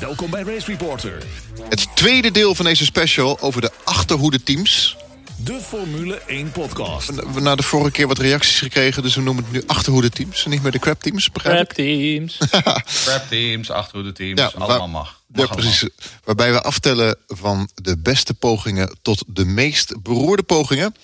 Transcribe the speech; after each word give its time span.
Welkom 0.00 0.30
bij 0.30 0.42
Race 0.42 0.66
Reporter, 0.66 1.22
Het 1.68 1.86
tweede 1.96 2.30
deel 2.30 2.54
van 2.54 2.64
deze 2.64 2.84
special 2.84 3.40
over 3.40 3.60
de 3.60 3.70
achterhoede 3.84 4.42
teams. 4.42 4.96
de 5.36 5.60
Formule 5.62 6.14
1 6.26 6.52
podcast. 6.52 7.08
We 7.14 7.14
hebben 7.24 7.42
na 7.42 7.54
de 7.54 7.62
vorige 7.62 7.90
keer 7.90 8.06
wat 8.06 8.18
reacties 8.18 8.58
gekregen, 8.58 9.02
dus 9.02 9.14
we 9.14 9.20
noemen 9.20 9.44
het 9.44 9.52
nu 9.52 9.62
achterhoede 9.66 10.10
teams. 10.10 10.44
En 10.44 10.50
niet 10.50 10.62
meer 10.62 10.72
de 10.72 10.78
crap 10.78 11.02
teams, 11.02 11.30
begrijp 11.30 11.60
ik? 11.60 11.66
Prep 11.66 11.76
teams. 11.76 12.36
Prep 13.04 13.26
teams, 13.28 13.70
achterhoede 13.70 14.12
teams, 14.12 14.40
Ja, 14.40 14.46
allemaal 14.54 14.78
waar- 14.78 14.88
mag. 14.88 15.22
Ja, 15.32 15.46
precies. 15.46 15.88
Waarbij 16.24 16.52
we 16.52 16.62
aftellen 16.62 17.16
van 17.26 17.70
de 17.74 17.98
beste 17.98 18.34
pogingen 18.34 18.98
tot 19.02 19.24
de 19.26 19.44
meest 19.44 20.02
beroerde 20.02 20.42
pogingen. 20.42 20.94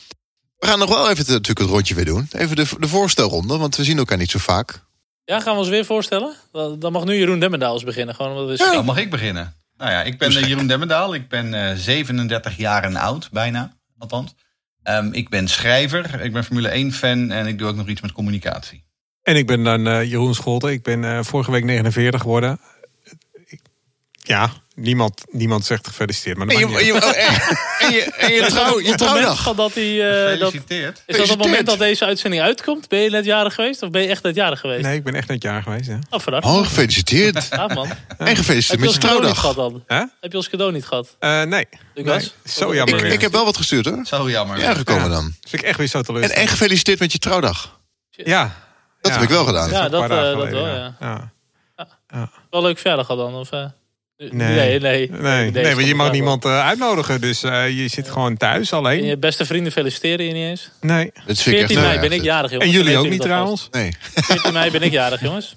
We 0.58 0.66
gaan 0.66 0.78
nog 0.78 0.88
wel 0.88 1.04
even 1.04 1.16
het- 1.18 1.26
natuurlijk 1.28 1.58
het 1.58 1.68
rondje 1.68 1.94
weer 1.94 2.04
doen. 2.04 2.28
Even 2.32 2.56
de, 2.56 2.66
de 2.78 2.88
voorstelronde, 2.88 3.56
want 3.56 3.76
we 3.76 3.84
zien 3.84 3.98
elkaar 3.98 4.18
niet 4.18 4.30
zo 4.30 4.38
vaak. 4.38 4.84
Ja, 5.27 5.40
gaan 5.40 5.52
we 5.52 5.58
ons 5.58 5.68
weer 5.68 5.84
voorstellen? 5.84 6.34
Dan 6.52 6.79
dan 6.79 6.92
mag 6.92 7.04
nu 7.04 7.16
Jeroen 7.16 7.38
Demmendaals 7.38 7.84
beginnen. 7.84 8.14
Gewoon, 8.14 8.30
omdat 8.30 8.48
het 8.48 8.54
is 8.54 8.61
allemaal. 8.61 8.84
Dan 8.84 8.95
mag 8.95 9.04
ik 9.04 9.11
beginnen. 9.11 9.54
Nou 9.77 9.91
ja, 9.91 10.02
ik 10.02 10.19
ben 10.19 10.28
eh, 10.28 10.48
Jeroen 10.48 10.66
Demmendaal. 10.66 11.14
Ik 11.14 11.28
ben 11.28 11.55
eh, 11.55 11.77
37 11.77 12.56
jaar 12.56 12.84
en 12.84 12.96
oud, 12.96 13.28
bijna. 13.33 13.73
Althans. 13.98 14.34
Ehm, 14.83 15.12
ik 15.12 15.28
ben 15.28 15.48
schrijver, 15.48 16.20
ik 16.20 16.33
ben 16.33 16.45
Formule 16.45 16.69
1 16.69 16.92
fan 16.92 17.30
en 17.30 17.47
ik 17.47 17.59
doe 17.59 17.69
ook 17.69 17.77
nog 17.77 17.88
iets 17.88 18.00
met 18.00 18.12
communicatie. 18.12 18.84
En 19.23 19.36
ik 19.36 19.47
ben 19.47 19.64
dan 19.64 19.86
eh, 19.86 20.10
Jeroen 20.10 20.34
Scholten. 20.34 20.70
Ik 20.70 20.83
ben 20.83 21.05
eh, 21.05 21.23
vorige 21.23 21.50
week 21.50 21.64
49 21.64 22.20
geworden. 22.20 22.58
Ja, 24.26 24.50
niemand, 24.74 25.24
niemand 25.30 25.64
zegt 25.64 25.86
gefeliciteerd. 25.86 26.36
Maar 26.36 26.46
dat 26.46 26.56
En 26.56 26.68
je, 26.68 26.94
oh, 26.94 27.06
en, 27.06 27.12
en 27.78 27.92
je, 27.92 28.02
en 28.02 28.32
je, 28.32 28.46
trouw, 28.50 28.80
je 28.80 28.94
trouwdag. 28.94 29.42
van 29.42 29.56
dat 29.56 29.74
hij, 29.74 30.10
eh, 30.10 30.38
dat, 30.38 30.50
Gefeliciteerd. 30.50 31.02
is 31.06 31.16
dat 31.16 31.30
op 31.30 31.38
het 31.38 31.46
moment 31.46 31.66
dat 31.66 31.78
deze 31.78 32.04
uitzending 32.04 32.42
uitkomt? 32.42 32.88
Ben 32.88 32.98
je 33.00 33.10
net 33.10 33.24
jarig 33.24 33.54
geweest? 33.54 33.82
Of 33.82 33.90
ben 33.90 34.02
je 34.02 34.08
echt 34.08 34.22
net 34.22 34.34
jarig 34.34 34.60
geweest? 34.60 34.82
Nee, 34.82 34.96
ik 34.96 35.04
ben 35.04 35.14
echt 35.14 35.28
net 35.28 35.42
jaar 35.42 35.62
geweest. 35.62 35.88
Ja. 35.88 35.98
Oh. 36.10 36.20
Oh, 36.40 36.58
gefeliciteerd. 36.66 37.46
Ja, 37.50 37.66
man. 37.66 37.88
En 38.18 38.36
gefeliciteerd 38.36 38.80
je 38.80 38.86
met 38.86 38.94
je 38.94 38.98
cadeau 39.00 39.22
niet 39.22 39.34
trouwdag. 39.34 39.38
gehad 39.40 39.56
dan? 39.56 39.82
Hè? 39.86 40.04
Heb 40.20 40.30
je 40.30 40.36
ons 40.36 40.48
cadeau 40.48 40.72
niet 40.72 40.86
gehad? 40.86 41.16
Eh, 41.18 41.42
nee. 41.42 41.66
Lucas? 41.94 42.22
Nee, 42.22 42.55
zo 42.55 42.74
jammer 42.74 42.94
Ik, 42.94 43.00
weer. 43.02 43.12
ik 43.12 43.20
heb 43.20 43.33
wel 43.33 43.44
wat 43.44 43.56
gestuurd 43.56 43.86
hoor. 43.86 44.05
Zo 44.06 44.30
jammer. 44.30 44.58
Ja, 44.58 44.74
gekomen 44.74 45.02
Ja. 45.02 45.08
dan. 45.08 45.34
Vind 45.48 45.62
ik 45.62 45.68
echt 45.68 45.78
weer 45.78 45.86
zo 45.86 45.98
En, 45.98 46.05
teleurstellend. 46.05 46.40
en 46.42 46.48
gefeliciteerd 46.48 46.98
met 46.98 47.12
je 47.12 47.18
trouwdag. 47.18 47.80
ja. 48.11 48.64
Dat 49.00 49.12
heb 49.14 49.22
ik 49.22 49.28
wel 49.28 49.44
gedaan. 49.44 49.70
Ja, 49.70 49.88
dat, 49.88 50.02
eh, 50.02 50.08
wel, 50.08 50.66
ja. 50.66 50.96
ja. 51.00 51.30
Wel 52.50 52.62
leuk 52.62 52.78
verder 52.78 53.05
gehad 53.05 53.20
dan? 53.20 53.34
Of, 53.34 53.50
eh? 53.52 53.64
Nee. 54.17 54.31
nee. 54.33 54.78
Nee, 54.78 55.11
Nee, 55.11 55.50
nee, 55.50 55.75
want 55.75 55.86
je 55.86 55.95
mag 55.95 56.12
niemand 56.12 56.45
eh, 56.45 56.67
uitnodigen. 56.67 57.20
Dus 57.20 57.42
eh, 57.42 57.78
je 57.78 57.89
zit 57.89 58.11
gewoon 58.11 58.36
thuis 58.36 58.73
En 58.73 58.78
alleen. 58.78 59.05
je 59.05 59.17
beste 59.17 59.47
vrienden 59.47 59.73
feliciteren 59.73 60.27
je 60.27 60.33
niet 60.33 60.45
eens. 60.45 60.70
Nee. 60.81 61.06
Ik 61.27 61.36
14 61.36 61.77
echt 61.77 61.86
mei 61.86 61.98
ben 62.00 62.12
ik 62.12 62.23
jarig, 62.23 62.50
jongens. 62.53 62.70
En 62.70 62.77
jullie 62.77 62.97
ook 62.97 63.08
niet 63.08 63.20
trouwens. 63.20 63.69
Nee. 63.70 63.92
vast. 64.00 64.27
14 64.27 64.53
mei 64.53 64.70
ben 64.70 64.83
ik 64.83 64.92
jarig, 64.92 65.20
jongens. 65.20 65.55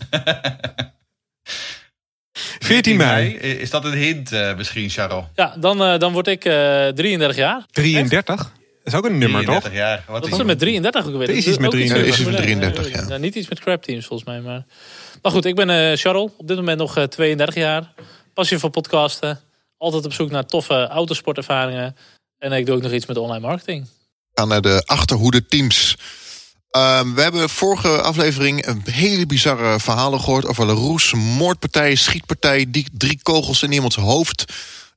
14 2.60 2.98
mei. 2.98 3.36
Is 3.38 3.70
dat 3.70 3.86
een 3.86 3.94
hint 3.94 4.32
eh, 4.32 4.56
misschien, 4.56 4.90
Charles? 4.90 5.24
Ja, 5.36 5.56
dan, 5.60 5.84
eh, 5.84 6.00
dan 6.00 6.14
word 6.14 6.28
ik 6.28 6.46
eh 6.46 6.88
33 6.88 7.38
jaar. 7.38 7.66
33. 7.72 8.36
Dat 8.36 8.48
is 8.84 8.94
ook 8.94 9.06
een 9.06 9.18
nummer, 9.18 9.46
toch? 9.46 9.62
33 9.62 9.74
jaar. 9.74 10.04
Wat 10.08 10.22
Wat 10.22 10.32
is 10.32 10.38
er 10.40 10.46
met 10.46 10.60
33 10.60 11.06
ook 11.06 11.18
weer? 11.18 11.30
Er 11.30 11.36
is 11.36 11.48
iets 11.48 11.58
met 11.58 11.66
ook 11.66 11.72
33. 11.72 12.02
Er 12.02 12.14
is 12.14 12.20
iets 12.20 12.28
met 12.28 12.36
Formule 12.36 12.66
1. 12.66 12.72
33, 12.72 13.02
ja. 13.02 13.08
Nou, 13.08 13.20
niet 13.20 13.36
iets 13.36 13.50
met 13.50 13.60
crap 13.60 13.84
teams 13.84 14.06
volgens 14.06 14.30
mij. 14.30 14.42
Maar, 14.42 14.66
maar 15.22 15.32
goed, 15.32 15.46
ik 15.46 15.56
ben 15.56 15.70
eh 15.70 15.98
Charles. 15.98 16.32
Op 16.38 16.48
dit 16.48 16.58
moment 16.58 16.78
nog 16.78 16.98
eh, 16.98 17.04
32 17.04 17.56
jaar. 17.56 17.94
Passie 18.40 18.58
voor 18.60 18.70
podcasten. 18.70 19.42
Altijd 19.78 20.06
op 20.06 20.14
zoek 20.14 20.30
naar 20.32 20.46
toffe 20.46 20.88
autosportervaringen. 20.88 21.96
En 22.38 22.52
ik 22.52 22.66
doe 22.66 22.76
ook 22.76 22.82
nog 22.82 22.92
iets 22.92 23.06
met 23.06 23.18
online 23.18 23.48
marketing. 23.48 23.88
gaan 24.34 24.48
naar 24.48 24.62
de 24.62 24.84
achterhoede 24.86 25.46
teams. 25.46 25.98
Ehm, 26.72 27.14
we 27.14 27.22
hebben 27.22 27.50
vorige 27.50 28.02
aflevering 28.02 28.66
een 28.68 28.84
hele 28.92 29.26
bizarre 29.26 29.80
verhalen 29.80 30.20
gehoord 30.20 30.46
over 30.46 30.66
LaRousse, 30.66 31.16
moordpartij, 31.16 31.96
schietpartij, 31.96 32.66
die 32.68 32.88
drie 32.98 33.20
kogels 33.22 33.64
in 33.64 33.72
iemands 33.72 33.96
hoofd. 33.96 34.46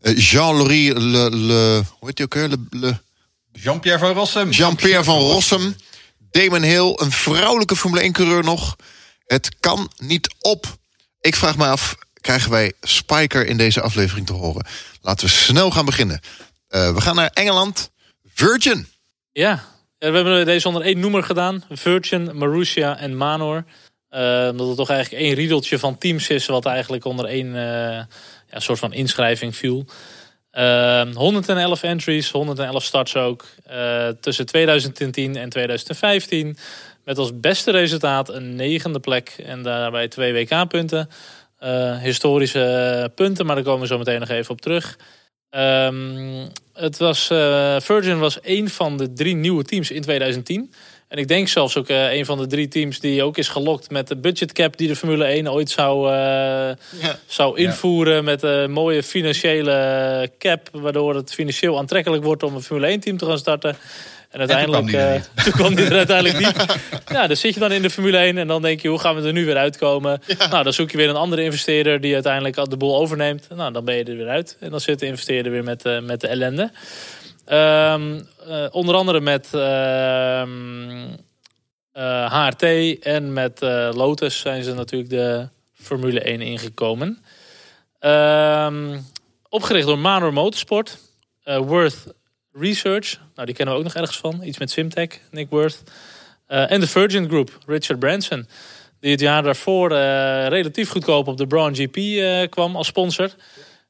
Eh, 0.01 0.17
Jean-Laurie 0.19 1.01
Le, 1.01 1.31
Le, 1.31 1.83
hoe 1.99 2.09
heet 2.09 2.17
die 2.17 2.25
ook? 2.25 2.35
Le, 2.35 2.59
Le- 2.71 3.01
Jean-Pierre 3.53 3.99
van 3.99 4.13
Rossum. 4.13 4.51
Jean-Pierre 4.51 5.05
van 5.05 5.19
Rossum, 5.19 5.77
Damon 6.31 6.63
Hill, 6.63 6.93
een 6.97 7.13
vrouwelijke 7.13 7.77
Formule 7.77 8.03
1 8.03 8.13
coureur 8.13 8.45
nog. 8.45 8.77
Het 9.27 9.57
kan 9.61 9.91
niet 9.97 10.35
op. 10.41 10.67
Ik 11.21 11.37
vraag 11.37 11.57
me 11.57 11.67
af, 11.67 11.97
krijgen 12.23 12.51
wij 12.51 12.73
Spiker 12.81 13.47
in 13.47 13.57
deze 13.57 13.81
aflevering 13.81 14.27
te 14.27 14.33
horen? 14.33 14.67
Laten 15.01 15.27
we 15.27 15.33
snel 15.33 15.71
gaan 15.71 15.85
beginnen. 15.85 16.21
Eh, 16.69 16.95
we 16.95 17.01
gaan 17.01 17.17
naar 17.17 17.31
Engeland. 17.33 17.91
Virgin. 18.35 18.87
Ja. 19.33 19.65
We 19.99 20.07
hebben 20.11 20.47
deze 20.47 20.69
onder 20.69 20.83
één 20.83 20.99
noemer 20.99 21.23
gedaan. 21.23 21.65
Virgin, 21.71 22.31
Marussia 22.39 22.99
en 22.99 23.17
Manor. 23.17 23.65
Eh, 24.13 24.49
omdat 24.51 24.67
het 24.67 24.77
toch 24.77 24.91
eigenlijk 24.91 25.23
één 25.23 25.35
riedeltje 25.35 25.79
van 25.79 25.99
teams 25.99 26.29
is... 26.29 26.47
wat 26.47 26.67
eigenlijk 26.67 27.05
onder 27.05 27.25
één 27.25 27.47
eh, 27.47 28.05
ja, 28.51 28.59
soort 28.59 28.79
van 28.79 28.93
inschrijving 28.93 29.57
viel. 29.57 29.85
Eh, 30.51 31.03
111 31.15 31.83
entries, 31.83 32.31
111 32.31 32.85
starts 32.85 33.17
ook. 33.17 33.45
tussen 34.21 34.47
2010 34.47 35.37
en 35.37 35.49
2015. 35.49 36.57
Met 37.05 37.19
als 37.19 37.41
beste 37.41 37.71
resultaat 37.71 38.29
een 38.29 38.55
negende 38.55 39.01
plek. 39.01 39.35
En 39.45 39.63
daarbij 39.63 40.09
twee 40.09 40.33
WK-punten. 40.33 41.09
Eh, 41.63 41.99
historische 41.99 43.11
punten, 43.15 43.47
maar 43.47 43.55
daar 43.55 43.65
komen 43.65 43.81
we 43.81 43.87
zo 43.87 43.99
meteen 43.99 44.21
nog 44.21 44.29
even 44.29 44.51
op 44.51 44.61
terug. 44.61 44.99
Ehm, 45.51 46.47
het 46.73 46.99
was, 46.99 47.31
eh, 47.31 47.77
Virgin 47.81 48.19
was 48.19 48.39
een 48.43 48.69
van 48.69 48.97
de 48.97 49.13
drie 49.13 49.35
nieuwe 49.35 49.65
teams 49.65 49.91
in 49.91 50.03
2010. 50.03 50.73
En 51.09 51.19
ik 51.19 51.29
denk 51.29 51.49
zelfs 51.49 51.77
ook 51.77 51.89
eh, 51.89 52.13
een 52.13 52.25
van 52.25 52.39
de 52.39 52.47
drie 52.47 52.69
teams 52.69 53.01
die 53.01 53.23
ook 53.23 53.39
is 53.39 53.49
gelokt 53.49 53.91
met 53.91 54.09
de 54.09 54.17
budgetcap 54.17 54.77
die 54.77 54.89
de 54.89 54.97
Formule 54.97 55.25
1 55.25 55.53
ooit 55.53 55.71
zou, 55.71 56.13
eh, 56.13 56.71
zou 57.27 57.59
invoeren. 57.59 58.25
Met 58.25 58.43
een 58.43 58.71
mooie 58.71 59.03
financiële 59.03 60.31
cap, 60.39 60.69
waardoor 60.73 61.15
het 61.15 61.35
financieel 61.35 61.79
aantrekkelijk 61.79 62.25
wordt 62.25 62.43
om 62.43 62.55
een 62.55 62.63
Formule 62.63 62.91
1 62.91 63.01
team 63.01 63.17
te 63.17 63.27
gaan 63.27 63.39
starten. 63.39 63.77
En 64.33 64.39
uiteindelijk, 64.39 64.93
eh, 64.93 65.15
toen 65.45 65.53
kwam 65.53 65.75
die 65.75 65.85
er 65.87 65.97
uiteindelijk 65.97 66.39
niet. 66.39 66.79
Ja, 67.09 67.27
dan 67.31 67.37
zit 67.37 67.55
je 67.55 67.61
dan 67.61 67.73
in 67.73 67.83
de 67.83 67.91
Formule 67.91 68.17
1 68.17 68.39
en 68.39 68.47
dan 68.47 68.63
denk 68.63 68.81
je, 68.81 68.89
hoe 68.89 68.99
gaan 68.99 69.15
we 69.17 69.27
er 69.27 69.33
nu 69.33 69.45
weer 69.45 69.57
uitkomen? 69.57 70.21
Nou, 70.51 70.63
dan 70.63 70.73
zoek 70.73 70.91
je 70.91 70.97
weer 70.97 71.09
een 71.09 71.17
andere 71.17 71.43
investeerder 71.43 72.01
die 72.01 72.15
uiteindelijk 72.15 72.71
de 72.71 72.77
boel 72.77 72.97
overneemt. 72.97 73.49
Nou, 73.55 73.73
dan 73.73 73.85
ben 73.85 73.97
je 73.97 74.05
er 74.05 74.17
weer 74.17 74.29
uit. 74.29 74.57
En 74.61 74.71
dan 74.71 74.81
zit 74.81 74.99
de 74.99 75.07
investeerder 75.07 75.53
weer 75.53 75.65
met, 75.65 75.85
eh, 75.85 76.01
met 76.01 76.21
de 76.21 76.29
ellende. 76.29 76.71
Ehm, 77.45 78.21
eh, 78.49 78.67
onder 78.71 78.95
andere 78.95 79.21
met 79.21 79.49
ehm, 79.53 80.51
eh, 81.93 82.47
HRT 82.47 82.63
en 82.99 83.33
met 83.33 83.63
eh, 83.63 83.89
Lotus 83.93 84.39
zijn 84.39 84.65
ze 84.65 84.75
natuurlijk 84.75 85.11
de 85.11 85.49
Formule 85.73 86.29
1 86.29 86.41
ingekomen. 86.41 87.25
Ehm, 87.99 88.99
opgericht 89.49 89.87
door 89.87 89.99
Manor 89.99 90.33
Motorsport. 90.33 90.99
eh, 91.45 91.57
Worth 91.59 92.05
Research. 92.53 93.19
Nou, 93.35 93.47
die 93.47 93.55
kennen 93.55 93.75
we 93.75 93.81
ook 93.81 93.87
nog 93.87 93.95
ergens 93.97 94.19
van. 94.19 94.43
Iets 94.43 94.59
met 94.59 94.71
Simtech, 94.71 95.09
Nick 95.31 95.47
Worth. 95.51 95.83
Eh, 96.47 96.71
en 96.71 96.81
de 96.81 96.87
Virgin 96.89 97.29
Group, 97.29 97.59
Richard 97.67 97.99
Branson. 97.99 98.49
Die 99.01 99.11
het 99.11 99.21
jaar 99.21 99.43
daarvoor 99.43 99.91
eh, 99.91 100.47
relatief 100.49 100.89
goedkoop 100.91 101.27
op 101.27 101.37
de 101.37 101.47
Brown 101.47 101.75
GP 101.75 101.97
eh, 101.97 102.49
kwam 102.49 102.77
als 102.77 102.87
sponsor. 102.87 103.31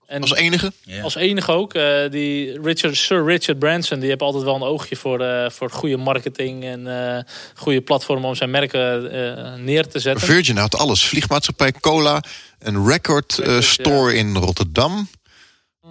En 0.07 0.21
Als 0.21 0.35
enige. 0.35 0.73
Ja. 0.85 1.03
als 1.03 1.15
enige 1.15 1.53
ook. 1.53 1.75
eh, 1.75 2.11
die 2.11 2.61
Richard, 2.63 2.97
Sir 2.97 3.25
Richard 3.25 3.59
Branson, 3.59 3.99
die 3.99 4.09
heeft 4.09 4.21
altijd 4.23 4.45
wel 4.45 4.55
een 4.55 4.63
oogje 4.63 4.97
voor, 4.97 5.21
eh, 5.21 5.51
voor 5.51 5.71
goede 5.71 5.97
marketing 5.97 6.65
en 6.65 6.87
eh, 7.17 7.23
goede 7.55 7.81
platformen 7.81 8.29
om 8.29 8.35
zijn 8.35 8.51
merken 8.51 9.11
eh, 9.13 9.55
neer 9.55 9.87
te 9.89 9.99
zetten. 9.99 10.27
Virgin 10.27 10.57
had 10.57 10.77
alles. 10.79 11.05
Vliegmaatschappij, 11.05 11.73
cola, 11.73 12.23
een 12.59 12.87
record 12.87 13.33
Record, 13.37 13.65
store 13.65 14.15
in 14.15 14.37
Rotterdam. 14.37 15.09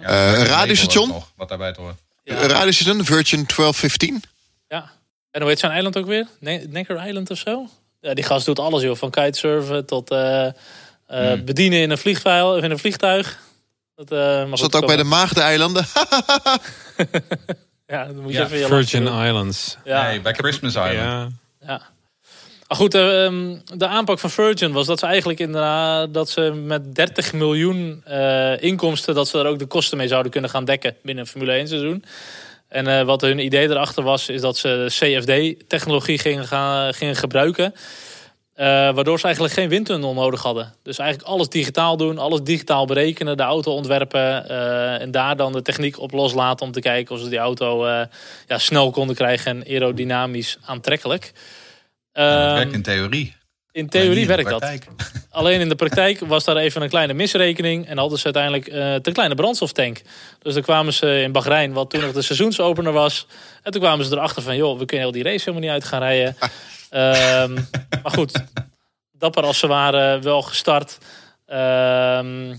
Ja, 0.00 0.06
Eh, 0.32 0.38
een 0.38 0.46
radiostation? 0.46 1.22
Wat 1.36 1.48
daarbij 1.48 1.72
te 1.72 1.80
horen. 1.80 1.96
Ja. 2.22 2.42
Een 2.42 2.48
radiostation, 2.48 3.04
Virgin 3.04 3.46
1215. 3.46 4.22
Ja. 4.68 4.90
En 5.30 5.40
hoe 5.40 5.50
heet 5.50 5.58
zijn 5.58 5.72
eiland 5.72 5.96
ook 5.98 6.06
weer? 6.06 6.26
Ne- 6.40 6.66
Necker 6.68 7.06
Island 7.06 7.30
of 7.30 7.38
zo? 7.38 7.66
Ja, 8.00 8.14
die 8.14 8.24
gast 8.24 8.46
doet 8.46 8.58
alles, 8.58 8.82
joh. 8.82 8.96
Van 8.96 9.10
kitesurfen 9.10 9.86
tot 9.86 10.10
eh, 10.10 10.46
eh, 10.46 10.52
Hmm. 11.06 11.44
bedienen 11.44 11.78
in 11.80 11.90
een, 11.90 11.98
vliegvijl, 11.98 12.56
of 12.56 12.62
in 12.62 12.70
een 12.70 12.78
vliegtuig. 12.78 13.38
Dat, 13.94 14.12
eh, 14.12 14.48
goed, 14.48 14.58
dat 14.58 14.74
ook 14.76 14.86
bij 14.86 14.96
de 14.96 15.04
Maagdeneilanden? 15.04 15.84
Ja, 17.86 18.04
dan 18.06 18.16
moet 18.20 18.32
je 18.32 18.38
Ja, 18.38 18.44
even 18.44 18.58
je 18.58 18.66
Virgin 18.66 19.02
lachen. 19.02 19.26
Islands. 19.26 19.76
Ja. 19.84 20.02
Nee, 20.02 20.20
bij 20.20 20.32
Christmas 20.32 20.70
Island. 20.74 20.92
Ja. 20.92 21.28
Ja. 21.60 21.82
Maar 22.72 22.80
goed, 22.80 22.94
eh, 22.94 23.24
ehm, 23.24 23.56
de 23.76 23.86
aanpak 23.86 24.18
van 24.18 24.30
Virgin 24.30 24.72
was 24.72 24.86
dat 24.86 24.98
ze 24.98 25.06
eigenlijk 25.06 25.40
inderdaad 25.40 26.14
dat 26.14 26.30
ze 26.30 26.40
met 26.40 26.94
30 26.94 27.32
miljoen 27.32 28.02
eh, 28.04 28.62
inkomsten, 28.62 29.14
dat 29.14 29.28
ze 29.28 29.38
er 29.38 29.46
ook 29.46 29.58
de 29.58 29.66
kosten 29.66 29.98
mee 29.98 30.08
zouden 30.08 30.32
kunnen 30.32 30.50
gaan 30.50 30.64
dekken 30.64 30.96
binnen 31.02 31.24
een 31.24 31.30
Formule 31.30 31.52
1 31.52 31.68
seizoen. 31.68 32.04
En 32.68 32.86
eh, 32.86 33.04
wat 33.04 33.20
hun 33.20 33.38
idee 33.38 33.68
erachter 33.68 34.02
was, 34.02 34.28
is 34.28 34.40
dat 34.40 34.56
ze 34.56 34.86
CFD-technologie 34.88 36.18
gingen, 36.18 36.46
gaan, 36.46 36.94
gingen 36.94 37.16
gebruiken. 37.16 37.74
Waardoor 38.94 39.18
ze 39.18 39.24
eigenlijk 39.24 39.54
geen 39.54 39.68
windtunnel 39.68 40.14
nodig 40.14 40.42
hadden. 40.42 40.74
Dus 40.82 40.98
eigenlijk 40.98 41.28
alles 41.28 41.48
digitaal 41.48 41.96
doen, 41.96 42.18
alles 42.18 42.42
digitaal 42.42 42.86
berekenen, 42.86 43.36
de 43.36 43.42
auto 43.42 43.72
ontwerpen. 43.74 44.48
en 45.00 45.10
daar 45.10 45.36
dan 45.36 45.52
de 45.52 45.62
techniek 45.62 45.98
op 45.98 46.12
loslaten 46.12 46.66
om 46.66 46.72
te 46.72 46.80
kijken 46.80 47.14
of 47.14 47.20
ze 47.20 47.28
die 47.28 47.38
auto 47.38 47.86
ja, 48.46 48.58
snel 48.58 48.90
konden 48.90 49.16
krijgen 49.16 49.50
en 49.50 49.66
aerodynamisch 49.66 50.56
aantrekkelijk. 50.64 51.32
Ja, 52.12 52.36
dat 52.36 52.46
Ehm, 52.46 52.54
werkt 52.54 52.72
in 52.72 52.82
theorie. 52.82 53.34
In 53.72 53.88
theorie 53.88 54.20
in 54.20 54.26
werkt 54.26 54.48
dat. 54.48 54.64
Alleen 55.30 55.60
in 55.60 55.68
de 55.68 55.74
praktijk 55.74 56.20
was 56.20 56.44
daar 56.44 56.56
even 56.56 56.82
een 56.82 56.88
kleine 56.88 57.12
misrekening. 57.12 57.86
En 57.86 57.98
hadden 57.98 58.18
ze 58.18 58.24
uiteindelijk 58.24 58.66
eh 58.66 58.94
te 58.94 59.12
kleine 59.12 59.34
brandstoftank. 59.34 60.02
Dus 60.38 60.54
dan 60.54 60.62
kwamen 60.62 60.92
ze 60.92 61.20
in 61.20 61.32
Bahrein, 61.32 61.72
wat 61.72 61.90
toen 61.90 62.00
nog 62.00 62.12
de 62.12 62.22
seizoensopener 62.22 62.92
was. 62.92 63.26
En 63.62 63.72
toen 63.72 63.80
kwamen 63.80 64.04
ze 64.04 64.12
erachter 64.12 64.42
van, 64.42 64.56
joh, 64.56 64.78
we 64.78 64.84
kunnen 64.84 65.06
heel 65.06 65.14
die 65.14 65.22
race 65.22 65.38
helemaal 65.38 65.60
niet 65.60 65.70
uit 65.70 65.84
gaan 65.84 66.00
rijden. 66.00 66.36
Ehm, 66.90 67.54
maar 68.02 68.12
goed, 68.12 68.44
dapper 69.12 69.42
als 69.42 69.58
ze 69.58 69.66
waren, 69.66 70.22
wel 70.22 70.42
gestart. 70.42 70.98
Ehm, 71.46 72.54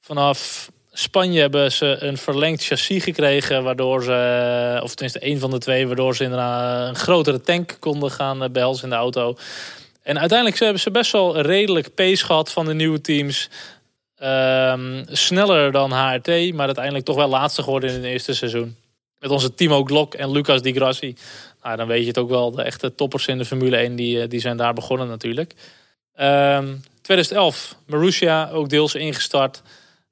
vanaf 0.00 0.70
Spanje 1.00 1.40
hebben 1.40 1.72
ze 1.72 1.96
een 2.00 2.16
verlengd 2.16 2.64
chassis 2.64 3.04
gekregen. 3.04 3.62
Waardoor 3.62 4.02
ze, 4.02 4.80
of 4.82 4.90
tenminste 4.90 5.18
één 5.18 5.38
van 5.38 5.50
de 5.50 5.58
twee, 5.58 5.86
waardoor 5.86 6.16
ze 6.16 6.22
inderdaad 6.22 6.88
een 6.88 6.96
grotere 6.96 7.40
tank 7.40 7.76
konden 7.80 8.10
gaan 8.10 8.42
eh, 8.42 8.50
behelzen 8.50 8.84
in 8.84 8.90
de 8.90 8.96
auto. 8.96 9.36
En 10.02 10.18
uiteindelijk 10.18 10.58
hebben 10.58 10.80
ze 10.80 10.90
best 10.90 11.12
wel 11.12 11.36
een 11.36 11.42
redelijk 11.42 11.94
pace 11.94 12.24
gehad 12.24 12.52
van 12.52 12.66
de 12.66 12.74
nieuwe 12.74 13.00
teams. 13.00 13.48
Ehm, 14.16 15.04
sneller 15.06 15.72
dan 15.72 15.92
HRT, 15.92 16.52
maar 16.54 16.66
uiteindelijk 16.66 17.04
toch 17.04 17.16
wel 17.16 17.28
laatste 17.28 17.62
geworden 17.62 17.90
in 17.90 17.94
het 17.94 18.04
eerste 18.04 18.34
seizoen. 18.34 18.76
Met 19.18 19.30
onze 19.30 19.54
Timo 19.54 19.84
Glock 19.84 20.14
en 20.14 20.30
Lucas 20.30 20.62
Di 20.62 20.72
Grassi. 20.72 21.16
Nou, 21.62 21.76
dan 21.76 21.86
weet 21.86 22.00
je 22.00 22.08
het 22.08 22.18
ook 22.18 22.28
wel. 22.28 22.50
De 22.50 22.62
echte 22.62 22.94
toppers 22.94 23.26
in 23.26 23.38
de 23.38 23.44
Formule 23.44 23.76
1 23.76 23.96
die, 23.96 24.22
eh, 24.22 24.28
die 24.28 24.40
zijn 24.40 24.56
daar 24.56 24.74
begonnen 24.74 25.08
natuurlijk. 25.08 25.54
Ehm 26.14 26.74
2011, 27.02 27.76
Marussia 27.86 28.50
ook 28.50 28.68
deels 28.68 28.94
ingestart. 28.94 29.62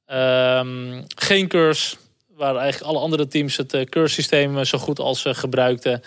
Ehm, 0.06 1.02
geen 1.16 1.48
curse, 1.48 1.96
waar 2.36 2.56
eigenlijk 2.56 2.90
alle 2.92 3.02
andere 3.02 3.26
teams 3.26 3.56
het 3.56 3.74
eh, 3.74 3.84
curse 3.84 4.14
systeem 4.14 4.64
zo 4.64 4.78
goed 4.78 4.98
als 4.98 5.24
eh, 5.24 5.34
gebruikten. 5.34 6.02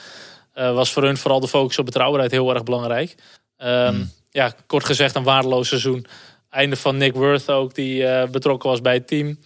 Eh, 0.54 0.74
was 0.74 0.92
voor 0.92 1.04
hun 1.04 1.18
vooral 1.18 1.40
de 1.40 1.48
focus 1.48 1.80
op 1.80 1.86
betrouwbaarheid 1.86 2.32
heel 2.32 2.54
erg 2.54 2.64
belangrijk. 2.64 3.16
Ehm, 3.58 3.94
Hmm. 3.94 4.12
Ja, 4.32 4.54
kort 4.66 4.86
gezegd 4.86 5.16
een 5.16 5.24
waardeloos 5.24 5.68
seizoen. 5.68 6.06
Einde 6.50 6.76
van 6.76 6.98
Nick 6.98 7.14
Worth 7.14 7.50
ook, 7.50 7.76
die 7.76 8.06
eh, 8.06 8.30
betrokken 8.30 8.70
was 8.70 8.82
bij 8.82 8.94
het 8.94 9.08
team. 9.08 9.40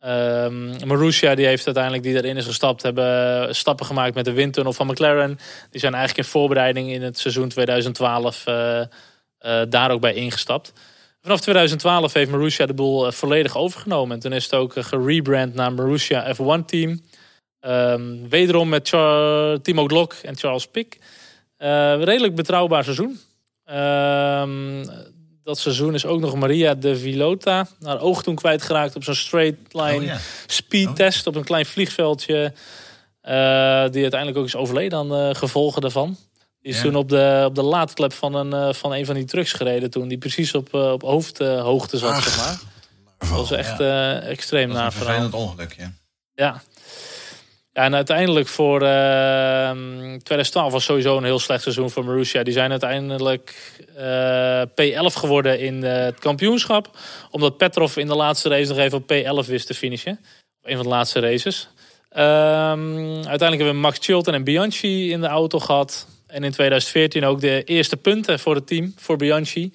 Ehm 0.00 0.86
Marussia, 0.86 1.34
die 1.34 1.46
heeft 1.46 1.64
uiteindelijk 1.64 2.04
die 2.04 2.16
erin 2.16 2.36
is 2.36 2.46
gestapt, 2.46 2.82
hebben 2.82 3.54
stappen 3.54 3.86
gemaakt 3.86 4.14
met 4.14 4.24
de 4.24 4.32
windtunnel 4.32 4.72
van 4.72 4.86
McLaren. 4.86 5.38
Die 5.70 5.80
zijn 5.80 5.94
eigenlijk 5.94 6.26
in 6.26 6.32
voorbereiding 6.32 6.90
in 6.90 7.02
het 7.02 7.18
seizoen 7.18 7.48
2012 7.48 8.46
eh, 8.46 8.80
eh, 8.80 8.86
daar 9.68 9.90
ook 9.90 10.00
bij 10.00 10.14
ingestapt. 10.14 10.72
Vanaf 11.22 11.40
2012 11.40 12.12
heeft 12.12 12.30
Marussia 12.30 12.66
de 12.66 12.74
boel 12.74 13.06
eh, 13.06 13.12
volledig 13.12 13.56
overgenomen. 13.56 14.14
En 14.16 14.20
toen 14.22 14.32
is 14.32 14.44
het 14.44 14.54
ook 14.54 14.76
eh, 14.76 14.84
gerebrand 14.84 15.54
naar 15.54 15.72
Marussia 15.72 16.34
F1 16.34 16.64
Team. 16.66 17.00
Ehm, 17.60 18.28
wederom 18.28 18.68
met 18.68 18.88
Char- 18.88 19.60
Timo 19.60 19.86
Glock 19.86 20.12
en 20.12 20.36
Charles 20.36 20.66
Pick. 20.66 20.98
Eh, 21.56 21.68
redelijk 22.02 22.34
betrouwbaar 22.34 22.84
seizoen. 22.84 23.20
Ehm, 23.64 24.84
dat 25.44 25.58
seizoen 25.58 25.94
is 25.94 26.06
ook 26.06 26.20
nog 26.20 26.34
Maria 26.34 26.74
de 26.74 26.96
Vilota. 26.96 27.66
Haar 27.82 28.00
oog 28.00 28.22
toen 28.22 28.34
kwijtgeraakt 28.34 28.96
op 28.96 29.04
zo'n 29.04 29.14
straight 29.14 29.58
line 29.74 30.12
Oh, 30.12 30.18
speed 30.46 30.86
Oh. 30.86 30.94
test 30.94 31.26
op 31.26 31.34
een 31.36 31.44
klein 31.44 31.66
vliegveldje. 31.66 32.52
die 33.90 34.02
uiteindelijk 34.02 34.36
ook 34.36 34.44
is 34.44 34.56
overleden 34.56 34.98
aan 34.98 35.08
de 35.08 35.30
gevolgen 35.34 35.80
daarvan. 35.80 36.16
Die 36.62 36.72
is 36.72 36.76
Ja. 36.76 36.82
toen 36.82 36.96
op 36.96 37.08
de, 37.08 37.42
op 37.46 37.54
de 37.54 37.62
laadklep 37.62 38.12
van 38.12 38.34
een, 38.34 38.52
eh, 38.52 38.72
van 38.74 38.92
een 38.92 39.06
van 39.06 39.14
die 39.14 39.24
trucks 39.24 39.52
gereden 39.52 39.90
toen. 39.90 40.08
Die 40.08 40.18
precies 40.18 40.54
op, 40.54 40.74
eh, 40.74 40.92
op 40.92 41.02
hoofdhoogte 41.02 41.98
zat, 41.98 42.10
Ach, 42.10 42.22
zeg 42.22 42.36
maar. 42.36 42.58
Dat 43.18 43.28
was 43.28 43.50
echt 43.50 43.80
eh, 43.80 44.28
extreem 44.30 44.68
naar 44.68 44.84
een 44.84 44.92
vervelend 44.92 45.34
ongeluk, 45.34 45.74
ja. 45.78 45.92
Ja. 46.34 46.62
ja, 47.72 47.82
en 47.84 47.94
uiteindelijk 47.94 48.48
voor 48.48 48.82
eh 48.82 49.70
2012 50.22 50.72
was 50.72 50.84
sowieso 50.84 51.16
een 51.16 51.24
heel 51.24 51.38
slecht 51.38 51.62
seizoen 51.62 51.90
voor 51.90 52.04
Marussia. 52.04 52.42
Die 52.42 52.52
zijn 52.52 52.70
uiteindelijk 52.70 53.76
eh, 53.96 54.62
P11 54.62 55.14
geworden 55.14 55.60
in 55.60 55.82
het 55.82 56.18
kampioenschap. 56.18 56.90
Omdat 57.30 57.56
Petrov 57.56 57.96
in 57.96 58.06
de 58.06 58.14
laatste 58.14 58.48
race 58.48 58.68
nog 58.68 58.78
even 58.78 58.98
op 58.98 59.12
P11 59.12 59.48
wist 59.48 59.66
te 59.66 59.74
finishen. 59.74 60.12
Op 60.62 60.68
een 60.70 60.74
van 60.76 60.82
de 60.84 60.90
laatste 60.90 61.20
races. 61.20 61.68
Ehm, 62.08 62.26
uiteindelijk 63.14 63.40
hebben 63.40 63.74
we 63.74 63.80
Max 63.80 63.98
Chilton 64.00 64.34
en 64.34 64.44
Bianchi 64.44 65.10
in 65.12 65.20
de 65.20 65.26
auto 65.26 65.58
gehad. 65.58 66.06
En 66.30 66.44
in 66.44 66.50
2014 66.52 67.24
ook 67.24 67.40
de 67.40 67.64
eerste 67.64 67.96
punten 67.96 68.38
voor 68.38 68.54
het 68.54 68.66
team, 68.66 68.92
voor 68.96 69.16
Bianchi. 69.16 69.72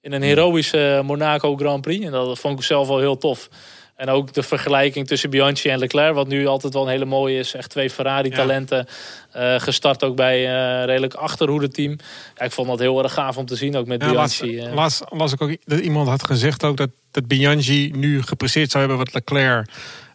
In 0.00 0.12
een 0.12 0.22
heroïsche 0.22 1.00
Monaco 1.04 1.56
Grand 1.56 1.80
Prix. 1.82 2.04
En 2.04 2.10
dat 2.10 2.38
vond 2.38 2.58
ik 2.58 2.64
zelf 2.64 2.88
wel 2.88 2.98
heel 2.98 3.18
tof. 3.18 3.48
En 3.96 4.08
ook 4.08 4.32
de 4.32 4.42
vergelijking 4.42 5.06
tussen 5.06 5.30
Bianchi 5.30 5.68
en 5.68 5.78
Leclerc, 5.78 6.14
wat 6.14 6.28
nu 6.28 6.46
altijd 6.46 6.72
wel 6.72 6.82
een 6.82 6.88
hele 6.88 7.04
mooie 7.04 7.38
is. 7.38 7.54
Echt 7.54 7.70
twee 7.70 7.90
Ferrari-talenten. 7.90 8.86
Eh, 9.32 9.60
gestart 9.60 10.04
ook 10.04 10.16
bij 10.16 10.48
een 10.48 10.84
redelijk 10.86 11.14
achterhoede-team. 11.14 11.96
Ja, 12.36 12.44
ik 12.44 12.52
vond 12.52 12.68
dat 12.68 12.78
heel 12.78 13.02
erg 13.02 13.12
gaaf 13.12 13.36
om 13.36 13.46
te 13.46 13.56
zien, 13.56 13.76
ook 13.76 13.86
met 13.86 14.02
Ja, 14.02 14.12
laatst, 14.12 14.40
Bianchi. 14.40 14.66
eh. 14.66 14.74
laatst 14.74 15.04
las 15.08 15.32
ik 15.32 15.42
ook 15.42 15.56
dat 15.64 15.78
iemand 15.78 16.08
had 16.08 16.24
gezegd 16.26 16.64
ook 16.64 16.76
dat, 16.76 16.90
dat 17.10 17.26
Bianchi 17.26 17.90
nu 17.94 18.22
gepresteerd 18.22 18.70
zou 18.70 18.86
hebben 18.86 19.04
wat 19.04 19.14
Leclerc 19.14 19.68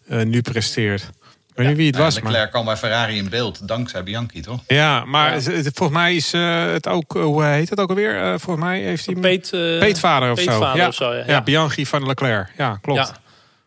eh, 0.07 0.21
nu 0.23 0.41
presteert. 0.41 1.09
Ik 1.55 1.61
weet 1.61 1.67
niet 1.67 1.77
wie 1.77 1.87
het 1.87 1.95
was, 1.97 2.19
maar... 2.21 2.31
Leclerc 2.31 2.51
kwam 2.51 2.65
bij 2.65 2.77
Ferrari 2.77 3.17
in 3.17 3.29
beeld, 3.29 3.67
dankzij 3.67 4.03
Bianchi, 4.03 4.41
toch? 4.41 4.59
Ja, 4.67 5.05
maar 5.05 5.33
Ja. 5.33 5.39
volgens 5.73 5.89
mij 5.97 6.15
is 6.15 6.33
eh, 6.33 6.65
het 6.71 6.87
ook, 6.87 7.15
eh, 7.15 7.21
hoe 7.23 7.43
heet 7.43 7.69
het 7.69 7.79
ook 7.79 7.89
alweer? 7.89 8.21
Eh, 8.21 8.27
volgens 8.37 8.65
mij 8.65 8.79
heeft 8.81 9.05
hij... 9.05 9.15
Peet, 9.15 9.49
Peetvader 9.51 10.31
of 10.31 10.39
zo. 10.39 10.71
Ja. 10.75 10.87
of 10.87 10.93
zo, 10.95 11.13
ja. 11.13 11.23
ja. 11.27 11.41
Bianchi 11.41 11.85
van 11.85 12.05
Leclerc. 12.07 12.51
Ja, 12.57 12.77
klopt. 12.81 12.99
Ja. 12.99 13.15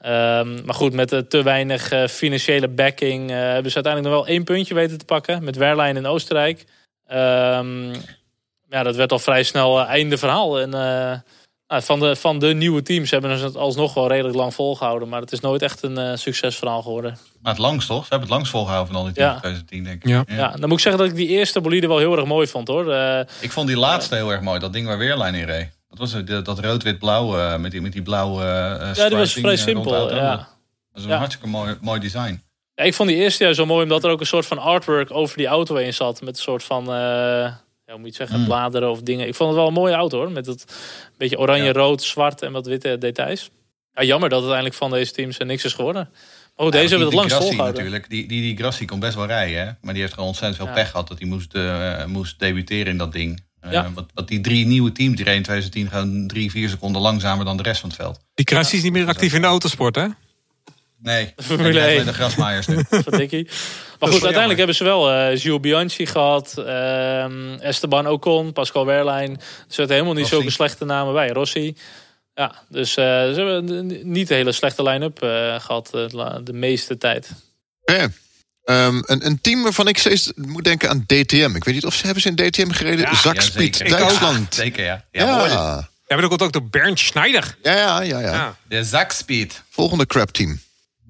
Ehm, 0.00 0.64
maar 0.64 0.74
goed, 0.74 0.92
met 0.92 1.12
eh, 1.12 1.18
te 1.18 1.42
weinig 1.42 1.90
eh, 1.90 2.06
financiële 2.06 2.68
backing 2.68 3.30
eh, 3.30 3.36
hebben 3.36 3.70
ze 3.70 3.74
uiteindelijk 3.74 4.14
nog 4.14 4.24
wel 4.24 4.34
één 4.34 4.44
puntje 4.44 4.74
weten 4.74 4.98
te 4.98 5.04
pakken. 5.04 5.44
Met 5.44 5.56
Wehrlein 5.56 5.96
in 5.96 6.06
Oostenrijk. 6.06 6.64
Ehm, 7.06 7.92
ja, 8.68 8.82
dat 8.82 8.96
werd 8.96 9.12
al 9.12 9.18
vrij 9.18 9.42
snel 9.42 9.80
einde 9.80 10.18
verhaal. 10.18 10.60
En 10.60 10.70
nou, 11.70 11.82
van, 11.82 12.00
de, 12.00 12.16
van 12.16 12.38
de 12.38 12.54
nieuwe 12.54 12.82
teams 12.82 13.10
hebben 13.10 13.38
ze 13.38 13.44
het 13.44 13.56
alsnog 13.56 13.94
wel 13.94 14.08
redelijk 14.08 14.36
lang 14.36 14.54
volgehouden. 14.54 15.08
Maar 15.08 15.20
het 15.20 15.32
is 15.32 15.40
nooit 15.40 15.62
echt 15.62 15.82
een 15.82 15.98
eh, 15.98 16.16
succesverhaal 16.16 16.82
geworden. 16.82 17.18
Maar 17.42 17.52
het 17.52 17.60
langst, 17.62 17.86
toch? 17.88 18.02
Ze 18.02 18.08
hebben 18.08 18.28
het 18.28 18.36
langst 18.36 18.50
volgehouden 18.50 18.92
van 18.92 19.02
al 19.02 19.12
die 19.12 19.22
Ja. 19.22 19.40
teams 19.40 19.58
in 19.58 19.64
2010, 19.66 19.84
denk 19.84 20.02
ik. 20.04 20.08
Ja. 20.28 20.36
Ja. 20.36 20.50
dan 20.50 20.60
moet 20.68 20.78
ik 20.78 20.84
zeggen 20.84 21.02
dat 21.02 21.10
ik 21.10 21.16
die 21.16 21.28
eerste 21.28 21.60
bolide 21.60 21.86
wel 21.88 21.98
heel 21.98 22.16
erg 22.16 22.24
mooi 22.26 22.46
vond 22.46 22.68
hoor. 22.68 22.92
Eh, 22.92 23.20
Ik 23.40 23.52
vond 23.52 23.66
die 23.66 23.76
laatste 23.76 24.14
heel 24.14 24.30
erg 24.32 24.40
mooi. 24.40 24.58
Dat 24.60 24.72
ding 24.72 24.86
waar 24.86 24.98
Weerlijn 24.98 25.34
in 25.34 25.44
reed. 25.46 25.68
Dat 25.88 25.98
was 25.98 26.24
dat, 26.24 26.44
dat 26.44 26.58
rood-wit-blauw 26.58 27.38
eh, 27.38 27.56
met, 27.56 27.70
die, 27.70 27.80
met 27.80 27.92
die 27.92 28.02
blauwe 28.02 28.42
eh 28.42 28.94
ja, 28.94 29.08
die 29.08 29.16
was 29.18 29.32
vrij 29.32 29.52
eh, 29.52 29.58
simpel. 29.58 30.14
Ja. 30.14 30.36
Dat 30.36 30.46
is 30.94 31.02
een 31.04 31.08
Ja. 31.10 31.16
hartstikke 31.16 31.48
mooi, 31.48 31.76
mooi 31.80 32.00
design. 32.00 32.42
Ja, 32.74 32.84
ik 32.84 32.94
vond 32.94 33.08
die 33.08 33.18
eerste 33.18 33.42
juist 33.42 33.58
zo 33.58 33.66
mooi 33.66 33.82
omdat 33.82 34.04
er 34.04 34.10
ook 34.10 34.20
een 34.20 34.26
soort 34.26 34.46
van 34.46 34.58
artwork 34.58 35.10
over 35.14 35.36
die 35.36 35.46
auto 35.46 35.76
heen 35.76 35.94
zat. 35.94 36.20
Met 36.20 36.36
een 36.36 36.42
soort 36.42 36.62
van, 36.64 36.92
eh, 36.92 37.52
ja, 37.90 37.96
moet 37.96 38.08
je 38.08 38.14
zeggen, 38.14 38.38
Mm. 38.40 38.44
bladeren 38.44 38.90
of 38.90 39.02
dingen. 39.02 39.26
Ik 39.26 39.34
vond 39.34 39.48
het 39.50 39.58
wel 39.58 39.68
een 39.68 39.72
mooie 39.74 39.94
auto 39.94 40.18
hoor. 40.18 40.30
Met 40.30 40.46
het 40.46 40.64
beetje 41.18 41.38
oranje, 41.38 41.64
Ja. 41.64 41.72
rood, 41.72 42.02
zwart 42.02 42.42
en 42.42 42.52
wat 42.52 42.66
witte 42.66 42.98
details. 42.98 43.50
Ja, 43.94 44.02
jammer 44.04 44.28
dat 44.28 44.38
uiteindelijk 44.38 44.76
van 44.76 44.90
deze 44.90 45.12
teams 45.12 45.38
er 45.38 45.46
niks 45.46 45.64
is 45.64 45.72
geworden. 45.72 46.10
Oh, 46.56 46.70
deze 46.70 46.80
hebben 46.88 47.00
het 47.00 47.08
die 47.08 47.16
langst 47.18 47.34
Grassi 47.34 47.48
volgehouden. 47.56 47.82
natuurlijk. 47.84 48.10
Die, 48.10 48.28
die, 48.28 48.40
die 48.40 48.56
Grassi 48.56 48.84
kon 48.84 49.00
best 49.00 49.14
wel 49.14 49.26
rijden. 49.26 49.58
Hè? 49.66 49.70
Maar 49.80 49.92
die 49.92 50.02
heeft 50.02 50.14
gewoon 50.14 50.28
ontzettend 50.28 50.58
veel 50.62 50.66
Ja. 50.70 50.72
pech 50.80 50.90
gehad 50.90 51.08
dat 51.08 51.18
hij 51.18 51.28
moest, 51.28 51.54
eh, 51.54 52.04
moest 52.04 52.38
debuteren 52.38 52.86
in 52.86 52.96
dat 52.98 53.12
ding. 53.12 53.42
Eh, 53.60 53.72
Ja. 53.72 53.90
wat, 53.94 54.06
wat 54.14 54.28
die 54.28 54.40
drie 54.40 54.66
nieuwe 54.66 54.92
teams, 54.92 55.16
die 55.16 55.24
reden 55.24 55.38
in 55.38 55.42
2010 55.44 55.88
gewoon 55.88 56.26
drie, 56.26 56.50
vier 56.50 56.68
seconden 56.68 57.02
langzamer 57.02 57.44
dan 57.44 57.56
de 57.56 57.62
rest 57.62 57.80
van 57.80 57.88
het 57.88 57.98
veld. 57.98 58.20
Die 58.34 58.44
Krassi 58.44 58.76
is 58.76 58.82
niet 58.82 58.92
meer 58.92 59.06
actief 59.06 59.34
in 59.34 59.40
de 59.40 59.46
autosport, 59.46 59.94
hè? 59.94 60.06
Nee, 61.02 61.32
Formule 61.36 61.70
die 61.70 61.78
rijdt 61.80 61.90
1. 61.92 62.00
alleen 62.00 62.12
de 62.12 62.18
grasmaaiers 62.18 62.66
nu. 62.66 62.84
Verdikkie. 63.02 63.48
Maar 63.98 64.08
goed, 64.08 64.20
uiteindelijk 64.22 64.58
hebben 64.58 64.76
ze 64.76 64.84
wel 64.84 65.10
eh 65.10 65.40
Gilles 65.40 65.60
Bianchi 65.60 66.06
gehad. 66.06 66.54
ehm, 66.56 67.54
Esteban 67.60 68.06
Ocon, 68.06 68.52
Pascal 68.52 68.86
Wehrlein. 68.86 69.30
Er 69.30 69.40
zitten 69.68 69.94
helemaal 69.94 70.14
niet 70.14 70.26
zulke 70.26 70.50
slechte 70.50 70.84
namen 70.84 71.12
bij. 71.12 71.28
Rossi. 71.28 71.76
Ja, 72.34 72.54
dus 72.68 72.96
eh, 72.96 73.04
ze 73.04 73.32
hebben 73.34 74.10
niet 74.12 74.28
de 74.28 74.34
hele 74.34 74.52
slechte 74.52 74.82
line-up 74.82 75.22
eh, 75.22 75.60
gehad 75.60 75.90
eh, 75.94 76.36
de 76.44 76.52
meeste 76.52 76.98
tijd. 76.98 77.28
Ehm, 77.84 79.02
een, 79.06 79.26
een 79.26 79.40
team 79.40 79.62
waarvan 79.62 79.88
ik 79.88 79.98
steeds 79.98 80.32
moet 80.34 80.64
denken 80.64 80.88
aan 80.88 81.04
DTM. 81.06 81.52
Ik 81.54 81.64
weet 81.64 81.74
niet 81.74 81.84
of 81.86 81.94
ze 81.94 82.04
hebben 82.04 82.22
ze 82.22 82.28
in 82.28 82.36
DTM 82.36 82.70
gereden. 82.70 83.00
Ja, 83.00 83.14
Zakspeed. 83.14 83.88
Duitsland. 83.88 84.54
Zeker, 84.54 84.84
ja. 84.84 85.04
Ja, 85.10 85.24
Ja, 85.26 85.36
mooi. 85.36 85.50
ja, 85.50 85.88
Ja, 86.06 86.16
maar 86.16 86.28
komt 86.28 86.42
ook 86.42 86.52
door 86.52 86.68
Bernd 86.68 86.98
Schneider. 86.98 87.56
ja, 87.62 87.72
ja, 87.72 88.02
ja. 88.02 88.20
Ja. 88.20 88.56
De 88.68 88.84
Zakspeed. 88.84 89.62
Volgende 89.70 90.06
crap 90.06 90.30
team. 90.30 90.60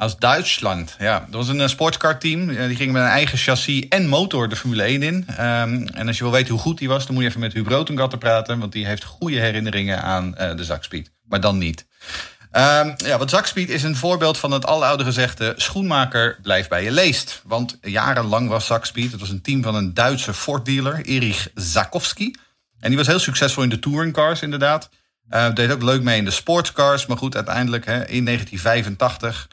Aus 0.01 0.17
Duitsland, 0.17 0.97
ja. 0.99 1.19
Dat 1.19 1.35
was 1.35 1.49
een 1.49 1.61
eh, 1.61 1.69
sportscar 1.69 2.19
team. 2.19 2.49
Eh, 2.49 2.67
die 2.67 2.77
ging 2.77 2.93
met 2.93 3.03
een 3.03 3.09
eigen 3.09 3.39
chassis 3.39 3.89
en 3.89 4.09
motor 4.09 4.49
de 4.49 4.57
Formule 4.57 4.83
1 4.83 5.03
in. 5.03 5.25
Ehm, 5.27 5.87
en 5.95 6.07
als 6.07 6.17
je 6.17 6.23
wil 6.23 6.33
weten 6.33 6.53
hoe 6.53 6.61
goed 6.61 6.79
die 6.79 6.89
was, 6.89 7.07
dan 7.07 7.15
moet 7.15 7.23
je 7.23 7.29
even 7.29 7.41
met 7.41 7.53
Huub 7.53 7.67
Rotengatter 7.67 8.19
praten. 8.19 8.59
Want 8.59 8.73
die 8.73 8.87
heeft 8.87 9.05
goede 9.05 9.41
herinneringen 9.41 10.03
aan 10.03 10.37
eh, 10.37 10.57
de 10.57 10.65
Zakspeed. 10.65 11.11
Maar 11.25 11.41
dan 11.41 11.59
niet. 11.59 11.87
Ehm, 12.51 12.93
ja, 12.97 13.19
wat 13.19 13.31
Zakspeed 13.31 13.69
is 13.69 13.83
een 13.83 13.97
voorbeeld 13.97 14.39
van 14.39 14.51
het 14.51 14.67
aloude 14.67 15.05
gezegde... 15.05 15.55
schoenmaker, 15.57 16.39
blijf 16.43 16.69
bij 16.69 16.85
je 16.85 16.91
leest. 16.91 17.43
Want 17.45 17.79
jarenlang 17.83 18.49
was 18.49 18.67
Zakspeed, 18.67 19.13
het 19.13 19.21
was 19.21 19.31
een 19.31 19.43
team 19.43 19.63
van 19.63 19.75
een 19.75 19.95
Duitse 19.95 20.35
Ford-dealer... 20.35 21.05
Erich 21.05 21.49
Zakowski. 21.55 22.35
En 22.79 22.89
die 22.89 22.99
was 22.99 23.07
heel 23.07 23.19
succesvol 23.19 23.63
in 23.63 23.69
de 23.69 23.79
touringcars, 23.79 24.43
inderdaad. 24.43 24.91
Eh, 25.29 25.55
deed 25.55 25.71
ook 25.71 25.83
leuk 25.83 26.03
mee 26.03 26.19
in 26.19 26.25
de 26.25 26.31
sportscars. 26.31 27.07
Maar 27.07 27.17
goed, 27.17 27.37
uiteindelijk 27.37 27.85
hè, 27.85 28.07
in 28.07 28.25
1985 28.25 29.49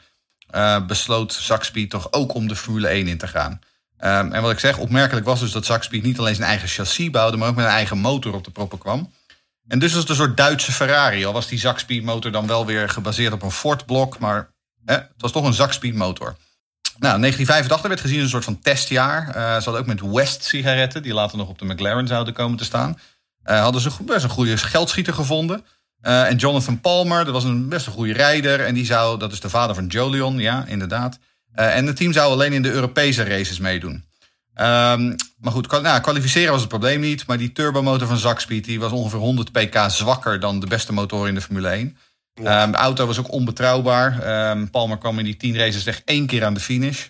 eh, 0.50 0.86
besloot 0.86 1.32
Zakspeed 1.32 1.90
toch 1.90 2.12
ook 2.12 2.34
om 2.34 2.48
de 2.48 2.56
Formule 2.56 2.88
1 2.88 3.08
in 3.08 3.18
te 3.18 3.26
gaan. 3.26 3.60
Ehm, 3.98 4.32
en 4.32 4.42
wat 4.42 4.50
ik 4.50 4.58
zeg, 4.58 4.78
opmerkelijk 4.78 5.26
was 5.26 5.40
dus 5.40 5.52
dat 5.52 5.66
Zakspeed 5.66 6.02
niet 6.02 6.18
alleen 6.18 6.34
zijn 6.34 6.48
eigen 6.48 6.68
chassis 6.68 7.10
bouwde... 7.10 7.36
maar 7.36 7.48
ook 7.48 7.54
met 7.54 7.64
een 7.64 7.70
eigen 7.70 7.98
motor 7.98 8.34
op 8.34 8.44
de 8.44 8.50
proppen 8.50 8.78
kwam. 8.78 9.12
En 9.68 9.78
dus 9.78 9.92
was 9.92 10.00
het 10.00 10.10
een 10.10 10.16
soort 10.16 10.36
Duitse 10.36 10.72
Ferrari. 10.72 11.24
Al 11.24 11.32
was 11.32 11.46
die 11.46 11.58
Zakspeed 11.58 12.02
motor 12.02 12.32
dan 12.32 12.46
wel 12.46 12.66
weer 12.66 12.88
gebaseerd 12.88 13.32
op 13.32 13.42
een 13.42 13.50
Ford-blok... 13.50 14.18
maar 14.18 14.50
hè, 14.84 14.94
het 14.94 15.12
was 15.16 15.32
toch 15.32 15.44
een 15.44 15.52
Zakspeed 15.52 15.94
motor. 15.94 16.36
Nou, 16.98 17.20
1985 17.20 17.88
werd 17.88 18.00
gezien 18.00 18.16
als 18.16 18.24
een 18.24 18.30
soort 18.30 18.44
van 18.44 18.60
testjaar. 18.60 19.28
Eh, 19.28 19.34
ze 19.34 19.64
hadden 19.64 19.78
ook 19.80 19.86
met 19.86 20.00
West 20.00 20.44
sigaretten, 20.44 21.02
die 21.02 21.14
later 21.14 21.38
nog 21.38 21.48
op 21.48 21.58
de 21.58 21.64
McLaren 21.64 22.06
zouden 22.06 22.34
komen 22.34 22.58
te 22.58 22.64
staan. 22.64 22.98
Eh, 23.42 23.60
hadden 23.60 23.80
ze 23.80 23.90
best 24.00 24.24
een 24.24 24.30
goede 24.30 24.56
geldschieter 24.56 25.14
gevonden. 25.14 25.64
Eh, 26.00 26.28
en 26.28 26.36
Jonathan 26.36 26.80
Palmer, 26.80 27.24
dat 27.24 27.34
was 27.34 27.44
een 27.44 27.68
best 27.68 27.86
een 27.86 27.92
goede 27.92 28.12
rijder. 28.12 28.60
En 28.60 28.74
die 28.74 28.84
zou, 28.84 29.18
dat 29.18 29.32
is 29.32 29.40
de 29.40 29.48
vader 29.48 29.74
van 29.74 29.86
Jolion, 29.86 30.38
ja, 30.38 30.64
inderdaad. 30.66 31.18
Eh, 31.52 31.76
en 31.76 31.86
het 31.86 31.96
team 31.96 32.12
zou 32.12 32.32
alleen 32.32 32.52
in 32.52 32.62
de 32.62 32.70
Europese 32.70 33.22
races 33.22 33.58
meedoen. 33.58 34.04
Ehm, 34.54 35.14
maar 35.38 35.52
goed, 35.52 35.82
nou, 35.82 36.00
kwalificeren 36.00 36.50
was 36.50 36.60
het 36.60 36.68
probleem 36.68 37.00
niet. 37.00 37.26
Maar 37.26 37.38
die 37.38 37.52
turbomotor 37.52 38.06
van 38.06 38.16
Zakspeed 38.16 38.64
die 38.64 38.80
was 38.80 38.92
ongeveer 38.92 39.18
100 39.18 39.52
pk 39.52 39.84
zwakker 39.88 40.40
dan 40.40 40.60
de 40.60 40.66
beste 40.66 40.92
motor 40.92 41.28
in 41.28 41.34
de 41.34 41.40
Formule 41.40 41.68
1. 41.68 41.96
Ehm, 42.34 42.70
de 42.70 42.76
auto 42.76 43.06
was 43.06 43.18
ook 43.18 43.32
onbetrouwbaar. 43.32 44.22
Ehm, 44.22 44.66
Palmer 44.66 44.98
kwam 44.98 45.18
in 45.18 45.24
die 45.24 45.36
10 45.36 45.56
races 45.56 45.82
slechts 45.82 46.02
één 46.04 46.26
keer 46.26 46.44
aan 46.44 46.54
de 46.54 46.60
finish. 46.60 47.06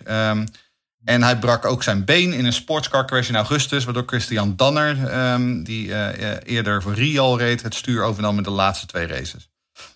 En 1.03 1.23
hij 1.23 1.37
brak 1.39 1.65
ook 1.65 1.83
zijn 1.83 2.05
been 2.05 2.33
in 2.33 2.45
een 2.45 2.53
sportscar 2.53 3.27
in 3.27 3.35
augustus. 3.35 3.83
Waardoor 3.83 4.03
Christian 4.05 4.55
Danner, 4.55 5.07
ehm, 5.07 5.63
die 5.63 5.93
eh, 5.93 6.31
eh, 6.31 6.37
eerder 6.43 6.81
voor 6.81 6.93
Rial 6.93 7.37
reed, 7.37 7.61
het 7.61 7.75
stuur 7.75 8.03
overnam 8.03 8.37
in 8.37 8.43
de 8.43 8.49
laatste 8.49 8.85
twee 8.85 9.07
races. 9.07 9.49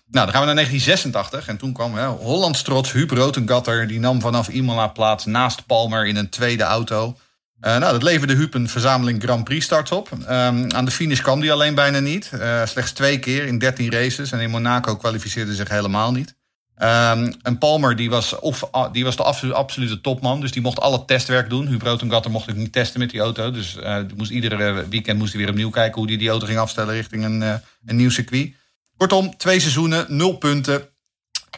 Nou, 0.06 0.26
dan 0.26 0.34
gaan 0.34 0.40
we 0.40 0.46
naar 0.46 0.54
1986. 0.54 1.48
En 1.48 1.56
toen 1.56 1.72
kwam 1.72 1.94
hè, 1.94 2.06
Hollands 2.06 2.62
trots 2.62 2.92
Huub 2.92 3.10
Rotengatter. 3.10 3.86
Die 3.86 4.00
nam 4.00 4.20
vanaf 4.20 4.48
Imola 4.48 4.86
plaats 4.86 5.24
naast 5.24 5.66
Palmer 5.66 6.06
in 6.06 6.16
een 6.16 6.28
tweede 6.28 6.62
auto. 6.62 7.16
Eh, 7.60 7.76
nou, 7.78 7.92
dat 7.92 8.02
leverde 8.02 8.34
Huub 8.34 8.54
een 8.54 8.68
verzameling 8.68 9.22
Grand 9.22 9.44
Prix 9.44 9.64
starts 9.64 9.90
op. 9.90 10.08
Ehm, 10.26 10.70
aan 10.74 10.84
de 10.84 10.90
finish 10.90 11.20
kwam 11.20 11.40
die 11.40 11.52
alleen 11.52 11.74
bijna 11.74 11.98
niet. 11.98 12.30
Slechts 12.64 12.92
twee 12.92 13.18
keer 13.18 13.46
in 13.46 13.58
13 13.58 13.90
races. 13.90 14.32
En 14.32 14.40
in 14.40 14.50
Monaco 14.50 14.96
kwalificeerde 14.96 15.54
zich 15.54 15.68
helemaal 15.68 16.12
niet. 16.12 16.34
Ehm, 16.76 17.32
en 17.42 17.58
Palmer 17.58 17.96
die 17.96 18.10
was, 18.10 18.38
of, 18.38 18.70
die 18.92 19.04
was 19.04 19.16
de 19.16 19.22
absolu- 19.22 19.52
absolute 19.52 20.00
topman. 20.00 20.40
Dus 20.40 20.52
die 20.52 20.62
mocht 20.62 20.80
al 20.80 20.92
het 20.92 21.06
testwerk 21.06 21.50
doen. 21.50 21.66
Huub 21.66 21.82
Rotengatter 21.82 22.30
mocht 22.30 22.50
ook 22.50 22.56
niet 22.56 22.72
testen 22.72 23.00
met 23.00 23.10
die 23.10 23.20
auto. 23.20 23.50
Dus 23.50 23.76
eh, 23.76 23.98
moest 24.16 24.30
iedere 24.30 24.88
weekend 24.88 25.18
moest 25.18 25.32
hij 25.32 25.40
weer 25.40 25.50
opnieuw 25.50 25.70
kijken... 25.70 25.98
hoe 25.98 26.08
hij 26.08 26.18
die 26.18 26.28
auto 26.28 26.46
ging 26.46 26.58
afstellen 26.58 26.94
richting 26.94 27.24
een, 27.24 27.42
eh, 27.42 27.54
een 27.84 27.96
nieuw 27.96 28.10
circuit. 28.10 28.52
Kortom, 28.96 29.36
twee 29.36 29.60
seizoenen, 29.60 30.06
nul 30.08 30.36
punten. 30.36 30.88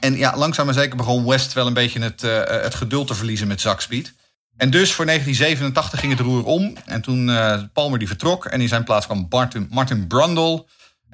En 0.00 0.16
ja, 0.16 0.36
langzaam 0.36 0.64
maar 0.64 0.74
zeker 0.74 0.96
begon 0.96 1.26
West 1.26 1.52
wel 1.52 1.66
een 1.66 1.74
beetje 1.74 2.00
het, 2.00 2.22
eh, 2.22 2.62
het 2.62 2.74
geduld 2.74 3.06
te 3.06 3.14
verliezen 3.14 3.48
met 3.48 3.60
Zakspeed. 3.60 4.12
En 4.56 4.70
dus 4.70 4.92
voor 4.92 5.04
1987 5.04 6.00
ging 6.00 6.12
het 6.12 6.20
roer 6.20 6.44
om. 6.44 6.76
En 6.84 7.00
toen 7.00 7.30
Palmer 7.72 7.98
die 7.98 8.08
vertrok. 8.08 8.44
En 8.44 8.60
in 8.60 8.68
zijn 8.68 8.84
plaats 8.84 9.06
kwam 9.06 9.26
Martin, 9.28 9.66
Martin 9.70 10.06
Brundle. 10.06 10.64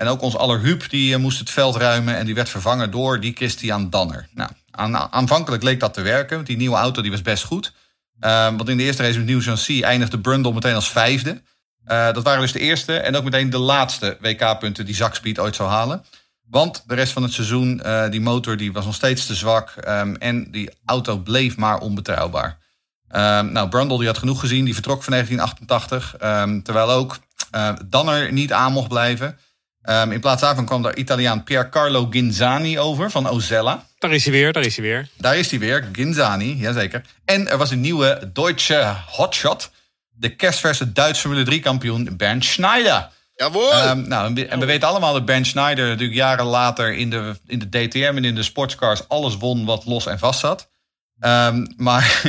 En 0.03 0.09
ook 0.09 0.21
ons 0.21 0.37
aller 0.37 0.61
Huub 0.61 0.91
die 0.91 1.15
eh, 1.15 1.21
moest 1.21 1.39
het 1.39 1.51
veld 1.51 1.77
ruimen. 1.77 2.17
En 2.17 2.27
die 2.27 2.35
werd 2.35 2.49
vervangen 2.49 2.91
door 2.91 3.21
die 3.21 3.33
Christian 3.35 3.91
Danner. 3.91 4.29
Nou, 4.35 4.51
aan, 4.71 4.97
aanvankelijk 4.97 5.63
leek 5.63 5.81
dat 5.81 5.95
te 5.95 6.01
werken. 6.01 6.45
Die 6.45 6.57
nieuwe 6.57 6.77
auto 6.77 7.03
die 7.03 7.11
was 7.11 7.23
best 7.23 7.45
goed. 7.45 7.73
Eh, 8.21 8.45
want 8.45 8.69
in 8.69 8.77
de 8.77 8.83
eerste 8.83 9.03
race 9.03 9.19
met 9.19 9.27
Nieuw 9.27 9.41
Chassis 9.41 9.81
eindigde 9.81 10.21
Brundle 10.21 10.53
meteen 10.53 10.75
als 10.75 10.91
vijfde. 10.91 11.43
Eh, 11.85 12.13
dat 12.13 12.23
waren 12.23 12.41
dus 12.41 12.53
de 12.53 12.59
eerste 12.59 12.97
en 12.97 13.17
ook 13.17 13.25
meteen 13.25 13.51
de 13.51 13.59
laatste 13.59 14.17
WK-punten 14.21 14.87
die 14.87 14.95
Zakspeed 14.95 15.39
ooit 15.39 15.57
zou 15.57 15.69
halen. 15.69 16.05
Want 16.49 16.85
de 16.87 16.95
rest 16.95 17.13
van 17.13 17.23
het 17.23 17.33
seizoen, 17.33 17.83
eh, 17.83 18.11
die 18.11 18.21
motor 18.21 18.57
die 18.57 18.73
was 18.73 18.85
nog 18.85 18.95
steeds 18.95 19.27
te 19.27 19.35
zwak. 19.35 19.69
ehm, 19.71 20.15
en 20.15 20.51
die 20.51 20.71
auto 20.85 21.17
bleef 21.17 21.57
maar 21.57 21.79
onbetrouwbaar. 21.79 22.59
Ehm, 23.09 23.53
nou, 23.53 23.69
Brundle 23.69 23.99
die 23.99 24.07
had 24.07 24.19
genoeg 24.19 24.41
gezien. 24.41 24.65
Die 24.65 24.75
vertrok 24.75 25.03
van 25.03 25.13
1988. 25.13 26.17
ehm, 26.17 26.61
terwijl 26.63 26.91
ook 26.91 27.19
eh, 27.51 27.73
Danner 27.87 28.33
niet 28.33 28.53
aan 28.53 28.73
mocht 28.73 28.89
blijven. 28.89 29.39
Ehm, 29.83 30.13
in 30.13 30.21
plaats 30.21 30.41
daarvan 30.41 30.67
kwam 30.67 30.83
de 30.83 30.95
Italiaan 30.95 31.45
Piercarlo 31.45 32.07
Ginzani 32.11 32.79
over 32.79 33.11
van 33.11 33.29
Ozella. 33.29 33.87
Daar 33.99 34.13
is 34.13 34.25
hij 34.25 34.33
weer, 34.33 34.53
daar 34.53 34.65
is 34.65 34.77
hij 34.77 34.85
weer. 34.85 35.09
Daar 35.17 35.37
is 35.37 35.51
hij 35.51 35.59
weer, 35.59 35.89
Ginzani, 35.93 36.57
jazeker. 36.57 37.05
En 37.25 37.49
er 37.49 37.59
was 37.59 37.71
een 37.71 37.81
nieuwe 37.81 38.31
Deutsche 38.33 38.95
Hotshot. 39.07 39.71
De 40.11 40.37
kerstverse 40.37 40.93
Duitse 40.93 41.21
Formule 41.21 41.45
3 41.45 41.61
kampioen 41.61 42.17
Bernd 42.17 42.45
Schneider. 42.45 43.09
Jawohl! 43.35 43.73
Ehm, 43.73 44.09
nou, 44.09 44.27
en 44.27 44.35
we, 44.35 44.57
we 44.59 44.67
weten 44.67 44.89
allemaal 44.89 45.13
dat 45.13 45.25
Ben 45.25 45.45
Schneider 45.45 45.87
natuurlijk 45.87 46.19
jaren 46.19 46.45
later 46.45 46.95
in 46.95 47.11
de, 47.11 47.37
in 47.47 47.59
de 47.59 47.69
DTM 47.69 48.13
en 48.17 48.25
in 48.25 48.35
de 48.35 48.43
sportscars 48.43 49.09
alles 49.09 49.37
won 49.37 49.65
wat 49.65 49.85
los 49.85 50.07
en 50.07 50.19
vast 50.19 50.41
zat. 50.41 50.71
Ehm, 51.19 51.67
maar 51.77 52.23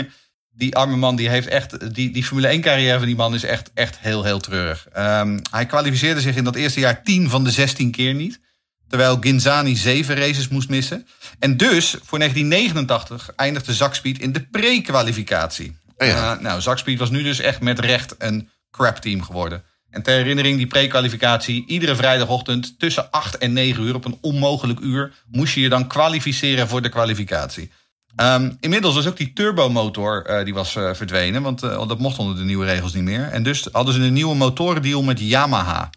die 0.55 0.75
arme 0.75 0.95
man 0.95 1.15
die 1.15 1.29
heeft 1.29 1.48
echt, 1.48 1.95
die, 1.95 2.12
die 2.12 2.24
Formule 2.24 2.48
1 2.48 2.62
carrière 2.62 2.98
van 2.98 3.07
die 3.07 3.15
man 3.15 3.33
is 3.33 3.43
echt, 3.43 3.72
echt 3.74 4.00
heel, 4.00 4.24
heel 4.24 4.39
treurig. 4.39 4.88
Ehm, 4.93 5.39
hij 5.51 5.65
kwalificeerde 5.65 6.22
zich 6.22 6.36
in 6.36 6.43
dat 6.43 6.55
eerste 6.55 6.79
jaar 6.79 7.03
10 7.03 7.29
van 7.29 7.43
de 7.43 7.51
16 7.51 7.91
keer 7.91 8.13
niet. 8.13 8.39
Terwijl 8.88 9.17
Ginzani 9.19 9.75
zeven 9.75 10.15
races 10.15 10.48
moest 10.48 10.69
missen. 10.69 11.07
En 11.39 11.57
dus 11.57 11.95
voor 12.03 12.17
1989 12.17 13.29
eindigde 13.36 13.74
Zakspeed 13.74 14.19
in 14.19 14.31
de 14.31 14.41
pre-kwalificatie. 14.41 15.77
Oh 15.98 16.07
ja. 16.07 16.36
Eh, 16.36 16.41
nou, 16.41 16.62
Zakspeed 16.62 17.00
was 17.00 17.10
nu 17.10 17.24
dus 17.24 17.39
echt 17.39 17.62
met 17.62 17.79
recht 17.79 18.15
een 18.17 18.50
crap 18.72 18.98
team 18.98 19.24
geworden. 19.24 19.63
En 19.89 20.03
ter 20.03 20.15
herinnering, 20.15 20.57
die 20.57 20.67
pre-kwalificatie, 20.67 21.63
iedere 21.67 21.95
vrijdagochtend 21.95 22.79
tussen 22.79 23.12
8 23.12 23.38
en 23.38 23.53
9 23.53 23.83
uur 23.83 23.95
op 23.95 24.05
een 24.05 24.17
onmogelijk 24.22 24.79
uur 24.79 25.13
moest 25.31 25.53
je 25.53 25.62
je 25.62 25.69
dan 25.69 25.88
kwalificeren 25.88 26.67
voor 26.67 26.81
de 26.81 26.89
kwalificatie. 26.89 27.72
Ehm, 28.15 28.51
inmiddels 28.60 28.96
was 28.96 29.08
ook 29.08 29.17
die 29.17 29.34
turbomotor 29.34 30.25
eh, 30.25 30.46
die 30.46 30.53
was 30.53 30.75
eh, 30.75 30.93
verdwenen, 30.93 31.41
want 31.41 31.63
eh, 31.63 31.88
dat 31.88 32.00
mocht 32.00 32.20
onder 32.20 32.36
de 32.36 32.43
nieuwe 32.43 32.65
regels 32.65 32.93
niet 32.93 33.03
meer. 33.03 33.24
En 33.24 33.43
dus 33.43 33.67
hadden 33.72 33.93
ze 33.93 34.00
een 34.00 34.13
nieuwe 34.13 34.36
motorendeal 34.36 35.03
met 35.03 35.20
Yamaha. 35.20 35.89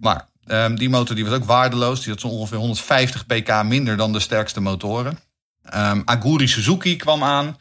Maar 0.00 0.28
ehm, 0.44 0.74
die 0.74 0.88
motor 0.88 1.14
die 1.14 1.24
was 1.24 1.34
ook 1.34 1.44
waardeloos. 1.44 2.00
Die 2.00 2.12
had 2.12 2.20
zo 2.20 2.28
ongeveer 2.28 2.58
150 2.58 3.26
pk 3.26 3.62
minder 3.62 3.96
dan 3.96 4.12
de 4.12 4.20
sterkste 4.20 4.60
motoren. 4.60 5.18
Ehm, 5.62 6.02
Aguri 6.04 6.48
Suzuki 6.48 6.96
kwam 6.96 7.22
aan 7.22 7.56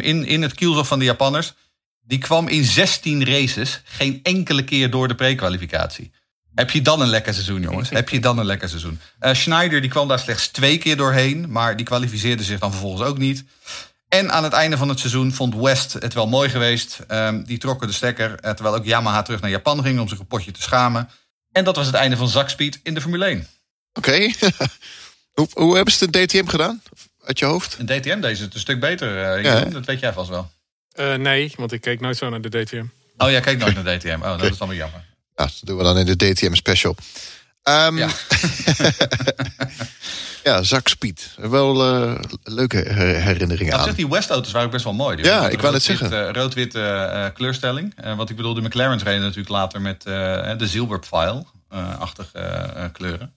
in, 0.00 0.24
in 0.24 0.42
het 0.42 0.54
kielzog 0.54 0.86
van 0.86 0.98
de 0.98 1.04
Japanners. 1.04 1.54
Die 2.06 2.18
kwam 2.18 2.48
in 2.48 2.64
16 2.64 3.24
races 3.24 3.82
geen 3.84 4.20
enkele 4.22 4.64
keer 4.64 4.90
door 4.90 5.08
de 5.08 5.14
pre-kwalificatie. 5.14 6.12
Heb 6.54 6.70
je 6.70 6.82
dan 6.82 7.00
een 7.00 7.08
lekker 7.08 7.32
seizoen, 7.34 7.60
jongens? 7.60 7.90
Heb 7.90 8.08
je 8.08 8.20
dan 8.20 8.38
een 8.38 8.44
lekker 8.44 8.68
seizoen? 8.68 9.00
Eh, 9.18 9.34
Schneider 9.34 9.80
die 9.80 9.90
kwam 9.90 10.08
daar 10.08 10.18
slechts 10.18 10.48
twee 10.48 10.78
keer 10.78 10.96
doorheen, 10.96 11.50
maar 11.50 11.76
die 11.76 11.86
kwalificeerde 11.86 12.42
zich 12.42 12.58
dan 12.58 12.70
vervolgens 12.70 13.02
ook 13.08 13.18
niet. 13.18 13.44
En 14.08 14.32
aan 14.32 14.44
het 14.44 14.52
einde 14.52 14.76
van 14.76 14.88
het 14.88 14.98
seizoen 14.98 15.32
vond 15.32 15.54
West 15.54 15.92
het 15.92 16.14
wel 16.14 16.26
mooi 16.26 16.48
geweest. 16.48 17.00
Ehm, 17.08 17.42
die 17.42 17.58
trokken 17.58 17.86
de 17.86 17.92
stekker, 17.92 18.38
eh, 18.40 18.50
terwijl 18.50 18.76
ook 18.76 18.84
Yamaha 18.84 19.22
terug 19.22 19.40
naar 19.40 19.50
Japan 19.50 19.82
ging 19.82 20.00
om 20.00 20.08
zich 20.08 20.18
een 20.18 20.26
potje 20.26 20.50
te 20.50 20.62
schamen. 20.62 21.10
En 21.52 21.64
dat 21.64 21.76
was 21.76 21.86
het 21.86 21.94
einde 21.94 22.16
van 22.16 22.28
Zakspeed 22.28 22.80
in 22.82 22.94
de 22.94 23.00
Formule 23.00 23.26
1. 23.26 23.46
Oké. 23.92 24.30
hoe, 25.34 25.48
hoe 25.52 25.74
hebben 25.74 25.94
ze 25.94 26.10
de 26.10 26.26
DTM 26.26 26.46
gedaan? 26.46 26.82
uit 27.24 27.38
je 27.38 27.44
hoofd? 27.44 27.76
Een 27.78 27.86
DTM 27.86 28.20
deze 28.20 28.42
het 28.42 28.54
een 28.54 28.60
stuk 28.60 28.80
beter, 28.80 29.22
eh, 29.22 29.42
Ja, 29.42 29.64
dat 29.64 29.84
weet 29.84 30.00
jij 30.00 30.12
vast 30.12 30.28
wel. 30.28 30.50
Eh, 30.92 31.14
nee, 31.14 31.52
want 31.56 31.72
ik 31.72 31.80
keek 31.80 32.00
nooit 32.00 32.16
zo 32.16 32.28
naar 32.28 32.40
de 32.40 32.48
DTM. 32.48 32.84
Oh, 33.16 33.30
jij 33.30 33.40
kijkt 33.40 33.60
nooit 33.60 33.74
naar 33.84 33.98
DTM. 33.98 34.18
Oh, 34.22 34.38
dat 34.38 34.50
is 34.50 34.58
dan 34.58 34.68
weer 34.68 34.76
jammer. 34.76 35.04
Ja, 35.36 35.44
dat 35.44 35.60
doen 35.60 35.76
we 35.76 35.82
dan 35.82 35.98
in 35.98 36.06
de 36.06 36.16
DTM 36.16 36.54
special. 36.54 36.96
Ehm, 37.62 37.98
Ja. 37.98 38.08
ja, 40.44 40.62
zakspied. 40.62 41.30
Wel 41.36 41.82
eh, 41.84 42.14
leuke 42.42 42.76
her- 42.76 43.22
herinneringen 43.22 43.74
aan. 43.78 43.84
zich, 43.84 43.94
die 43.94 44.08
West-auto's 44.08 44.52
waren 44.52 44.66
ook 44.66 44.72
best 44.72 44.84
wel 44.84 44.92
mooi. 44.94 45.16
Die 45.16 45.24
Ja, 45.24 45.48
ik 45.48 45.60
wou 45.60 45.72
rood-wit, 45.72 45.82
zeggen. 45.82 46.26
eh, 46.26 46.32
Rood-wit 46.32 46.74
eh, 46.74 47.24
kleurstelling. 47.34 47.92
Eh, 47.96 48.16
want 48.16 48.30
ik 48.30 48.36
bedoel, 48.36 48.54
de 48.54 48.60
McLaren's 48.60 49.02
reden 49.02 49.20
natuurlijk 49.20 49.48
later 49.48 49.80
met 49.80 50.04
eh, 50.04 50.12
de 50.58 50.66
Zilberpfeil-achtige 50.68 52.38
eh, 52.38 52.84
kleuren. 52.92 53.34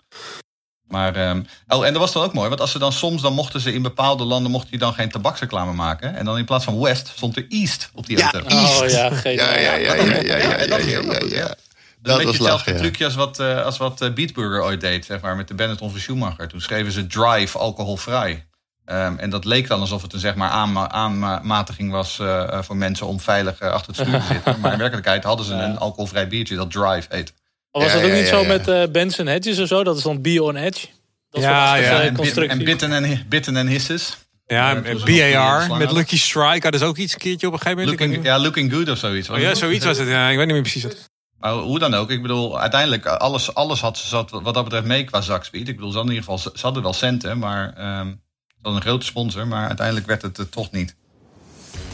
Maar, 0.87 1.15
ehm, 1.15 1.41
oh, 1.67 1.85
en 1.85 1.91
dat 1.93 2.01
was 2.01 2.13
dan 2.13 2.23
ook 2.23 2.33
mooi. 2.33 2.47
Want 2.49 2.61
als 2.61 2.71
ze 2.71 2.79
dan 2.79 2.91
soms, 2.93 3.21
dan 3.21 3.33
mochten 3.33 3.59
ze 3.61 3.73
in 3.73 3.81
bepaalde 3.81 4.23
landen, 4.23 4.51
mochten 4.51 4.69
die 4.71 4.79
dan 4.79 4.93
geen 4.93 5.09
tabaksreclame 5.09 5.73
maken. 5.73 6.15
En 6.15 6.25
dan 6.25 6.37
in 6.37 6.45
plaats 6.45 6.63
van 6.65 6.79
West 6.79 7.07
stond 7.15 7.35
er 7.37 7.45
East 7.49 7.89
op 7.93 8.05
die 8.07 8.17
Ja, 8.17 8.31
auto. 8.33 8.47
East. 8.49 8.81
Oh 8.81 8.87
ja, 8.89 9.09
geen 9.23 9.35
Ja, 9.35 9.57
ja, 9.59 9.73
ja, 9.75 9.93
ja, 9.93 10.03
ja, 10.03 10.15
ja, 10.15 10.21
Ja, 10.21 10.37
ja, 10.37 10.77
ja, 10.77 10.77
ja, 10.77 11.01
goed, 11.19 11.31
ja. 11.31 11.55
Dat 12.01 12.17
is 12.19 12.25
een 12.25 12.31
beetje 12.31 12.43
hetzelfde 12.43 12.71
ja. 12.71 12.77
trucje 12.77 13.05
als 13.05 13.15
wat, 13.15 13.39
eh, 13.39 13.63
als 13.65 13.77
wat 13.77 14.01
eh, 14.01 14.13
Beatburger 14.13 14.63
ooit 14.63 14.81
deed, 14.81 15.05
zeg 15.05 15.21
maar, 15.21 15.35
met 15.35 15.47
de 15.47 15.53
Benetton 15.53 15.91
van 15.91 15.99
Schumacher. 15.99 16.47
Toen 16.47 16.61
schreven 16.61 16.91
ze 16.91 17.07
drive 17.07 17.57
alcoholvrij. 17.57 18.45
Ehm, 18.85 19.17
en 19.17 19.29
dat 19.29 19.45
leek 19.45 19.67
dan 19.67 19.79
alsof 19.79 20.01
het 20.01 20.13
een 20.13 20.19
zeg 20.19 20.35
maar, 20.35 20.49
aanma- 20.49 20.89
aanmatiging 20.89 21.91
was 21.91 22.19
eh, 22.19 22.43
eh, 22.43 22.63
voor 22.63 22.77
mensen 22.77 23.07
om 23.07 23.19
veilig 23.19 23.59
achter 23.61 23.87
het 23.95 23.95
stuur 24.07 24.19
te 24.19 24.25
zitten. 24.33 24.59
Maar 24.59 24.71
in 24.71 24.77
werkelijkheid 24.79 25.23
hadden 25.23 25.45
ze 25.45 25.53
een 25.53 25.77
alcoholvrij 25.77 26.27
biertje 26.27 26.55
dat 26.55 26.71
drive 26.71 27.07
heet. 27.09 27.33
Of 27.71 27.83
was 27.83 27.91
Ja, 27.93 27.97
dat 27.99 28.07
ook 28.09 28.15
niet 28.15 28.23
ja, 28.27 28.29
zo 28.29 28.41
ja. 28.41 28.47
met 28.47 28.67
eh 28.67 28.83
Benson 28.91 29.25
Hedges 29.27 29.59
of 29.59 29.67
zo? 29.67 29.83
Dat 29.83 29.97
is 29.97 30.03
dan 30.03 30.21
Be 30.21 30.43
on 30.43 30.55
Edge. 30.55 30.87
Dat 31.29 31.41
Ja, 31.41 31.75
ja. 31.75 32.01
en, 32.01 32.07
bit, 32.07 32.17
constructie. 32.17 32.59
en 32.59 32.65
bitten 32.65 32.91
en, 32.91 33.25
bitten 33.29 33.57
en 33.57 33.67
hisses. 33.67 34.17
Ja, 34.45 34.81
BAR 35.05 35.77
met. 35.77 35.91
Lucky 35.91 36.17
Strike 36.17 36.61
hadden 36.61 36.79
ze 36.79 36.85
ook 36.85 36.97
iets 36.97 37.13
een 37.13 37.19
keertje 37.19 37.47
op 37.47 37.53
een 37.53 37.59
gegeven 37.59 37.83
moment. 37.83 37.99
Looking, 37.99 38.25
ja, 38.25 38.39
looking 38.39 38.73
good 38.73 38.89
of 38.89 38.97
zoiets. 38.97 39.29
Oh 39.29 39.39
ja, 39.39 39.55
zoiets 39.55 39.85
was 39.85 39.97
het. 39.97 40.07
Ja, 40.07 40.29
ik 40.29 40.37
weet 40.37 40.45
niet 40.45 40.53
meer 40.53 40.61
precies. 40.63 40.83
wat. 40.83 41.09
Maar 41.39 41.53
hoe 41.53 41.79
dan 41.79 41.93
ook, 41.93 42.09
ik 42.11 42.21
bedoel, 42.21 42.59
uiteindelijk, 42.59 43.05
alles, 43.05 43.53
alles 43.53 43.81
had, 43.81 43.97
zat 43.97 44.29
wat 44.29 44.53
dat 44.53 44.63
betreft 44.63 44.85
mee 44.85 45.03
qua 45.03 45.21
zakspeed. 45.21 45.67
Ik 45.67 45.75
bedoel, 45.75 45.91
ze 45.91 45.97
hadden 45.97 46.15
in 46.15 46.21
ieder 46.21 46.33
geval, 46.37 46.51
ze 46.55 46.65
hadden 46.65 46.83
wel 46.83 46.93
centen, 46.93 47.37
maar 47.37 47.73
ehm, 47.73 48.07
ze 48.07 48.53
hadden 48.61 48.81
een 48.81 48.87
grote 48.87 49.05
sponsor, 49.05 49.47
maar 49.47 49.67
uiteindelijk 49.67 50.07
werd 50.07 50.21
het 50.21 50.37
het 50.37 50.51
toch 50.51 50.71
niet. 50.71 50.95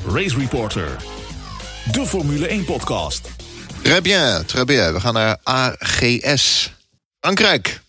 Race 0.07 0.37
Reporter. 0.37 0.97
De 1.91 2.05
Formule 2.05 2.47
1 2.47 2.65
podcast. 2.65 3.29
Très 3.81 4.01
bien, 4.01 4.45
très 4.45 4.65
bien. 4.65 4.93
We 4.93 4.99
gaan 4.99 5.13
naar 5.13 5.37
AGS. 5.43 6.73
Frankrijk. 7.19 7.81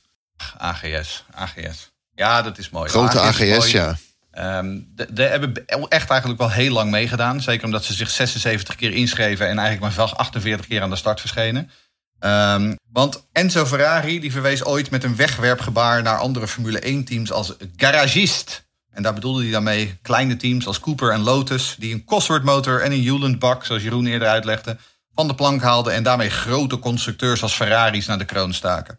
AGS, 0.58 1.24
AGS. 1.30 1.92
Ja, 2.14 2.42
dat 2.42 2.58
is 2.58 2.70
mooi. 2.70 2.90
Grote 2.90 3.20
AGS, 3.20 3.38
mooi. 3.38 3.72
ja. 3.72 3.96
Ehm, 4.34 4.80
de, 4.94 5.22
hebben 5.22 5.54
echt 5.88 6.10
eigenlijk 6.10 6.40
wel 6.40 6.50
heel 6.50 6.72
lang 6.72 6.90
meegedaan. 6.90 7.40
Zeker 7.40 7.64
omdat 7.64 7.84
ze 7.84 7.94
zich 7.94 8.10
76 8.10 8.74
keer 8.76 8.92
inschreven 8.92 9.48
en 9.48 9.58
eigenlijk 9.58 9.96
maar 9.96 10.12
48 10.12 10.66
keer 10.66 10.82
aan 10.82 10.90
de 10.90 10.96
start 10.96 11.20
verschenen. 11.20 11.70
Ehm, 12.18 12.74
want 12.92 13.26
Enzo 13.32 13.66
Ferrari 13.66 14.20
die 14.20 14.32
verwees 14.32 14.64
ooit 14.64 14.90
met 14.90 15.04
een 15.04 15.16
wegwerpgebaar 15.16 16.02
naar 16.02 16.18
andere 16.18 16.48
Formule 16.48 16.86
1 16.86 17.04
teams 17.04 17.32
als 17.32 17.54
garagist. 17.76 18.64
En 18.90 19.02
daar 19.02 19.14
bedoelde 19.14 19.42
hij 19.42 19.50
dan 19.50 19.62
mee 19.62 19.98
kleine 20.02 20.36
teams 20.36 20.66
als 20.66 20.80
Cooper 20.80 21.12
en 21.12 21.20
Lotus, 21.20 21.76
die 21.78 21.94
een 21.94 22.04
Cosworth 22.04 22.44
motor 22.44 22.80
en 22.80 22.92
een 22.92 23.04
Hewland 23.04 23.38
bak, 23.38 23.64
zoals 23.64 23.82
Jeroen 23.82 24.06
eerder 24.06 24.28
uitlegde, 24.28 24.76
van 25.14 25.28
de 25.28 25.34
plank 25.34 25.62
haalden 25.62 25.92
en 25.92 26.02
daarmee 26.02 26.30
grote 26.30 26.78
constructeurs 26.78 27.42
als 27.42 27.54
Ferraris 27.54 28.06
naar 28.06 28.18
de 28.18 28.24
kroon 28.24 28.54
staken. 28.54 28.98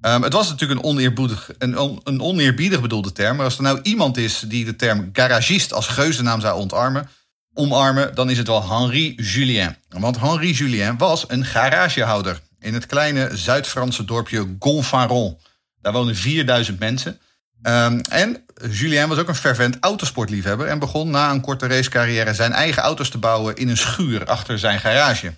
Ehm, 0.00 0.22
het 0.22 0.32
was 0.32 0.48
natuurlijk 0.48 0.80
een, 0.80 0.86
oneerbiedig, 0.86 1.50
een, 1.58 2.00
een 2.04 2.20
oneerbiedig 2.20 2.80
bedoelde 2.80 3.12
term. 3.12 3.36
Maar 3.36 3.44
als 3.44 3.56
er 3.56 3.62
nou 3.62 3.78
iemand 3.82 4.16
is 4.16 4.44
die 4.46 4.64
de 4.64 4.76
term 4.76 5.10
garagist 5.12 5.72
als 5.72 5.86
geuzennaam 5.86 6.40
zou 6.40 6.60
ontarmen, 6.60 7.08
omarmen, 7.54 8.14
dan 8.14 8.30
is 8.30 8.38
het 8.38 8.46
wel 8.46 8.68
Henri 8.68 9.14
Julien. 9.14 9.76
Want 9.88 10.20
Henri 10.20 10.52
Julien 10.52 10.98
was 10.98 11.24
een 11.28 11.44
garagehouder 11.44 12.40
in 12.58 12.74
het 12.74 12.86
kleine 12.86 13.36
Zuid-Franse 13.36 14.04
dorpje 14.04 14.56
Gonfaron. 14.58 15.38
Daar 15.80 15.92
wonen 15.92 16.16
4000 16.16 16.78
mensen. 16.78 17.20
Ehm, 17.62 17.98
en 18.10 18.44
Julien 18.70 19.08
was 19.08 19.18
ook 19.18 19.28
een 19.28 19.34
fervent 19.34 19.76
autosportliefhebber 19.80 20.66
en 20.66 20.78
begon 20.78 21.10
na 21.10 21.30
een 21.30 21.40
korte 21.40 21.66
racecarrière 21.66 22.34
zijn 22.34 22.52
eigen 22.52 22.82
auto's 22.82 23.08
te 23.08 23.18
bouwen 23.18 23.56
in 23.56 23.68
een 23.68 23.76
schuur 23.76 24.24
achter 24.24 24.58
zijn 24.58 24.80
garage. 24.80 25.34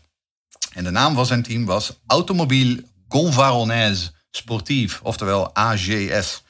En 0.73 0.85
de 0.85 0.91
naam 0.91 1.15
van 1.15 1.27
zijn 1.27 1.43
team 1.43 1.65
was 1.65 2.01
Automobile 2.07 2.85
Gonvaronnaise 3.09 4.11
Sportief, 4.37 5.01
oftewel 5.03 5.55
AGS. 5.55 6.42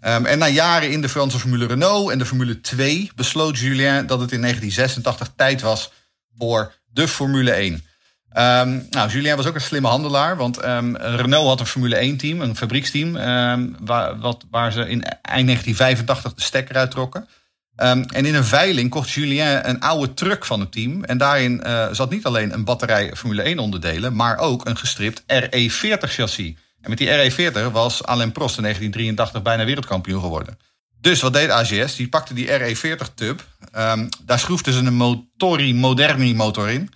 Ehm, 0.00 0.24
en 0.24 0.38
na 0.38 0.48
jaren 0.48 0.90
in 0.90 1.00
de 1.00 1.08
Franse 1.08 1.38
Formule 1.38 1.66
Renault 1.66 2.10
en 2.10 2.18
de 2.18 2.26
Formule 2.26 2.60
2 2.60 3.10
besloot 3.14 3.58
Julien 3.58 4.06
dat 4.06 4.20
het 4.20 4.32
in 4.32 4.40
1986 4.40 5.32
tijd 5.36 5.60
was 5.60 5.92
voor 6.38 6.72
de 6.86 7.08
Formule 7.08 7.52
1. 7.52 7.84
Ehm, 8.30 8.78
nou, 8.90 9.10
Julien 9.10 9.36
was 9.36 9.46
ook 9.46 9.54
een 9.54 9.60
slimme 9.60 9.88
handelaar, 9.88 10.36
want 10.36 10.58
ehm, 10.58 10.96
Renault 10.96 11.48
had 11.48 11.60
een 11.60 11.66
Formule 11.66 11.96
1 11.96 12.16
team, 12.16 12.40
een 12.40 12.56
fabrieksteam, 12.56 13.12
waar, 13.80 14.18
wat, 14.18 14.44
waar 14.50 14.72
ze 14.72 14.80
in 14.80 15.02
eind 15.22 15.46
1985 15.46 16.34
de 16.34 16.42
stekker 16.42 16.76
uittrokken. 16.76 17.28
Ehm, 17.80 18.02
en 18.02 18.26
in 18.26 18.34
een 18.34 18.44
veiling 18.44 18.90
kocht 18.90 19.10
Julien 19.10 19.68
een 19.68 19.80
oude 19.80 20.14
truck 20.14 20.44
van 20.44 20.60
het 20.60 20.72
team. 20.72 21.04
En 21.04 21.18
daarin 21.18 21.62
eh, 21.62 21.88
zat 21.92 22.10
niet 22.10 22.24
alleen 22.24 22.52
een 22.52 22.64
batterij 22.64 23.12
Formule 23.16 23.42
1 23.42 23.58
onderdelen, 23.58 24.14
maar 24.14 24.38
ook 24.38 24.66
een 24.66 24.76
gestript 24.76 25.22
RE40 25.26 26.10
chassis. 26.10 26.54
En 26.80 26.88
met 26.90 26.98
die 26.98 27.08
RE40 27.30 27.72
was 27.72 28.04
Alain 28.04 28.32
Prost 28.32 28.56
in 28.56 28.62
1983 28.62 29.42
bijna 29.42 29.64
wereldkampioen 29.64 30.20
geworden. 30.20 30.58
Dus 31.00 31.20
wat 31.20 31.32
deed 31.32 31.50
AGS? 31.50 31.96
Die 31.96 32.08
pakte 32.08 32.34
die 32.34 32.48
RE40 32.48 33.14
tub. 33.14 33.44
ehm, 33.72 34.08
daar 34.24 34.38
schroefden 34.38 34.72
ze 34.72 34.78
een 34.78 34.94
Motori 34.94 35.74
Moderni 35.74 36.34
motor 36.34 36.70
in. 36.70 36.90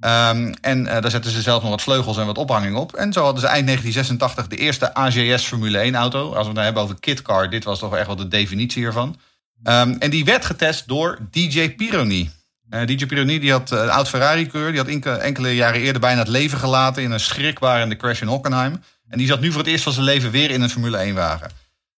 Ehm, 0.00 0.52
en 0.60 0.86
eh, 0.86 1.02
daar 1.02 1.10
zetten 1.10 1.30
ze 1.30 1.42
zelf 1.42 1.60
nog 1.62 1.70
wat 1.70 1.82
vleugels 1.82 2.16
en 2.18 2.26
wat 2.26 2.38
ophanging 2.38 2.76
op. 2.76 2.92
En 2.94 3.12
zo 3.12 3.22
hadden 3.22 3.40
ze 3.40 3.46
eind 3.46 3.66
1986 3.66 4.46
de 4.46 4.56
eerste 4.56 4.94
AGS 4.94 5.44
Formule 5.44 5.78
1 5.78 5.94
auto. 5.94 6.24
Als 6.26 6.32
we 6.32 6.44
het 6.44 6.52
nou 6.52 6.64
hebben 6.64 6.82
over 6.82 6.96
kitcar, 7.00 7.50
dit 7.50 7.64
was 7.64 7.78
toch 7.78 7.96
echt 7.96 8.06
wel 8.06 8.16
de 8.16 8.28
definitie 8.28 8.82
hiervan. 8.82 9.16
Ehm, 9.62 9.94
en 9.98 10.10
die 10.10 10.24
werd 10.24 10.44
getest 10.44 10.88
door 10.88 11.18
DJ 11.30 11.70
Pironi. 11.74 12.30
Eh, 12.70 12.86
DJ 12.86 13.06
Pironi 13.06 13.38
die 13.38 13.50
had 13.50 13.72
eh, 13.72 13.78
een 13.78 13.90
oud 13.90 14.08
Ferrari-keur. 14.08 14.68
Die 14.70 14.80
had 14.80 14.88
enke- 14.88 15.10
enkele 15.10 15.54
jaren 15.54 15.80
eerder 15.80 16.00
bijna 16.00 16.18
het 16.18 16.28
leven 16.28 16.58
gelaten 16.58 17.02
in 17.02 17.10
een 17.10 17.20
schrikbarende 17.20 17.96
crash 17.96 18.20
in 18.20 18.26
Hockenheim. 18.26 18.82
En 19.08 19.18
die 19.18 19.26
zat 19.26 19.40
nu 19.40 19.50
voor 19.50 19.60
het 19.60 19.70
eerst 19.70 19.84
van 19.84 19.92
zijn 19.92 20.04
leven 20.04 20.30
weer 20.30 20.50
in 20.50 20.62
een 20.62 20.70
Formule 20.70 21.12
1-wagen. 21.12 21.50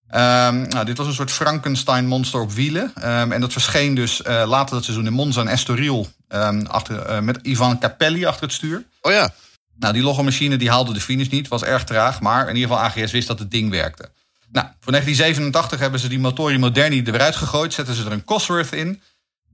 Ehm, 0.08 0.68
nou, 0.68 0.84
dit 0.84 0.96
was 0.96 1.06
een 1.06 1.12
soort 1.12 1.30
Frankenstein-monster 1.30 2.40
op 2.40 2.52
wielen. 2.52 2.92
Ehm, 2.94 3.32
en 3.32 3.40
dat 3.40 3.52
verscheen 3.52 3.94
dus 3.94 4.22
eh, 4.22 4.44
later 4.46 4.74
dat 4.74 4.84
seizoen 4.84 5.06
in 5.06 5.12
Monza 5.12 5.40
en 5.40 5.48
Estoril... 5.48 6.08
ehm, 6.28 6.64
achter, 6.66 7.02
eh, 7.02 7.20
met 7.20 7.38
Ivan 7.42 7.78
Capelli 7.78 8.24
achter 8.24 8.42
het 8.42 8.52
stuur. 8.52 8.84
Oh 9.00 9.12
ja. 9.12 9.34
Nou, 9.78 9.92
die 9.92 10.02
logomachine 10.02 10.56
die 10.56 10.70
haalde 10.70 10.92
de 10.92 11.00
finish 11.00 11.28
niet, 11.28 11.48
was 11.48 11.62
erg 11.62 11.84
traag. 11.84 12.20
Maar 12.20 12.48
in 12.48 12.54
ieder 12.56 12.70
geval 12.70 12.84
AGS 12.84 13.12
wist 13.12 13.28
dat 13.28 13.38
het 13.38 13.50
ding 13.50 13.70
werkte. 13.70 14.10
Nou, 14.52 14.66
voor 14.80 14.92
1987 14.92 15.78
hebben 15.80 16.00
ze 16.00 16.08
die 16.08 16.18
Motori 16.18 16.58
Moderni 16.58 17.02
eruit 17.02 17.36
gegooid. 17.36 17.74
Zetten 17.74 17.94
ze 17.94 18.04
er 18.04 18.12
een 18.12 18.24
Cosworth 18.24 18.72
in. 18.72 19.02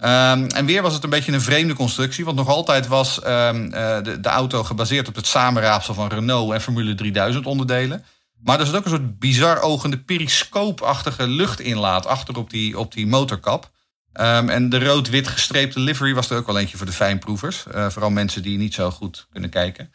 Ehm, 0.02 0.44
en 0.44 0.66
weer 0.66 0.82
was 0.82 0.94
het 0.94 1.04
een 1.04 1.10
beetje 1.10 1.32
een 1.32 1.40
vreemde 1.40 1.74
constructie. 1.74 2.24
Want 2.24 2.36
nog 2.36 2.48
altijd 2.48 2.86
was 2.86 3.20
ehm, 3.20 3.72
eh, 3.72 4.02
de, 4.02 4.20
de 4.20 4.28
auto 4.28 4.64
gebaseerd 4.64 5.08
op 5.08 5.14
het 5.14 5.26
samenraapsel 5.26 5.94
van 5.94 6.08
Renault 6.08 6.52
en 6.52 6.60
Formule 6.60 6.94
3000 6.94 7.46
onderdelen. 7.46 8.04
Maar 8.40 8.60
er 8.60 8.66
zat 8.66 8.74
ook 8.76 8.84
een 8.84 8.90
soort 8.90 9.18
bizar 9.18 9.60
ogende 9.60 9.98
periscoopachtige 9.98 11.26
luchtinlaat 11.26 12.06
achter 12.06 12.36
op 12.36 12.50
die, 12.50 12.78
op 12.78 12.92
die 12.92 13.06
motorkap. 13.06 13.70
Ehm, 14.12 14.48
en 14.48 14.68
de 14.68 14.84
rood-wit 14.84 15.28
gestreepte 15.28 15.80
livery 15.80 16.14
was 16.14 16.30
er 16.30 16.36
ook 16.36 16.46
wel 16.46 16.58
eentje 16.58 16.76
voor 16.76 16.86
de 16.86 16.92
fijnproevers. 16.92 17.66
Eh, 17.66 17.90
vooral 17.90 18.10
mensen 18.10 18.42
die 18.42 18.58
niet 18.58 18.74
zo 18.74 18.90
goed 18.90 19.26
kunnen 19.32 19.50
kijken. 19.50 19.92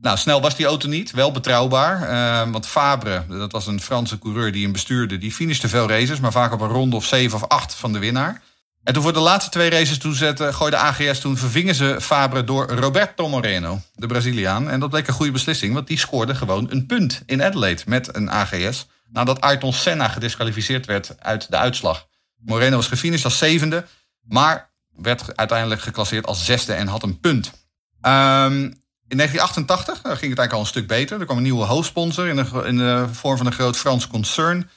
Nou, 0.00 0.16
snel 0.16 0.40
was 0.40 0.56
die 0.56 0.66
auto 0.66 0.88
niet, 0.88 1.10
wel 1.10 1.32
betrouwbaar. 1.32 2.50
Want 2.50 2.66
Fabre, 2.66 3.24
dat 3.28 3.52
was 3.52 3.66
een 3.66 3.80
Franse 3.80 4.18
coureur 4.18 4.52
die 4.52 4.62
hem 4.62 4.72
bestuurde, 4.72 5.18
die 5.18 5.32
finishte 5.32 5.68
veel 5.68 5.88
races, 5.88 6.20
maar 6.20 6.32
vaak 6.32 6.52
op 6.52 6.60
een 6.60 6.68
ronde 6.68 6.96
of 6.96 7.04
7 7.04 7.36
of 7.36 7.48
8 7.48 7.74
van 7.74 7.92
de 7.92 7.98
winnaar. 7.98 8.42
En 8.84 8.92
toen 8.92 9.02
voor 9.02 9.12
de 9.12 9.18
laatste 9.18 9.50
twee 9.50 9.70
races 9.70 9.98
toezetten, 9.98 10.54
gooide 10.54 10.76
AGS 10.76 11.20
toen 11.20 11.36
vervingen 11.36 11.74
ze 11.74 11.96
Fabre 12.00 12.44
door 12.44 12.70
Roberto 12.70 13.28
Moreno, 13.28 13.80
de 13.94 14.06
Braziliaan. 14.06 14.70
En 14.70 14.80
dat 14.80 14.90
bleek 14.90 15.06
een 15.06 15.14
goede 15.14 15.32
beslissing, 15.32 15.74
want 15.74 15.86
die 15.86 15.98
scoorde 15.98 16.34
gewoon 16.34 16.66
een 16.70 16.86
punt 16.86 17.22
in 17.26 17.42
Adelaide 17.42 17.82
met 17.86 18.16
een 18.16 18.30
AGS. 18.30 18.86
Nadat 19.08 19.40
Ayrton 19.40 19.72
Senna 19.72 20.08
gedisqualificeerd 20.08 20.86
werd 20.86 21.14
uit 21.18 21.50
de 21.50 21.56
uitslag. 21.56 22.06
Moreno 22.36 22.76
was 22.76 22.86
gefinished 22.86 23.24
als 23.24 23.38
zevende, 23.38 23.84
maar 24.20 24.70
werd 24.96 25.36
uiteindelijk 25.36 25.80
geclasseerd 25.80 26.26
als 26.26 26.44
zesde 26.44 26.72
en 26.72 26.86
had 26.86 27.02
een 27.02 27.20
punt. 27.20 27.52
Ehm, 28.00 28.70
in 29.08 29.16
1988 29.16 29.94
eh, 29.94 30.02
ging 30.02 30.30
het 30.30 30.38
eigenlijk 30.38 30.52
al 30.52 30.60
een 30.60 30.66
stuk 30.66 30.86
beter. 30.86 31.18
Er 31.18 31.24
kwam 31.24 31.36
een 31.36 31.42
nieuwe 31.42 31.64
hoofdsponsor 31.64 32.26
in 32.26 32.36
de, 32.36 32.62
in 32.66 32.76
de 32.76 33.06
vorm 33.12 33.36
van 33.36 33.46
een 33.46 33.52
groot 33.52 33.76
Frans 33.76 34.06
concern. 34.06 34.70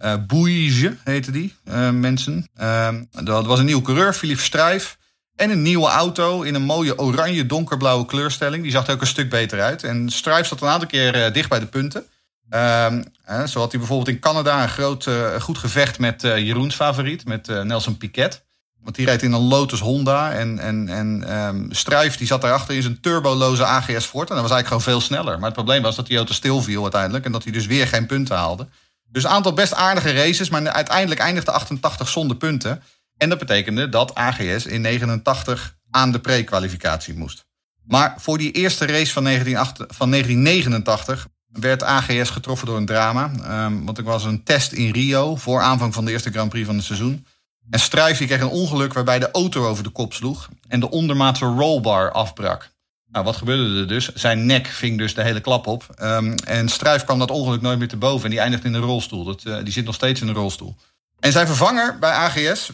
Eh 0.00 0.14
Bouygues 0.26 0.92
heette 1.04 1.30
die 1.30 1.54
eh, 1.64 1.90
mensen. 1.90 2.48
Ehm, 2.54 3.04
dat 3.10 3.46
was 3.46 3.58
een 3.58 3.64
nieuwe 3.64 3.82
coureur, 3.82 4.12
Philippe 4.12 4.42
Strijf. 4.42 4.98
En 5.36 5.50
een 5.50 5.62
nieuwe 5.62 5.88
auto 5.88 6.42
in 6.42 6.54
een 6.54 6.62
mooie 6.62 6.98
oranje 6.98 7.46
donkerblauwe 7.46 8.06
kleurstelling. 8.06 8.62
Die 8.62 8.72
zag 8.72 8.86
er 8.86 8.94
ook 8.94 9.00
een 9.00 9.06
stuk 9.06 9.30
beter 9.30 9.60
uit. 9.60 9.84
En 9.84 10.10
Strijf 10.10 10.46
zat 10.46 10.60
een 10.60 10.68
aantal 10.68 10.88
keer 10.88 11.14
eh, 11.14 11.32
dicht 11.32 11.48
bij 11.48 11.58
de 11.58 11.66
punten. 11.66 12.04
Ehm, 12.48 13.02
zo 13.46 13.58
had 13.60 13.70
hij 13.70 13.78
bijvoorbeeld 13.80 14.08
in 14.08 14.18
Canada 14.18 14.62
een 14.62 14.68
groot, 14.68 15.08
goed 15.40 15.58
gevecht 15.58 15.98
met 15.98 16.22
Jeroens 16.22 16.74
favoriet, 16.74 17.24
met 17.24 17.46
Nelson 17.46 17.96
Piquet. 17.96 18.42
Want 18.82 18.96
die 18.96 19.04
rijdt 19.06 19.22
in 19.22 19.32
een 19.32 19.48
Lotus 19.48 19.80
Honda. 19.80 20.32
En, 20.32 20.58
en, 20.58 20.88
en 20.88 21.24
ehm, 21.28 21.66
Struif 21.70 22.16
die 22.16 22.26
zat 22.26 22.40
daarachter 22.40 22.74
in 22.74 22.82
zijn 22.82 23.00
turboloze 23.00 23.64
AGS 23.64 24.04
Ford. 24.04 24.28
En 24.28 24.34
dat 24.34 24.48
was 24.48 24.52
eigenlijk 24.52 24.66
gewoon 24.66 24.82
veel 24.82 25.00
sneller. 25.00 25.34
Maar 25.34 25.44
het 25.44 25.54
probleem 25.54 25.82
was 25.82 25.96
dat 25.96 26.06
die 26.06 26.16
auto 26.16 26.32
stilviel 26.32 26.82
uiteindelijk. 26.82 27.24
En 27.24 27.32
dat 27.32 27.42
hij 27.42 27.52
dus 27.52 27.66
weer 27.66 27.86
geen 27.86 28.06
punten 28.06 28.36
haalde. 28.36 28.66
Dus 29.12 29.24
een 29.24 29.30
aantal 29.30 29.52
best 29.52 29.74
aardige 29.74 30.12
races. 30.12 30.50
Maar 30.50 30.68
uiteindelijk 30.68 31.20
eindigde 31.20 31.50
88 31.50 32.08
zonder 32.08 32.36
punten. 32.36 32.82
En 33.16 33.28
dat 33.28 33.38
betekende 33.38 33.88
dat 33.88 34.14
AGS 34.14 34.66
in 34.66 34.80
89 34.80 35.76
aan 35.90 36.12
de 36.12 36.20
pre-kwalificatie 36.20 37.14
moest. 37.14 37.44
Maar 37.84 38.14
voor 38.18 38.38
die 38.38 38.52
eerste 38.52 38.86
race 38.86 39.12
van, 39.12 39.24
1988 39.24 39.96
van 39.96 40.10
1989 40.10 41.28
werd 41.46 41.82
AGS 41.82 42.30
getroffen 42.30 42.66
door 42.66 42.76
een 42.76 42.86
drama. 42.86 43.30
Ehm, 43.42 43.84
want 43.84 43.98
er 43.98 44.04
was 44.04 44.24
een 44.24 44.42
test 44.42 44.72
in 44.72 44.92
Rio 44.92 45.36
voor 45.36 45.60
aanvang 45.60 45.94
van 45.94 46.04
de 46.04 46.10
eerste 46.10 46.30
Grand 46.30 46.50
Prix 46.50 46.66
van 46.66 46.76
het 46.76 46.84
seizoen. 46.84 47.26
En 47.70 47.80
Struijf 47.80 48.18
die 48.18 48.26
kreeg 48.26 48.40
een 48.40 48.48
ongeluk 48.48 48.92
waarbij 48.92 49.18
de 49.18 49.30
auto 49.30 49.66
over 49.66 49.82
de 49.82 49.90
kop 49.90 50.12
sloeg 50.12 50.48
en 50.68 50.80
de 50.80 50.90
ondermaatse 50.90 51.44
rollbar 51.44 52.12
afbrak. 52.12 52.70
Nou, 53.12 53.24
wat 53.24 53.36
gebeurde 53.36 53.80
er 53.80 53.86
dus? 53.88 54.08
Zijn 54.14 54.46
nek 54.46 54.66
ving 54.66 54.98
dus 54.98 55.14
de 55.14 55.22
hele 55.22 55.40
klap 55.40 55.66
op. 55.66 55.84
Ehm, 55.94 56.32
en 56.44 56.68
Struijf 56.68 57.04
kwam 57.04 57.18
dat 57.18 57.30
ongeluk 57.30 57.60
nooit 57.60 57.78
meer 57.78 57.88
te 57.88 57.96
boven 57.96 58.24
en 58.24 58.30
die 58.30 58.40
eindigt 58.40 58.64
in 58.64 58.74
een 58.74 58.80
rolstoel. 58.80 59.24
Dat, 59.24 59.44
eh, 59.44 59.56
die 59.64 59.72
zit 59.72 59.84
nog 59.84 59.94
steeds 59.94 60.20
in 60.20 60.28
een 60.28 60.34
rolstoel. 60.34 60.76
En 61.20 61.32
zijn 61.32 61.46
vervanger 61.46 61.98
bij 61.98 62.10
AGS, 62.10 62.66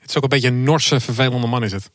Het 0.00 0.10
is 0.10 0.16
ook 0.16 0.22
een 0.22 0.28
beetje 0.28 0.48
een 0.48 0.62
Norse, 0.62 1.00
vervelende 1.00 1.46
man 1.46 1.64
is 1.64 1.72
het. 1.72 1.90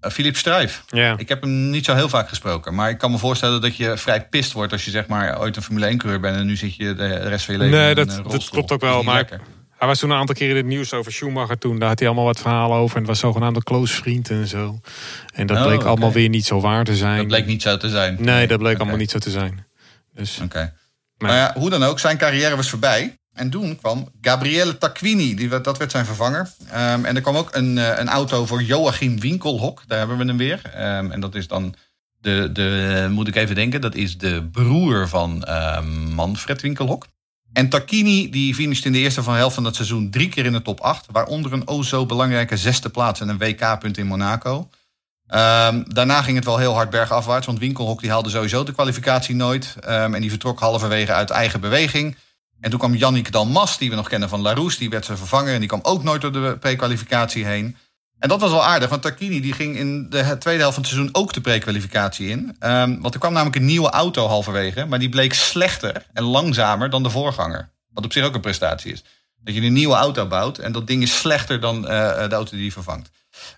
uh, 0.00 0.10
Philip 0.10 0.36
Struijf. 0.36 0.84
Ja. 0.88 1.14
Ik 1.16 1.28
heb 1.28 1.40
hem 1.40 1.70
niet 1.70 1.84
zo 1.84 1.94
heel 1.94 2.08
vaak 2.08 2.28
gesproken. 2.28 2.74
Maar 2.74 2.90
ik 2.90 2.98
kan 2.98 3.10
me 3.10 3.18
voorstellen 3.18 3.60
dat 3.60 3.76
je 3.76 3.96
vrij 3.96 4.28
pist 4.28 4.52
wordt 4.52 4.72
als 4.72 4.84
je 4.84 4.90
zeg 4.90 5.06
maar 5.06 5.40
ooit 5.40 5.56
een 5.56 5.62
Formule 5.62 5.86
1 5.86 5.98
coureur 5.98 6.20
bent. 6.20 6.36
En 6.36 6.46
nu 6.46 6.56
zit 6.56 6.74
je 6.76 6.94
de 6.94 7.06
rest 7.16 7.44
van 7.44 7.54
je 7.54 7.60
leven 7.60 7.78
Nee, 7.78 7.88
in 7.88 7.94
dat- 7.94 8.08
een 8.08 8.22
dat 8.22 8.32
rolstoel. 8.32 8.50
klopt 8.50 8.72
ook 8.72 8.80
Dat 8.80 8.88
is 8.88 8.94
wel, 8.94 8.96
niet 8.96 9.06
maar- 9.06 9.16
lekker. 9.16 9.40
Hij 9.78 9.88
was 9.88 9.98
toen 9.98 10.10
een 10.10 10.16
aantal 10.16 10.34
keer 10.34 10.50
in 10.50 10.56
het 10.56 10.66
nieuws 10.66 10.92
over 10.92 11.12
Schumacher 11.12 11.58
toen. 11.58 11.78
Daar 11.78 11.88
had 11.88 11.98
hij 11.98 12.08
allemaal 12.08 12.26
wat 12.26 12.40
verhalen 12.40 12.76
over. 12.76 12.94
En 12.96 13.02
het 13.02 13.10
was 13.10 13.18
zogenaamd 13.20 13.56
een 13.56 13.62
close 13.62 13.94
vriend 13.94 14.30
en 14.30 14.46
zo. 14.46 14.80
En 15.34 15.46
dat 15.46 15.56
Oh, 15.56 15.64
bleek 15.66 15.82
allemaal 15.82 16.12
weer 16.12 16.28
niet 16.28 16.46
zo 16.46 16.60
waar 16.60 16.84
te 16.84 16.96
zijn. 16.96 17.16
Dat 17.18 17.26
bleek 17.26 17.46
niet 17.46 17.62
zo 17.62 17.76
te 17.76 17.88
zijn. 17.90 18.16
Nee, 18.20 18.46
dat 18.46 18.58
bleek 18.58 18.78
allemaal 18.78 18.96
niet 18.96 19.10
zo 19.10 19.18
te 19.18 19.30
zijn. 19.30 19.66
Dus 20.14 20.40
Oké. 20.42 20.74
Maar- 21.18 21.32
ja, 21.34 21.52
hoe 21.56 21.70
dan 21.70 21.82
ook, 21.82 21.98
zijn 21.98 22.16
carrière 22.18 22.56
was 22.56 22.70
voorbij. 22.70 23.16
En 23.32 23.50
toen 23.50 23.76
kwam 23.76 24.08
Gabriele 24.20 24.78
Tacquini, 24.78 25.34
die, 25.34 25.48
werd- 25.48 25.64
dat 25.64 25.78
werd 25.78 25.90
zijn 25.90 26.04
vervanger. 26.04 26.50
Ehm, 26.70 27.04
en 27.04 27.16
er 27.16 27.22
kwam 27.22 27.36
ook 27.36 27.54
een, 27.54 27.78
eh, 27.78 27.98
een 27.98 28.08
auto 28.08 28.46
voor 28.46 28.62
Joachim 28.62 29.20
Winkelhok. 29.20 29.82
Daar 29.86 29.98
hebben 29.98 30.16
we 30.18 30.24
hem 30.24 30.36
weer. 30.36 30.60
Ehm, 30.74 31.10
en 31.10 31.20
dat 31.20 31.34
is 31.34 31.46
dan 31.48 31.74
de, 32.20 32.50
de, 32.52 33.06
moet 33.10 33.28
ik 33.28 33.36
even 33.36 33.54
denken, 33.54 33.80
dat 33.80 33.94
is 33.94 34.18
de 34.18 34.48
broer 34.52 35.08
van 35.08 35.44
ehm, 35.44 36.14
Manfred 36.14 36.62
Winkelhok. 36.62 37.06
En 37.58 37.68
Tacchini 37.68 38.30
die 38.30 38.54
finisht 38.54 38.84
in 38.84 38.92
de 38.92 38.98
eerste 38.98 39.22
van 39.22 39.34
helft 39.34 39.54
van 39.54 39.64
dat 39.64 39.74
seizoen 39.74 40.10
drie 40.10 40.28
keer 40.28 40.44
in 40.44 40.52
de 40.52 40.62
top 40.62 40.80
8. 40.80 41.06
Waaronder 41.10 41.52
een 41.52 41.68
o 41.68 41.82
zo 41.82 42.06
belangrijke 42.06 42.56
zesde 42.56 42.88
plaats 42.88 43.20
en 43.20 43.28
een 43.28 43.38
WK-punt 43.38 43.98
in 43.98 44.06
Monaco. 44.06 44.68
Ehm, 45.26 45.82
daarna 45.86 46.22
ging 46.22 46.36
het 46.36 46.44
wel 46.44 46.58
heel 46.58 46.74
hard 46.74 46.90
bergafwaarts. 46.90 47.46
Want 47.46 47.58
Winkelhok 47.58 48.00
die 48.00 48.10
haalde 48.10 48.30
sowieso 48.30 48.64
de 48.64 48.72
kwalificatie 48.72 49.34
nooit. 49.34 49.76
Ehm, 49.80 50.14
en 50.14 50.20
die 50.20 50.30
vertrok 50.30 50.60
halverwege 50.60 51.12
uit 51.12 51.30
eigen 51.30 51.60
beweging. 51.60 52.16
En 52.60 52.70
toen 52.70 52.78
kwam 52.78 52.94
Yannick 52.94 53.32
Dalmas, 53.32 53.78
die 53.78 53.90
we 53.90 53.96
nog 53.96 54.08
kennen 54.08 54.28
van 54.28 54.40
Larousse. 54.40 54.78
Die 54.78 54.90
werd 54.90 55.04
zijn 55.04 55.18
vervanger 55.18 55.52
en 55.54 55.60
die 55.60 55.68
kwam 55.68 55.80
ook 55.82 56.02
nooit 56.02 56.20
door 56.20 56.32
de 56.32 56.56
pre-kwalificatie 56.60 57.44
heen. 57.44 57.76
En 58.18 58.28
dat 58.28 58.40
was 58.40 58.50
wel 58.50 58.64
aardig, 58.64 58.88
want 58.88 59.02
Tarquini 59.02 59.40
die 59.40 59.52
ging 59.52 59.76
in 59.76 60.10
de 60.10 60.36
tweede 60.38 60.60
helft 60.60 60.74
van 60.74 60.82
het 60.82 60.92
seizoen 60.92 61.14
ook 61.14 61.32
de 61.32 61.40
pre-kwalificatie 61.40 62.28
in. 62.28 62.56
Ehm, 62.58 63.00
want 63.00 63.14
er 63.14 63.20
kwam 63.20 63.32
namelijk 63.32 63.56
een 63.56 63.64
nieuwe 63.64 63.90
auto 63.90 64.26
halverwege. 64.26 64.86
Maar 64.86 64.98
die 64.98 65.08
bleek 65.08 65.34
slechter 65.34 66.06
en 66.12 66.22
langzamer 66.24 66.90
dan 66.90 67.02
de 67.02 67.10
voorganger. 67.10 67.70
Wat 67.92 68.04
op 68.04 68.12
zich 68.12 68.24
ook 68.24 68.34
een 68.34 68.40
prestatie 68.40 68.92
is. 68.92 69.04
Dat 69.40 69.54
je 69.54 69.60
een 69.60 69.72
nieuwe 69.72 69.94
auto 69.94 70.26
bouwt 70.26 70.58
en 70.58 70.72
dat 70.72 70.86
ding 70.86 71.02
is 71.02 71.18
slechter 71.18 71.60
dan 71.60 71.88
eh, 71.88 72.28
de 72.28 72.34
auto 72.34 72.50
die 72.50 72.60
die 72.60 72.72
vervangt. 72.72 73.10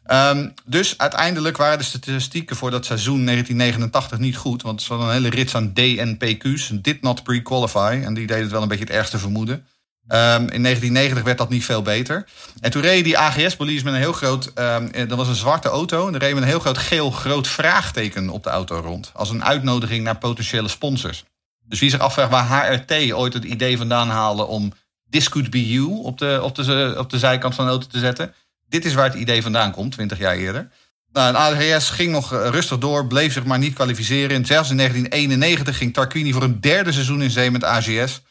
Ehm, 0.05 0.49
dus 0.65 0.99
uiteindelijk 0.99 1.57
waren 1.57 1.79
de 1.79 1.85
statistieken 1.85 2.57
voor 2.57 2.71
dat 2.71 2.85
seizoen 2.85 3.25
1989 3.25 4.19
niet 4.19 4.37
goed. 4.37 4.63
Want 4.63 4.81
er 4.81 4.87
zat 4.87 5.01
een 5.01 5.11
hele 5.11 5.31
rits 5.31 5.55
aan 5.55 5.73
DNPQ's, 5.73 6.71
did 6.75 7.03
not 7.03 7.23
pre-qualify. 7.23 8.01
En 8.05 8.15
die 8.15 8.27
deden 8.27 8.43
het 8.43 8.53
wel 8.53 8.63
een 8.63 8.69
beetje 8.69 8.85
het 8.85 8.93
ergste 8.93 9.19
vermoeden. 9.19 9.67
Ehm, 10.11 10.47
in 10.49 10.63
1990 10.63 11.25
werd 11.25 11.39
dat 11.39 11.49
niet 11.49 11.65
veel 11.65 11.83
beter. 11.83 12.25
En 12.61 12.71
toen 12.71 12.83
reden 12.83 13.05
die 13.05 13.19
AGS-police 13.19 13.85
met 13.85 13.93
een 13.93 14.01
heel 14.01 14.13
groot... 14.13 14.51
ehm, 14.55 14.87
eh, 14.87 15.09
dat 15.09 15.19
was 15.19 15.29
een 15.29 15.35
zwarte 15.35 15.69
auto. 15.69 16.07
En 16.09 16.15
er 16.15 16.21
reed 16.21 16.35
met 16.35 16.43
een 16.43 16.49
heel 16.49 16.61
groot 16.61 16.79
geel 16.79 17.11
groot 17.11 17.49
vraagteken 17.49 18.29
op 18.29 18.43
de 18.43 18.51
auto 18.51 18.79
rond. 18.79 19.11
Als 19.15 19.31
een 19.31 19.45
uitnodiging 19.45 20.05
naar 20.05 20.19
potentiële 20.19 20.69
sponsors. 20.69 21.25
Dus 21.65 21.81
wie 21.81 21.91
zich 21.91 22.01
afvraagt 22.01 22.31
waar 22.31 22.67
HRT 22.67 23.13
ooit 23.13 23.33
het 23.33 23.45
idee 23.45 23.77
vandaan 23.77 24.09
haalde... 24.09 24.47
om 24.47 24.73
This 25.11 25.29
Could 25.29 25.51
Be 25.51 25.71
You 25.71 26.03
op 26.03 26.19
de, 26.19 26.41
op 26.43 26.55
de, 26.55 26.95
op 26.99 27.11
de 27.11 27.19
zijkant 27.19 27.55
van 27.55 27.65
de 27.65 27.71
auto 27.71 27.87
te 27.87 27.99
zetten... 27.99 28.35
Dit 28.69 28.85
is 28.85 28.95
waar 28.95 29.05
het 29.05 29.15
idee 29.21 29.43
vandaan 29.43 29.73
komt, 29.73 29.93
20 29.93 30.19
jaar 30.19 30.37
eerder. 30.37 30.71
Nou, 31.13 31.29
en 31.29 31.37
AGS 31.37 31.91
ging 31.91 32.13
nog 32.13 32.33
eh, 32.33 32.49
rustig 32.49 32.79
door, 32.79 33.07
bleef 33.07 33.33
zich 33.33 33.45
maar 33.45 33.59
niet 33.59 33.75
kwalificeren. 33.75 34.37
En 34.37 34.47
zelfs 34.47 34.71
in 34.71 34.77
1991 34.77 35.77
ging 35.77 35.95
Tarquini 35.95 36.33
voor 36.33 36.43
een 36.43 36.61
derde 36.61 36.93
seizoen 36.93 37.23
in 37.23 37.31
zee 37.31 37.51
met 37.51 37.65
AGS. 37.65 38.23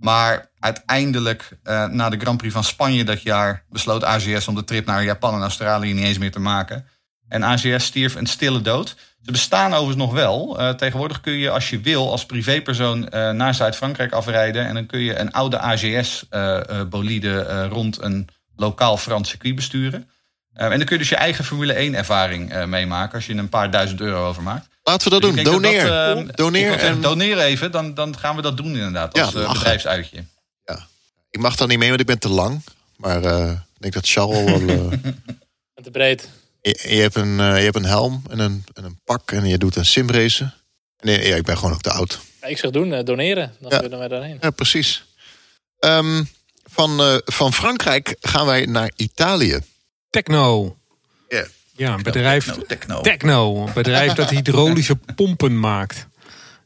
Maar 0.00 0.50
uiteindelijk, 0.58 1.58
eh, 1.62 1.86
na 1.86 2.08
de 2.08 2.18
Grand 2.18 2.38
Prix 2.38 2.52
van 2.52 2.64
Spanje 2.64 3.04
dat 3.04 3.22
jaar, 3.22 3.64
besloot 3.68 4.04
AGS 4.04 4.48
om 4.48 4.54
de 4.54 4.64
trip 4.64 4.86
naar 4.86 5.04
Japan 5.04 5.34
en 5.34 5.40
Australië 5.40 5.92
niet 5.92 6.04
eens 6.04 6.18
meer 6.18 6.32
te 6.32 6.40
maken. 6.40 6.86
En 7.28 7.44
AGS 7.44 7.84
stierf 7.84 8.14
een 8.14 8.26
stille 8.26 8.60
dood. 8.60 8.96
Ze 9.22 9.32
bestaan 9.32 9.72
overigens 9.72 9.96
nog 9.96 10.12
wel. 10.12 10.58
Eh, 10.58 10.70
tegenwoordig 10.70 11.20
kun 11.20 11.32
je, 11.32 11.50
als 11.50 11.70
je 11.70 11.80
wil, 11.80 12.10
als 12.10 12.26
privépersoon 12.26 13.08
eh, 13.08 13.30
naar 13.30 13.54
Zuid-Frankrijk 13.54 14.12
afrijden. 14.12 14.66
En 14.66 14.74
dan 14.74 14.86
kun 14.86 15.00
je 15.00 15.18
een 15.18 15.32
oude 15.32 15.58
AGS-bolide 15.58 17.66
rond 17.68 18.02
een 18.02 18.28
lokaal 18.56 18.96
Frans 18.96 19.28
circuit 19.28 19.54
besturen. 19.54 20.08
Eh, 20.56 20.64
en 20.64 20.76
dan 20.76 20.84
kun 20.86 20.96
je 20.96 20.98
dus 20.98 21.08
je 21.08 21.16
eigen 21.16 21.44
Formule 21.44 21.74
1-ervaring 21.74 22.52
eh, 22.52 22.64
meemaken 22.64 23.14
als 23.14 23.26
je 23.26 23.32
er 23.32 23.38
een 23.38 23.48
paar 23.48 23.70
duizend 23.70 24.00
euro 24.00 24.28
over 24.28 24.42
maakt. 24.42 24.66
Laten 24.82 25.04
we 25.12 25.20
dat 25.20 25.34
Dus 25.34 25.44
doen. 25.44 25.52
Doneer. 25.52 25.84
dat 25.86 26.16
dat, 26.16 26.28
eh, 26.28 26.34
Doneer 26.34 26.72
en- 26.78 27.00
Doneer 27.00 27.38
even, 27.38 27.70
dan, 27.70 27.94
dan 27.94 28.18
gaan 28.18 28.36
we 28.36 28.42
dat 28.42 28.56
doen 28.56 28.66
inderdaad. 28.76 29.16
Ja, 29.16 29.22
Als 29.24 29.34
eh, 29.34 29.40
lachen. 29.40 29.54
bedrijfsuitje. 29.58 30.24
Ik 31.30 31.42
mag 31.42 31.56
dan 31.56 31.68
niet 31.68 31.78
mee, 31.78 31.88
want 31.88 32.00
ik 32.00 32.06
ben 32.06 32.18
te 32.18 32.28
lang. 32.28 32.62
Maar 32.96 33.24
eh, 33.24 33.50
ik 33.50 33.80
denk 33.80 33.94
dat 33.94 34.08
Charles 34.08 34.44
wel... 34.62 34.68
eh, 34.68 34.76
En 35.76 35.82
te 35.82 35.90
breed. 35.90 36.28
je, 36.60 36.84
je, 36.88 37.00
hebt 37.00 37.14
een, 37.14 37.40
eh, 37.40 37.56
je 37.58 37.62
hebt 37.64 37.76
een 37.76 37.84
helm 37.84 38.22
en 38.30 38.38
een, 38.38 38.64
en 38.74 38.84
een 38.84 38.98
pak 39.04 39.32
en 39.32 39.46
je 39.46 39.58
doet 39.58 39.76
een 39.76 39.86
simracen. 39.86 40.54
Nee, 41.00 41.28
ja, 41.28 41.36
ik 41.36 41.42
ben 41.44 41.56
gewoon 41.56 41.72
ook 41.72 41.80
te 41.82 41.90
oud. 41.90 42.18
Ja, 42.40 42.46
ik 42.48 42.58
zeg 42.58 42.70
doen, 42.70 42.92
eh, 42.92 43.04
doneren. 43.04 43.54
Dan 43.60 43.70
Ja. 43.70 43.78
kunnen 43.78 43.98
wij 43.98 44.08
daarheen. 44.08 44.38
Ja, 44.40 44.50
precies. 44.50 45.04
Ehm, 45.78 46.24
van, 46.64 47.00
eh, 47.00 47.16
van 47.24 47.52
Frankrijk 47.52 48.16
gaan 48.20 48.46
wij 48.46 48.66
naar 48.66 48.90
Italië. 48.96 49.58
Techno. 50.10 50.76
Ja. 51.28 51.44
Ja, 51.72 51.94
een 51.94 52.02
bedrijf. 52.02 52.44
Techno, 52.44 52.62
techno. 52.66 53.00
Techno. 53.00 53.66
Een 53.66 53.72
bedrijf 53.74 54.12
dat 54.12 54.30
hydraulische 54.30 54.96
pompen 55.16 55.60
maakt. 55.60 56.06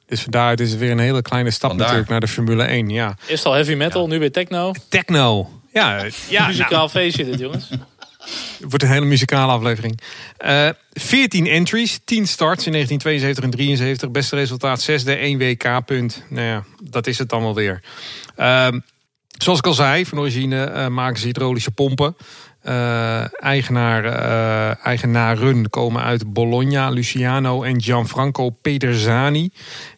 Dus 0.07 0.22
vandaar, 0.22 0.50
het 0.50 0.61
is 0.61 0.74
weer 0.74 0.90
een 0.90 0.98
hele 0.98 1.22
kleine 1.22 1.50
stap 1.50 1.68
Vandaar. 1.70 1.87
natuurlijk 1.87 2.11
naar 2.11 2.20
de 2.20 2.29
Formule 2.29 2.62
1. 2.64 2.88
Ja. 2.88 3.16
Eerst 3.26 3.46
al 3.46 3.53
heavy 3.53 3.74
metal, 3.74 4.07
nu 4.07 4.18
weer 4.18 4.33
techno. 4.33 4.72
Techno. 4.88 5.50
Ja, 5.72 6.05
ja 6.29 6.46
Muzikaal 6.46 6.79
nou, 6.79 6.90
feestje 6.90 7.24
dit, 7.24 7.38
jongens. 7.38 7.68
het 7.68 7.81
wordt 8.70 8.83
een 8.83 8.90
hele 8.90 9.05
muzikale 9.05 9.53
aflevering. 9.53 10.00
Eh 10.37 10.68
14 10.92 11.46
entries, 11.46 12.00
10 12.05 12.26
starts 12.26 12.66
in 12.66 12.72
1972 12.72 13.44
en 13.44 13.50
73. 13.50 14.11
Beste 14.11 14.37
resultaat, 14.37 14.81
zesde, 14.83 15.14
1 15.14 15.38
WK-punt. 15.38 16.22
Nou 16.29 16.46
ja, 16.46 16.64
dat 16.83 17.07
is 17.07 17.18
het 17.18 17.29
dan 17.29 17.42
wel 17.42 17.55
weer. 17.55 17.83
Ehm, 18.37 18.81
zoals 19.38 19.59
ik 19.59 19.66
al 19.66 19.74
zei, 19.74 20.07
van 20.07 20.18
origine 20.18 20.64
eh, 20.64 20.87
maken 20.87 21.20
ze 21.20 21.26
hydraulische 21.26 21.70
pompen. 21.70 22.16
Eh, 22.62 23.42
eigenaar, 23.42 24.05
eh, 24.05 24.87
eigenaren 24.87 25.70
komen 25.70 26.03
uit 26.03 26.33
Bologna, 26.33 26.90
Luciano 26.90 27.62
en 27.62 27.83
Gianfranco 27.83 28.51
Pederzani. 28.51 29.51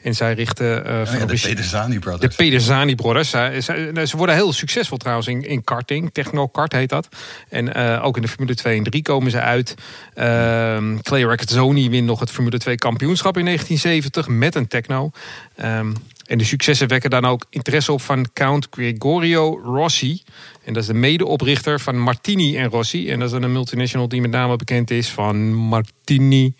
En 0.02 0.14
zij 0.14 0.34
richten 0.34 0.84
eh, 0.84 1.00
Oh 1.00 1.06
van 1.06 1.18
ja, 1.18 1.26
de 1.26 1.40
Pedersani 1.42 1.94
de 1.94 2.00
Brothers. 2.00 2.36
Pederzani 2.36 2.94
Brothers. 2.94 3.30
Ze, 3.30 4.12
worden 4.16 4.34
heel 4.34 4.52
succesvol 4.52 4.96
trouwens 4.96 5.26
in, 5.26 5.42
in 5.42 5.64
karting. 5.64 6.12
Techno-kart 6.12 6.72
heet 6.72 6.88
dat. 6.88 7.08
En 7.48 7.74
ook 8.00 8.16
in 8.16 8.22
de 8.22 8.28
Formule 8.28 8.54
2 8.54 8.76
en 8.76 8.84
3 8.84 9.02
komen 9.02 9.30
ze 9.30 9.40
uit. 9.40 9.74
Ehm 10.14 10.96
Clay 11.02 11.24
Recordzoni 11.24 11.90
wint 11.90 12.06
nog 12.06 12.20
het 12.20 12.30
Formule 12.30 12.58
2 12.58 12.76
kampioenschap 12.76 13.36
in 13.36 13.44
1970 13.44 14.28
met 14.28 14.54
een 14.54 14.66
techno. 14.66 15.10
Ehm, 15.56 15.92
en 16.26 16.38
de 16.38 16.44
successen 16.44 16.88
wekken 16.88 17.10
dan 17.10 17.24
ook 17.24 17.46
interesse 17.50 17.92
op 17.92 18.00
van 18.00 18.28
Count 18.32 18.66
Gregorio 18.70 19.60
Rossi. 19.64 20.22
En 20.64 20.72
dat 20.72 20.82
is 20.82 20.88
de 20.88 20.94
medeoprichter 20.94 21.80
van 21.80 21.98
Martini 21.98 22.56
en 22.56 22.68
Rossi. 22.68 23.10
En 23.10 23.18
dat 23.18 23.32
is 23.32 23.38
een 23.38 23.52
multinational 23.52 24.08
die 24.08 24.20
met 24.20 24.30
name 24.30 24.56
bekend 24.56 24.90
is 24.90 25.08
van 25.08 25.54
Martini. 25.54 26.54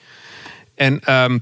En 0.75 1.01
ehm, 1.01 1.39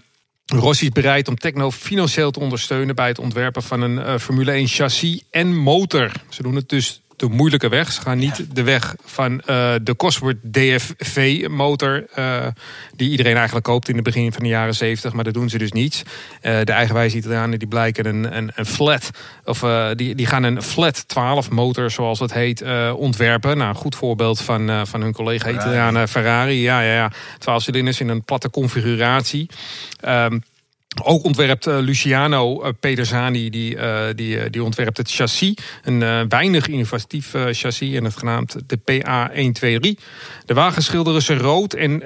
Rossi 0.47 0.87
is 0.87 0.93
bereid 0.93 1.29
om 1.29 1.37
Techno 1.37 1.71
financieel 1.71 2.31
te 2.31 2.41
ondersteunen 2.41 2.95
bij 2.95 3.09
het 3.09 3.19
ontwerpen 3.19 3.63
van 3.63 3.81
een 3.81 3.99
eh, 3.99 4.19
Formule 4.19 4.53
1 4.53 4.67
chassis 4.67 5.23
en 5.31 5.57
motor. 5.57 6.13
Ze 6.29 6.43
doen 6.43 6.55
het 6.55 6.69
dus 6.69 7.03
de 7.21 7.29
moeilijke 7.29 7.69
weg. 7.69 7.93
Ze 7.93 8.01
gaan 8.01 8.19
niet 8.19 8.47
de 8.53 8.63
weg 8.63 8.95
van 9.05 9.41
eh, 9.41 9.75
de 9.83 9.97
Cosworth 9.97 10.39
DFV-motor... 10.53 12.07
Uh, 12.19 12.47
die 12.97 13.11
iedereen 13.11 13.37
eigenlijk 13.37 13.65
koopt 13.65 13.89
in 13.89 13.95
het 13.95 14.05
begin 14.05 14.33
van 14.33 14.43
de 14.43 14.49
jaren 14.49 14.75
70. 14.75 15.13
Maar 15.13 15.25
dat 15.25 15.35
doen 15.35 15.49
ze 15.49 15.59
dus 15.59 15.73
niet. 15.73 16.03
Uh, 16.43 16.61
de 16.65 16.73
eigenwijze 16.73 17.17
Italianen 17.17 17.59
die 17.59 17.69
blijken 17.69 18.07
een, 18.07 18.37
een, 18.37 18.51
een 18.55 18.67
flat... 18.67 19.11
of 19.45 19.65
die, 19.95 20.15
die 20.15 20.27
gaan 20.27 20.43
een 20.43 20.63
flat 20.63 21.05
12-motor, 21.05 21.91
zoals 21.91 22.19
het 22.19 22.33
heet, 22.33 22.65
ontwerpen. 22.95 23.57
Nou, 23.57 23.69
een 23.69 23.75
goed 23.75 23.97
voorbeeld 23.97 24.41
van, 24.41 24.87
van 24.87 25.01
hun 25.01 25.13
collega 25.13 25.51
Italianen 25.51 26.09
Ferrari. 26.09 26.63
Ja, 26.63 26.81
ja, 26.81 26.95
ja. 26.95 27.11
12 27.39 27.63
cilinders 27.63 28.01
in 28.01 28.09
een 28.09 28.25
platte 28.25 28.51
configuratie. 28.51 29.49
Um, 30.09 30.43
ook 31.03 31.25
ontwerpt 31.25 31.67
uh, 31.67 31.79
Luciano 31.79 32.65
uh, 32.65 32.69
Pedersani, 32.81 33.51
die, 33.51 33.77
uh, 33.77 34.03
die, 34.15 34.51
die 34.51 34.65
ontwerpt 34.65 34.97
het 34.97 35.11
chassis. 35.11 35.55
Een 35.83 36.29
weinig 36.29 36.67
innovatief 36.67 37.35
chassis 37.51 37.95
en 37.95 38.05
het 38.05 38.17
genaamd 38.17 38.57
de 38.67 38.79
PA123. 38.79 40.05
De 40.45 40.55
wagen 40.55 40.83
schilderen 40.83 41.23
ze 41.23 41.37
rood 41.37 41.73
en 41.73 42.01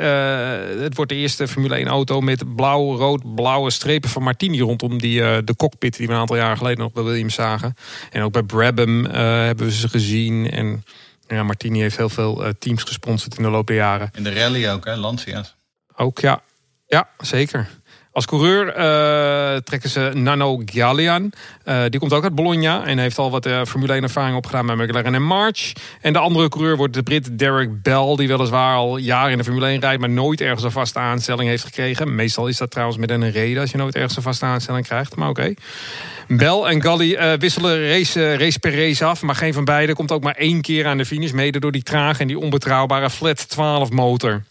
het 0.83 0.95
wordt 0.95 1.11
de 1.11 1.17
eerste 1.17 1.49
Formule 1.49 1.75
1 1.75 1.87
auto 1.87 2.21
met 2.21 2.57
blauw, 2.57 2.97
rood, 2.97 3.35
blauwe 3.35 3.71
strepen 3.71 4.11
van 4.11 4.23
Martini 4.23 4.61
rondom 4.61 4.99
die, 4.99 5.45
de 5.45 5.57
cockpit 5.57 5.97
die 5.97 6.07
we 6.07 6.13
een 6.13 6.19
aantal 6.19 6.37
jaar 6.37 6.57
geleden 6.57 6.79
nog 6.79 6.93
bij 6.93 7.03
Williams 7.03 7.35
zagen. 7.35 7.75
En 8.11 8.23
ook 8.23 8.33
bij 8.33 8.43
Brabham 8.43 9.05
hebben 9.05 9.67
we 9.67 9.73
ze 9.73 9.89
gezien 9.89 10.51
en... 10.51 10.85
Ja, 11.27 11.43
Martini 11.43 11.81
heeft 11.81 11.97
heel 11.97 12.09
veel 12.09 12.45
teams 12.59 12.83
gesponsord 12.83 13.37
in 13.37 13.43
de 13.43 13.51
loop 13.51 13.67
der 13.67 13.77
jaren. 13.77 14.11
In 14.15 14.23
de 14.23 14.33
rally 14.33 14.69
ook, 14.69 14.85
hè? 14.85 14.97
Lancia's. 14.97 15.55
Ook, 15.97 16.19
ja. 16.19 16.43
Ja, 16.87 17.09
zeker. 17.19 17.69
Als 18.15 18.27
coureur 18.27 18.67
uh, 18.67 19.57
trekken 19.57 19.91
ze 19.91 20.11
Nano 20.15 20.63
Gallian. 20.65 21.33
Uh, 21.65 21.83
die 21.89 22.01
komt 22.01 22.13
ook 22.13 22.23
uit 22.23 22.35
Bologna 22.35 22.85
en 22.85 22.99
heeft 22.99 23.19
al 23.19 23.31
wat 23.31 23.47
uh, 23.47 23.65
Formule 23.65 23.93
1 23.93 24.03
ervaring 24.03 24.37
opgedaan 24.37 24.67
met 24.67 24.77
McLaren 24.77 25.15
en 25.15 25.23
March. 25.23 25.73
En 26.01 26.13
de 26.13 26.19
andere 26.19 26.49
coureur 26.49 26.77
wordt 26.77 26.95
de 26.95 27.03
Brit 27.03 27.39
Derek 27.39 27.83
Bell, 27.83 28.17
die 28.17 28.29
weliswaar 28.29 28.77
al 28.77 28.97
jaren 28.97 29.31
in 29.31 29.39
de 29.39 29.45
Formule 29.45 29.67
1 29.67 29.81
rijdt, 29.81 30.01
maar 30.01 30.11
nooit 30.11 30.41
ergens 30.41 30.63
een 30.63 30.71
vaste 30.71 30.99
aanstelling 30.99 31.49
heeft 31.49 31.65
gekregen. 31.65 32.15
Meestal 32.15 32.47
is 32.47 32.57
dat 32.57 32.71
trouwens 32.71 32.99
met 32.99 33.11
een 33.11 33.31
reden 33.31 33.61
als 33.61 33.71
je 33.71 33.77
nooit 33.77 33.95
ergens 33.95 34.17
een 34.17 34.23
vaste 34.23 34.45
aanstelling 34.45 34.87
krijgt, 34.87 35.17
maar 35.17 35.29
oké. 35.29 35.55
Bell 36.29 36.61
en 36.61 36.83
Galli 36.83 37.37
wisselen 37.39 37.89
race, 37.89 38.37
race 38.37 38.59
per 38.59 38.77
race 38.77 39.05
af, 39.05 39.23
maar 39.23 39.35
geen 39.35 39.53
van 39.53 39.65
beiden 39.65 39.95
komt 39.95 40.13
ook 40.13 40.23
maar 40.23 40.35
één 40.35 40.61
keer 40.61 40.87
aan 40.87 40.99
de 40.99 41.07
finish, 41.07 41.33
mede 41.33 41.61
door 41.61 41.73
die 41.73 41.83
trage 41.83 42.21
en 42.21 42.27
die 42.27 42.39
onbetrouwbare 42.39 43.11
flat 43.11 43.49
12 43.49 43.91
motor. 43.91 44.43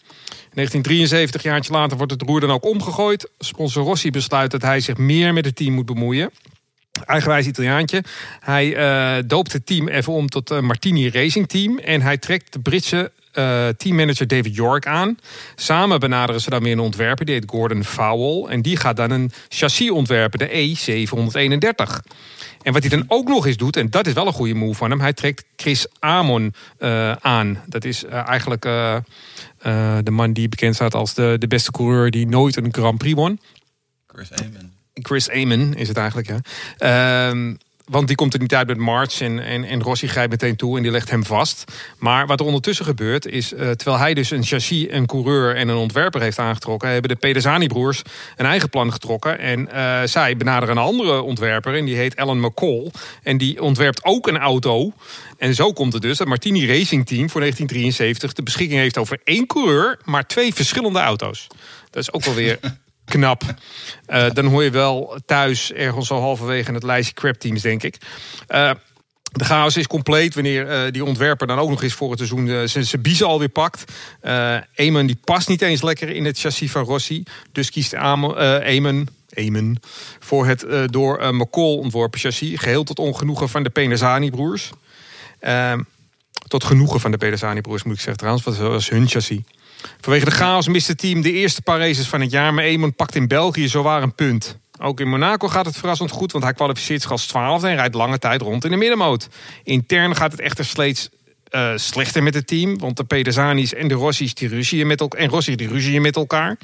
1973, 0.54 1.44
jaartje 1.44 1.72
later, 1.72 1.98
wordt 1.98 2.12
het 2.12 2.22
roer 2.22 2.40
dan 2.40 2.52
ook 2.52 2.66
omgegooid. 2.66 3.30
Sponsor 3.40 3.84
Rossi 3.84 4.12
besluit 4.12 4.52
dat 4.52 4.62
hij 4.62 4.80
zich 4.80 4.98
meer 4.98 5.34
met 5.34 5.46
het 5.46 5.56
team 5.56 5.74
moet 5.74 5.86
bemoeien. 5.86 6.32
Eigenwijs 7.06 7.46
Italiaantje. 7.46 8.04
Hij 8.40 8.78
uh, 9.18 9.24
doopt 9.28 9.54
het 9.54 9.66
team 9.66 9.88
even 9.88 10.14
om 10.14 10.30
tot 10.30 10.52
uh, 10.52 10.60
Martini 10.60 11.10
Racing 11.10 11.48
Team. 11.48 11.78
En 11.78 12.02
hij 12.02 12.18
trekt 12.18 12.54
de 12.54 12.60
Britse 12.60 13.12
uh, 13.34 13.68
teammanager 13.68 14.28
David 14.28 14.56
York 14.56 14.88
aan. 14.88 15.18
Samen 15.56 16.00
benaderen 16.00 16.42
ze 16.42 16.50
dan 16.50 16.64
weer 16.64 16.72
een 16.72 16.80
ontwerper, 16.80 17.26
die 17.26 17.36
heet 17.36 17.50
Gordon 17.50 17.84
Fowell. 17.84 18.52
En 18.52 18.62
die 18.62 18.78
gaat 18.78 18.96
dan 18.96 19.12
een 19.12 19.32
chassis 19.50 19.90
ontwerpen, 19.90 20.40
de 20.40 20.50
E731. 20.50 22.12
En 22.62 22.74
wat 22.74 22.82
hij 22.82 22.90
dan 22.90 23.06
ook 23.08 23.28
nog 23.28 23.46
eens 23.46 23.58
doet, 23.58 23.78
en 23.78 23.90
dat 23.90 24.08
is 24.08 24.14
wel 24.14 24.28
een 24.28 24.34
goede 24.34 24.54
move 24.54 24.78
van 24.78 24.90
hem... 24.90 25.00
hij 25.00 25.14
trekt 25.14 25.46
Chris 25.56 25.86
Amon 26.00 26.54
aan. 27.20 27.64
Dat 27.66 27.86
is 27.86 28.04
eigenlijk 28.06 28.66
uh, 29.66 29.98
de 30.04 30.12
man 30.12 30.34
die 30.34 30.50
bekend 30.50 30.76
staat 30.76 30.96
als 30.96 31.14
de, 31.14 31.36
de 31.40 31.48
beste 31.48 31.72
coureur 31.72 32.12
die 32.12 32.28
nooit 32.28 32.56
een 32.56 32.74
Grand 32.74 32.98
Prix 32.98 33.16
won. 33.16 33.40
Chris 34.08 34.32
Amon. 34.34 34.72
Chris 34.94 35.30
Amon 35.30 35.74
is 35.74 35.88
het 35.88 35.98
eigenlijk, 35.98 36.28
ja. 36.28 37.32
Uh, 37.32 37.54
want 37.86 38.08
die 38.08 38.16
komt 38.16 38.34
er 38.34 38.40
niet 38.40 38.56
uit 38.56 38.68
met 38.68 38.78
March 38.78 39.22
en, 39.22 39.40
en, 39.40 39.64
en 39.64 39.82
Rossi 39.82 40.08
grijpt 40.08 40.32
meteen 40.32 40.56
toe 40.56 40.78
en 40.78 40.84
die 40.84 40.92
legt 40.92 41.10
hem 41.10 41.26
vast. 41.26 41.64
Maar 41.98 42.28
wat 42.28 42.40
er 42.40 42.46
ondertussen 42.46 42.86
gebeurt 42.86 43.26
is, 43.26 43.54
uh, 43.54 43.60
terwijl 43.60 43.98
hij 43.98 44.14
dus 44.14 44.32
een 44.32 44.44
chassis, 44.44 44.86
een 44.90 45.06
coureur 45.06 45.56
en 45.56 45.68
een 45.68 45.78
ontwerper 45.78 46.22
heeft 46.22 46.40
aangetrokken, 46.40 46.90
hebben 46.90 47.10
de 47.10 47.16
Pedesani-broers 47.16 48.02
een 48.36 48.46
eigen 48.46 48.70
plan 48.70 48.92
getrokken. 48.92 49.40
En 49.40 49.70
uh, 49.74 50.02
zij 50.06 50.38
benaderen 50.38 50.78
een 50.78 50.84
andere 50.84 51.22
ontwerper 51.22 51.76
en 51.76 51.86
die 51.86 51.96
heet 51.96 52.16
Alan 52.16 52.40
McCall. 52.40 52.92
En 53.24 53.38
die 53.38 53.62
ontwerpt 53.62 54.04
ook 54.04 54.28
een 54.28 54.38
auto. 54.38 54.94
En 55.38 55.56
zo 55.56 55.74
komt 55.74 55.94
het 55.94 56.02
dus 56.02 56.18
dat 56.18 56.28
Martini 56.28 56.68
Racing 56.68 57.06
Team 57.06 57.30
voor 57.30 57.42
1973 57.42 58.34
de 58.34 58.44
beschikking 58.44 58.80
heeft 58.80 58.98
over 58.98 59.20
één 59.24 59.48
coureur, 59.48 60.00
maar 60.04 60.28
twee 60.28 60.54
verschillende 60.54 61.00
auto's. 61.00 61.48
Dat 61.90 62.02
is 62.02 62.14
ook 62.14 62.24
wel 62.24 62.34
weer 62.34 62.60
knap. 63.06 63.44
Uh, 64.08 64.30
dan 64.30 64.46
hoor 64.46 64.64
je 64.64 64.70
wel 64.70 65.20
thuis 65.26 65.72
ergens 65.72 66.12
al 66.12 66.22
halverwege 66.22 66.68
in 66.68 66.74
het 66.74 66.84
lijstje 66.84 67.14
crap 67.14 67.36
teams, 67.36 67.62
denk 67.62 67.84
ik. 67.84 67.98
Uh, 68.50 68.72
de 69.34 69.46
chaos 69.46 69.78
is 69.78 69.88
compleet 69.88 70.34
wanneer 70.34 70.86
uh, 70.86 70.92
die 70.92 71.06
ontwerper 71.06 71.48
dan 71.48 71.60
ook 71.60 71.70
nog 71.70 71.84
eens 71.84 71.94
voor 71.94 72.10
het 72.10 72.18
seizoen 72.18 72.48
uh, 72.48 72.62
zijn 72.66 73.02
biezen 73.02 73.28
alweer 73.28 73.50
pakt. 73.50 73.92
Uh, 74.24 74.58
die 74.76 75.20
past 75.24 75.48
niet 75.48 75.62
eens 75.62 75.82
lekker 75.82 76.10
in 76.10 76.26
het 76.26 76.40
chassis 76.40 76.72
van 76.72 76.84
Rossi. 76.84 77.24
Dus 77.52 77.72
kiest 77.72 77.94
Eamon, 77.94 79.80
voor 80.20 80.46
het 80.46 80.66
door 80.86 81.36
McCall 81.36 81.78
ontworpen 81.78 82.20
chassis. 82.20 82.60
Geheel 82.60 82.84
tot 82.84 83.00
ongenoegen 83.00 83.50
van 83.50 83.64
de 83.64 83.70
Penazani-broers. 83.70 84.72
tot 86.48 86.64
genoegen 86.64 87.00
van 87.00 87.12
de 87.12 87.18
Penazani-broers 87.18 87.84
moet 87.84 87.94
ik 87.94 88.00
zeggen 88.00 88.18
trouwens, 88.18 88.46
want 88.46 88.58
dat 88.58 88.68
was 88.68 88.90
hun 88.90 89.08
chassis. 89.08 89.42
Vanwege 90.02 90.26
de 90.26 90.32
chaos 90.32 90.68
mist 90.68 90.88
het 90.88 90.98
team 90.98 91.22
de 91.22 91.32
eerste 91.32 91.62
paar 91.62 91.80
races 91.80 92.08
van 92.08 92.22
het 92.22 92.32
jaar. 92.32 92.54
Maar 92.54 92.64
Eamon 92.64 92.96
pakt 92.96 93.16
in 93.16 93.28
België 93.28 93.68
zowaar 93.68 94.04
een 94.04 94.16
punt. 94.16 94.58
Ook 94.80 95.00
in 95.00 95.10
Monaco 95.10 95.48
gaat 95.48 95.66
het 95.66 95.78
verrassend 95.78 96.12
goed, 96.12 96.32
want 96.32 96.44
hij 96.44 96.54
kwalificeert 96.54 97.02
zich 97.02 97.12
als 97.12 97.26
twaalfde 97.26 97.68
en 97.68 97.76
rijdt 97.76 97.96
lange 97.96 98.20
tijd 98.20 98.42
rond 98.42 98.66
in 98.66 98.72
de 98.72 98.78
middenmoot. 98.78 99.28
Intern 99.64 100.16
gaat 100.16 100.32
het 100.32 100.42
echter 100.42 100.66
steeds 100.66 101.10
uh, 101.56 101.72
slechter 101.76 102.24
met 102.24 102.34
het 102.34 102.48
team. 102.48 102.78
Want 102.78 102.98
de 102.98 103.04
Pedersanis 103.04 103.74
en 103.74 103.88
de 103.88 103.94
Rossi's 103.94 104.34
die 104.34 104.48
ruzieën 104.48 104.88
met. 104.88 105.02
En 105.16 105.30
Rossi 105.30 105.56
die 105.56 105.68
ruzieën 105.68 106.02
met 106.02 106.16
elkaar. 106.16 106.58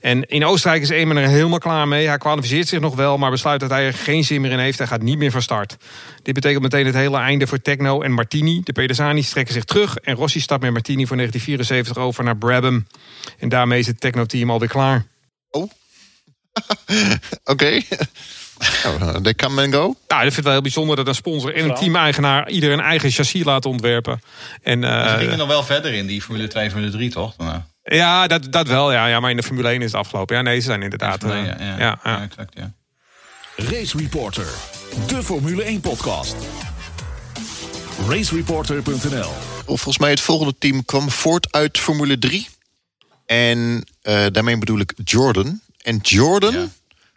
En 0.00 0.24
in 0.26 0.44
Oostenrijk 0.44 0.82
is 0.82 0.88
Eamon 0.88 1.16
er 1.16 1.28
helemaal 1.28 1.58
klaar 1.58 1.88
mee. 1.88 2.06
Hij 2.06 2.18
kwalificeert 2.18 2.68
zich 2.68 2.80
nog 2.80 2.94
wel, 2.94 3.18
maar 3.18 3.30
besluit 3.30 3.60
dat 3.60 3.70
hij 3.70 3.86
er 3.86 3.94
geen 3.94 4.24
zin 4.24 4.40
meer 4.40 4.50
in 4.50 4.58
heeft. 4.58 4.78
Hij 4.78 4.86
gaat 4.86 5.02
niet 5.02 5.18
meer 5.18 5.30
van 5.30 5.42
start. 5.42 5.76
Dit 6.22 6.34
betekent 6.34 6.62
meteen 6.62 6.86
het 6.86 6.94
hele 6.94 7.16
einde 7.16 7.46
voor 7.46 7.60
Techno 7.60 8.02
en 8.02 8.12
Martini. 8.12 8.60
De 8.64 8.72
Pedersanis 8.72 9.30
trekken 9.30 9.54
zich 9.54 9.64
terug. 9.64 9.96
En 9.96 10.14
Rossi 10.14 10.40
stapt 10.40 10.62
met 10.62 10.72
Martini 10.72 11.06
voor 11.06 11.16
1974 11.16 12.04
over 12.04 12.24
naar 12.24 12.36
Brabham. 12.36 12.86
En 13.38 13.48
daarmee 13.48 13.78
is 13.78 13.86
het 13.86 14.00
Techno-team 14.00 14.50
alweer 14.50 14.68
klaar. 14.68 15.06
Oh. 15.50 15.70
Oké. 17.44 17.80
Oh, 18.86 19.14
they 19.22 19.34
come 19.34 19.62
and 19.62 19.74
go? 19.74 19.96
Nou, 20.08 20.26
ik 20.26 20.32
vind 20.32 20.36
het 20.36 20.44
wel 20.44 20.52
heel 20.52 20.62
bijzonder 20.62 20.96
dat 20.96 21.06
een 21.06 21.14
sponsor 21.14 21.54
en 21.54 21.68
een 21.68 21.74
team-eigenaar 21.74 22.50
ieder 22.50 22.72
een 22.72 22.80
eigen 22.80 23.10
chassis 23.10 23.44
laten 23.44 23.70
ontwerpen. 23.70 24.20
En, 24.62 24.82
uh, 24.82 25.10
Ze 25.10 25.18
gingen 25.18 25.38
nog 25.38 25.48
wel 25.48 25.64
verder 25.64 25.92
in 25.92 26.06
die 26.06 26.22
Formule 26.22 26.48
2 26.48 26.70
Formule 26.70 26.90
3, 26.90 27.10
toch? 27.10 27.34
Daarna. 27.36 27.66
Ja, 27.82 28.26
dat, 28.26 28.52
dat 28.52 28.68
wel. 28.68 28.92
Ja, 28.92 29.06
ja, 29.06 29.20
maar 29.20 29.30
in 29.30 29.36
de 29.36 29.42
Formule 29.42 29.68
1 29.68 29.82
is 29.82 29.92
het 29.92 30.00
afgelopen. 30.00 30.36
Ja, 30.36 30.42
nee, 30.42 30.60
ze 30.60 30.66
zijn 30.66 30.82
inderdaad. 30.82 31.22
Ja, 31.22 31.34
ja, 31.34 31.56
ja. 31.58 31.78
ja, 31.78 31.98
ja. 32.04 32.22
exact, 32.22 32.54
ja. 32.56 32.72
Race 33.56 33.98
Reporter, 33.98 34.46
de 35.06 35.22
Formule 35.22 35.62
1 35.62 35.80
podcast. 35.80 36.36
Racereporter.nl 38.08 39.30
Volgens 39.66 39.98
mij 39.98 40.10
het 40.10 40.20
volgende 40.20 40.54
team 40.58 40.84
kwam 40.84 41.10
voort 41.10 41.52
uit 41.52 41.78
Formule 41.78 42.18
3. 42.18 42.48
En 43.26 43.58
uh, 44.02 44.26
daarmee 44.32 44.58
bedoel 44.58 44.78
ik 44.78 44.92
Jordan. 45.04 45.60
En 45.82 45.98
Jordan 46.02 46.52
ja. 46.52 46.68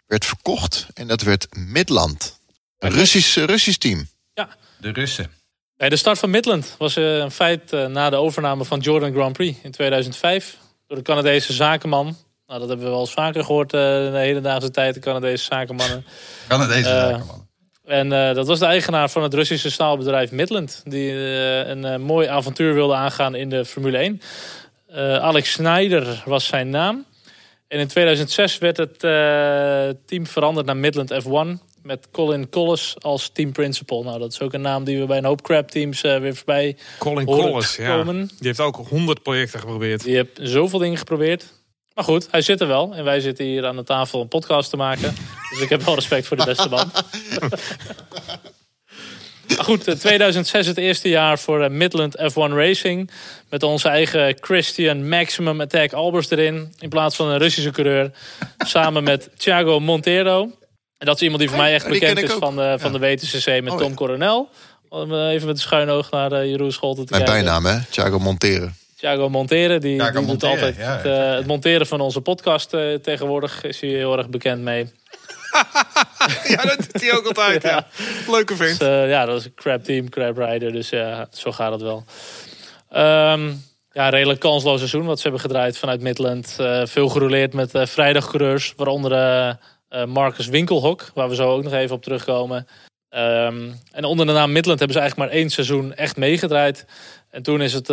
Werd 0.08 0.24
verkocht 0.24 0.86
en 0.94 1.06
dat 1.06 1.22
werd 1.22 1.46
Midland. 1.56 2.40
Een 2.78 2.90
Russisch, 2.90 3.36
Russisch 3.36 3.78
team. 3.78 4.08
Ja, 4.34 4.48
de 4.80 4.92
Russen. 4.92 5.30
Bij 5.76 5.88
de 5.88 5.96
start 5.96 6.18
van 6.18 6.30
Midland 6.30 6.74
was 6.78 6.96
een 6.96 7.30
feit 7.30 7.70
na 7.70 8.10
de 8.10 8.16
overname 8.16 8.64
van 8.64 8.80
Jordan 8.80 9.12
Grand 9.12 9.32
Prix 9.32 9.58
in 9.62 9.70
2005 9.70 10.56
door 10.86 10.96
de 10.96 11.02
Canadese 11.02 11.52
zakenman. 11.52 12.16
Nou, 12.46 12.60
dat 12.60 12.68
hebben 12.68 12.86
we 12.86 12.92
wel 12.92 13.00
eens 13.00 13.12
vaker 13.12 13.44
gehoord 13.44 13.72
in 13.72 13.78
de 14.12 14.18
hedendaagse 14.18 14.70
tijd, 14.70 14.94
de 14.94 15.00
Canadese 15.00 15.44
zakenmannen. 15.44 16.04
Canadese 16.48 16.88
uh, 16.88 17.00
zakenmannen. 17.00 17.48
En 17.84 18.06
uh, 18.12 18.34
dat 18.34 18.46
was 18.46 18.58
de 18.58 18.66
eigenaar 18.66 19.10
van 19.10 19.22
het 19.22 19.34
Russische 19.34 19.70
staalbedrijf 19.70 20.30
Midland. 20.30 20.82
Die 20.84 21.12
een 21.12 22.00
mooi 22.00 22.28
avontuur 22.28 22.74
wilde 22.74 22.94
aangaan 22.94 23.34
in 23.34 23.48
de 23.48 23.64
Formule 23.64 23.98
1. 23.98 24.20
Alex 25.20 25.52
Schneider 25.52 26.22
was 26.24 26.46
zijn 26.46 26.70
naam. 26.70 27.06
En 27.68 27.78
in 27.78 27.88
2006 27.88 28.58
werd 28.58 28.76
het 28.76 28.98
team 30.06 30.26
veranderd 30.26 30.66
naar 30.66 30.76
Midland 30.76 31.12
F1 31.12 31.68
met 31.88 32.08
Colin 32.10 32.48
Collis 32.48 32.96
als 32.98 33.28
team 33.32 33.52
principal. 33.52 34.02
Nou, 34.02 34.18
dat 34.18 34.32
is 34.32 34.40
ook 34.40 34.52
een 34.52 34.60
naam 34.60 34.84
die 34.84 34.98
we 34.98 35.06
bij 35.06 35.18
een 35.18 35.24
hoop 35.24 35.42
crap 35.42 35.70
teams 35.70 36.02
uh, 36.02 36.18
weer 36.18 36.36
voorbij 36.36 36.76
Colin 36.98 37.26
Collis, 37.26 37.76
ja. 37.76 38.04
Die 38.04 38.26
heeft 38.38 38.60
ook 38.60 38.76
100 38.76 39.22
projecten 39.22 39.60
geprobeerd. 39.60 40.04
Die 40.04 40.14
heeft 40.14 40.38
zoveel 40.42 40.78
dingen 40.78 40.98
geprobeerd. 40.98 41.52
Maar 41.94 42.04
goed, 42.04 42.28
hij 42.30 42.42
zit 42.42 42.60
er 42.60 42.66
wel. 42.66 42.94
En 42.94 43.04
wij 43.04 43.20
zitten 43.20 43.44
hier 43.44 43.66
aan 43.66 43.76
de 43.76 43.84
tafel 43.84 44.20
een 44.20 44.28
podcast 44.28 44.70
te 44.70 44.76
maken. 44.76 45.14
dus 45.50 45.60
ik 45.60 45.68
heb 45.68 45.82
wel 45.82 45.94
respect 45.94 46.26
voor 46.26 46.36
de 46.36 46.44
beste 46.44 46.68
man. 46.68 46.90
maar 49.56 49.64
goed, 49.64 50.00
2006 50.00 50.60
eh, 50.60 50.66
het 50.68 50.78
eerste 50.78 51.08
jaar 51.08 51.38
voor 51.38 51.62
eh, 51.62 51.70
Midland 51.70 52.16
F1 52.18 52.52
Racing. 52.52 53.10
Met 53.50 53.62
onze 53.62 53.88
eigen 53.88 54.36
Christian 54.40 55.08
Maximum 55.08 55.60
Attack 55.60 55.92
Albers 55.92 56.30
erin. 56.30 56.72
In 56.78 56.88
plaats 56.88 57.16
van 57.16 57.28
een 57.28 57.38
Russische 57.38 57.70
coureur. 57.70 58.10
Samen 58.58 59.04
met 59.04 59.28
Thiago 59.36 59.80
Montero. 59.80 60.50
En 60.98 61.06
dat 61.06 61.16
is 61.16 61.22
iemand 61.22 61.40
die 61.40 61.48
voor 61.48 61.58
mij 61.58 61.74
echt 61.74 61.88
bekend 61.88 62.22
is 62.22 62.32
van 62.32 62.56
de, 62.56 62.74
van 62.78 62.92
de 62.92 62.98
WTCC 62.98 63.62
met 63.62 63.78
Tom 63.78 63.94
Coronel. 63.94 64.48
Om 64.88 65.14
eh, 65.14 65.28
even 65.28 65.46
met 65.46 65.56
een 65.56 65.62
schuin 65.62 65.88
oog 65.88 66.10
naar 66.10 66.32
eh, 66.32 66.44
Jeroen 66.50 66.72
Scholten 66.72 67.06
te 67.06 67.12
Mijn 67.12 67.24
kijken. 67.24 67.44
bijnaam, 67.44 67.64
hè? 67.64 67.78
Thiago 67.90 68.18
Monteren. 68.18 68.76
Thiago 68.96 69.28
Monteren, 69.28 69.80
die, 69.80 69.96
Thiago 69.96 70.18
die 70.18 70.28
doet 70.28 70.44
altijd 70.44 70.76
ja, 70.76 70.96
het, 70.96 71.04
eh, 71.04 71.34
het 71.34 71.46
monteren 71.46 71.86
van 71.86 72.00
onze 72.00 72.20
podcast 72.20 72.74
eh, 72.74 72.94
tegenwoordig. 72.94 73.64
Is 73.64 73.80
hij 73.80 73.90
heel 73.90 74.18
erg 74.18 74.28
bekend 74.28 74.62
mee. 74.62 74.92
Ja, 76.48 76.62
dat 76.62 76.76
doet 76.76 77.02
hij 77.02 77.16
ook 77.16 77.26
altijd. 77.26 77.62
ja. 77.62 77.86
Leuke 78.26 78.56
Dus, 78.56 78.56
vriend. 78.56 78.80
eh, 78.80 79.08
ja, 79.08 79.24
dat 79.26 79.38
is 79.38 79.44
een 79.44 79.54
crab 79.54 79.84
team, 79.84 80.08
crab 80.08 80.38
rider. 80.38 80.72
Dus 80.72 80.88
ja, 80.88 81.28
zo 81.32 81.52
gaat 81.52 81.72
het 81.72 81.80
wel. 81.82 82.04
Ehm, 82.90 83.46
ja, 83.92 84.04
een 84.04 84.10
redelijk 84.10 84.40
kansloos 84.40 84.78
seizoen 84.78 85.04
wat 85.06 85.16
ze 85.16 85.22
hebben 85.22 85.40
gedraaid 85.40 85.78
vanuit 85.78 86.00
Midland. 86.00 86.56
Eh, 86.58 86.82
veel 86.84 87.08
gerouleerd 87.08 87.52
met 87.52 87.74
eh, 87.74 87.86
vrijdagcoureurs. 87.86 88.72
Waaronder 88.76 89.56
Marcus 90.06 90.46
Winkelhok, 90.46 91.10
waar 91.14 91.28
we 91.28 91.34
zo 91.34 91.50
ook 91.50 91.62
nog 91.62 91.72
even 91.72 91.96
op 91.96 92.02
terugkomen. 92.02 92.66
Ehm, 93.08 93.70
en 93.92 94.04
onder 94.04 94.26
de 94.26 94.32
naam 94.32 94.52
Midland 94.52 94.78
hebben 94.78 94.96
ze 94.96 95.02
eigenlijk 95.02 95.30
maar 95.30 95.40
één 95.40 95.50
seizoen 95.50 95.94
echt 95.94 96.16
meegedraaid. 96.16 96.86
En 97.30 97.42
toen 97.42 97.60
is 97.60 97.72
het 97.72 97.86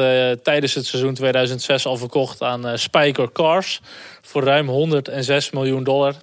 tijdens 0.43 0.73
het 0.73 0.85
seizoen 0.85 1.13
2006 1.13 1.85
al 1.85 1.97
verkocht 1.97 2.41
aan 2.41 2.77
Spyker 2.77 3.31
Cars. 3.31 3.81
Voor 4.21 4.43
ruim 4.43 4.67
106 4.67 5.51
miljoen 5.51 5.83
dollar. 5.83 6.13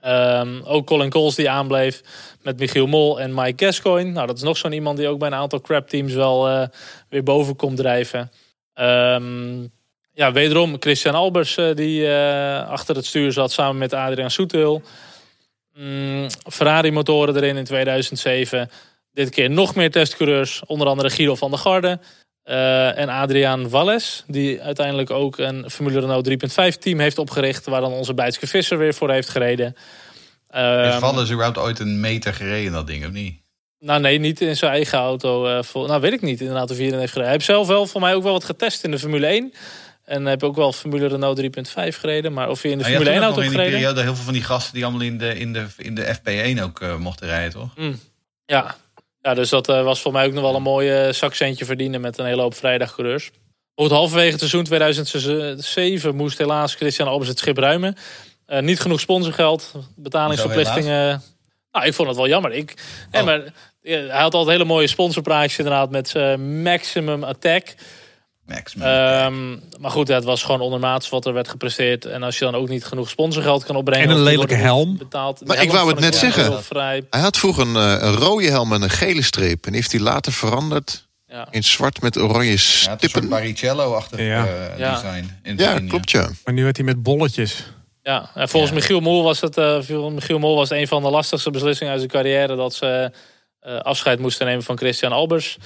Ehm, 0.00 0.60
ook 0.64 0.86
Colin 0.86 1.10
Coles 1.10 1.34
die 1.34 1.50
aanbleef 1.50 2.02
met 2.42 2.58
Michiel 2.58 2.86
Mol 2.86 3.20
en 3.20 3.34
Mike 3.34 3.64
Gascoigne. 3.64 4.10
Nou, 4.10 4.26
dat 4.26 4.36
is 4.36 4.42
nog 4.42 4.56
zo'n 4.56 4.72
iemand 4.72 4.98
die 4.98 5.08
ook 5.08 5.18
bij 5.18 5.28
een 5.28 5.34
aantal 5.34 5.60
crap 5.60 5.88
teams 5.88 6.12
wel 6.12 6.48
eh, 6.48 6.66
weer 7.08 7.22
boven 7.22 7.56
komt 7.56 7.76
drijven. 7.76 8.30
Ehm, 8.74 9.62
ja, 10.12 10.32
wederom 10.32 10.76
Christian 10.78 11.14
Albers 11.14 11.56
eh, 11.56 11.74
die 11.74 12.06
eh, 12.06 12.68
achter 12.68 12.96
het 12.96 13.06
stuur 13.06 13.32
zat 13.32 13.52
samen 13.52 13.78
met 13.78 13.92
Adriaan 13.92 14.30
Soetel. 14.30 14.82
Mm, 15.74 16.26
Ferrari 16.50 16.90
motoren 16.90 17.36
erin 17.36 17.56
in 17.56 17.64
2007. 17.64 18.70
Dit 19.12 19.30
keer 19.30 19.50
nog 19.50 19.74
meer 19.74 19.90
testcoureurs, 19.90 20.62
onder 20.66 20.86
andere 20.86 21.10
Guido 21.10 21.34
van 21.34 21.50
der 21.50 21.58
Garde. 21.58 21.98
Eh, 22.50 22.98
en 22.98 23.08
Adriaan 23.08 23.68
Valles, 23.68 24.24
die 24.26 24.62
uiteindelijk 24.62 25.10
ook 25.10 25.38
een 25.38 25.70
Formule 25.70 26.00
Renault 26.00 26.24
3.5 26.24 26.78
team 26.78 26.98
heeft 26.98 27.18
opgericht. 27.18 27.66
Waar 27.66 27.80
dan 27.80 27.92
onze 27.92 28.14
Bijtske 28.14 28.46
Visser 28.46 28.78
weer 28.78 28.94
voor 28.94 29.10
heeft 29.10 29.28
gereden. 29.28 29.76
Heeft 30.48 30.86
Ehm, 30.88 30.98
Valles 30.98 31.30
überhaupt 31.30 31.58
ooit 31.58 31.78
een 31.78 32.00
meter 32.00 32.34
gereden, 32.34 32.72
dat 32.72 32.86
ding, 32.86 33.04
of 33.06 33.10
niet? 33.10 33.38
nou 33.78 34.00
nee, 34.00 34.18
niet 34.18 34.40
in 34.40 34.56
zijn 34.56 34.72
eigen 34.72 34.98
auto. 34.98 35.62
vol- 35.62 35.86
nou 35.86 36.00
weet 36.00 36.12
ik 36.12 36.22
niet 36.22 36.40
inderdaad 36.40 36.70
of 36.70 36.76
hij 36.76 36.86
erin 36.86 36.98
heeft 36.98 37.12
gereden. 37.12 37.30
Hij 37.30 37.40
heeft 37.40 37.50
zelf 37.50 37.66
wel 37.66 37.86
voor 37.86 38.00
mij 38.00 38.14
ook 38.14 38.22
wel 38.22 38.32
wat 38.32 38.44
getest 38.44 38.84
in 38.84 38.90
de 38.90 38.98
Formule 38.98 39.26
1. 39.26 39.52
En 40.04 40.24
heb 40.26 40.42
ook 40.42 40.56
wel 40.56 40.72
Formule 40.72 41.06
Renault 41.06 41.36
3.5 41.36 41.98
gereden. 41.98 42.32
Maar 42.32 42.48
of 42.48 42.62
hij 42.62 42.70
in 42.70 42.78
de 42.78 42.84
je 42.84 42.90
Formule 42.90 43.10
1 43.10 43.18
toen 43.20 43.28
ook 43.28 43.34
auto 43.34 43.40
heeft 43.42 43.52
in 43.52 43.58
die 43.60 43.66
gereden... 43.66 43.88
periode 43.88 44.02
heel 44.02 44.14
veel 44.14 44.24
van 44.24 44.32
die 44.32 44.42
gasten 44.42 44.74
die 44.74 44.84
allemaal 44.84 45.02
in 45.02 45.18
de, 45.18 45.38
in 45.38 45.52
de, 45.52 45.66
in 45.76 45.94
de 45.94 46.16
FP1 46.16 46.62
ook 46.62 46.80
eh, 46.80 46.96
mochten 46.96 47.26
rijden, 47.26 47.52
toch? 47.52 47.74
Ja. 48.46 48.76
Ja, 49.22 49.34
dus 49.34 49.48
dat 49.48 49.68
eh, 49.68 49.82
was 49.82 50.00
voor 50.00 50.12
mij 50.12 50.26
ook 50.26 50.32
nog 50.32 50.42
wel 50.42 50.54
een 50.54 50.62
mooie 50.62 51.12
zakcentje 51.12 51.64
verdienen 51.64 52.00
met 52.00 52.18
een 52.18 52.26
hele 52.26 52.42
hoop 52.42 52.54
vrijdagcoureurs. 52.54 53.30
Goed, 53.74 53.90
halverwege 53.90 54.30
het 54.30 54.38
seizoen 54.38 54.64
2007 54.64 56.14
moest 56.16 56.38
helaas 56.38 56.74
Christian 56.74 57.08
Albers 57.08 57.28
het 57.28 57.38
schip 57.38 57.58
ruimen. 57.58 57.96
Eh, 58.46 58.60
niet 58.60 58.80
genoeg 58.80 59.00
sponsorgeld, 59.00 59.72
betalingsverplichtingen. 59.96 61.22
Nou, 61.72 61.86
ik 61.86 61.94
vond 61.94 62.08
het 62.08 62.16
wel 62.16 62.28
jammer. 62.28 62.52
Ik, 62.52 62.74
nee, 63.10 63.20
Oh. 63.22 63.26
maar, 63.28 63.40
eh, 63.82 64.08
hij 64.08 64.20
had 64.20 64.34
altijd 64.34 64.56
hele 64.56 64.68
mooie 64.68 64.86
sponsorpraatjes 64.86 65.58
inderdaad 65.58 65.90
met 65.90 66.14
Maximum 66.38 67.24
Attack. 67.24 67.74
Max. 68.54 68.74
Ehm, 68.74 69.50
maar 69.80 69.90
goed, 69.90 70.08
het 70.08 70.24
was 70.24 70.42
gewoon 70.42 70.60
ondermaats 70.60 71.08
wat 71.08 71.26
er 71.26 71.32
werd 71.32 71.48
gepresteerd. 71.48 72.04
En 72.04 72.22
als 72.22 72.38
je 72.38 72.44
dan 72.44 72.54
ook 72.54 72.68
niet 72.68 72.84
genoeg 72.84 73.08
sponsorgeld 73.08 73.64
kan 73.64 73.76
opbrengen... 73.76 74.08
En 74.08 74.14
een 74.14 74.22
lelijke 74.22 74.54
helm. 74.54 74.98
Betaald. 74.98 75.46
Maar 75.46 75.62
ik 75.62 75.70
wou 75.70 75.90
het 75.90 76.00
net 76.00 76.14
zeggen. 76.16 76.62
Vrij, 76.64 77.02
Hij 77.10 77.20
had 77.20 77.38
vroeger 77.38 77.66
een, 77.66 77.76
eh, 77.76 78.08
een 78.08 78.14
rode 78.14 78.50
helm 78.50 78.72
en 78.72 78.82
een 78.82 78.90
gele 78.90 79.22
streep. 79.22 79.66
En 79.66 79.74
heeft 79.74 79.92
hij 79.92 80.00
later 80.00 80.32
veranderd 80.32 81.08
ja. 81.26 81.46
in 81.50 81.64
zwart 81.64 82.00
met 82.02 82.18
oranje 82.18 82.56
stippen. 82.56 83.28
Ja. 84.24 84.46
eh, 84.46 84.78
Ja. 84.78 84.94
design. 84.94 85.38
In 85.42 85.56
Ja, 85.56 85.80
klopt 85.88 86.10
ja. 86.10 86.28
Maar 86.44 86.54
nu 86.54 86.62
werd 86.62 86.76
hij 86.76 86.86
met 86.86 87.02
bolletjes. 87.02 87.64
Ja, 88.02 88.30
en 88.34 88.48
volgens 88.48 88.72
Ja. 88.72 88.78
Michiel 88.78 89.00
Moel 89.00 89.22
was 89.22 89.40
het 89.40 89.56
eh, 89.56 89.78
volgens 89.80 90.14
Michiel 90.14 90.38
Moel 90.38 90.56
was 90.56 90.68
het 90.68 90.78
een 90.78 90.88
van 90.88 91.02
de 91.02 91.10
lastigste 91.10 91.50
beslissingen 91.50 91.92
uit 91.92 92.02
zijn 92.02 92.12
carrière 92.12 92.56
dat 92.56 92.74
ze 92.74 93.12
eh, 93.60 93.76
afscheid 93.78 94.18
moesten 94.18 94.46
nemen 94.46 94.62
van 94.62 94.76
Christian 94.78 95.12
Albers. 95.12 95.56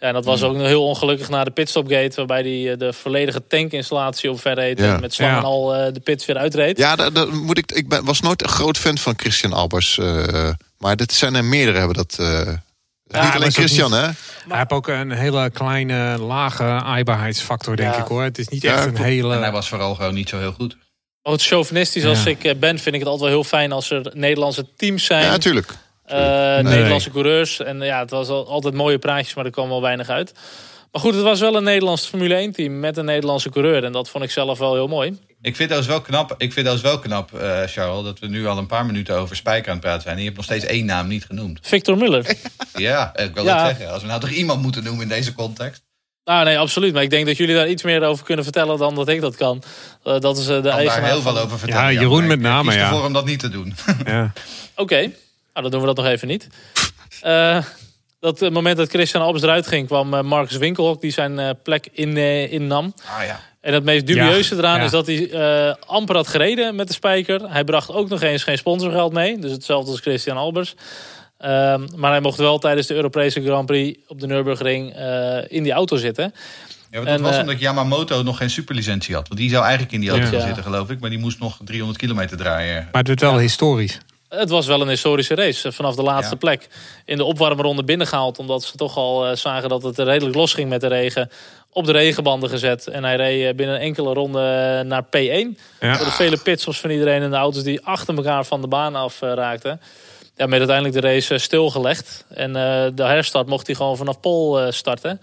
Ja, 0.00 0.06
en 0.06 0.12
dat 0.14 0.24
was 0.24 0.40
Hmm. 0.40 0.48
ook 0.48 0.56
nog 0.56 0.66
heel 0.66 0.86
ongelukkig 0.86 1.28
na 1.28 1.44
de 1.44 1.50
pitstopgate, 1.50 2.16
waarbij 2.16 2.42
hij 2.42 2.72
eh, 2.72 2.78
de 2.78 2.92
volledige 2.92 3.46
tankinstallatie 3.46 4.30
opverreed 4.30 4.78
Ja. 4.78 4.94
en 4.94 5.00
met 5.00 5.14
slangen 5.14 5.34
Ja. 5.34 5.40
al 5.42 5.74
eh, 5.74 5.92
de 5.92 6.00
pits 6.00 6.26
weer 6.26 6.36
uitreed. 6.36 6.78
Ja, 6.78 6.96
dat, 6.96 7.14
dat 7.14 7.30
moet 7.32 7.58
ik, 7.58 7.72
ik 7.72 7.88
ben, 7.88 8.04
was 8.04 8.20
nooit 8.20 8.42
een 8.42 8.48
groot 8.48 8.78
fan 8.78 8.98
van 8.98 9.14
Christian 9.16 9.52
Albers. 9.52 9.98
eh, 9.98 10.50
maar 10.78 10.96
dit 10.96 11.12
zijn 11.12 11.34
er 11.34 11.44
meerdere 11.44 11.78
hebben 11.78 11.96
dat. 11.96 12.16
eh, 12.18 12.48
niet 13.22 13.34
alleen 13.34 13.52
Christian, 13.52 13.90
niet- 13.90 14.00
hè? 14.00 14.06
Hij 14.48 14.58
heeft 14.58 14.70
ook 14.70 14.88
een 14.88 15.10
hele 15.10 15.50
kleine, 15.50 16.18
lage 16.18 16.62
aaibaarheidsfactor, 16.64 17.76
denk 17.76 17.94
Ja. 17.94 18.00
ik 18.00 18.06
hoor. 18.06 18.22
Het 18.22 18.38
is 18.38 18.48
niet 18.48 18.62
Ja, 18.62 18.76
echt 18.76 18.86
een 18.86 18.96
hele... 18.96 19.34
En 19.34 19.42
hij 19.42 19.52
was 19.52 19.68
vooral 19.68 19.94
gewoon 19.94 20.14
niet 20.14 20.28
zo 20.28 20.38
heel 20.38 20.52
goed. 20.52 20.76
Maar 21.22 21.32
goed, 21.32 21.42
chauvinistisch 21.42 22.04
als 22.04 22.22
Ja. 22.22 22.30
ik 22.30 22.60
ben, 22.60 22.78
vind 22.78 22.94
ik 22.94 23.00
het 23.00 23.08
altijd 23.10 23.20
wel 23.30 23.40
heel 23.40 23.48
fijn 23.48 23.72
als 23.72 23.90
er 23.90 24.10
Nederlandse 24.14 24.66
teams 24.76 25.04
zijn. 25.04 25.24
Ja, 25.24 25.30
natuurlijk. 25.30 25.72
Eh, 26.04 26.18
Nee. 26.18 26.62
Nederlandse 26.62 27.10
coureurs. 27.10 27.60
En 27.60 27.80
ja, 27.80 27.98
het 27.98 28.10
was 28.10 28.28
al- 28.28 28.48
altijd 28.48 28.74
mooie 28.74 28.98
praatjes, 28.98 29.34
maar 29.34 29.44
er 29.44 29.50
kwam 29.50 29.68
wel 29.68 29.82
weinig 29.82 30.08
uit. 30.08 30.32
Maar 30.92 31.02
goed, 31.02 31.14
het 31.14 31.22
was 31.22 31.40
wel 31.40 31.56
een 31.56 31.64
Nederlands 31.64 32.06
Formule 32.06 32.34
1 32.34 32.52
team 32.52 32.80
met 32.80 32.96
een 32.96 33.04
Nederlandse 33.04 33.50
coureur. 33.50 33.84
En 33.84 33.92
dat 33.92 34.08
vond 34.08 34.24
ik 34.24 34.30
zelf 34.30 34.58
wel 34.58 34.74
heel 34.74 34.86
mooi. 34.88 35.18
Ik 35.42 35.56
vind 35.56 35.70
dat 35.70 35.78
is 35.78 35.86
wel 35.86 36.00
knap, 36.00 36.34
ik 36.38 36.52
vind 36.52 36.66
dat 36.66 36.74
is 36.74 36.80
wel 36.80 36.98
knap 36.98 37.34
eh, 37.34 37.60
Charles, 37.66 38.04
dat 38.04 38.18
we 38.18 38.26
nu 38.26 38.46
al 38.46 38.58
een 38.58 38.66
paar 38.66 38.86
minuten 38.86 39.16
over 39.16 39.36
Spijker 39.36 39.66
aan 39.68 39.72
het 39.76 39.84
praten 39.84 40.02
zijn. 40.02 40.14
En 40.14 40.18
je 40.20 40.24
hebt 40.26 40.36
nog 40.36 40.46
steeds 40.46 40.64
één 40.64 40.84
naam 40.84 41.06
niet 41.08 41.24
genoemd. 41.24 41.58
Victor 41.62 41.96
Muller. 41.96 42.26
Ja, 42.74 43.16
ik 43.16 43.34
wil 43.34 43.44
Ja. 43.44 43.56
het 43.56 43.66
zeggen. 43.76 43.92
Als 43.92 44.02
we 44.02 44.08
nou 44.08 44.20
toch 44.20 44.30
iemand 44.30 44.62
moeten 44.62 44.84
noemen 44.84 45.02
in 45.02 45.08
deze 45.08 45.34
context. 45.34 45.82
Nou, 46.24 46.44
nee, 46.44 46.58
absoluut. 46.58 46.92
Maar 46.92 47.02
ik 47.02 47.10
denk 47.10 47.26
dat 47.26 47.36
jullie 47.36 47.54
daar 47.54 47.68
iets 47.68 47.82
meer 47.82 48.02
over 48.02 48.24
kunnen 48.24 48.44
vertellen 48.44 48.78
dan 48.78 48.94
dat 48.94 49.08
ik 49.08 49.20
dat 49.20 49.36
kan. 49.36 49.62
Eh, 50.02 50.18
dat 50.20 50.38
is 50.38 50.46
de 50.46 50.54
Ik 50.56 50.62
kan 50.62 50.84
daar 50.84 51.04
heel 51.04 51.20
van- 51.20 51.34
veel 51.34 51.42
over 51.42 51.58
vertellen. 51.58 51.92
Ja, 51.92 52.00
Jeroen 52.00 52.26
met 52.26 52.36
ik, 52.36 52.42
name, 52.42 52.68
kies 52.70 52.78
ja. 52.80 52.86
ervoor 52.88 53.04
om 53.04 53.12
dat 53.12 53.24
niet 53.24 53.38
te 53.40 53.48
doen. 53.48 53.74
Ja. 54.04 54.32
Oké, 54.76 55.10
nou, 55.54 55.62
dan 55.62 55.70
doen 55.70 55.80
we 55.80 55.86
dat 55.86 55.96
nog 55.96 56.06
even 56.06 56.28
niet. 56.28 56.46
Eh, 57.20 57.64
dat 58.20 58.50
moment 58.50 58.76
dat 58.76 58.88
Christian 58.88 59.22
Albers 59.22 59.42
eruit 59.42 59.66
ging, 59.66 59.86
kwam 59.86 60.14
eh, 60.14 60.22
Marcus 60.22 60.56
Winkelhock 60.56 61.00
die 61.00 61.10
zijn 61.10 61.38
eh, 61.38 61.50
plek 61.62 61.88
in, 61.92 62.16
innam. 62.50 62.94
Ah 63.18 63.24
ja. 63.26 63.40
En 63.60 63.72
het 63.74 63.84
meest 63.84 64.06
dubieuze 64.06 64.54
Ja, 64.54 64.60
eraan 64.60 64.78
ja. 64.78 64.84
is 64.84 64.90
dat 64.90 65.06
hij 65.06 65.30
eh, 65.30 65.74
amper 65.86 66.16
had 66.16 66.28
gereden 66.28 66.74
met 66.74 66.86
de 66.88 66.92
spijker. 66.94 67.50
Hij 67.50 67.64
bracht 67.64 67.90
ook 67.90 68.08
nog 68.08 68.22
eens 68.22 68.42
geen 68.42 68.58
sponsorgeld 68.58 69.12
mee. 69.12 69.38
Dus 69.38 69.50
hetzelfde 69.52 69.90
als 69.90 70.00
Christian 70.00 70.36
Albers. 70.36 70.74
Ehm, 71.38 71.86
maar 71.96 72.10
hij 72.10 72.20
mocht 72.20 72.38
wel 72.38 72.58
tijdens 72.58 72.86
de 72.86 72.94
Europese 72.94 73.42
Grand 73.42 73.66
Prix 73.66 73.98
op 74.08 74.20
de 74.20 74.26
Nürburgring 74.26 74.94
eh, 74.94 75.38
in 75.48 75.62
die 75.62 75.72
auto 75.72 75.96
zitten. 75.96 76.24
Ja, 76.90 77.02
want 77.02 77.06
dat 77.06 77.16
En, 77.16 77.22
was 77.22 77.38
omdat 77.38 77.60
Yamamoto 77.60 78.22
nog 78.22 78.36
geen 78.36 78.50
superlicentie 78.50 79.14
had. 79.14 79.28
Want 79.28 79.40
die 79.40 79.50
zou 79.50 79.62
eigenlijk 79.62 79.92
in 79.92 80.00
die 80.00 80.10
auto 80.10 80.24
Ja. 80.24 80.30
gaan 80.30 80.40
zitten, 80.40 80.62
geloof 80.62 80.90
ik. 80.90 81.00
Maar 81.00 81.10
die 81.10 81.18
moest 81.18 81.38
nog 81.38 81.58
300 81.64 81.98
kilometer 81.98 82.36
draaien. 82.36 82.74
Maar 82.92 83.00
het 83.04 83.08
werd 83.08 83.20
wel 83.20 83.38
historisch. 83.38 83.98
Het 84.38 84.48
was 84.50 84.66
wel 84.66 84.80
een 84.80 84.88
historische 84.88 85.34
race. 85.34 85.68
eh, 85.68 85.74
Vanaf 85.74 85.94
de 85.94 86.02
laatste 86.02 86.32
Ja. 86.32 86.38
plek 86.38 86.68
in 87.04 87.16
de 87.16 87.24
opwarmronde 87.24 87.84
binnengehaald. 87.84 88.38
Omdat 88.38 88.62
ze 88.64 88.76
toch 88.76 88.96
al 88.96 89.26
eh, 89.26 89.36
zagen 89.36 89.68
dat 89.68 89.82
het 89.82 89.98
redelijk 89.98 90.36
los 90.36 90.54
ging 90.54 90.68
met 90.68 90.80
de 90.80 90.86
regen. 90.86 91.30
Op 91.72 91.84
de 91.84 91.92
regenbanden 91.92 92.50
gezet. 92.50 92.86
En 92.86 93.04
hij 93.04 93.16
reed 93.16 93.48
eh, 93.48 93.54
binnen 93.54 93.78
enkele 93.80 94.12
ronden 94.12 94.78
eh, 94.78 94.84
naar 94.84 95.02
P1. 95.04 95.58
Ja. 95.80 95.96
Door 95.96 96.04
de 96.04 96.10
vele 96.12 96.36
pitstops 96.36 96.80
van 96.80 96.90
iedereen 96.90 97.22
en 97.22 97.30
de 97.30 97.36
auto's 97.36 97.62
die 97.62 97.80
achter 97.86 98.14
elkaar 98.16 98.44
van 98.44 98.60
de 98.60 98.68
baan 98.68 98.94
af 98.96 99.20
raakten. 99.20 99.80
Ja, 100.36 100.46
met 100.46 100.58
uiteindelijk 100.58 101.00
de 101.00 101.08
race 101.08 101.38
stilgelegd. 101.38 102.24
En 102.28 102.52
de 102.94 103.02
herstart 103.02 103.46
mocht 103.46 103.66
hij 103.66 103.76
gewoon 103.76 103.96
vanaf 103.96 104.20
Pol 104.20 104.72
starten. 104.72 105.20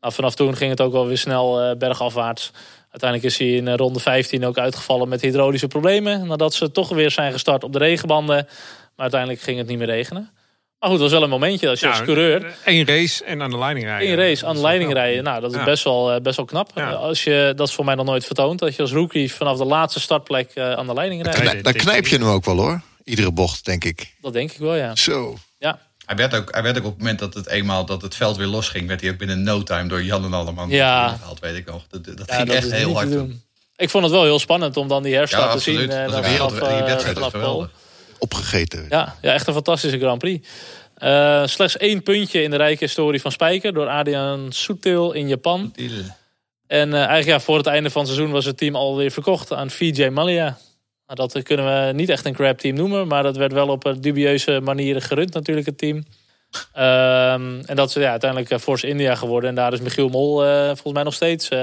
Nou, 0.00 0.12
vanaf 0.14 0.34
toen 0.34 0.56
ging 0.56 0.70
het 0.70 0.80
ook 0.80 0.92
wel 0.92 1.06
weer 1.06 1.18
snel 1.18 1.76
bergafwaarts. 1.78 2.50
Uiteindelijk 2.90 3.32
is 3.32 3.38
hij 3.38 3.48
in 3.48 3.68
eh, 3.68 3.74
ronde 3.74 4.00
15 4.00 4.44
ook 4.46 4.58
uitgevallen 4.58 5.08
met 5.08 5.20
hydraulische 5.20 5.66
problemen. 5.66 6.26
Nadat 6.26 6.54
ze 6.54 6.70
toch 6.70 6.88
weer 6.88 7.10
zijn 7.10 7.32
gestart 7.32 7.64
op 7.64 7.72
de 7.72 7.78
regenbanden. 7.78 8.36
Maar 8.36 8.92
uiteindelijk 8.96 9.40
ging 9.40 9.58
het 9.58 9.66
niet 9.66 9.78
meer 9.78 9.86
regenen. 9.86 10.30
Maar 10.78 10.90
goed, 10.90 10.98
het 11.00 11.10
was 11.10 11.18
wel 11.18 11.22
een 11.28 11.38
momentje 11.40 11.68
als 11.68 11.80
je 11.80 11.88
als 11.88 12.02
coureur 12.02 12.54
Één 12.64 12.86
race 12.86 13.24
en 13.24 13.42
aan 13.42 13.50
de 13.50 13.58
leiding 13.58 13.86
rijden. 13.86 14.08
één 14.08 14.16
race 14.16 14.46
aan 14.46 14.54
de 14.54 14.60
leiding 14.60 14.92
rijden. 14.92 15.24
Nou, 15.24 15.40
dat 15.40 15.50
is 15.52 15.56
Ja. 15.58 15.64
best, 15.64 15.84
wel, 15.84 16.12
eh, 16.12 16.20
best 16.20 16.36
wel 16.36 16.44
knap. 16.46 16.70
Ja. 16.74 16.90
Eh, 16.90 17.00
Als 17.00 17.24
je, 17.24 17.52
dat 17.56 17.68
is 17.68 17.74
voor 17.74 17.84
mij 17.84 17.94
nog 17.94 18.06
nooit 18.06 18.24
vertoond. 18.24 18.58
Dat 18.58 18.76
je 18.76 18.82
als 18.82 18.92
rookie 18.92 19.32
vanaf 19.34 19.56
de 19.58 19.64
laatste 19.64 20.00
startplek 20.00 20.50
eh, 20.54 20.72
aan 20.72 20.86
de 20.86 20.94
leiding 20.94 21.22
rijdt. 21.22 21.64
Dan 21.64 21.72
dit- 21.72 21.82
knijp 21.82 22.06
je 22.06 22.16
hem 22.18 22.26
ook 22.28 22.44
wel 22.44 22.56
hoor. 22.56 22.80
Iedere 23.04 23.32
bocht, 23.32 23.64
denk 23.64 23.84
ik. 23.84 24.14
Dat 24.20 24.32
denk 24.32 24.50
ik 24.52 24.58
wel, 24.58 24.74
ja. 24.76 24.94
Zo. 24.96 25.36
Ja, 25.58 25.78
Hij 26.10 26.18
werd, 26.18 26.34
ook, 26.34 26.52
hij 26.54 26.62
werd 26.62 26.78
ook 26.78 26.84
op 26.84 26.90
het 26.90 26.98
moment 26.98 27.18
dat 27.18 27.34
het 27.34 27.48
eenmaal 27.48 27.84
dat 27.84 28.02
het 28.02 28.14
veld 28.16 28.36
weer 28.36 28.46
losging, 28.46 28.88
werd 28.88 29.00
hij 29.00 29.10
ook 29.10 29.16
binnen 29.18 29.42
no 29.42 29.62
time 29.62 29.88
door 29.88 30.02
Jan 30.02 30.24
en 30.24 30.32
Alleman 30.34 30.68
Ja. 30.70 31.08
gehaald, 31.08 31.40
weet 31.40 31.56
ik 31.56 31.66
nog. 31.66 31.82
Dat, 31.88 32.04
dat 32.04 32.22
ja 32.26 32.34
ging 32.34 32.46
dat 32.46 32.56
echt 32.56 32.70
heel 32.70 32.94
hard. 32.94 33.08
Ik 33.76 33.90
vond 33.90 34.04
het 34.04 34.12
wel 34.12 34.22
heel 34.24 34.38
spannend 34.38 34.76
om 34.76 34.88
dan 34.88 35.02
die 35.02 35.14
herstart 35.14 35.42
Ja, 35.42 35.52
te 35.52 35.58
zien. 35.60 35.74
absoluut. 35.76 35.98
eh, 36.06 36.12
Dat 36.14 36.24
is 36.24 36.30
wereld, 36.30 36.50
die 36.50 36.60
eh, 36.60 36.84
wedstrijd 36.84 37.16
is 37.16 37.22
Pol. 37.22 37.30
geweldig. 37.30 37.70
Opgegeten. 38.18 38.86
Ja, 38.88 39.16
ja, 39.22 39.32
echt 39.32 39.46
een 39.46 39.52
fantastische 39.54 39.98
Grand 39.98 40.18
Prix. 40.18 40.48
Eh, 40.94 41.46
slechts 41.46 41.76
één 41.76 42.02
puntje 42.02 42.42
in 42.42 42.50
de 42.50 42.56
rijke 42.56 42.84
historie 42.84 43.20
van 43.20 43.32
Spijker 43.32 43.72
door 43.74 43.88
Adrian 43.88 44.46
Soetil 44.52 45.12
in 45.12 45.28
Japan. 45.28 45.74
En 46.66 46.92
eh, 46.92 46.98
eigenlijk 46.98 47.26
ja, 47.28 47.40
voor 47.40 47.56
het 47.56 47.66
einde 47.66 47.90
van 47.90 48.02
het 48.02 48.10
seizoen 48.10 48.32
was 48.32 48.44
het 48.44 48.56
team 48.56 48.76
alweer 48.76 49.10
verkocht 49.10 49.52
aan 49.52 49.70
VJ 49.70 50.08
Malia. 50.08 50.58
Nou, 51.14 51.28
dat 51.28 51.42
kunnen 51.42 51.66
we 51.86 51.92
niet 51.92 52.08
echt 52.08 52.24
een 52.24 52.32
crap 52.32 52.58
team 52.58 52.74
noemen, 52.76 53.06
maar 53.08 53.22
dat 53.22 53.36
werd 53.36 53.52
wel 53.52 53.68
op 53.68 53.94
dubieuze 54.00 54.60
manieren 54.60 55.02
gerund 55.02 55.34
natuurlijk 55.34 55.66
het 55.66 55.78
team. 55.78 56.04
Ehm, 56.72 57.60
en 57.66 57.76
dat 57.76 57.88
is 57.88 57.94
ja, 57.94 58.10
uiteindelijk 58.10 58.50
eh, 58.50 58.58
Force 58.58 58.86
India 58.88 59.14
geworden. 59.14 59.48
En 59.48 59.54
daar 59.56 59.72
is 59.72 59.80
Michiel 59.80 60.08
Mol 60.08 60.44
eh, 60.44 60.64
volgens 60.66 60.92
mij 60.92 61.02
nog 61.02 61.14
steeds. 61.14 61.48
eh, 61.48 61.58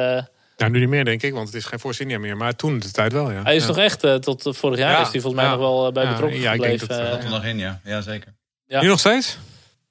Nou, 0.57 0.71
nu 0.71 0.79
niet 0.79 0.89
meer, 0.89 1.05
denk 1.05 1.23
ik, 1.23 1.33
want 1.33 1.45
het 1.47 1.55
is 1.55 1.65
geen 1.65 1.79
Force 1.79 2.01
India 2.01 2.19
meer. 2.19 2.37
Maar 2.37 2.55
toen 2.55 2.79
de 2.79 2.91
tijd 2.91 3.13
wel, 3.13 3.31
ja. 3.31 3.43
hij 3.43 3.55
is 3.55 3.61
ja. 3.61 3.67
nog 3.67 3.77
echt 3.77 3.99
tot 4.21 4.43
vorig 4.57 4.77
jaar 4.79 4.91
Ja, 4.91 5.01
is 5.01 5.11
hij 5.11 5.21
volgens 5.21 5.41
mij 5.41 5.43
ja. 5.51 5.57
nog 5.57 5.59
wel 5.59 5.91
bij 5.91 6.03
Ja, 6.03 6.09
betrokken 6.11 6.39
ja, 6.39 6.53
ik 6.53 6.61
denk 6.61 6.79
gebleven. 6.79 7.03
dat. 7.03 7.13
Dat 7.13 7.23
er 7.23 7.29
nog 7.29 7.45
in, 7.45 7.57
ja. 7.57 7.79
Ja, 7.83 8.01
zeker. 8.01 8.33
ja. 8.65 8.81
Nu 8.81 8.87
nog 8.87 8.99
steeds? 8.99 9.37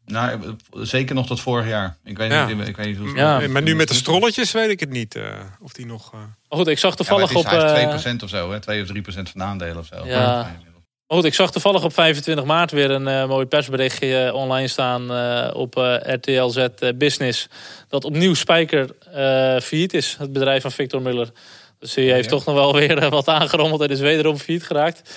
Nou, 0.07 0.41
zeker 0.73 1.15
nog 1.15 1.27
tot 1.27 1.41
vorig 1.41 1.69
jaar. 1.69 1.97
Ik 2.05 2.17
weet 2.19 2.31
Ja. 2.33 2.47
niet, 2.47 2.69
ik 2.69 2.77
weet 2.77 2.87
niet 2.87 2.97
hoe 2.97 3.07
het 3.09 3.17
Ja. 3.17 3.49
maar 3.49 3.63
nu 3.63 3.75
met 3.75 3.89
de 3.89 3.95
strolletjes 3.95 4.53
weet 4.53 4.71
ik 4.71 4.81
het 4.81 4.91
niet. 4.91 5.15
eh, 5.15 5.23
of 5.61 5.73
die 5.73 5.87
nog... 5.87 6.13
eh, 6.13 6.19
Maar 6.49 6.59
goed, 6.59 6.67
ik 6.67 6.79
zag 6.79 6.91
Ja, 6.91 6.97
maar 6.97 6.97
toevallig 6.97 7.29
het 7.29 7.39
is, 7.39 7.45
op. 7.45 7.51
hij 7.51 7.81
heeft 7.89 8.05
eh, 8.05 8.13
2% 8.13 8.23
of 8.23 8.29
zo, 8.29 8.51
hè? 8.53 8.61
2 8.61 8.83
of 8.83 8.89
3% 8.89 9.31
van 9.31 9.41
de 9.41 9.43
aandelen 9.43 9.77
of 9.79 9.87
zo. 9.87 10.07
Ja. 10.07 10.55
Maar 11.09 11.19
goed, 11.19 11.25
ik 11.27 11.35
zag 11.35 11.53
toevallig 11.53 11.85
op 11.85 11.93
25 11.95 12.45
maart 12.45 12.71
weer 12.71 12.91
een 12.91 13.09
eh, 13.09 13.29
mooi 13.29 13.47
persberichtje 13.47 14.35
online 14.35 14.69
staan 14.69 15.13
eh, 15.13 15.51
op 15.55 15.77
eh, 15.77 15.95
RTL 16.15 16.49
Z 16.49 16.57
eh, 16.57 16.69
Business. 16.95 17.49
Dat 17.89 18.05
opnieuw 18.05 18.35
Spijker 18.35 18.91
eh 19.13 19.61
failliet 19.61 19.95
is, 19.95 20.17
het 20.19 20.33
bedrijf 20.33 20.63
van 20.63 20.73
Victor 20.73 21.03
Muller. 21.03 21.29
Dus 21.79 21.95
hij 21.95 22.05
heeft 22.05 22.25
Ja. 22.25 22.31
toch 22.31 22.45
nog 22.45 22.55
wel 22.55 22.75
weer 22.75 23.09
wat 23.11 23.29
aangerommeld 23.29 23.81
en 23.81 23.89
is 23.89 24.01
wederom 24.01 24.37
failliet 24.37 24.67
geraakt. 24.67 25.11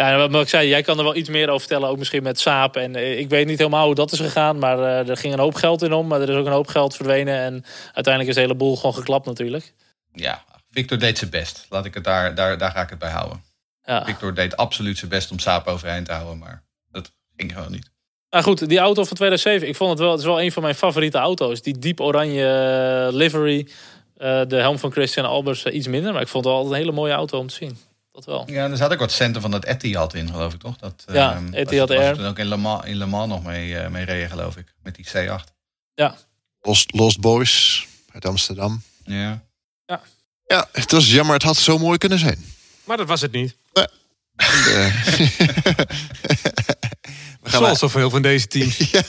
Ja, 0.00 0.28
wat 0.28 0.42
ik 0.42 0.48
zei, 0.48 0.68
jij 0.68 0.82
kan 0.82 0.98
er 0.98 1.04
wel 1.04 1.16
iets 1.16 1.28
meer 1.28 1.48
over 1.48 1.60
vertellen, 1.60 1.88
ook 1.88 1.98
misschien 1.98 2.22
met 2.22 2.40
Saap. 2.40 2.76
En 2.76 2.96
eh, 2.96 3.18
ik 3.18 3.28
weet 3.28 3.46
niet 3.46 3.58
helemaal 3.58 3.86
hoe 3.86 3.94
dat 3.94 4.12
is 4.12 4.20
gegaan, 4.20 4.58
maar 4.58 4.78
eh, 4.78 5.08
er 5.08 5.16
ging 5.16 5.32
een 5.32 5.38
hoop 5.38 5.54
geld 5.54 5.82
in 5.82 5.92
om. 5.92 6.06
Maar 6.06 6.20
er 6.20 6.28
is 6.28 6.36
ook 6.36 6.46
een 6.46 6.52
hoop 6.52 6.66
geld 6.66 6.96
verdwenen 6.96 7.38
en 7.38 7.64
uiteindelijk 7.84 8.28
is 8.28 8.34
de 8.34 8.40
hele 8.40 8.54
boel 8.54 8.76
gewoon 8.76 8.94
geklapt 8.94 9.26
natuurlijk. 9.26 9.74
Ja, 10.12 10.44
Victor 10.70 10.98
deed 10.98 11.18
zijn 11.18 11.30
best. 11.30 11.66
Laat 11.68 11.84
ik 11.84 11.94
het 11.94 12.04
daar, 12.04 12.34
daar, 12.34 12.58
daar 12.58 12.70
ga 12.70 12.82
ik 12.82 12.90
het 12.90 12.98
bij 12.98 13.10
houden. 13.10 13.42
Ja. 13.82 14.04
Victor 14.04 14.34
deed 14.34 14.56
absoluut 14.56 14.98
zijn 14.98 15.10
best 15.10 15.30
om 15.30 15.38
Saap 15.38 15.66
overeind 15.66 16.06
te 16.06 16.12
houden, 16.12 16.38
maar 16.38 16.62
dat 16.90 17.12
ging 17.36 17.52
gewoon 17.52 17.70
niet. 17.70 17.90
Nou 18.30 18.44
goed, 18.44 18.68
die 18.68 18.78
auto 18.78 19.04
van 19.04 19.16
2007, 19.16 19.68
ik 19.68 19.76
vond 19.76 19.90
het 19.90 19.98
wel, 19.98 20.10
het 20.10 20.20
is 20.20 20.26
wel 20.26 20.40
een 20.40 20.52
van 20.52 20.62
mijn 20.62 20.74
favoriete 20.74 21.18
auto's. 21.18 21.62
Die 21.62 21.78
diep 21.78 22.00
oranje 22.00 22.46
eh, 22.46 23.14
livery, 23.14 23.68
de 24.48 24.56
helm 24.56 24.78
van 24.78 24.92
Christian 24.92 25.26
Albers 25.26 25.64
iets 25.64 25.86
minder, 25.86 26.12
maar 26.12 26.22
ik 26.22 26.28
vond 26.28 26.44
het 26.44 26.52
wel 26.52 26.62
altijd 26.62 26.80
een 26.80 26.86
hele 26.86 27.00
mooie 27.00 27.12
auto 27.12 27.38
om 27.38 27.46
te 27.46 27.54
zien. 27.54 27.78
Dat 28.24 28.46
wel. 28.46 28.56
Ja, 28.56 28.70
er 28.70 28.76
zat 28.76 28.92
ook 28.92 28.98
wat 28.98 29.12
centen 29.12 29.40
van 29.42 29.50
dat 29.50 29.64
Etihad 29.64 30.14
in, 30.14 30.28
geloof 30.28 30.52
ik 30.52 30.60
toch? 30.60 30.76
Dat, 30.76 31.04
Ja, 31.12 31.34
ehm, 31.34 31.52
Etihad 31.52 31.88
was, 31.88 31.98
was 31.98 32.16
toen 32.16 32.26
ook 32.26 32.38
in 32.38 32.46
Le 32.46 32.56
Mans, 32.56 32.84
in 32.84 32.96
Le 32.96 33.06
Mans 33.06 33.28
nog 33.28 33.42
mee, 33.42 33.78
eh, 33.78 33.90
mee 33.90 34.04
reden, 34.04 34.30
geloof 34.30 34.56
ik. 34.56 34.74
Met 34.82 34.94
die 34.94 35.06
C8. 35.08 35.52
Lost, 36.60 36.94
Lost 36.94 37.20
Boys 37.20 37.86
uit 38.12 38.26
Amsterdam. 38.26 38.82
Ja. 39.04 39.42
Ja, 40.46 40.68
het 40.72 40.90
was 40.90 41.10
jammer. 41.10 41.34
Het 41.34 41.42
had 41.42 41.56
zo 41.56 41.78
mooi 41.78 41.98
kunnen 41.98 42.18
zijn. 42.18 42.44
Maar 42.84 42.96
dat 42.96 43.06
was 43.06 43.20
het 43.20 43.32
niet. 43.32 43.56
Eh, 43.72 43.84
we 47.40 47.48
gaan 47.50 47.60
Zoals 47.60 47.78
zoveel 47.78 48.10
van 48.10 48.22
deze 48.22 48.46
teams. 48.46 48.76
ja, 48.90 49.02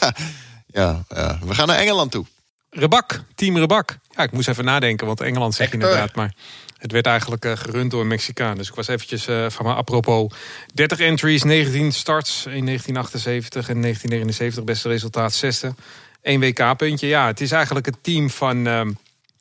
ja, 0.65 1.03
ja, 1.09 1.39
we 1.41 1.55
gaan 1.55 1.67
naar 1.67 1.77
Engeland 1.77 2.11
toe. 2.11 2.25
Rebak, 2.69 3.23
team 3.35 3.57
Rebak. 3.57 3.97
Ja, 4.15 4.23
ik 4.23 4.31
moest 4.31 4.47
even 4.47 4.65
nadenken, 4.65 5.07
want 5.07 5.21
Engeland 5.21 5.55
zeg 5.55 5.67
je 5.67 5.73
inderdaad. 5.73 6.15
Maar 6.15 6.33
het 6.81 6.91
werd 6.91 7.05
eigenlijk 7.05 7.45
eh, 7.45 7.51
gerund 7.55 7.91
door 7.91 8.01
een 8.01 8.07
Mexicaan. 8.07 8.57
Dus 8.57 8.67
ik 8.67 8.75
was 8.75 8.87
eventjes 8.87 9.27
eh, 9.27 9.49
van 9.49 9.65
me 9.65 9.73
apropos. 9.73 10.33
30 10.73 10.99
entries, 10.99 11.43
19 11.43 11.91
starts 11.91 12.45
in 12.45 12.65
1978 12.65 13.69
en 13.69 13.81
1979. 13.81 14.63
Beste 14.63 14.87
resultaat, 14.87 15.33
zesde. 15.33 15.73
1 16.21 16.39
WK-puntje. 16.39 17.07
Ja, 17.07 17.27
het 17.27 17.41
is 17.41 17.51
eigenlijk 17.51 17.85
het 17.85 17.97
team 18.01 18.29
van 18.29 18.67
ehm, 18.67 18.91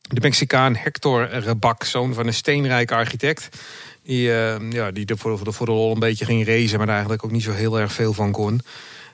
de 0.03 0.21
Mexicaan 0.21 0.77
Hector 0.77 1.29
Rebak. 1.29 1.85
Zoon 1.85 2.15
van 2.15 2.27
een 2.27 2.35
steenrijke 2.35 2.95
architect. 2.95 3.49
Die, 4.03 4.33
eh, 4.33 4.71
ja, 4.71 4.91
die 4.91 5.07
er 5.07 5.19
voor, 5.19 5.45
de, 5.45 5.73
lol 5.73 5.93
een 5.93 5.99
beetje 5.99 6.25
ging 6.25 6.47
racen, 6.47 6.77
maar 6.77 6.87
daar 6.87 6.95
eigenlijk 6.95 7.25
ook 7.25 7.31
niet 7.31 7.43
zo 7.43 7.53
heel 7.53 7.79
erg 7.79 7.93
veel 7.93 8.13
van 8.13 8.33
kon. 8.33 8.61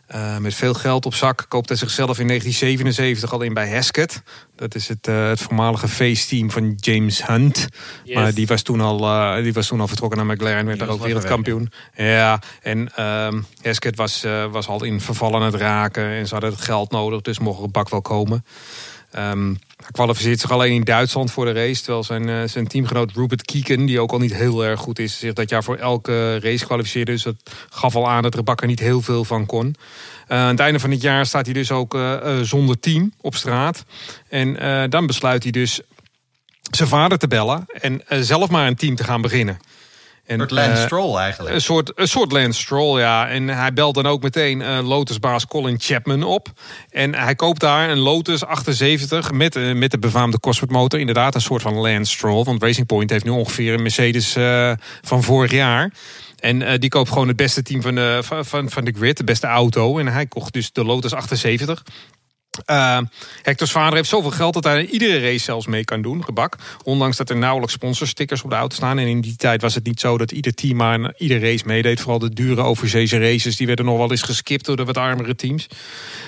Eh, 0.06 0.36
met 0.38 0.54
veel 0.54 0.74
geld 0.74 1.06
op 1.06 1.14
zak 1.14 1.44
koopt 1.48 1.68
hij 1.68 1.78
zichzelf 1.78 2.18
in 2.18 2.26
1977 2.26 3.32
al 3.32 3.42
in 3.42 3.54
bij 3.54 3.66
Hesketh. 3.66 4.22
Dat 4.56 4.74
is 4.74 4.88
het, 4.88 5.08
eh, 5.08 5.28
het 5.28 5.40
voormalige 5.40 5.88
feestteam 5.88 6.50
van 6.50 6.74
James 6.76 7.26
Hunt. 7.26 7.66
Yes. 8.04 8.14
Maar 8.14 8.34
die 8.34 8.46
was, 8.46 8.62
toen 8.62 8.80
al, 8.80 9.04
eh, 9.04 9.42
die 9.42 9.52
was 9.52 9.66
toen 9.66 9.80
al 9.80 9.88
vertrokken 9.88 10.18
naar 10.18 10.36
McLaren. 10.36 10.66
Werd 10.66 10.78
daar 10.78 10.88
ook 10.88 11.02
wereldkampioen. 11.02 11.72
Ja, 11.96 12.40
en 12.62 12.94
ehm 12.94 13.40
Hesketh 13.60 13.96
was, 13.96 14.24
was 14.50 14.68
al 14.68 14.84
in 14.84 15.00
verval 15.00 15.34
aan 15.34 15.42
het 15.42 15.54
raken. 15.54 16.04
En 16.04 16.26
ze 16.26 16.32
hadden 16.32 16.52
het 16.52 16.60
geld 16.60 16.90
nodig, 16.90 17.20
dus 17.20 17.38
mocht 17.38 17.62
er 17.62 17.70
bak 17.70 17.88
wel 17.88 18.00
komen. 18.00 18.44
Ehm, 19.10 19.54
hij 19.76 19.90
kwalificeert 19.90 20.40
zich 20.40 20.50
alleen 20.50 20.72
in 20.72 20.84
Duitsland 20.84 21.30
voor 21.30 21.44
de 21.44 21.52
race. 21.52 21.82
Terwijl 21.82 22.04
zijn, 22.04 22.28
eh, 22.28 22.42
zijn 22.44 22.66
teamgenoot 22.66 23.12
Rupert 23.12 23.42
Kieken, 23.42 23.86
die 23.86 24.00
ook 24.00 24.12
al 24.12 24.18
niet 24.18 24.34
heel 24.34 24.64
erg 24.64 24.80
goed 24.80 24.98
is, 24.98 25.18
zich 25.18 25.32
dat 25.32 25.50
jaar 25.50 25.64
voor 25.64 25.76
elke 25.76 26.38
race 26.38 26.64
kwalificeerde. 26.64 27.12
Dus 27.12 27.22
dat 27.22 27.36
gaf 27.70 27.96
al 27.96 28.08
aan 28.08 28.22
dat 28.22 28.34
Rebak 28.34 28.60
er 28.60 28.66
niet 28.66 28.78
heel 28.78 29.02
veel 29.02 29.24
van 29.24 29.46
kon. 29.46 29.74
Eh, 30.26 30.38
aan 30.38 30.48
het 30.48 30.60
einde 30.60 30.80
van 30.80 30.90
het 30.90 31.02
jaar 31.02 31.26
staat 31.26 31.44
hij 31.44 31.54
dus 31.54 31.70
ook 31.70 31.94
eh, 31.94 32.38
zonder 32.42 32.80
team 32.80 33.12
op 33.20 33.34
straat. 33.34 33.84
En 34.28 34.56
dan 34.90 35.06
besluit 35.06 35.42
hij 35.42 35.52
dus 35.52 35.80
zijn 36.70 36.88
vader 36.88 37.18
te 37.18 37.28
bellen 37.28 37.66
en 37.80 38.02
zelf 38.08 38.48
maar 38.48 38.66
een 38.66 38.76
team 38.76 38.94
te 38.94 39.04
gaan 39.04 39.20
beginnen. 39.20 39.58
En, 40.26 40.40
Een 40.40 40.48
soort 40.48 40.60
eh, 40.60 40.84
Stroll 40.84 41.16
eigenlijk. 41.16 41.54
een 41.54 41.60
soort, 41.60 41.92
een 41.94 42.08
soort 42.08 42.32
Lance 42.32 42.60
Stroll, 42.60 43.00
ja. 43.00 43.28
En 43.28 43.48
hij 43.48 43.72
belt 43.72 43.94
dan 43.94 44.06
ook 44.06 44.22
meteen 44.22 44.62
eh, 44.62 44.88
Lotusbaas 44.88 45.46
Colin 45.46 45.76
Chapman 45.80 46.22
op. 46.22 46.48
En 46.90 47.14
hij 47.14 47.34
koopt 47.34 47.60
daar 47.60 47.90
een 47.90 47.98
Lotus 47.98 48.44
78 48.44 49.32
met, 49.32 49.56
eh, 49.56 49.72
met 49.72 49.90
de 49.90 49.98
befaamde 49.98 50.40
Cosworth 50.40 50.72
motor. 50.72 51.00
Inderdaad, 51.00 51.34
een 51.34 51.40
soort 51.40 51.62
van 51.62 51.74
Lance 51.74 52.12
Stroll. 52.12 52.44
Want 52.44 52.62
Racing 52.62 52.86
Point 52.86 53.10
heeft 53.10 53.24
nu 53.24 53.30
ongeveer 53.30 53.74
een 53.74 53.82
Mercedes 53.82 54.36
van 55.02 55.22
vorig 55.22 55.50
jaar. 55.50 55.92
En 56.36 56.80
die 56.80 56.90
koopt 56.90 57.08
gewoon 57.08 57.28
het 57.28 57.36
beste 57.36 57.62
team 57.62 57.82
van 57.82 57.94
de, 57.94 58.18
van, 58.22 58.44
van, 58.44 58.70
van 58.70 58.84
de 58.84 58.92
grid, 58.96 59.16
de 59.16 59.24
beste 59.24 59.46
auto. 59.46 59.98
En 59.98 60.06
hij 60.06 60.26
kocht 60.26 60.52
dus 60.52 60.72
de 60.72 60.84
Lotus 60.84 61.12
78. 61.14 61.82
Eh, 62.64 62.98
Hector's 63.42 63.70
vader 63.70 63.94
heeft 63.94 64.08
zoveel 64.08 64.30
geld 64.30 64.54
dat 64.54 64.64
hij 64.64 64.80
in 64.82 64.90
iedere 64.90 65.20
race 65.20 65.44
zelfs 65.44 65.66
mee 65.66 65.84
kan 65.84 66.02
doen, 66.02 66.24
gebak. 66.24 66.56
Ondanks 66.82 67.16
dat 67.16 67.30
er 67.30 67.36
nauwelijks 67.36 67.74
sponsorstickers 67.74 68.42
op 68.42 68.50
de 68.50 68.56
auto 68.56 68.76
staan. 68.76 68.98
En 68.98 69.06
in 69.06 69.20
die 69.20 69.36
tijd 69.36 69.62
was 69.62 69.74
het 69.74 69.84
niet 69.84 70.00
zo 70.00 70.18
dat 70.18 70.32
ieder 70.32 70.54
team 70.54 70.82
aan 70.82 71.12
iedere 71.16 71.50
race 71.50 71.66
meedeed. 71.66 72.00
Vooral 72.00 72.18
de 72.18 72.32
dure 72.32 72.62
overzeese 72.62 73.18
races, 73.18 73.56
die 73.56 73.66
werden 73.66 73.84
nog 73.84 73.96
wel 73.96 74.10
eens 74.10 74.22
geskipt 74.22 74.64
door 74.64 74.76
de 74.76 74.84
wat 74.84 74.96
armere 74.96 75.34
teams. 75.34 75.66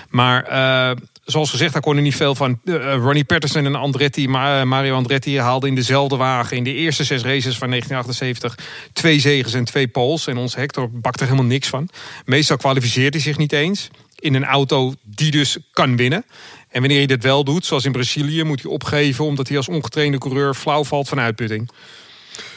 Maar 0.08 0.44
eh, 0.44 0.96
zoals 1.30 1.50
gezegd, 1.50 1.72
daar 1.72 1.82
kon 1.82 1.96
er 1.96 2.02
niet 2.02 2.16
veel 2.16 2.34
van. 2.34 2.60
Eh, 2.64 2.74
Ronnie 2.94 3.24
Patterson 3.24 3.66
en 3.66 3.74
Andretti, 3.74 4.28
Ma- 4.28 4.64
Mario 4.64 4.94
Andretti 4.94 5.38
haalden 5.38 5.68
in 5.68 5.74
dezelfde 5.74 6.16
wagen 6.16 6.56
in 6.56 6.64
de 6.64 6.74
eerste 6.74 7.04
zes 7.04 7.22
races 7.22 7.58
van 7.58 7.68
1978 7.68 8.58
twee 8.92 9.20
zegens 9.20 9.54
en 9.54 9.64
twee 9.64 9.88
poles. 9.88 10.26
En 10.26 10.36
onze 10.36 10.58
Hector 10.58 10.90
bakte 10.90 11.22
er 11.22 11.30
helemaal 11.30 11.50
niks 11.50 11.68
van. 11.68 11.88
Meestal 12.24 12.56
kwalificeert 12.56 13.14
hij 13.14 13.22
zich 13.22 13.38
niet 13.38 13.52
eens 13.52 13.88
in 14.18 14.34
een 14.34 14.44
auto 14.44 14.94
die 15.02 15.30
dus 15.30 15.58
kan 15.72 15.96
winnen. 15.96 16.24
En 16.68 16.80
wanneer 16.80 16.98
hij 16.98 17.06
dit 17.06 17.22
wel 17.22 17.44
doet, 17.44 17.66
zoals 17.66 17.84
in 17.84 17.92
Brazilië, 17.92 18.42
moet 18.42 18.62
hij 18.62 18.70
opgeven 18.70 19.24
omdat 19.24 19.48
hij 19.48 19.56
als 19.56 19.68
ongetrainde 19.68 20.18
coureur 20.18 20.54
flauw 20.54 20.84
valt 20.84 21.08
van 21.08 21.20
uitputting. 21.20 21.70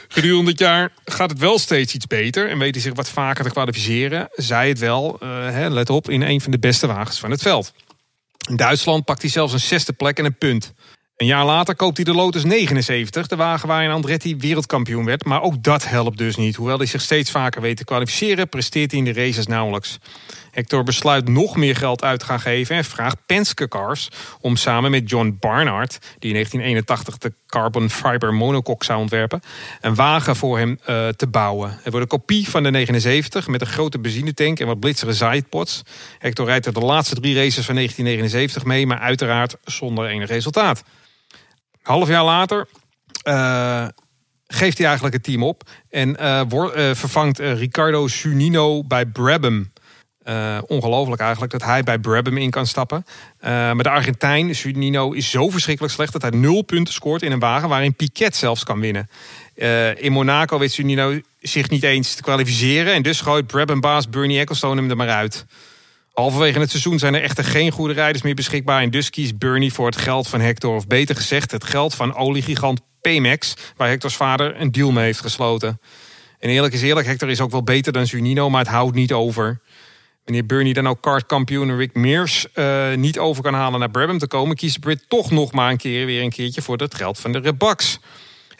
Gedurende 0.07 0.49
het 0.51 0.59
jaar 0.59 0.91
gaat 1.05 1.29
het 1.29 1.39
wel 1.39 1.59
steeds 1.59 1.93
iets 1.93 2.07
beter 2.07 2.49
en 2.49 2.59
weet 2.59 2.73
hij 2.73 2.83
zich 2.83 2.93
wat 2.93 3.09
vaker 3.09 3.43
te 3.43 3.49
kwalificeren. 3.49 4.29
Zij 4.31 4.67
het 4.67 4.79
wel, 4.79 5.17
eh, 5.19 5.65
let 5.69 5.89
op, 5.89 6.09
in 6.09 6.21
een 6.21 6.41
van 6.41 6.51
de 6.51 6.59
beste 6.59 6.87
wagens 6.87 7.19
van 7.19 7.31
het 7.31 7.41
veld. 7.41 7.73
In 8.49 8.55
Duitsland 8.55 9.05
pakt 9.05 9.21
hij 9.21 9.31
zelfs 9.31 9.53
een 9.53 9.59
zesde 9.59 9.93
plek 9.93 10.17
en 10.17 10.25
een 10.25 10.37
punt. 10.37 10.73
Een 11.15 11.27
jaar 11.27 11.45
later 11.45 11.75
koopt 11.75 11.95
hij 11.95 12.05
de 12.05 12.13
Lotus 12.13 12.43
79, 12.43 13.27
de 13.27 13.35
wagen 13.35 13.67
waarin 13.67 13.89
Andretti 13.89 14.35
wereldkampioen 14.35 15.05
werd. 15.05 15.25
Maar 15.25 15.41
ook 15.41 15.63
dat 15.63 15.87
helpt 15.87 16.17
dus 16.17 16.35
niet. 16.35 16.55
Hoewel 16.55 16.77
hij 16.77 16.85
zich 16.85 17.01
steeds 17.01 17.31
vaker 17.31 17.61
weet 17.61 17.77
te 17.77 17.83
kwalificeren, 17.83 18.49
presteert 18.49 18.91
hij 18.91 18.99
in 18.99 19.05
de 19.05 19.13
races 19.13 19.47
nauwelijks. 19.47 19.97
Hector 20.51 20.83
besluit 20.83 21.27
nog 21.27 21.55
meer 21.55 21.75
geld 21.75 22.03
uit 22.03 22.19
te 22.19 22.25
gaan 22.25 22.39
geven 22.39 22.75
en 22.75 22.83
vraagt 22.83 23.17
Penske 23.25 23.67
Cars 23.67 24.09
om 24.41 24.55
samen 24.55 24.91
met 24.91 25.09
John 25.09 25.37
Barnard, 25.39 25.97
die 26.19 26.29
in 26.29 26.33
1981 26.33 27.17
de 27.17 27.33
carbon 27.47 27.89
fiber 27.89 28.33
monocoque 28.33 28.85
zou 28.85 28.99
ontwerpen, 28.99 29.41
een 29.81 29.95
wagen 29.95 30.35
voor 30.35 30.57
hem 30.57 30.79
eh, 30.85 31.07
te 31.07 31.27
bouwen. 31.27 31.69
Er 31.69 31.91
wordt 31.91 32.11
een 32.11 32.19
kopie 32.19 32.49
van 32.49 32.63
de 32.63 32.71
79 32.71 33.47
met 33.47 33.61
een 33.61 33.67
grote 33.67 33.99
benzinetank 33.99 34.59
en 34.59 34.67
wat 34.67 34.79
blitsere 34.79 35.13
sidepods. 35.13 35.81
Hector 36.19 36.45
rijdt 36.45 36.65
er 36.65 36.73
de 36.73 36.79
laatste 36.79 37.15
drie 37.15 37.35
races 37.35 37.65
van 37.65 37.75
1979 37.75 38.65
mee, 38.65 38.87
maar 38.87 38.99
uiteraard 38.99 39.55
zonder 39.63 40.07
enig 40.07 40.29
resultaat. 40.29 40.83
Half 41.81 42.07
jaar 42.07 42.23
later 42.23 42.67
eh, 43.23 43.87
geeft 44.47 44.77
hij 44.77 44.85
eigenlijk 44.85 45.15
het 45.15 45.23
team 45.23 45.43
op 45.43 45.63
en 45.89 46.17
eh, 46.17 46.41
wordt- 46.49 46.97
vervangt 46.97 47.39
Ricardo 47.39 48.07
Zunino 48.07 48.83
bij 48.83 49.05
Brabham. 49.05 49.71
Eh, 50.23 50.57
ongelooflijk 50.67 51.21
eigenlijk 51.21 51.51
dat 51.51 51.63
hij 51.63 51.83
bij 51.83 51.99
Brabham 51.99 52.37
in 52.37 52.49
kan 52.49 52.67
stappen. 52.67 53.05
Eh, 53.39 53.49
maar 53.51 53.83
de 53.83 53.89
Argentijn, 53.89 54.55
Zunino, 54.55 55.11
is 55.11 55.29
zo 55.29 55.49
verschrikkelijk 55.49 55.93
slecht 55.93 56.13
dat 56.13 56.21
hij 56.21 56.31
nul 56.31 56.61
punten 56.61 56.93
scoort 56.93 57.21
in 57.21 57.31
een 57.31 57.39
wagen 57.39 57.69
waarin 57.69 57.93
Piquet 57.93 58.35
zelfs 58.35 58.63
kan 58.63 58.79
winnen. 58.79 59.09
Eh, 59.55 60.03
in 60.03 60.11
Monaco 60.11 60.59
weet 60.59 60.71
Zunino 60.71 61.19
zich 61.39 61.69
niet 61.69 61.83
eens 61.83 62.15
te 62.15 62.21
kwalificeren. 62.21 62.93
En 62.93 63.01
dus 63.01 63.21
gooit 63.21 63.47
Brabham-baas 63.47 64.09
Bernie 64.09 64.39
Ecclestone 64.39 64.81
hem 64.81 64.89
er 64.89 64.95
maar 64.95 65.09
uit. 65.09 65.45
Halverwege 66.13 66.59
het 66.59 66.69
seizoen 66.69 66.99
zijn 66.99 67.15
er 67.15 67.21
echter 67.21 67.43
geen 67.43 67.71
goede 67.71 67.93
rijders 67.93 68.23
meer 68.23 68.35
beschikbaar. 68.35 68.81
En 68.81 68.89
dus 68.89 69.09
kiest 69.09 69.37
Bernie 69.37 69.73
voor 69.73 69.85
het 69.85 69.97
geld 69.97 70.27
van 70.27 70.41
Hector. 70.41 70.75
Of 70.75 70.87
beter 70.87 71.15
gezegd, 71.15 71.51
het 71.51 71.63
geld 71.63 71.95
van 71.95 72.15
oliegigant 72.15 72.81
Pemex. 73.01 73.53
Waar 73.77 73.87
Hectors 73.87 74.15
vader 74.15 74.61
een 74.61 74.71
deal 74.71 74.91
mee 74.91 75.03
heeft 75.03 75.21
gesloten. 75.21 75.79
En 76.39 76.49
eerlijk 76.49 76.73
is 76.73 76.81
eerlijk, 76.81 77.07
Hector 77.07 77.29
is 77.29 77.41
ook 77.41 77.51
wel 77.51 77.63
beter 77.63 77.93
dan 77.93 78.07
Zunino, 78.07 78.49
maar 78.49 78.61
het 78.61 78.71
houdt 78.71 78.95
niet 78.95 79.11
over. 79.13 79.61
Wanneer 80.23 80.45
Bernie 80.45 80.73
dan 80.73 80.87
ook 80.87 81.01
kartkampioen 81.01 81.77
Rick 81.77 81.95
Mears 81.95 82.47
uh, 82.55 82.93
niet 82.93 83.19
over 83.19 83.43
kan 83.43 83.53
halen 83.53 83.79
naar 83.79 83.91
Brabham 83.91 84.17
te 84.17 84.27
komen, 84.27 84.55
kiest 84.55 84.79
Brit 84.79 85.05
toch 85.07 85.31
nog 85.31 85.51
maar 85.51 85.71
een 85.71 85.77
keer 85.77 86.05
weer 86.05 86.21
een 86.21 86.29
keertje 86.29 86.61
voor 86.61 86.77
het 86.77 86.95
geld 86.95 87.19
van 87.19 87.31
de 87.31 87.39
Rebaks. 87.39 87.99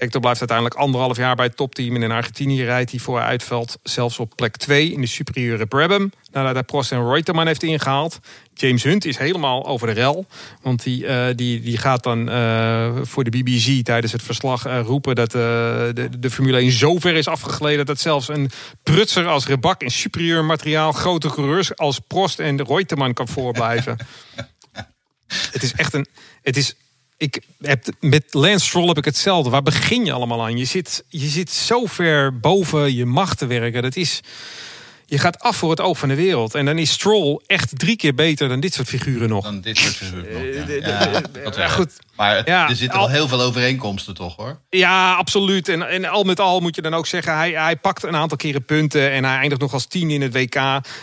Hector 0.02 0.22
blijft 0.22 0.40
uiteindelijk 0.40 0.80
anderhalf 0.80 1.18
jaar 1.18 1.36
bij 1.36 1.46
het 1.46 1.56
topteam. 1.56 1.96
En 1.96 2.04
in 2.04 2.12
Argentinië 2.12 2.64
rijdt 2.64 2.92
hij 2.92 3.00
voor 3.00 3.20
uitveld 3.20 3.80
zelfs 3.84 4.20
op 4.20 4.34
plek 4.36 4.58
2 4.58 4.92
in 4.92 5.02
de 5.02 5.08
superieure 5.08 5.66
Brabham. 5.66 6.12
Nadat 6.32 6.54
hij 6.54 6.64
Prost 6.64 6.92
en 6.92 7.10
Reutemann 7.10 7.48
heeft 7.48 7.64
ingehaald. 7.64 8.20
James 8.54 8.84
Hunt 8.84 9.06
is 9.06 9.18
helemaal 9.18 9.66
over 9.66 9.88
de 9.88 9.94
rel. 9.94 10.26
Want 10.62 10.84
die, 10.84 11.04
uh, 11.04 11.26
die, 11.36 11.62
die 11.62 11.78
gaat 11.78 12.04
dan 12.04 12.30
uh, 12.30 12.96
voor 13.02 13.24
de 13.24 13.30
BBC 13.30 13.86
tijdens 13.86 14.12
het 14.12 14.24
verslag 14.24 14.68
uh, 14.68 14.80
roepen... 14.80 15.16
dat 15.16 15.32
de, 15.32 16.10
de 16.20 16.32
Formule 16.32 16.58
1 16.58 16.72
zo 16.72 17.00
ver 17.00 17.16
is 17.16 17.28
afgegleden... 17.28 17.86
dat 17.86 18.00
zelfs 18.00 18.28
een 18.28 18.50
prutser 18.84 19.28
als 19.28 19.48
Rebak 19.48 19.82
in 19.82 19.92
superieur 19.92 20.46
materiaal... 20.46 20.92
grote 20.92 21.30
coureurs 21.30 21.76
als 21.76 22.00
Prost 22.00 22.40
en 22.40 22.66
Reutemann 22.66 23.14
kan 23.14 23.28
voorblijven. 23.28 23.98
het 25.52 25.64
is 25.64 25.74
echt 25.74 25.94
een... 25.94 26.08
Het 26.42 26.58
is 26.58 26.76
ik 27.22 27.42
heb, 27.62 27.86
met 28.00 28.24
Lance 28.34 28.66
Stroll 28.66 28.88
heb 28.88 28.98
ik 28.98 29.06
hetzelfde. 29.06 29.50
Waar 29.50 29.64
begin 29.64 30.06
je 30.06 30.12
allemaal 30.12 30.44
aan? 30.44 30.58
Je 30.58 30.66
zit, 30.66 31.04
je 31.08 31.28
zit 31.28 31.52
zo 31.52 31.86
ver 31.86 32.40
boven 32.40 32.96
je 32.96 33.06
macht 33.06 33.38
te 33.38 33.46
werken. 33.46 33.82
Dat 33.82 33.96
is, 33.96 34.22
je 35.12 35.18
gaat 35.18 35.40
af 35.40 35.56
voor 35.56 35.70
het 35.70 35.82
oog 35.82 35.98
van 35.98 36.10
de 36.10 36.16
wereld. 36.16 36.56
En 36.56 36.66
dan 36.66 36.78
is 36.78 36.92
Stroll 36.92 37.40
echt 37.46 37.80
drie 37.80 37.96
keer 37.96 38.14
beter 38.14 38.50
dan 38.50 38.60
dit 38.60 38.74
soort 38.74 38.88
figuren 38.88 39.30
nog. 39.30 39.44
Dan 39.44 39.62
dit 39.62 39.78
soort 39.78 39.96
figuren 39.96 40.64
nog, 41.44 41.56
ja. 41.56 41.68
goed. 41.68 41.92
Maar 42.16 42.44
er 42.46 42.76
zitten 42.76 43.00
wel 43.00 43.10
heel 43.10 43.28
veel 43.28 43.42
overeenkomsten 43.42 44.14
toch 44.14 44.36
hoor? 44.36 44.60
Ja, 44.70 45.14
absoluut. 45.14 45.70
En, 45.70 45.90
en 45.90 46.06
al 46.06 46.24
met 46.24 46.40
al 46.40 46.60
moet 46.60 46.76
je 46.76 46.82
dan 46.82 46.94
ook 46.94 47.08
zeggen... 47.08 47.36
Hij, 47.36 47.52
hij 47.52 47.76
pakt 47.76 48.04
een 48.04 48.16
aantal 48.16 48.38
keren 48.38 48.66
punten 48.66 49.12
en 49.12 49.24
hij 49.24 49.38
eindigt 49.38 49.62
nog 49.62 49.74
als 49.74 49.86
tien 49.86 50.10
in 50.10 50.22
het 50.22 50.34
WK. 50.34 50.56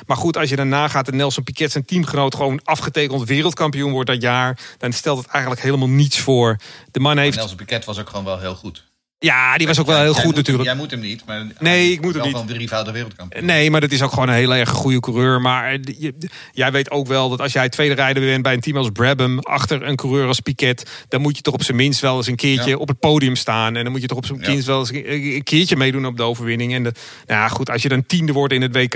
Maar 0.06 0.16
goed, 0.16 0.36
als 0.36 0.48
je 0.48 0.56
daarna 0.56 0.88
gaat 0.88 1.08
en 1.08 1.16
Nelson 1.16 1.44
Piquet 1.44 1.72
zijn 1.72 1.84
teamgenoot... 1.84 2.34
gewoon 2.34 2.60
afgetekend 2.64 3.28
wereldkampioen 3.28 3.92
wordt 3.92 4.10
dat 4.10 4.22
jaar... 4.22 4.58
dan 4.78 4.92
stelt 4.92 5.18
het 5.18 5.26
eigenlijk 5.26 5.62
helemaal 5.62 5.88
niets 5.88 6.18
voor. 6.18 6.56
De 6.90 7.00
man 7.00 7.18
heeft... 7.18 7.36
Nelson 7.36 7.56
Piquet 7.56 7.84
was 7.84 7.98
ook 7.98 8.08
gewoon 8.08 8.24
wel 8.24 8.38
heel 8.38 8.54
goed. 8.54 8.87
Ja, 9.20 9.56
die 9.56 9.66
was 9.66 9.78
ook 9.78 9.86
wel 9.86 10.00
heel 10.00 10.14
goed 10.14 10.34
natuurlijk. 10.34 10.68
Jij 10.68 10.76
moet 10.76 10.90
hem 10.90 11.00
niet, 11.00 11.22
maar 11.26 11.46
nee, 11.58 11.92
ik 11.92 12.00
moet 12.00 12.14
hem 12.14 12.22
niet. 12.22 12.32
Wel 12.32 12.40
van 12.40 12.50
drievoudig 12.54 12.92
wereldkampioen. 12.92 13.44
Nee, 13.44 13.70
maar 13.70 13.80
dat 13.80 13.90
is 13.90 14.02
ook 14.02 14.10
gewoon 14.10 14.28
een 14.28 14.34
heel 14.34 14.54
erg 14.54 14.70
goede 14.70 15.00
coureur. 15.00 15.40
Maar 15.40 15.72
je, 15.98 16.14
jij 16.52 16.72
weet 16.72 16.90
ook 16.90 17.06
wel 17.06 17.28
dat 17.28 17.40
als 17.40 17.52
jij 17.52 17.68
tweede 17.68 17.94
rijder 17.94 18.22
bent 18.22 18.42
bij 18.42 18.52
een 18.52 18.60
team 18.60 18.76
als 18.76 18.90
Brabham 18.90 19.38
achter 19.38 19.82
een 19.82 19.96
coureur 19.96 20.26
als 20.26 20.40
Piquet, 20.40 21.06
dan 21.08 21.20
moet 21.20 21.36
je 21.36 21.42
toch 21.42 21.54
op 21.54 21.62
zijn 21.62 21.76
minst 21.76 22.00
wel 22.00 22.16
eens 22.16 22.26
een 22.26 22.36
keertje 22.36 22.78
op 22.78 22.88
het 22.88 22.98
podium 22.98 23.36
staan 23.36 23.76
en 23.76 23.82
dan 23.82 23.92
moet 23.92 24.00
je 24.00 24.06
toch 24.06 24.18
op 24.18 24.26
zijn 24.26 24.38
minst 24.38 24.66
wel 24.66 24.78
eens 24.78 24.90
een 24.92 25.42
keertje 25.42 25.76
meedoen 25.76 26.06
op 26.06 26.16
de 26.16 26.22
overwinning. 26.22 26.74
En 26.74 26.82
de, 26.82 26.92
nou 27.26 27.40
ja, 27.40 27.48
goed, 27.48 27.70
als 27.70 27.82
je 27.82 27.88
dan 27.88 28.06
tiende 28.06 28.32
wordt 28.32 28.52
in 28.52 28.62
het 28.62 28.74
WK. 28.74 28.94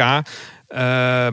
Uh, 0.69 1.27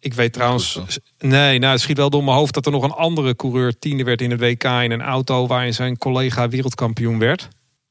ik 0.00 0.14
weet 0.14 0.32
trouwens. 0.32 0.78
nee, 1.18 1.58
nou, 1.58 1.72
het 1.72 1.80
schiet 1.80 1.96
wel 1.96 2.10
door 2.10 2.24
mijn 2.24 2.36
hoofd 2.36 2.54
dat 2.54 2.66
er 2.66 2.72
nog 2.72 2.82
een 2.82 2.90
andere 2.90 3.36
coureur 3.36 3.78
tiende 3.78 4.04
werd 4.04 4.22
in 4.22 4.30
het 4.30 4.40
WK 4.40 4.64
in 4.64 4.90
een 4.90 5.02
auto 5.02 5.46
waarin 5.46 5.74
zijn 5.74 5.98
collega 5.98 6.48
wereldkampioen 6.48 7.18
werd. 7.18 7.48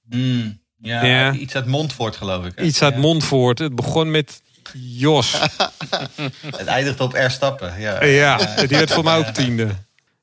Mm, 0.10 0.62
ja, 0.82 1.34
iets 1.34 1.56
uit 1.56 1.66
Montfort 1.66 2.16
geloof 2.16 2.46
ik. 2.46 2.52
Hè? 2.56 2.64
Iets 2.64 2.82
uit 2.82 2.94
ja. 2.94 3.00
Montfort. 3.00 3.60
Het 3.60 3.76
begon 3.76 4.12
met 4.12 4.42
Jos. 4.74 5.32
het 6.58 6.66
eindigt 6.66 7.00
op 7.00 7.14
Erstappen. 7.14 7.80
Ja, 7.80 8.04
ja 8.04 8.38
die 8.56 8.78
werd 8.78 8.92
voor 8.92 9.04
mij 9.04 9.18
ook 9.18 9.26
tiende. 9.26 9.68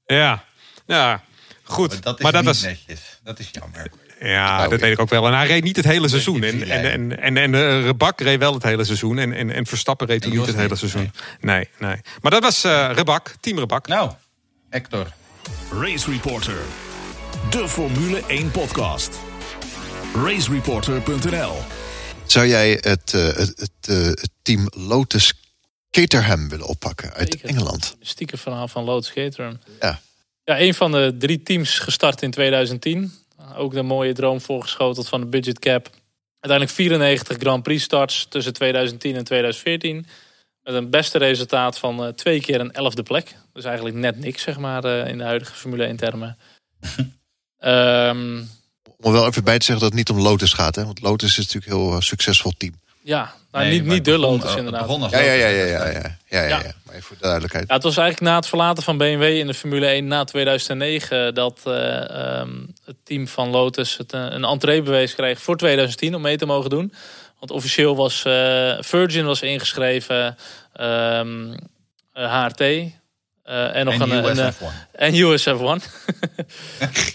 Ja, 0.07 0.45
ja 0.87 1.23
goed. 1.63 1.89
Maar 1.89 2.01
dat 2.01 2.17
is 2.17 2.23
maar 2.23 2.33
dat 2.33 2.45
niet 2.45 2.63
netjes. 2.63 3.21
Dat 3.23 3.39
is 3.39 3.49
jammer. 3.53 3.91
Ja, 4.21 4.69
dat 4.69 4.81
weet 4.81 4.93
ik 4.93 5.01
ook 5.01 5.09
wel. 5.09 5.27
En 5.27 5.35
hij 5.35 5.47
reed 5.47 5.63
niet 5.63 5.77
het 5.77 5.85
hele 5.85 6.09
seizoen. 6.09 6.43
En, 6.43 6.63
en, 6.63 6.91
en, 6.93 7.21
en, 7.23 7.37
en 7.37 7.53
de 7.53 7.81
Rebak 7.81 8.21
reed 8.21 8.39
wel 8.39 8.55
het 8.55 8.63
hele 8.63 8.85
seizoen. 8.85 9.19
En, 9.19 9.33
en, 9.33 9.51
en 9.51 9.67
Verstappen 9.67 10.07
reed 10.07 10.23
toen 10.23 10.37
niet 10.37 10.47
het 10.47 10.57
hele 10.57 10.77
seizoen. 10.77 11.13
Nee, 11.41 11.69
nee. 11.79 11.97
Maar 12.21 12.31
dat 12.31 12.43
was 12.43 12.65
uh, 12.65 12.91
Rebak, 12.93 13.35
team 13.41 13.59
Rebak. 13.59 13.87
Nou, 13.87 14.13
Hector. 14.71 15.07
Race 15.73 16.11
Reporter. 16.11 16.59
De 17.51 17.69
Formule 17.69 18.23
1 18.27 18.51
podcast 18.51 19.19
racereporter.nl. 20.25 21.55
Zou 22.27 22.47
jij 22.47 22.79
het, 22.81 23.13
uh, 23.15 23.27
het, 23.27 23.53
het, 23.57 23.89
uh, 23.91 24.13
team 24.43 24.69
Lotus 24.77 25.33
Caterham 25.91 26.49
willen 26.49 26.67
oppakken 26.67 27.13
uit 27.13 27.33
Zeker. 27.33 27.49
Engeland? 27.49 27.97
Stiekem 28.01 28.39
verhaal 28.39 28.69
van 28.69 28.85
Lotus 28.85 29.13
Caterham. 29.13 29.59
Ja. 29.81 30.01
Ja, 30.45 30.61
een 30.61 30.75
van 30.75 30.93
de 30.93 31.17
drie 31.19 31.43
teams 31.43 31.79
gestart 31.79 32.23
in 32.23 32.31
2010. 32.31 33.13
Ook 33.57 33.73
de 33.73 33.83
mooie 33.83 34.13
droom 34.13 34.41
voorgeschoteld 34.41 35.09
van 35.09 35.21
de 35.21 35.27
budget 35.27 35.59
cap. 35.59 35.91
Uiteindelijk 36.41 36.71
94 36.71 37.37
Grand 37.37 37.63
Prix 37.63 37.83
starts 37.83 38.27
tussen 38.29 38.53
2010 38.53 39.17
en 39.17 39.25
2014. 39.25 40.07
Met 40.63 40.75
een 40.75 40.91
beste 40.91 41.19
resultaat 41.19 41.79
van 41.79 42.03
uh, 42.03 42.09
twee 42.09 42.41
keer 42.41 42.61
een 42.61 42.73
elfde 42.73 43.03
plek. 43.03 43.37
Dus 43.53 43.65
eigenlijk 43.65 43.97
net 43.97 44.19
niks, 44.19 44.43
zeg 44.43 44.59
maar, 44.59 44.85
in 45.09 45.19
de 45.19 45.25
huidige 45.25 45.55
Formule 45.55 45.85
1 45.85 45.97
termen. 45.97 46.39
um, 47.59 48.49
om 49.01 49.05
er 49.05 49.13
wel 49.13 49.27
even 49.27 49.45
bij 49.45 49.59
te 49.59 49.65
zeggen 49.65 49.85
dat 49.85 49.95
het 49.95 50.09
niet 50.09 50.19
om 50.19 50.25
Lotus 50.25 50.53
gaat. 50.53 50.75
Hè? 50.75 50.85
Want 50.85 51.01
Lotus 51.01 51.31
is 51.31 51.37
natuurlijk 51.37 51.67
een 51.67 51.79
heel 51.79 51.93
uh, 51.93 52.01
succesvol 52.01 52.53
team. 52.57 52.75
Ja, 53.03 53.35
nou, 53.53 53.65
nee, 53.65 53.81
niet, 53.81 53.85
niet 53.85 54.05
de 54.05 54.19
Lotus 54.19 54.55
inderdaad. 54.55 55.11
Ja, 55.11 55.21
ja, 55.21 55.33
ja, 55.33 55.47
ja, 55.47 55.65
ja, 55.65 55.91
ja, 55.91 56.17
ja, 56.29 56.43
ja, 56.43 56.59
Maar 56.85 56.95
even 56.95 57.03
voor 57.03 57.17
de 57.17 57.23
duidelijkheid. 57.23 57.69
Ja, 57.69 57.75
het 57.75 57.83
was 57.83 57.97
eigenlijk 57.97 58.31
na 58.31 58.37
het 58.37 58.47
verlaten 58.47 58.83
van 58.83 58.99
BMW 58.99 59.23
in 59.23 59.47
de 59.47 59.55
Formule 59.55 59.87
1 59.87 60.07
na 60.07 60.25
2009... 60.25 61.35
dat 61.35 61.61
uh, 61.67 62.41
um, 62.41 62.73
het 62.85 62.97
team 63.05 63.29
van 63.29 63.51
Lotus 63.51 63.97
het, 63.97 64.13
uh, 64.13 64.27
een 64.29 64.45
entreebewijs 64.45 65.15
kreeg 65.15 65.43
voor 65.43 65.57
2010 65.57 66.15
om 66.15 66.21
mee 66.21 66.37
te 66.37 66.47
mogen 66.47 66.71
doen. 66.71 66.93
Want 67.39 67.51
officieel 67.51 67.97
was 67.97 68.21
Virgin 68.81 69.25
was 69.25 69.43
ingeschreven, 69.43 70.37
um, 70.81 71.55
HRT... 72.13 72.61
en 72.61 73.85
nog 73.85 73.95
en 73.95 74.11
een, 74.11 74.53
USF1. 74.53 74.91
en 74.93 75.15
USF1. 75.15 75.83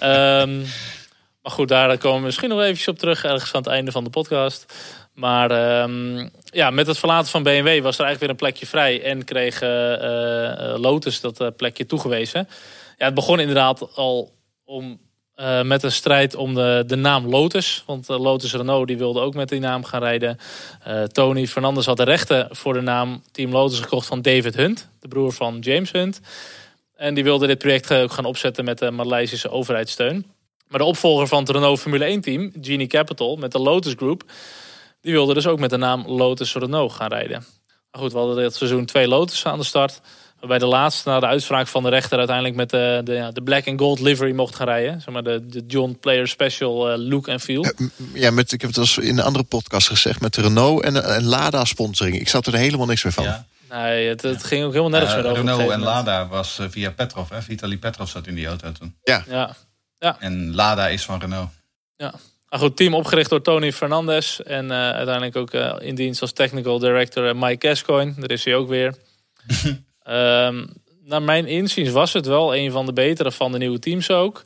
um, 0.03 0.65
Maar 1.41 1.51
goed, 1.51 1.67
daar 1.67 1.97
komen 1.97 2.19
we 2.19 2.25
misschien 2.25 2.49
nog 2.49 2.59
eventjes 2.59 2.87
op 2.87 2.97
terug, 2.97 3.23
ergens 3.23 3.53
aan 3.53 3.61
het 3.61 3.71
einde 3.71 3.91
van 3.91 4.03
de 4.03 4.09
podcast. 4.09 4.73
Maar 5.13 5.81
um, 5.81 6.29
ja, 6.43 6.69
met 6.69 6.87
het 6.87 6.97
verlaten 6.97 7.29
van 7.29 7.43
BMW 7.43 7.81
was 7.81 7.97
er 7.97 8.05
eigenlijk 8.05 8.19
weer 8.19 8.29
een 8.29 8.35
plekje 8.35 8.65
vrij. 8.65 9.03
En 9.03 9.23
kreeg 9.23 9.61
uh, 9.61 9.69
uh, 9.69 10.79
Lotus 10.79 11.21
dat 11.21 11.55
plekje 11.55 11.85
toegewezen. 11.85 12.47
Ja, 12.97 13.05
het 13.05 13.13
begon 13.13 13.39
inderdaad 13.39 13.95
al 13.95 14.31
om, 14.65 14.99
met 15.63 15.83
een 15.83 15.91
strijd 15.91 16.35
om 16.35 16.53
de, 16.53 16.83
de 16.87 16.95
naam 16.95 17.27
Lotus. 17.27 17.83
Want 17.85 18.07
Lotus 18.07 18.53
Renault 18.53 18.87
die 18.87 18.97
wilde 18.97 19.19
ook 19.19 19.33
met 19.33 19.49
die 19.49 19.59
naam 19.59 19.83
gaan 19.83 20.01
rijden. 20.01 20.37
Tony 21.07 21.47
Fernandez 21.47 21.85
had 21.85 21.97
de 21.97 22.03
rechten 22.03 22.47
voor 22.51 22.73
de 22.73 22.81
naam 22.81 23.23
Team 23.31 23.51
Lotus 23.51 23.79
gekocht 23.79 24.07
van 24.07 24.21
David 24.21 24.55
Hunt. 24.55 24.89
De 24.99 25.07
broer 25.07 25.31
van 25.31 25.59
James 25.59 25.91
Hunt. 25.91 26.21
En 26.95 27.13
die 27.13 27.23
wilde 27.23 27.47
dit 27.47 27.57
project 27.57 27.93
ook 27.93 28.11
gaan 28.11 28.25
opzetten 28.25 28.65
met 28.65 28.77
de 28.77 28.91
Maleisische 28.91 29.49
overheidssteun. 29.49 30.25
Maar 30.71 30.79
de 30.79 30.85
opvolger 30.85 31.27
van 31.27 31.39
het 31.39 31.49
Renault 31.49 31.79
Formule 31.79 32.05
1 32.05 32.21
team, 32.21 32.51
Genie 32.61 32.87
Capital, 32.87 33.35
met 33.35 33.51
de 33.51 33.59
Lotus 33.59 33.93
Group, 33.97 34.23
die 35.01 35.11
wilde 35.11 35.33
dus 35.33 35.47
ook 35.47 35.59
met 35.59 35.69
de 35.69 35.77
naam 35.77 36.07
Lotus 36.07 36.53
Renault 36.53 36.91
gaan 36.91 37.09
rijden. 37.09 37.45
Maar 37.91 38.01
goed, 38.01 38.11
we 38.11 38.17
hadden 38.17 38.35
dit 38.35 38.55
seizoen 38.55 38.85
twee 38.85 39.07
Lotus 39.07 39.45
aan 39.45 39.59
de 39.59 39.65
start. 39.65 40.01
Waarbij 40.39 40.59
de 40.59 40.65
laatste, 40.65 41.09
na 41.09 41.19
de 41.19 41.25
uitspraak 41.25 41.67
van 41.67 41.83
de 41.83 41.89
rechter, 41.89 42.17
uiteindelijk 42.17 42.55
met 42.55 42.69
de, 42.69 43.01
de, 43.03 43.29
de 43.33 43.41
black 43.41 43.67
and 43.67 43.79
gold 43.79 43.99
livery 43.99 44.31
mocht 44.31 44.55
gaan 44.55 44.67
rijden. 44.67 45.01
Zeg 45.01 45.13
maar 45.13 45.23
de, 45.23 45.45
de 45.45 45.63
John 45.67 45.97
Player 45.99 46.27
Special 46.27 46.91
uh, 46.91 47.09
look 47.09 47.27
en 47.27 47.39
feel. 47.39 47.65
Ja, 48.13 48.31
met, 48.31 48.51
ik 48.51 48.61
heb 48.61 48.69
het 48.69 48.79
als 48.79 48.97
in 48.97 49.17
een 49.17 49.23
andere 49.23 49.43
podcast 49.43 49.87
gezegd, 49.87 50.21
met 50.21 50.33
de 50.33 50.41
Renault 50.41 50.83
en, 50.83 51.03
en 51.03 51.23
Lada 51.23 51.65
sponsoring. 51.65 52.19
Ik 52.19 52.29
zat 52.29 52.47
er 52.47 52.55
helemaal 52.55 52.85
niks 52.85 53.03
meer 53.03 53.13
van. 53.13 53.23
Ja. 53.23 53.45
Nee, 53.69 54.07
het, 54.07 54.21
het, 54.21 54.43
ging 54.43 54.63
ook 54.63 54.71
helemaal 54.71 54.99
nergens 54.99 55.15
uh, 55.15 55.21
meer 55.21 55.31
over. 55.31 55.43
Renault 55.43 55.71
en 55.71 55.79
Lada 55.79 56.27
was 56.27 56.59
via 56.69 56.91
Petrov. 56.91 57.29
Hè? 57.29 57.41
Vitali 57.41 57.79
Petrov 57.79 58.09
zat 58.09 58.27
in 58.27 58.35
die 58.35 58.47
auto 58.47 58.71
toen. 58.71 58.95
Ja. 59.03 59.23
ja. 59.27 59.55
Ja. 60.01 60.15
En 60.19 60.55
Lada 60.55 60.87
is 60.87 61.05
van 61.05 61.19
Renault. 61.19 61.49
Ja. 61.95 62.13
Maar 62.49 62.59
goed, 62.59 62.77
team 62.77 62.93
opgericht 62.93 63.29
door 63.29 63.41
Tony 63.41 63.71
Fernandez. 63.71 64.39
En 64.39 64.65
uh, 64.65 64.71
uiteindelijk 64.71 65.35
ook 65.35 65.53
uh, 65.53 65.75
in 65.79 65.95
dienst 65.95 66.21
als 66.21 66.31
technical 66.31 66.79
director 66.79 67.27
uh, 67.27 67.41
Mike 67.41 67.67
Gascoigne. 67.67 68.13
Daar 68.17 68.31
is 68.31 68.45
hij 68.45 68.55
ook 68.55 68.69
weer. 68.69 68.95
um, 70.07 70.69
naar 71.11 71.21
mijn 71.21 71.45
inziens 71.45 71.89
was 71.89 72.13
het 72.13 72.25
wel 72.25 72.55
een 72.55 72.71
van 72.71 72.85
de 72.85 72.93
betere 72.93 73.31
van 73.31 73.51
de 73.51 73.57
nieuwe 73.57 73.79
teams 73.79 74.09
ook. 74.09 74.43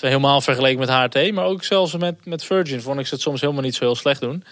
Helemaal 0.00 0.40
vergeleken 0.40 0.78
met 0.78 0.88
HRT. 0.88 1.32
Maar 1.32 1.44
ook 1.44 1.64
zelfs 1.64 1.96
met, 1.96 2.26
met 2.26 2.44
Virgin 2.44 2.80
vond 2.80 3.00
ik 3.00 3.06
ze 3.06 3.14
het 3.14 3.22
soms 3.22 3.40
helemaal 3.40 3.62
niet 3.62 3.74
zo 3.74 3.84
heel 3.84 3.94
slecht 3.94 4.20
doen. 4.20 4.44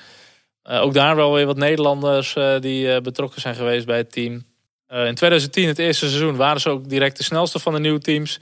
ook 0.62 0.94
daar 0.94 1.16
wel 1.16 1.32
weer 1.32 1.46
wat 1.46 1.56
Nederlanders 1.56 2.34
die 2.60 3.00
betrokken 3.00 3.40
zijn 3.40 3.54
geweest 3.54 3.86
bij 3.86 3.96
het 3.96 4.12
team. 4.12 4.32
in 4.88 5.14
2010, 5.14 5.66
het 5.68 5.78
eerste 5.78 6.08
seizoen, 6.08 6.36
waren 6.36 6.60
ze 6.60 6.68
ook 6.68 6.88
direct 6.88 7.16
de 7.16 7.24
snelste 7.24 7.58
van 7.58 7.72
de 7.72 7.80
nieuwe 7.80 8.00
teams. 8.00 8.38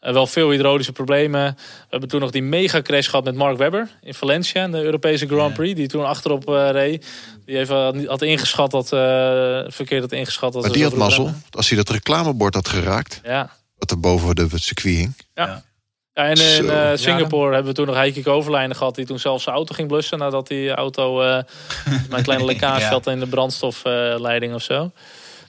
Uh, 0.00 0.12
wel 0.12 0.26
veel 0.26 0.50
hydraulische 0.50 0.92
problemen. 0.92 1.54
We 1.56 1.86
hebben 1.88 2.08
toen 2.08 2.20
nog 2.20 2.30
die 2.30 2.42
mega 2.42 2.82
crash 2.82 3.08
gehad 3.08 3.24
met 3.24 3.34
Mark 3.34 3.56
Webber 3.56 3.88
in 4.00 4.14
Valencia, 4.14 4.68
de 4.68 4.82
Europese 4.82 5.26
Grand 5.26 5.54
Prix, 5.54 5.74
die 5.74 5.88
toen 5.88 6.04
achterop 6.04 6.48
uh, 6.48 6.70
reed. 6.70 7.06
Die 7.44 7.58
even 7.58 8.06
had 8.06 8.22
ingeschat 8.22 8.70
dat, 8.70 8.84
uh, 8.84 9.00
verkeerd 9.66 10.00
had 10.00 10.12
ingeschat. 10.12 10.52
Dat 10.52 10.62
maar 10.62 10.72
die 10.72 10.82
had 10.82 10.94
mazzel, 10.94 11.32
als 11.50 11.68
hij 11.68 11.78
dat 11.78 11.88
reclamebord 11.88 12.54
had 12.54 12.68
geraakt, 12.68 13.20
ja. 13.24 13.50
wat 13.78 13.90
er 13.90 14.00
boven 14.00 14.34
de 14.34 14.48
circuit 14.54 14.96
hing. 14.96 15.16
Ja. 15.34 15.62
en 16.12 16.30
in 16.30 16.98
Singapore 16.98 17.46
ja, 17.46 17.54
hebben 17.54 17.70
we 17.70 17.76
toen 17.76 17.86
nog 17.86 17.94
Heikki 17.94 18.22
Koverlijnen 18.22 18.76
gehad... 18.76 18.94
die 18.94 19.06
toen 19.06 19.18
zelf 19.18 19.42
zijn 19.42 19.54
auto 19.54 19.74
ging 19.74 19.88
blussen... 19.88 20.18
nadat 20.18 20.48
die 20.48 20.70
auto 20.70 21.22
uh, 21.22 21.40
een 22.10 22.22
kleine 22.22 22.44
lekkage 22.44 22.84
had 22.84 23.06
in 23.06 23.18
de 23.18 23.26
brandstofleiding 23.26 24.54
of 24.54 24.62
zo. 24.62 24.90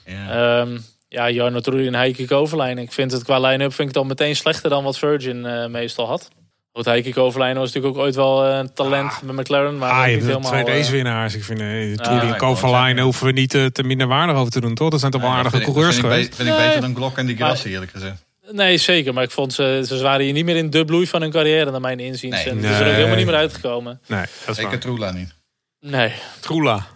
Ja. 0.06 0.66
Ja, 1.12 1.30
Jarno 1.30 1.60
Trulli 1.60 1.86
en 1.86 1.94
Heike 1.94 2.24
Koverlijn. 2.26 2.78
Ik 2.78 2.92
vind 2.92 3.12
het 3.12 3.24
qua 3.24 3.40
line-up 3.40 3.68
vind 3.74 3.88
ik 3.88 3.94
het 3.94 3.96
al 3.96 4.04
meteen 4.04 4.36
slechter 4.36 4.70
dan 4.70 4.84
wat 4.84 4.98
Virgin 4.98 5.46
eh, 5.46 5.66
meestal 5.66 6.06
had. 6.06 6.28
Goed, 6.72 6.84
Heike 6.84 7.12
Koverlijn 7.12 7.56
was 7.56 7.66
natuurlijk 7.72 7.96
ook 7.96 8.02
ooit 8.04 8.14
wel 8.14 8.44
eh, 8.46 8.56
een 8.58 8.72
talent 8.74 9.22
met 9.22 9.36
McLaren. 9.36 9.78
Maar 9.78 9.90
Ah, 9.90 9.98
ook 9.98 10.04
je 10.04 10.10
niet 10.10 10.20
hebt 10.24 10.26
helemaal, 10.36 10.50
twee 10.50 10.64
eh, 10.74 10.80
race-winnaars. 10.80 11.34
Ik 11.34 11.44
vind 11.44 11.60
uh, 11.60 11.94
ja, 11.94 12.88
en 12.88 12.98
hoeven 12.98 13.26
we 13.26 13.32
niet 13.32 13.54
eh, 13.54 13.64
te 13.66 13.82
minder 13.82 14.06
waardig 14.06 14.36
over 14.36 14.52
te 14.52 14.60
doen, 14.60 14.74
toch? 14.74 14.90
Dat 14.90 15.00
zijn 15.00 15.12
toch 15.12 15.20
wel 15.20 15.30
aardige 15.30 15.50
vind 15.56 15.66
ik- 15.66 15.72
coureurs 15.72 15.98
geweest. 15.98 16.30
be- 16.30 16.36
vind 16.36 16.48
ik 16.48 16.54
Nee. 16.56 16.66
beter 16.66 16.80
dan 16.80 16.94
Glock 16.94 17.18
en 17.18 17.26
die 17.26 17.36
Grassi, 17.36 17.70
eerlijk 17.72 17.90
gezegd. 17.90 18.24
Nee, 18.52 18.76
zeker. 18.78 19.14
Maar 19.14 19.22
ik 19.24 19.30
vond 19.30 19.52
ze, 19.52 19.82
ze 19.86 20.02
waren 20.02 20.24
hier 20.24 20.32
niet 20.32 20.44
meer 20.44 20.56
in 20.56 20.70
de 20.70 20.84
bloei 20.84 21.06
van 21.06 21.20
hun 21.20 21.30
carrière, 21.30 21.70
naar 21.70 21.80
mijn 21.80 22.00
inziens. 22.00 22.34
Nee. 22.36 22.44
En 22.44 22.56
die 22.58 22.62
zijn 22.66 22.72
er 22.74 22.78
ook 22.80 22.84
Nee. 22.86 22.94
helemaal 22.94 23.16
niet 23.16 23.26
meer 23.26 23.34
uitgekomen. 23.34 24.00
Nee, 24.06 24.20
dat 24.46 24.56
is 24.56 24.62
Zeker. 24.62 24.78
Trula 24.78 25.10
niet. 25.12 25.34
Nee, 25.80 26.12
Troela. 26.40 26.86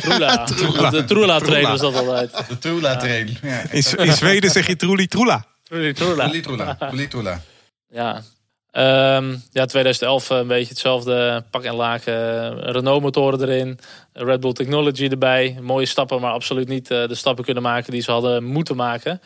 Trula. 0.00 0.44
De 0.90 1.04
Trula-trainer 1.04 1.70
was 1.70 1.80
dat 1.80 1.96
altijd. 1.96 2.48
De 2.48 2.58
Trula 2.58 2.96
train. 2.96 3.36
Ja, 3.42 3.62
In, 3.70 4.12
Zweden 4.12 4.50
zeg 4.50 4.66
je 4.66 4.76
Troeli 4.76 5.06
Troela. 5.06 5.44
Trulli 5.62 5.92
Trula. 5.92 6.24
Truli 6.24 6.40
Trula. 6.40 6.74
Truli 6.74 7.08
Trula. 7.08 7.40
Ja. 7.88 8.22
Ehm, 8.70 9.36
ja, 9.50 9.64
2011 9.64 10.30
een 10.30 10.46
beetje 10.46 10.68
hetzelfde 10.68 11.44
pak 11.50 11.62
en 11.62 11.74
laken. 11.74 12.58
Renault-motoren 12.72 13.42
erin. 13.42 13.78
Red 14.12 14.40
Bull 14.40 14.52
Technology 14.52 15.08
erbij. 15.08 15.58
Mooie 15.60 15.86
stappen, 15.86 16.20
maar 16.20 16.32
absoluut 16.32 16.68
niet 16.68 16.90
eh, 16.90 17.08
de 17.08 17.14
stappen 17.14 17.44
kunnen 17.44 17.62
maken 17.62 17.92
die 17.92 18.02
ze 18.02 18.10
hadden 18.10 18.44
moeten 18.44 18.76
maken. 18.76 19.20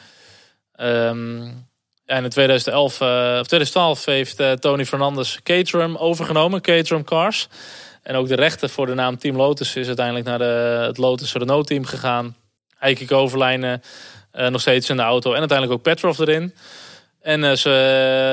Ehm, 0.73 1.49
en 2.07 2.25
in 2.25 2.31
2011, 2.31 3.01
eh, 3.01 3.37
of 3.41 3.47
2012 3.47 4.05
heeft 4.05 4.41
eh, 4.41 4.53
Tony 4.53 4.85
Fernandes 4.85 5.39
Caterham 5.43 5.97
overgenomen. 5.97 6.61
Caterham 6.61 7.05
Cars. 7.05 7.49
En 8.07 8.15
ook 8.15 8.29
de 8.29 8.35
rechten 8.35 8.71
voor 8.71 8.87
de 8.87 8.95
naam 8.95 9.19
Team 9.19 9.37
Lotus 9.37 9.77
is 9.77 9.87
uiteindelijk 9.87 10.27
naar 10.27 10.39
de, 10.39 10.85
het 10.87 10.99
Lotus 10.99 11.33
Renault 11.33 11.67
team 11.67 11.85
gegaan. 11.85 12.37
Heike 12.77 13.05
Koverlijnen 13.05 13.83
eh, 14.31 14.49
nog 14.49 14.61
steeds 14.61 14.91
in 14.91 14.97
de 14.97 15.03
auto. 15.03 15.33
En 15.33 15.39
uiteindelijk 15.39 15.79
ook 15.79 15.85
Petrov 15.85 16.19
erin. 16.19 16.55
En 17.21 17.45
eh, 17.45 17.53
ze 17.53 17.71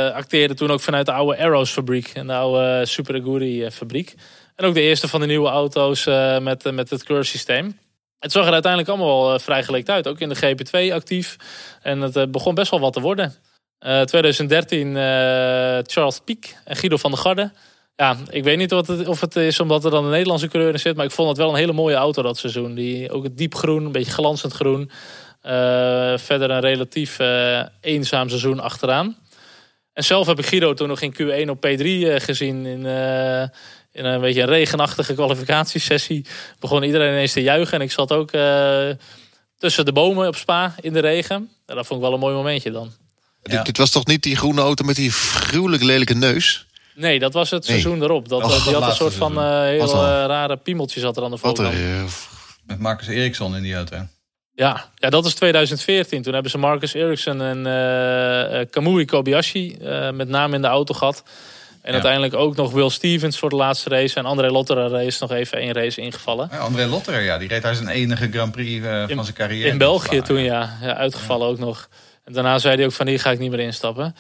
eh, 0.10 0.16
acteerden 0.16 0.56
toen 0.56 0.72
ook 0.72 0.82
vanuit 0.82 1.06
de 1.06 1.12
oude 1.12 1.38
Arrows 1.38 1.72
fabriek. 1.72 2.12
En 2.14 2.28
de 2.28 2.34
oude 2.34 2.80
uh, 2.80 2.86
Super 2.86 3.22
Aguri 3.22 3.72
fabriek. 3.72 4.16
En 4.56 4.66
ook 4.66 4.74
de 4.74 4.82
eerste 4.82 5.08
van 5.08 5.20
de 5.20 5.26
nieuwe 5.26 5.50
auto's 5.50 6.06
met, 6.42 6.72
met 6.72 6.90
het 6.90 7.04
Curve 7.04 7.24
systeem. 7.24 7.80
Het 8.20 8.32
zag 8.32 8.46
er 8.46 8.54
uiteindelijk 8.54 8.92
allemaal 8.92 9.28
wel 9.28 9.40
vrij 9.40 9.64
gelikt 9.64 9.90
uit. 9.90 10.08
Ook 10.08 10.20
in 10.20 10.30
de 10.30 10.56
GP2 10.56 10.94
actief. 10.94 11.36
En 11.82 12.02
het 12.02 12.32
begon 12.32 12.56
best 12.56 12.72
wel 12.72 12.80
wat 12.80 12.94
te 12.94 13.02
worden. 13.02 13.36
Eh 13.84 14.02
2013 14.02 14.98
eh, 14.98 15.04
Charles 15.84 16.20
Piek 16.20 16.56
en 16.64 16.76
Guido 16.76 16.98
van 16.98 17.12
der 17.12 17.20
Garde. 17.20 17.52
Ja, 17.96 18.18
ik 18.30 18.44
weet 18.44 18.58
niet 18.58 18.72
wat 18.72 18.88
het, 18.88 19.08
of 19.08 19.22
het 19.22 19.36
is 19.36 19.60
omdat 19.60 19.86
er 19.86 19.92
dan 19.92 20.04
een 20.04 20.12
Nederlandse 20.12 20.48
coureur 20.48 20.74
in 20.74 20.80
zit. 20.80 20.96
Maar 20.96 21.06
ik 21.06 21.12
vond 21.12 21.30
het 21.30 21.38
wel 21.38 21.50
een 21.50 21.56
hele 21.56 21.74
mooie 21.74 21.96
auto 21.96 22.22
dat 22.22 22.38
seizoen. 22.38 22.76
Die, 22.76 23.12
ook 23.12 23.24
het 23.24 23.38
diep 23.38 23.56
groen, 23.56 23.86
een 23.86 23.92
beetje 23.92 24.12
glanzend 24.12 24.54
groen. 24.54 24.92
Uh, 25.46 26.18
verder 26.18 26.50
een 26.50 26.60
relatief 26.60 27.20
uh, 27.20 27.62
eenzaam 27.82 28.30
seizoen 28.30 28.60
achteraan. 28.60 29.18
En 29.94 30.04
zelf 30.04 30.28
heb 30.28 30.40
ik 30.40 30.46
Guido 30.46 30.74
toen 30.74 30.88
nog 30.88 31.02
in 31.02 31.14
Q1 31.14 31.50
op 31.50 31.66
P3 31.68 31.84
uh, 31.86 32.16
gezien. 32.20 32.66
In, 32.66 32.86
uh, 32.86 33.42
in 33.92 34.06
een 34.06 34.22
beetje 34.22 34.42
een 34.42 34.48
regenachtige 34.48 35.14
kwalificatiesessie. 35.14 36.26
Begon 36.60 36.84
iedereen 36.84 37.12
ineens 37.12 37.34
te 37.34 37.42
juichen. 37.42 37.74
En 37.74 37.82
ik 37.82 37.92
zat 37.92 38.12
ook 38.12 38.34
uh, 38.34 38.90
tussen 39.58 39.86
de 39.86 39.92
bomen 39.92 40.28
op 40.28 40.36
Spa 40.36 40.76
in 40.82 40.94
de 40.94 41.00
regen. 41.00 41.50
Ja, 41.66 41.74
dat 41.76 41.86
vond 41.86 42.00
ik 42.00 42.06
wel 42.06 42.14
een 42.14 42.20
mooi 42.20 42.36
momentje 42.36 42.72
dan. 42.72 42.92
Ja. 43.44 43.56
Dit, 43.56 43.66
dit, 43.66 43.78
was 43.78 43.92
toch 43.92 44.06
niet 44.06 44.24
die 44.24 44.36
groene 44.36 44.62
auto 44.62 44.86
met 44.86 44.96
die 44.96 45.12
gruwelijk 45.12 45.84
lelijke 45.84 46.14
neus? 46.14 46.66
Nee, 46.96 47.20
dat 47.20 47.34
was 47.34 47.50
het 47.50 47.66
seizoen 47.66 48.04
erop. 48.04 48.30
Dat, 48.30 48.44
oh, 48.44 48.66
die 48.66 48.74
had 48.74 48.90
een 48.90 48.96
soort 48.96 49.14
van 49.14 49.32
uh, 49.38 49.62
heel 49.62 50.06
rare 50.06 50.58
piemeltje 50.58 51.00
zat 51.00 51.18
er 51.18 51.24
aan 51.24 51.32
de 51.32 51.38
voorkant. 51.38 51.74
Met 52.66 52.80
Marcus 52.80 53.08
Eriksson 53.08 53.56
in 53.56 53.62
die 53.62 53.76
auto. 53.76 53.98
Ja, 54.56 54.90
ja, 54.96 55.10
dat 55.10 55.26
is 55.26 55.34
2014. 55.34 56.22
Toen 56.22 56.34
hebben 56.34 56.52
ze 56.52 56.58
Marcus 56.58 56.94
Ericsson 56.94 57.42
en 57.42 57.58
uh, 57.58 58.66
Kamui 58.70 59.06
Kobayashi 59.06 59.78
uh, 59.82 60.12
met 60.12 60.28
name 60.28 60.56
in 60.56 60.62
de 60.62 60.68
auto 60.68 60.94
gehad. 60.94 61.24
En 61.82 61.90
ja. 61.90 61.94
uiteindelijk 61.94 62.34
ook 62.34 62.56
nog 62.56 62.72
Will 62.72 62.90
Stevens 62.90 63.40
voor 63.40 63.50
de 63.50 63.56
laatste 63.56 63.90
race. 63.90 64.16
En 64.16 64.26
André 64.26 64.52
Lotterer 64.52 64.90
race 64.90 65.18
nog 65.20 65.32
even 65.32 65.58
één 65.58 65.74
race 65.74 66.02
ingevallen. 66.02 66.50
Ja, 66.52 66.58
André 66.58 66.86
Lotterer, 66.86 67.22
ja, 67.22 67.38
die 67.38 67.48
reed 67.48 67.62
daar 67.62 67.76
zijn 67.76 67.88
enige 67.88 68.30
Grand 68.32 68.52
Prix 68.52 68.86
uh, 68.86 69.02
in, 69.08 69.16
van 69.16 69.24
zijn 69.24 69.38
carrière. 69.38 69.70
In 69.70 69.78
België 69.78 70.22
toen, 70.22 70.40
ja. 70.40 70.78
ja 70.82 70.96
uitgevallen 70.96 71.48
ook 71.48 71.60
nog. 71.60 71.90
En 72.24 72.34
daarna 72.34 72.60
zei 72.60 72.76
hij 72.76 72.86
ook 72.86 72.92
van 72.92 73.08
hier 73.08 73.20
ga 73.20 73.32
ik 73.32 73.40
niet 73.40 73.50
meer 73.52 73.60
instappen. 73.60 74.16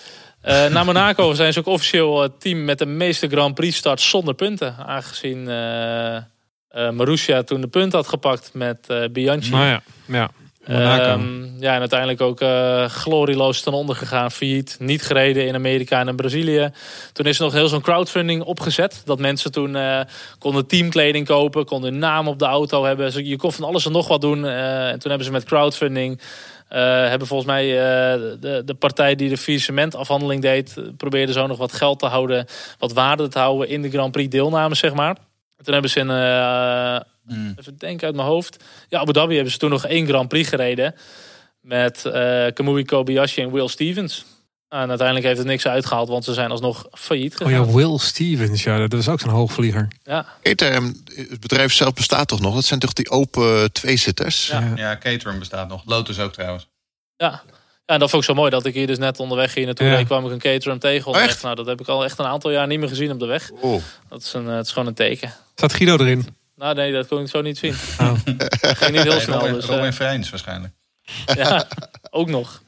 Uh, 0.45 0.67
na 0.67 0.83
Monaco 0.83 1.33
zijn 1.43 1.53
ze 1.53 1.59
ook 1.59 1.65
officieel 1.65 2.21
het 2.21 2.41
team 2.41 2.65
met 2.65 2.79
de 2.79 2.85
meeste 2.85 3.27
Grand 3.27 3.55
Prix 3.55 3.77
starts 3.77 4.09
zonder 4.09 4.33
punten. 4.33 4.75
Aangezien 4.77 5.39
uh, 5.47 6.89
Marussia 6.91 7.43
toen 7.43 7.61
de 7.61 7.67
punt 7.67 7.93
had 7.93 8.07
gepakt 8.07 8.49
met 8.53 8.87
Bianchi. 9.11 9.49
Nou 9.49 9.65
ja, 9.65 9.81
ja. 10.05 10.29
Um, 10.69 11.55
ja, 11.59 11.73
en 11.73 11.79
uiteindelijk 11.79 12.21
ook 12.21 12.41
uh, 12.41 12.85
glorieloos 12.85 13.61
ten 13.61 13.73
onder 13.73 13.95
gegaan, 13.95 14.31
failliet. 14.31 14.75
Niet 14.79 15.01
gereden 15.01 15.47
in 15.47 15.55
Amerika 15.55 15.99
en 15.99 16.07
in 16.07 16.15
Brazilië. 16.15 16.71
Toen 17.13 17.25
is 17.25 17.37
er 17.37 17.43
nog 17.43 17.53
heel 17.53 17.67
zo'n 17.67 17.81
crowdfunding 17.81 18.43
opgezet. 18.43 19.01
Dat 19.05 19.19
mensen 19.19 19.51
toen 19.51 19.75
uh, 19.75 19.99
konden 20.39 20.67
teamkleding 20.67 21.25
kopen, 21.25 21.65
konden 21.65 21.91
hun 21.91 21.99
naam 21.99 22.27
op 22.27 22.39
de 22.39 22.45
auto 22.45 22.83
hebben. 22.83 23.25
Je 23.25 23.37
kon 23.37 23.51
van 23.51 23.63
alles 23.63 23.85
en 23.85 23.91
nog 23.91 24.07
wat 24.07 24.21
doen. 24.21 24.43
Uh, 24.43 24.89
en 24.89 24.99
toen 24.99 25.09
hebben 25.09 25.27
ze 25.27 25.31
met 25.31 25.43
crowdfunding... 25.43 26.21
Uh, 26.73 26.79
hebben 26.79 27.27
volgens 27.27 27.49
mij 27.49 27.67
uh, 27.67 28.21
de, 28.39 28.61
de 28.65 28.73
partij 28.73 29.15
die 29.15 29.29
de 29.29 29.37
faillissementafhandeling 29.37 30.41
deed... 30.41 30.75
probeerde 30.97 31.31
zo 31.31 31.47
nog 31.47 31.57
wat 31.57 31.73
geld 31.73 31.99
te 31.99 32.05
houden, 32.05 32.45
wat 32.77 32.93
waarde 32.93 33.27
te 33.27 33.39
houden... 33.39 33.67
in 33.67 33.81
de 33.81 33.89
Grand 33.89 34.11
Prix 34.11 34.29
deelname, 34.29 34.75
zeg 34.75 34.93
maar. 34.93 35.17
En 35.57 35.63
toen 35.63 35.73
hebben 35.73 35.91
ze 35.91 35.99
in... 35.99 36.07
Mm. 37.25 37.53
Even 37.59 37.77
denken 37.77 38.07
uit 38.07 38.15
mijn 38.15 38.27
hoofd. 38.27 38.63
Ja, 38.89 38.99
Abu 38.99 39.11
Dhabi 39.11 39.33
hebben 39.33 39.51
ze 39.51 39.57
toen 39.57 39.69
nog 39.69 39.85
één 39.85 40.07
Grand 40.07 40.27
Prix 40.27 40.49
gereden... 40.49 40.95
met 41.61 42.03
uh, 42.07 42.13
Kamui 42.53 42.85
Kobayashi 42.85 43.41
en 43.41 43.51
Will 43.51 43.67
Stevens. 43.67 44.25
En 44.73 44.89
uiteindelijk 44.89 45.25
heeft 45.25 45.37
het 45.37 45.47
niks 45.47 45.65
uitgehaald... 45.67 46.07
want 46.07 46.23
ze 46.23 46.33
zijn 46.33 46.51
alsnog 46.51 46.85
failliet 46.91 47.35
gegaan. 47.35 47.59
Oh 47.59 47.67
ja, 47.67 47.73
Will 47.73 47.97
Stevens, 47.97 48.63
ja, 48.63 48.77
dat 48.77 48.91
was 48.93 49.07
ook 49.07 49.19
zo'n 49.19 49.29
hoogvlieger. 49.29 49.87
Ja. 50.03 50.25
Caterham, 50.41 51.01
het 51.15 51.39
bedrijf 51.39 51.73
zelf 51.73 51.93
bestaat 51.93 52.27
toch 52.27 52.39
nog? 52.39 52.53
Dat 52.55 52.63
zijn 52.65 52.79
toch 52.79 52.93
die 52.93 53.09
open 53.09 53.71
tweezitters? 53.71 54.47
Ja, 54.47 54.71
ja 54.75 54.97
Caterham 54.97 55.39
bestaat 55.39 55.67
nog. 55.67 55.81
Lotus 55.85 56.19
ook 56.19 56.33
trouwens. 56.33 56.67
Ja. 57.17 57.41
Ja, 57.85 57.93
en 57.93 57.99
dat 57.99 58.09
vond 58.09 58.23
ik 58.23 58.29
zo 58.29 58.35
mooi 58.35 58.49
dat 58.49 58.65
ik 58.65 58.73
hier 58.73 58.87
dus 58.87 58.97
net 58.97 59.19
onderweg 59.19 59.53
hier 59.53 59.65
naartoe 59.65 59.87
Ja. 59.87 59.95
reed, 59.95 60.05
kwam 60.05 60.25
ik 60.25 60.31
een 60.31 60.39
Caterham 60.39 60.79
tegen. 60.79 60.99
Oh, 61.01 61.07
onderweg. 61.07 61.29
echt? 61.29 61.43
Nou, 61.43 61.55
dat 61.55 61.65
heb 61.65 61.81
ik 61.81 61.87
al 61.87 62.03
echt 62.03 62.19
een 62.19 62.25
aantal 62.25 62.51
jaar 62.51 62.67
niet 62.67 62.79
meer 62.79 62.89
gezien 62.89 63.11
op 63.11 63.19
de 63.19 63.25
weg. 63.25 63.51
Oh. 63.61 63.81
Dat 64.09 64.21
is, 64.21 64.33
een, 64.33 64.47
eh, 64.49 64.55
het 64.55 64.65
is 64.65 64.71
gewoon 64.71 64.87
een 64.87 64.93
teken. 64.93 65.33
Zat 65.55 65.73
Guido 65.73 65.97
erin? 65.97 66.27
Nou 66.55 66.75
nee, 66.75 66.91
dat 66.91 67.07
kon 67.07 67.21
ik 67.21 67.27
zo 67.27 67.41
niet 67.41 67.57
zien. 67.57 67.75
Oh. 67.99 68.13
Ging 68.25 68.91
niet 68.91 69.01
heel 69.01 69.11
Nee, 69.11 69.19
snel. 69.19 69.39
Robin, 69.39 69.53
Dus, 69.53 69.65
Robin 69.65 69.85
eh, 69.85 69.91
Freins 69.91 70.29
waarschijnlijk. 70.29 70.73
ja, 71.25 71.67
ook 72.09 72.29
nog. 72.29 72.61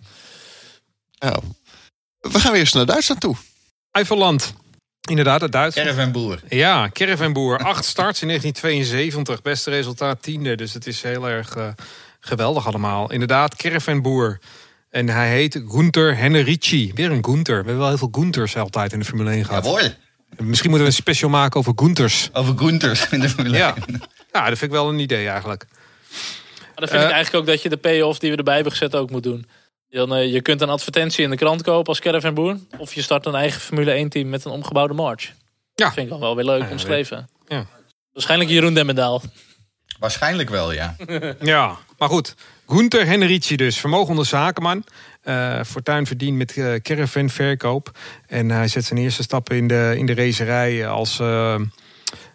Nou, 1.19 1.43
we 2.32 2.39
gaan 2.39 2.51
weer 2.51 2.59
eens 2.61 2.73
naar 2.73 2.86
Duitsland 2.86 3.21
toe. 3.21 3.36
Eifelland. 3.91 4.53
Inderdaad, 5.09 5.41
het 5.41 5.51
Duitsland. 5.51 5.88
Caravan 5.89 6.11
Boer. 6.11 6.39
Ja, 6.49 6.89
Caravanboer. 6.89 7.57
Acht 7.57 7.86
starts 7.86 8.21
in 8.21 8.28
1972. 8.28 9.41
Beste 9.41 9.69
resultaat 9.69 10.21
tiende. 10.21 10.55
Dus 10.55 10.73
het 10.73 10.88
is 10.88 11.01
heel 11.01 11.30
erg 11.30 11.55
eh, 11.55 11.67
geweldig 12.19 12.67
allemaal. 12.67 13.11
Inderdaad, 13.11 13.55
Caravanboer. 13.55 14.39
En 14.89 15.09
hij 15.09 15.30
heet 15.30 15.61
Gunther 15.67 16.17
Henrici. 16.17 16.91
Weer 16.95 17.11
een 17.11 17.26
Gunther. 17.26 17.53
We 17.55 17.63
hebben 17.63 17.78
wel 17.78 17.88
heel 17.88 17.97
veel 17.97 18.09
Gunters 18.11 18.57
altijd 18.57 18.93
in 18.93 18.99
de 18.99 19.05
Formule 19.05 19.30
1 19.32 19.45
gehad. 19.45 19.65
Jawohl. 19.65 19.89
Misschien 20.38 20.69
moeten 20.69 20.88
we 20.88 20.93
een 20.93 21.01
special 21.01 21.30
maken 21.30 21.59
over 21.59 21.73
Gunters. 21.76 22.30
Over 22.34 22.57
Gunters 22.57 23.09
in 23.09 23.19
de 23.19 23.30
Formule 23.30 23.57
Ja. 23.57 23.76
1. 23.88 24.01
ja, 24.32 24.39
dat 24.49 24.57
vind 24.57 24.61
ik 24.61 24.69
wel 24.78 24.89
een 24.89 24.99
idee 24.99 25.28
eigenlijk. 25.30 25.65
Maar 25.69 26.73
dan 26.76 26.88
vind 26.88 27.01
Eh. 27.01 27.07
ik 27.07 27.13
eigenlijk 27.13 27.36
ook 27.36 27.45
dat 27.53 27.61
je 27.61 27.69
de 27.69 27.78
payoff 27.78 28.19
die 28.19 28.32
we 28.32 28.38
erbij 28.38 28.53
hebben 28.53 28.71
gezet 28.71 28.95
ook 28.95 29.09
moet 29.09 29.23
doen. 29.23 29.47
Dan, 29.89 30.15
eh, 30.15 30.33
je 30.33 30.41
kunt 30.41 30.61
een 30.61 30.69
advertentie 30.69 31.23
in 31.23 31.29
de 31.29 31.36
krant 31.36 31.61
kopen 31.61 31.88
als 31.88 31.99
caravanboer. 31.99 32.57
Of 32.77 32.93
je 32.93 33.01
start 33.01 33.25
een 33.25 33.36
eigen 33.36 33.61
Formule 33.61 33.91
1 33.93 34.09
team 34.09 34.29
met 34.29 34.45
een 34.45 34.51
omgebouwde 34.51 34.93
march. 34.93 35.23
Ja. 35.23 35.33
Dat 35.75 35.93
vind 35.93 36.05
ik 36.05 36.11
dan 36.11 36.19
wel 36.21 36.36
weer 36.36 36.45
leuk 36.45 36.61
Ja, 36.61 36.69
omschreven. 36.71 37.29
ja. 37.47 37.65
Waarschijnlijk 38.13 38.49
Jeroen 38.49 38.73
Demmendaal. 38.73 39.21
Waarschijnlijk 39.99 40.49
wel, 40.49 40.71
ja. 40.71 40.95
Ja, 41.39 41.77
maar 41.97 42.09
goed. 42.09 42.36
Gunther 42.67 43.05
Henrici 43.05 43.55
dus, 43.55 43.77
vermogende 43.77 44.23
zakenman. 44.23 44.83
Eh 45.21 45.63
fortuin 45.63 46.05
verdient 46.05 46.38
met 46.38 46.57
eh 46.57 46.73
caravanverkoop. 46.75 47.91
En 48.27 48.49
hij 48.49 48.67
zet 48.67 48.86
zijn 48.86 48.99
eerste 48.99 49.23
stappen 49.23 49.55
in 49.55 49.67
de, 49.67 49.93
in 49.97 50.05
de 50.05 50.13
racerij 50.13 50.88
als 50.88 51.19
eh, 51.19 51.55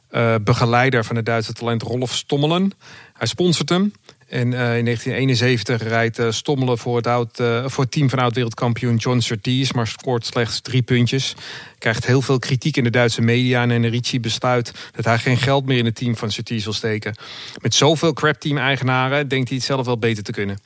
eh, 0.08 0.34
begeleider 0.42 1.04
van 1.04 1.16
het 1.16 1.26
Duitse 1.26 1.52
talent 1.52 1.82
Rolf 1.82 2.14
Stommelen. 2.14 2.72
Hij 3.12 3.26
sponsort 3.26 3.68
hem. 3.68 3.92
En 4.30 4.52
eh, 4.52 4.76
in 4.76 4.84
1971 4.84 5.82
rijdt 5.82 6.18
eh, 6.18 6.30
Stommelen 6.30 6.78
voor 6.78 6.96
het, 6.96 7.06
oud, 7.06 7.40
eh, 7.40 7.64
voor 7.66 7.88
team 7.88 8.10
van 8.10 8.18
oud-wereldkampioen 8.18 8.96
John 8.96 9.18
Surtees, 9.18 9.72
maar 9.72 9.86
scoort 9.86 10.26
slechts 10.26 10.60
drie 10.60 10.82
puntjes. 10.82 11.34
Krijgt 11.78 12.06
heel 12.06 12.22
veel 12.22 12.38
kritiek 12.38 12.76
in 12.76 12.84
de 12.84 12.90
Duitse 12.90 13.20
media 13.20 13.62
en 13.62 13.70
Henrici 13.70 14.20
besluit 14.20 14.72
dat 14.92 15.04
hij 15.04 15.18
geen 15.18 15.36
geld 15.36 15.66
meer 15.66 15.78
in 15.78 15.84
het 15.84 15.94
team 15.94 16.16
van 16.16 16.30
Surtees 16.30 16.64
wil 16.64 16.72
steken. 16.72 17.14
Met 17.60 17.74
zoveel 17.74 18.12
crap-team-eigenaren 18.12 19.28
denkt 19.28 19.48
hij 19.48 19.56
het 19.56 19.66
zelf 19.66 19.86
wel 19.86 19.98
beter 19.98 20.22
te 20.22 20.32
kunnen. 20.32 20.58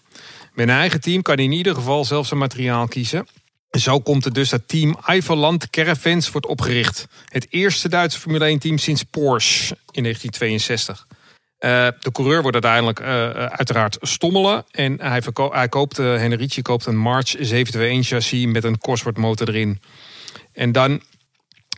Met 0.52 0.68
een 0.68 0.74
eigen 0.74 1.00
team 1.00 1.22
kan 1.22 1.34
hij 1.34 1.44
in 1.44 1.52
ieder 1.52 1.74
geval 1.74 2.04
zelf 2.04 2.26
zijn 2.26 2.40
materiaal 2.40 2.88
kiezen. 2.88 3.26
En 3.70 3.80
Zo 3.80 4.00
komt 4.00 4.24
het 4.24 4.34
dus 4.34 4.48
dat 4.48 4.62
team 4.68 4.98
Eifelland 5.06 5.70
Caravans 5.70 6.30
wordt 6.30 6.46
opgericht. 6.46 7.06
Het 7.28 7.46
eerste 7.50 7.88
Duitse 7.88 8.20
Formule 8.20 8.44
1 8.44 8.58
team 8.58 8.78
sinds 8.78 9.02
Porsche 9.02 9.76
in 9.90 10.02
1962. 10.02 11.06
Uh, 11.64 11.88
de 12.00 12.12
coureur 12.12 12.42
wordt 12.42 12.64
uiteindelijk 12.64 13.00
uh, 13.00 13.06
uiteraard 13.46 13.96
stommelen. 14.00 14.64
En 14.70 15.00
hij, 15.00 15.22
hij 15.34 15.68
koopt, 15.68 15.98
uh, 15.98 16.16
Henrici 16.16 16.62
koopt 16.62 16.86
een 16.86 16.96
March 16.96 17.28
721 17.28 18.06
chassis 18.06 18.46
met 18.46 18.64
een 18.64 18.78
Cosworth 18.78 19.16
motor 19.16 19.48
erin. 19.48 19.80
En 20.52 20.72
dan 20.72 21.02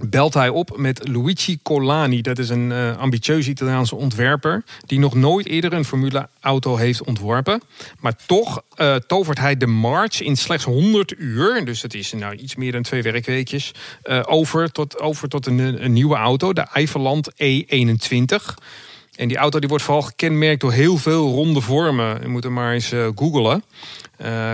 belt 0.01 0.35
hij 0.35 0.49
op 0.49 0.77
met 0.77 1.09
Luigi 1.09 1.59
Colani. 1.63 2.23
Dat 2.23 2.39
is 2.39 2.49
een 2.49 2.71
uh, 2.71 2.97
ambitieuze 2.97 3.51
Italiaanse 3.51 3.97
ontwerper... 3.97 4.65
die 4.87 4.99
nog 4.99 5.15
nooit 5.15 5.47
eerder 5.47 5.73
een 5.73 5.85
Formule-auto 5.85 6.77
heeft 6.77 7.03
ontworpen. 7.03 7.63
Maar 8.01 8.17
toch 8.27 8.63
uh, 8.77 8.95
tovert 8.95 9.39
hij 9.39 9.57
de 9.57 9.67
March 9.67 10.21
in 10.21 10.37
slechts 10.37 10.65
100 10.65 11.15
uur... 11.19 11.65
dus 11.65 11.81
dat 11.81 11.95
is 11.95 12.13
nou 12.13 12.35
iets 12.35 12.55
meer 12.55 12.73
dan 12.73 12.83
twee 12.83 13.03
werkweekjes... 13.03 13.73
Over 14.23 14.73
tot, 14.73 15.01
over 15.01 15.29
tot 15.29 15.47
een, 15.47 15.93
nieuwe 15.93 16.17
auto, 16.17 16.53
de 16.53 16.67
Eifeland 16.73 17.31
E21... 17.33 18.55
En 19.17 19.29
die 19.29 19.37
auto 19.37 19.59
die 19.59 19.69
wordt 19.69 19.85
vooral 19.85 20.03
gekenmerkt 20.03 20.61
door 20.61 20.73
heel 20.73 20.97
veel 20.97 21.31
ronde 21.31 21.61
vormen. 21.61 22.21
Je 22.21 22.29
moet 22.29 22.45
hem 22.45 22.53
maar 22.53 22.73
eens 22.73 22.93
uh, 22.93 23.09
googlen. 23.15 23.65
Uh, 24.25 24.53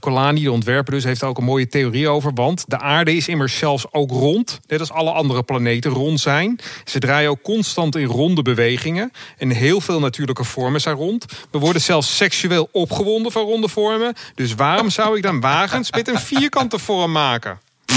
Colani, 0.00 0.42
de 0.42 0.52
ontwerper 0.52 0.92
dus, 0.92 1.04
heeft 1.04 1.22
ook 1.22 1.38
een 1.38 1.44
mooie 1.44 1.68
theorie 1.68 2.08
over. 2.08 2.30
Want 2.34 2.64
de 2.66 2.78
aarde 2.78 3.16
is 3.16 3.28
immers 3.28 3.58
zelfs 3.58 3.92
ook 3.92 4.10
rond. 4.10 4.60
Net 4.66 4.80
als 4.80 4.90
alle 4.90 5.10
andere 5.10 5.42
planeten 5.42 5.90
rond 5.90 6.20
zijn. 6.20 6.58
Ze 6.84 6.98
draaien 6.98 7.30
ook 7.30 7.42
constant 7.42 7.96
in 7.96 8.06
ronde 8.06 8.42
bewegingen. 8.42 9.12
En 9.36 9.50
heel 9.50 9.80
veel 9.80 10.00
natuurlijke 10.00 10.44
vormen 10.44 10.80
zijn 10.80 10.96
rond. 10.96 11.24
We 11.50 11.58
worden 11.58 11.82
zelfs 11.82 12.16
seksueel 12.16 12.68
opgewonden 12.72 13.32
van 13.32 13.42
ronde 13.42 13.68
vormen. 13.68 14.14
Dus 14.34 14.54
waarom 14.54 14.90
zou 14.90 15.16
ik 15.16 15.22
dan 15.22 15.40
wagens 15.40 15.92
met 15.92 16.08
een 16.08 16.18
vierkante 16.20 16.78
vorm 16.78 17.12
maken? 17.12 17.60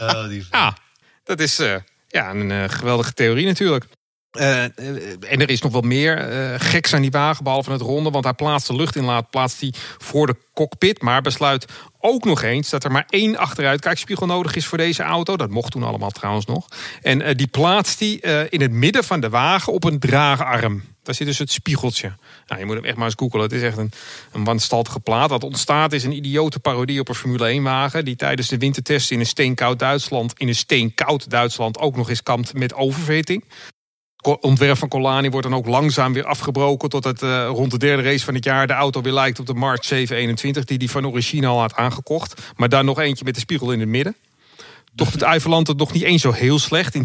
Oh, 0.00 0.28
die... 0.28 0.46
Ja, 0.50 0.76
dat 1.24 1.40
is 1.40 1.60
uh, 1.60 1.74
ja, 2.08 2.30
een 2.30 2.50
uh, 2.50 2.64
geweldige 2.66 3.12
theorie 3.12 3.46
natuurlijk. 3.46 3.86
Uh, 4.38 4.62
en 4.62 5.40
er 5.40 5.50
is 5.50 5.62
nog 5.62 5.72
wat 5.72 5.84
meer 5.84 6.32
uh, 6.32 6.54
geks 6.58 6.94
aan 6.94 7.00
die 7.00 7.10
wagen, 7.10 7.44
behalve 7.44 7.72
het 7.72 7.80
ronde. 7.80 8.10
Want 8.10 8.24
hij 8.24 8.32
plaatst 8.32 8.66
de 8.66 8.76
luchtinlaat 8.76 9.30
plaatst 9.30 9.60
hij 9.60 9.72
voor 9.98 10.26
de 10.26 10.36
cockpit. 10.54 11.02
Maar 11.02 11.22
besluit 11.22 11.66
ook 11.98 12.24
nog 12.24 12.42
eens 12.42 12.70
dat 12.70 12.84
er 12.84 12.92
maar 12.92 13.06
één 13.08 13.36
achteruitkijkspiegel 13.36 14.26
nodig 14.26 14.56
is 14.56 14.66
voor 14.66 14.78
deze 14.78 15.02
auto. 15.02 15.36
Dat 15.36 15.50
mocht 15.50 15.72
toen 15.72 15.82
allemaal 15.82 16.10
trouwens 16.10 16.46
nog. 16.46 16.66
En 17.02 17.20
uh, 17.20 17.28
die 17.34 17.46
plaatst 17.46 18.00
hij 18.00 18.46
in 18.50 18.60
het 18.60 18.72
midden 18.72 19.04
van 19.04 19.20
de 19.20 19.28
wagen 19.28 19.72
op 19.72 19.84
een 19.84 19.98
draagarm. 19.98 20.82
Daar 21.06 21.14
zit 21.14 21.26
dus 21.26 21.38
het 21.38 21.50
spiegeltje. 21.50 22.12
Nou, 22.46 22.60
je 22.60 22.66
moet 22.66 22.74
hem 22.74 22.84
echt 22.84 22.96
maar 22.96 23.04
eens 23.04 23.14
googelen. 23.16 23.44
Het 23.44 23.54
is 23.54 23.62
echt 23.62 23.76
een, 23.76 23.92
een 24.32 24.44
wanstaltige 24.44 25.00
plaat. 25.00 25.30
Wat 25.30 25.44
ontstaat 25.44 25.92
is 25.92 26.04
een 26.04 26.16
idiote 26.16 26.58
parodie 26.58 27.00
op 27.00 27.08
een 27.08 27.14
Formule 27.14 27.60
1-wagen... 27.60 28.04
die 28.04 28.16
tijdens 28.16 28.48
de 28.48 28.58
wintertest 28.58 29.10
in 29.10 29.20
een 29.20 29.26
steenkoud 29.26 29.78
Duitsland... 29.78 30.32
in 30.36 30.48
een 30.48 30.54
steenkoud 30.54 31.30
Duitsland 31.30 31.78
ook 31.78 31.96
nog 31.96 32.08
eens 32.08 32.22
kampt 32.22 32.54
met 32.54 32.74
oververhitting 32.74 33.44
ontwerp 34.26 34.78
van 34.78 34.88
Colani 34.88 35.30
wordt 35.30 35.48
dan 35.48 35.56
ook 35.56 35.66
langzaam 35.66 36.12
weer 36.12 36.24
afgebroken... 36.24 36.88
totdat 36.88 37.22
uh, 37.22 37.46
rond 37.48 37.70
de 37.70 37.78
derde 37.78 38.02
race 38.02 38.24
van 38.24 38.34
het 38.34 38.44
jaar 38.44 38.66
de 38.66 38.72
auto 38.72 39.00
weer 39.00 39.12
lijkt 39.12 39.38
op 39.38 39.46
de 39.46 39.54
March 39.54 39.84
721... 39.84 40.64
die 40.64 40.78
die 40.78 40.90
van 40.90 41.06
origine 41.06 41.46
al 41.46 41.60
had 41.60 41.74
aangekocht. 41.74 42.42
Maar 42.56 42.68
dan 42.68 42.84
nog 42.84 42.98
eentje 42.98 43.24
met 43.24 43.34
de 43.34 43.40
spiegel 43.40 43.72
in 43.72 43.80
het 43.80 43.88
midden. 43.88 44.16
Toch 44.94 45.12
het 45.12 45.22
Eifeland 45.22 45.66
het 45.66 45.76
nog 45.76 45.92
niet 45.92 46.02
eens 46.02 46.22
zo 46.22 46.32
heel 46.32 46.58
slecht. 46.58 46.94
In 46.94 47.04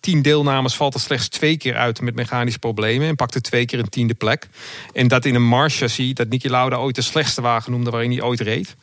tien, 0.00 0.22
deelnames 0.22 0.74
valt 0.74 0.94
er 0.94 1.00
slechts 1.00 1.28
twee 1.28 1.56
keer 1.56 1.76
uit 1.76 2.00
met 2.00 2.14
mechanische 2.14 2.58
problemen... 2.58 3.08
en 3.08 3.16
pakte 3.16 3.40
twee 3.40 3.64
keer 3.64 3.78
een 3.78 3.88
tiende 3.88 4.14
plek. 4.14 4.48
En 4.92 5.08
dat 5.08 5.24
in 5.24 5.34
een 5.34 5.46
March 5.46 5.74
chassis, 5.74 6.14
dat 6.14 6.28
Niki 6.28 6.50
Lauda 6.50 6.76
ooit 6.76 6.94
de 6.94 7.02
slechtste 7.02 7.40
wagen 7.40 7.72
noemde... 7.72 7.90
waarin 7.90 8.10
hij 8.10 8.22
ooit 8.22 8.40
reed. 8.40 8.76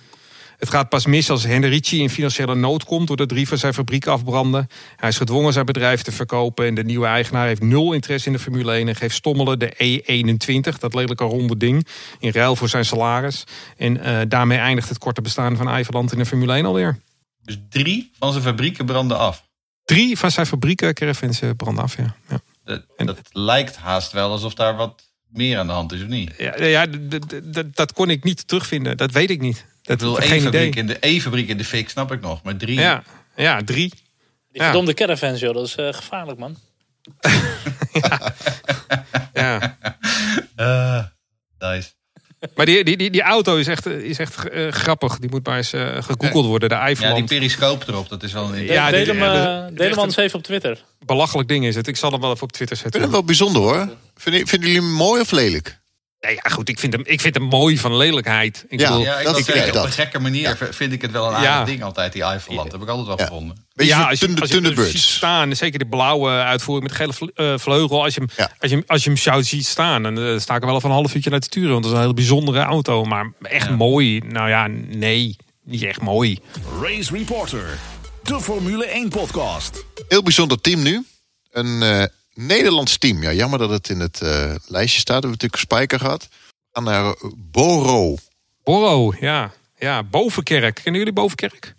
Het 0.59 0.69
gaat 0.69 0.89
pas 0.89 1.05
mis 1.05 1.29
als 1.29 1.43
Henrici 1.43 2.01
in 2.01 2.09
financiële 2.09 2.55
nood 2.55 2.83
komt 2.83 3.07
doordat 3.07 3.29
drie 3.29 3.47
van 3.47 3.57
zijn 3.57 3.73
fabrieken 3.73 4.11
afbranden. 4.11 4.67
Hij 4.95 5.09
is 5.09 5.17
gedwongen 5.17 5.53
zijn 5.53 5.65
bedrijf 5.65 6.01
te 6.01 6.11
verkopen 6.11 6.65
en 6.65 6.73
de 6.73 6.83
nieuwe 6.83 7.05
eigenaar 7.05 7.47
heeft 7.47 7.61
nul 7.61 7.93
interesse 7.93 8.27
in 8.27 8.33
de 8.33 8.39
Formule 8.39 8.71
1 8.71 8.87
en 8.87 8.95
geeft 8.95 9.15
Stommelen 9.15 9.59
de 9.59 9.73
E21, 9.73 10.79
dat 10.79 10.93
lelijke 10.93 11.23
ronde 11.23 11.57
ding, 11.57 11.87
in 12.19 12.31
ruil 12.31 12.55
voor 12.55 12.69
zijn 12.69 12.85
salaris. 12.85 13.43
En 13.77 13.97
uh, 13.97 14.19
daarmee 14.27 14.57
eindigt 14.57 14.89
het 14.89 14.97
korte 14.97 15.21
bestaan 15.21 15.55
van 15.55 15.69
Eiverland 15.69 16.11
in 16.11 16.17
de 16.17 16.25
Formule 16.25 16.53
1 16.53 16.65
alweer. 16.65 16.99
Dus 17.43 17.57
drie 17.69 18.11
van 18.19 18.31
zijn 18.31 18.43
fabrieken 18.43 18.85
branden 18.85 19.17
af? 19.17 19.43
Drie 19.83 20.17
van 20.17 20.31
zijn 20.31 20.45
fabrieken, 20.45 20.93
caravans, 20.93 21.41
branden 21.57 21.83
af, 21.83 21.97
ja. 21.97 22.15
ja. 22.29 22.39
Dat, 22.63 22.83
dat 22.97 23.19
lijkt 23.31 23.75
haast 23.75 24.11
wel 24.11 24.31
alsof 24.31 24.53
daar 24.53 24.75
wat 24.75 25.03
meer 25.27 25.57
aan 25.57 25.67
de 25.67 25.73
hand 25.73 25.91
is, 25.91 26.01
of 26.01 26.07
niet? 26.07 26.33
Ja, 26.37 26.63
ja 26.63 26.85
dat 27.73 27.93
kon 27.93 28.09
ik 28.09 28.23
niet 28.23 28.47
terugvinden. 28.47 28.97
Dat 28.97 29.11
weet 29.11 29.29
ik 29.29 29.41
niet. 29.41 29.65
Dat 29.97 30.17
geen 30.17 30.31
één 30.31 30.41
fabriek, 30.41 30.75
in 30.75 30.87
de, 30.87 30.97
één 30.99 31.21
fabriek 31.21 31.47
in 31.47 31.57
de 31.57 31.65
fik 31.65 31.89
snap 31.89 32.11
ik 32.11 32.21
nog, 32.21 32.43
maar 32.43 32.55
drie. 32.55 32.79
Ja, 32.79 33.03
ja 33.35 33.63
drie. 33.63 33.93
Die 34.51 34.61
verdomde 34.61 34.93
caravans, 34.93 35.39
joh, 35.39 35.53
dat 35.53 35.65
is 35.65 35.77
uh, 35.77 35.93
gevaarlijk, 35.93 36.39
man. 36.39 36.57
ja. 38.01 38.33
ja. 39.33 39.77
Uh, 40.59 41.03
nice. 41.59 41.89
Maar 42.55 42.65
die, 42.65 42.83
die, 42.83 42.97
die, 42.97 43.09
die 43.09 43.21
auto 43.21 43.55
is 43.55 43.67
echt, 43.67 43.85
is 43.85 44.17
echt 44.17 44.53
uh, 44.53 44.71
grappig. 44.71 45.19
Die 45.19 45.29
moet 45.29 45.45
maar 45.45 45.57
eens 45.57 45.73
uh, 45.73 45.95
gegoogeld 46.01 46.45
worden. 46.45 46.69
De 46.69 46.75
Eifeland. 46.75 47.17
Ja, 47.17 47.25
die 47.25 47.37
periscoop 47.37 47.87
erop, 47.87 48.09
dat 48.09 48.23
is 48.23 48.31
wel 48.31 48.53
een... 48.53 48.63
Ja, 48.63 48.91
deel, 48.91 49.05
hem, 49.05 49.17
uh, 49.17 49.77
deel 49.77 49.89
hem 49.89 49.99
anders 49.99 50.17
even 50.17 50.37
op 50.37 50.43
Twitter. 50.43 50.83
Belachelijk 51.05 51.47
ding 51.47 51.65
is 51.65 51.75
het. 51.75 51.87
Ik 51.87 51.95
zal 51.95 52.11
hem 52.11 52.21
wel 52.21 52.31
even 52.31 52.43
op 52.43 52.51
Twitter 52.51 52.77
zetten. 52.77 53.01
Ik 53.01 53.07
vind 53.07 53.15
het 53.15 53.25
wel 53.25 53.35
bijzonder 53.35 53.61
hoor. 53.61 53.97
Vinden, 54.15 54.47
vinden 54.47 54.69
jullie 54.69 54.83
hem 54.83 54.93
mooi 54.93 55.21
of 55.21 55.31
lelijk? 55.31 55.78
Nee, 56.21 56.33
ja, 56.35 56.49
goed, 56.49 56.69
ik 56.69 56.79
vind, 56.79 56.93
hem, 56.93 57.01
ik 57.05 57.21
vind 57.21 57.33
hem 57.35 57.43
mooi 57.43 57.77
van 57.77 57.97
lelijkheid. 57.97 58.65
Ik 58.67 58.79
Ja, 58.79 58.87
bedoel, 58.87 59.03
Ja, 59.03 59.17
ik 59.17 59.25
dat 59.25 59.35
dat 59.35 59.43
vind 59.45 59.57
ik 59.57 59.67
op 59.67 59.73
dat. 59.73 59.85
een 59.85 59.91
gekke 59.91 60.19
manier 60.19 60.57
vind 60.71 60.93
ik 60.93 61.01
het 61.01 61.11
wel 61.11 61.27
een 61.27 61.33
aardig 61.33 61.49
Ja. 61.49 61.63
ding 61.63 61.83
altijd, 61.83 62.13
die 62.13 62.23
Eifelland. 62.23 62.71
heb 62.71 62.81
ik 62.81 62.87
altijd 62.87 63.07
wel 63.07 63.17
Ja. 63.17 63.25
gevonden. 63.25 63.65
Ja, 63.73 63.97
als 63.97 64.03
je, 64.03 64.09
als 64.09 64.19
je 64.19 64.25
hem 64.25 64.37
ziet 64.37 64.49
Thunderbirds. 64.49 65.15
staan, 65.15 65.55
zeker 65.55 65.79
de 65.79 65.85
blauwe 65.87 66.29
uitvoering 66.29 66.87
met 66.87 66.97
gele 66.97 67.31
eh, 67.35 67.57
vleugel. 67.57 68.03
Als 68.03 68.13
je, 68.13 68.19
hem, 68.19 68.29
Ja. 68.37 68.51
als, 68.59 68.69
je, 68.71 68.75
hem- 68.77 68.85
als 68.87 69.03
je 69.03 69.09
hem 69.09 69.17
zou 69.19 69.43
ziet 69.43 69.65
staan, 69.65 70.03
dan 70.03 70.19
eh, 70.19 70.39
sta 70.39 70.55
ik 70.55 70.61
er 70.61 70.67
wel 70.67 70.75
even 70.77 70.89
een 70.89 70.95
half 70.95 71.15
uurtje 71.15 71.29
naar 71.29 71.39
te 71.39 71.47
sturen. 71.51 71.71
Want 71.71 71.83
dat 71.83 71.91
is 71.91 71.97
een 71.97 72.03
hele 72.03 72.15
bijzondere 72.15 72.59
auto. 72.59 73.03
Maar 73.03 73.31
echt 73.41 73.69
mooi, 73.69 74.19
nou 74.19 74.49
ja, 74.49 74.67
nee, 74.87 75.35
niet 75.63 75.83
echt 75.83 76.01
mooi. 76.01 76.39
Race 76.81 77.13
Reporter, 77.13 77.77
de 78.23 78.41
Formule 78.41 78.85
1 78.85 79.09
podcast. 79.09 79.85
Heel 80.07 80.23
bijzonder 80.23 80.61
team 80.61 80.81
nu. 80.81 81.05
Een 81.51 81.81
eh, 81.83 82.03
Nederlands 82.41 82.97
team. 82.97 83.21
Ja, 83.21 83.33
jammer 83.33 83.59
dat 83.59 83.69
het 83.69 83.89
in 83.89 83.99
het 83.99 84.21
eh, 84.21 84.55
lijstje 84.67 84.99
staat. 84.99 85.21
We 85.21 85.27
hebben 85.27 85.29
natuurlijk 85.31 85.61
Spijker 85.61 85.99
gehad. 85.99 86.27
We 86.31 86.67
gaan 86.71 86.83
naar 86.83 87.15
Boro. 87.35 88.15
Borro, 88.63 89.13
ja. 89.19 89.51
Ja, 89.77 90.03
Bovenkerk. 90.03 90.75
Kennen 90.75 90.99
jullie 91.01 91.13
Bovenkerk? 91.13 91.75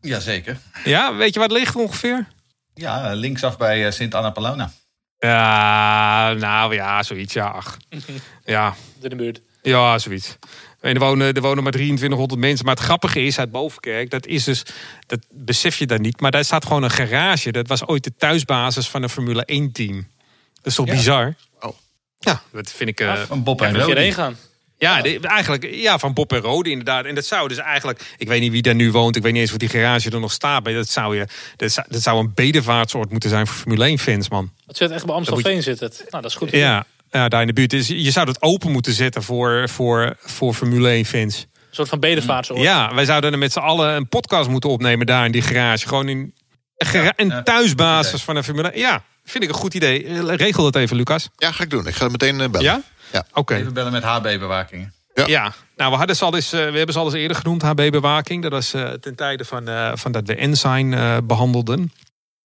Jazeker. 0.00 0.58
Ja, 0.84 1.14
weet 1.14 1.32
je 1.34 1.38
waar 1.40 1.48
het 1.48 1.58
ligt 1.58 1.76
ongeveer? 1.76 2.28
Ja, 2.74 3.12
linksaf 3.12 3.56
bij 3.56 3.86
eh, 3.86 3.92
Sint 3.92 4.14
Anna 4.14 4.30
Palona. 4.30 4.72
Ja, 5.18 6.32
nou 6.32 6.74
ja, 6.74 7.02
zoiets, 7.02 7.32
ja. 7.32 7.46
Ach. 7.46 7.76
Ja, 8.44 8.74
In 9.00 9.08
de 9.08 9.16
buurt. 9.16 9.40
Ja, 9.62 9.98
zoiets. 9.98 10.36
En 10.82 10.94
er 10.94 11.00
wonen, 11.00 11.34
er 11.34 11.40
wonen 11.40 11.62
maar 11.62 11.72
2300 11.72 12.40
mensen. 12.40 12.64
Maar 12.66 12.74
het 12.74 12.84
grappige 12.84 13.22
is, 13.22 13.38
uit 13.38 13.50
Bovenkerk, 13.50 14.10
dat 14.10 14.26
is 14.26 14.44
dus, 14.44 14.62
dat 15.06 15.18
besef 15.30 15.76
je 15.76 15.86
dan 15.86 16.00
niet. 16.00 16.20
Maar 16.20 16.30
daar 16.30 16.44
staat 16.44 16.64
gewoon 16.66 16.82
een 16.82 16.90
garage. 16.90 17.52
Dat 17.52 17.68
was 17.68 17.86
ooit 17.86 18.04
de 18.04 18.12
thuisbasis 18.18 18.88
van 18.88 19.02
een 19.02 19.08
Formule 19.08 19.44
1 19.44 19.72
team. 19.72 20.06
Dat 20.54 20.66
is 20.66 20.74
toch 20.74 20.86
Ja. 20.86 20.92
bizar? 20.92 21.34
Oh. 21.60 21.76
Ja, 22.18 22.42
dat 22.52 22.70
vind 22.72 22.88
ik. 22.90 23.00
eh, 23.00 23.14
Van 23.22 23.42
Bob 23.42 23.60
Ja, 23.60 23.66
en 23.66 23.78
Rodi. 23.78 23.90
erheen 23.92 24.12
gaan. 24.12 24.36
ja, 24.78 25.02
de- 25.02 25.18
eigenlijk 25.20 25.74
ja, 25.74 25.98
van 25.98 26.12
Bob 26.12 26.32
en 26.32 26.40
Rode 26.40 26.70
inderdaad. 26.70 27.04
En 27.04 27.14
dat 27.14 27.24
zou 27.26 27.48
dus 27.48 27.58
eigenlijk, 27.58 28.14
ik 28.16 28.28
weet 28.28 28.40
niet 28.40 28.52
wie 28.52 28.62
daar 28.62 28.74
nu 28.74 28.90
woont, 28.92 29.16
ik 29.16 29.22
weet 29.22 29.32
niet 29.32 29.40
eens 29.42 29.50
of 29.52 29.56
die 29.56 29.68
garage 29.68 30.10
er 30.10 30.20
nog 30.20 30.32
staat. 30.32 30.64
Maar 30.64 30.72
dat 30.72 30.88
zou, 30.88 31.16
je, 31.16 31.26
dat 31.56 31.72
zou, 31.72 31.86
dat 31.90 32.02
zou 32.02 32.18
een 32.18 32.32
bedevaartsoord 32.34 33.10
moeten 33.10 33.30
zijn 33.30 33.46
voor 33.46 33.56
Formule 33.56 33.84
1 33.84 33.98
fans, 33.98 34.28
man. 34.28 34.50
Het 34.66 34.76
zit 34.76 34.90
echt 34.90 35.06
bij 35.06 35.14
Amstelveen 35.14 35.62
zit 35.62 35.80
het. 35.80 35.96
Nou, 36.10 36.22
dat 36.22 36.30
is 36.30 36.36
goed. 36.36 36.50
Ja, 36.50 36.86
ja, 37.12 37.28
daar 37.28 37.40
in 37.40 37.46
de 37.46 37.52
buurt. 37.52 37.70
Dus 37.70 37.86
je 37.88 38.10
zou 38.10 38.28
het 38.28 38.42
open 38.42 38.70
moeten 38.70 38.92
zetten 38.92 39.22
voor, 39.22 39.68
voor, 39.68 40.16
voor 40.18 40.54
Formule 40.54 40.88
1 40.88 41.04
fans. 41.04 41.36
Een 41.40 41.78
soort 41.78 41.88
van 41.88 42.00
bedevaartsoord. 42.00 42.60
Ja, 42.60 42.94
wij 42.94 43.04
zouden 43.04 43.32
er 43.32 43.38
met 43.38 43.52
z'n 43.52 43.58
allen 43.58 43.94
een 43.94 44.08
podcast 44.08 44.48
moeten 44.48 44.70
opnemen 44.70 45.06
daar 45.06 45.24
in 45.24 45.32
die 45.32 45.42
garage. 45.42 45.88
Gewoon 45.88 46.08
in 46.08 46.34
een, 46.76 46.86
gera- 46.86 47.12
een 47.16 47.28
ja, 47.28 47.42
thuisbasis 47.42 48.22
van 48.22 48.36
een 48.36 48.44
Formule 48.44 48.70
1. 48.70 48.80
Ja, 48.80 49.02
vind 49.24 49.44
ik 49.44 49.50
een 49.50 49.56
goed 49.56 49.74
idee. 49.74 50.24
Regel 50.36 50.62
dat 50.62 50.76
even, 50.76 50.96
Lucas. 50.96 51.28
Ja, 51.36 51.52
ga 51.52 51.62
ik 51.62 51.70
doen. 51.70 51.86
Ik 51.86 51.94
ga 51.94 52.08
meteen 52.08 52.40
eh, 52.40 52.48
bellen. 52.48 52.66
Ja? 52.66 52.82
Ja. 53.12 53.24
Oké. 53.34 53.54
Even 53.54 53.72
bellen 53.74 53.92
met 53.92 54.02
HB-bewakingen. 54.02 54.92
Ja. 55.14 55.26
Ja, 55.26 55.52
nou, 55.76 55.90
we, 55.90 55.96
hadden 55.96 56.16
ze 56.16 56.24
al 56.24 56.34
eens, 56.34 56.52
eh, 56.52 56.58
we 56.60 56.76
hebben 56.76 56.92
ze 56.92 56.98
al 56.98 57.04
eens 57.04 57.14
eerder 57.14 57.36
genoemd, 57.36 57.62
HB-bewaking. 57.62 58.42
Dat 58.42 58.52
was 58.52 58.74
eh, 58.74 58.90
ten 58.90 59.14
tijde 59.14 59.44
van, 59.44 59.68
eh, 59.68 59.90
van 59.94 60.12
dat 60.12 60.26
we 60.26 60.34
Ensign 60.34 60.92
eh, 60.92 61.16
behandelden. 61.24 61.92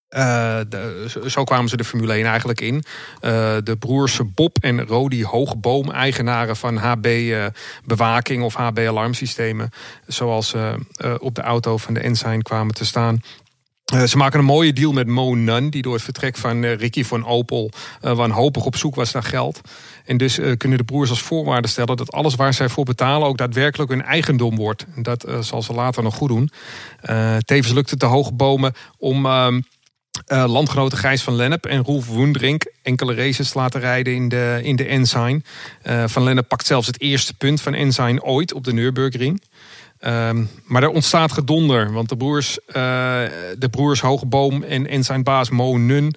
Eh, 0.07 0.59
zo- 1.25 1.43
kwamen 1.43 1.69
ze 1.69 1.77
de 1.77 1.83
Formule 1.83 2.13
1 2.17 2.25
eigenlijk 2.25 2.61
in. 2.61 2.83
Eh, 3.19 3.55
de 3.63 3.75
broers 3.79 4.19
Bob 4.35 4.57
en 4.59 4.85
Rodi 4.85 5.25
Hoogboom, 5.25 5.91
eigenaren 5.91 6.55
van 6.55 6.77
HB-bewaking 6.77 8.43
of 8.43 8.53
HB-alarmsystemen. 8.55 9.69
Zoals 10.05 10.53
eh, 10.53 10.73
eh, 10.73 11.13
op 11.19 11.35
de 11.35 11.41
auto 11.41 11.77
van 11.77 11.93
de 11.93 11.99
Ensign 11.99 12.39
kwamen 12.41 12.73
te 12.73 12.85
staan. 12.85 13.21
Eh, 13.85 14.03
ze 14.03 14.17
maken 14.17 14.39
een 14.39 14.45
mooie 14.45 14.73
deal 14.73 14.91
met 14.91 15.07
Mo 15.07 15.33
Nunn, 15.35 15.69
die 15.69 15.81
door 15.81 15.93
het 15.93 16.01
vertrek 16.03 16.37
van 16.37 16.63
eh, 16.63 16.75
Ricky 16.75 17.03
van 17.03 17.25
Opel 17.25 17.71
eh, 18.01 18.11
wanhopig 18.15 18.65
op 18.65 18.75
zoek 18.75 18.95
was 18.95 19.11
naar 19.11 19.23
geld. 19.23 19.61
En 20.05 20.17
dus 20.17 20.37
eh, 20.39 20.51
kunnen 20.57 20.77
de 20.77 20.83
broers 20.83 21.09
als 21.09 21.21
voorwaarde 21.21 21.67
stellen 21.67 21.97
dat 21.97 22.11
alles 22.11 22.35
waar 22.35 22.53
zij 22.53 22.69
voor 22.69 22.83
betalen 22.85 23.27
ook 23.27 23.37
daadwerkelijk 23.37 23.89
hun 23.89 24.03
eigendom 24.03 24.55
wordt. 24.55 24.85
En 24.95 25.03
dat 25.03 25.23
eh, 25.23 25.39
zal 25.39 25.61
ze 25.61 25.73
later 25.73 26.03
nog 26.03 26.15
goed 26.15 26.29
doen. 26.29 26.49
Eh, 27.01 27.37
tevens 27.37 27.73
lukt 27.73 27.89
het 27.89 27.99
de 27.99 28.05
hoge 28.05 28.33
bomen 28.33 28.73
om. 28.97 29.25
Uh, 30.27 30.45
landgenoten 30.47 30.97
Gijs 30.97 31.23
van 31.23 31.35
Lennep 31.35 31.65
en 31.65 31.83
Roelf 31.83 32.07
Woendrink 32.07 32.71
enkele 32.81 33.15
races 33.15 33.53
laten 33.53 33.79
rijden 33.79 34.13
in 34.13 34.29
de, 34.29 34.59
in 34.63 34.75
de 34.75 34.85
Ensign. 34.85 35.43
Uh, 35.83 36.03
van 36.07 36.23
Lennep 36.23 36.47
pakt 36.47 36.65
zelfs 36.65 36.87
het 36.87 37.01
eerste 37.01 37.33
punt 37.33 37.61
van 37.61 37.73
Ensign 37.73 38.19
ooit 38.21 38.53
op 38.53 38.63
de 38.63 38.73
Nürburgring. 38.73 39.41
Um, 40.05 40.49
maar 40.65 40.83
er 40.83 40.89
ontstaat 40.89 41.31
gedonder, 41.31 41.91
want 41.91 42.09
de 42.09 42.17
broers, 42.17 42.57
uh, 42.67 42.73
de 43.57 43.69
broers 43.71 44.01
en, 44.01 44.87
en 44.87 45.03
zijn 45.03 45.23
baas 45.23 45.49
Mo 45.49 45.77
Nun 45.77 46.15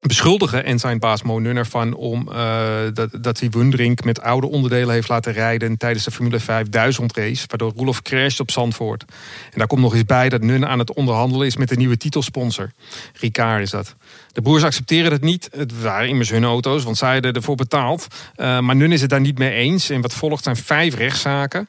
beschuldigen 0.00 0.64
en 0.64 0.78
zijn 0.78 0.98
baas 0.98 1.22
Mo 1.22 1.38
Nun 1.38 1.56
ervan 1.56 1.94
om 1.94 2.28
uh, 2.28 2.78
dat, 2.94 3.10
dat 3.20 3.40
hij 3.40 3.50
Wundrink 3.50 4.04
met 4.04 4.20
oude 4.20 4.46
onderdelen 4.46 4.94
heeft 4.94 5.08
laten 5.08 5.32
rijden 5.32 5.76
tijdens 5.76 6.04
de 6.04 6.10
Formule 6.10 6.40
5000 6.40 7.16
race, 7.16 7.44
waardoor 7.46 7.72
Roelof 7.76 8.02
crasht 8.02 8.40
op 8.40 8.50
Zandvoort. 8.50 9.04
En 9.44 9.58
daar 9.58 9.66
komt 9.66 9.80
nog 9.80 9.94
eens 9.94 10.04
bij 10.04 10.28
dat 10.28 10.42
Nun 10.42 10.66
aan 10.66 10.78
het 10.78 10.94
onderhandelen 10.94 11.46
is 11.46 11.56
met 11.56 11.68
de 11.68 11.76
nieuwe 11.76 11.96
titelsponsor. 11.96 12.70
Ricard 13.12 13.62
is 13.62 13.70
dat. 13.70 13.94
De 14.32 14.42
broers 14.42 14.62
accepteren 14.62 15.12
het 15.12 15.22
niet. 15.22 15.48
Het 15.56 15.80
waren 15.80 16.08
immers 16.08 16.30
hun 16.30 16.44
auto's, 16.44 16.84
want 16.84 16.96
zij 16.96 17.12
hadden 17.12 17.32
ervoor 17.32 17.56
betaald. 17.56 18.06
Uh, 18.36 18.60
maar 18.60 18.76
Nun 18.76 18.92
is 18.92 19.00
het 19.00 19.10
daar 19.10 19.20
niet 19.20 19.38
mee 19.38 19.52
eens. 19.52 19.90
En 19.90 20.00
wat 20.00 20.14
volgt 20.14 20.44
zijn 20.44 20.56
vijf 20.56 20.94
rechtszaken. 20.94 21.68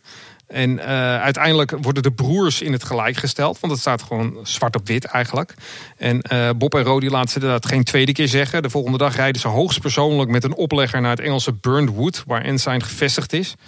En 0.50 0.70
uh, 0.70 0.84
uiteindelijk 1.22 1.74
worden 1.82 2.04
de 2.04 2.12
broers 2.12 2.62
in 2.62 2.72
het 2.72 2.84
gelijk 2.84 3.18
gesteld. 3.18 3.60
Want 3.60 3.74
het 3.74 3.82
staat 3.82 4.02
gewoon 4.02 4.38
zwart 4.44 4.76
op 4.76 4.88
wit 4.88 5.06
eigenlijk. 5.06 5.54
En 5.98 6.22
uh, 6.34 6.50
Bob 6.56 6.76
en 6.76 6.84
Rodi 6.84 7.10
laten 7.10 7.30
ze 7.30 7.40
dat 7.40 7.66
geen 7.66 7.84
tweede 7.84 8.12
keer 8.12 8.28
zeggen. 8.28 8.62
De 8.62 8.70
volgende 8.70 8.98
dag 8.98 9.16
rijden 9.16 9.42
ze 9.42 9.48
hoogstpersoonlijk 9.48 10.30
met 10.30 10.44
een 10.44 10.56
oplegger 10.56 11.02
naar 11.02 11.12
het 11.12 11.20
Engelse 11.20 11.54
Burnwood. 11.54 12.24
Waar 12.28 12.42
Ensign 12.42 12.82
gevestigd 12.82 13.34
is. 13.34 13.56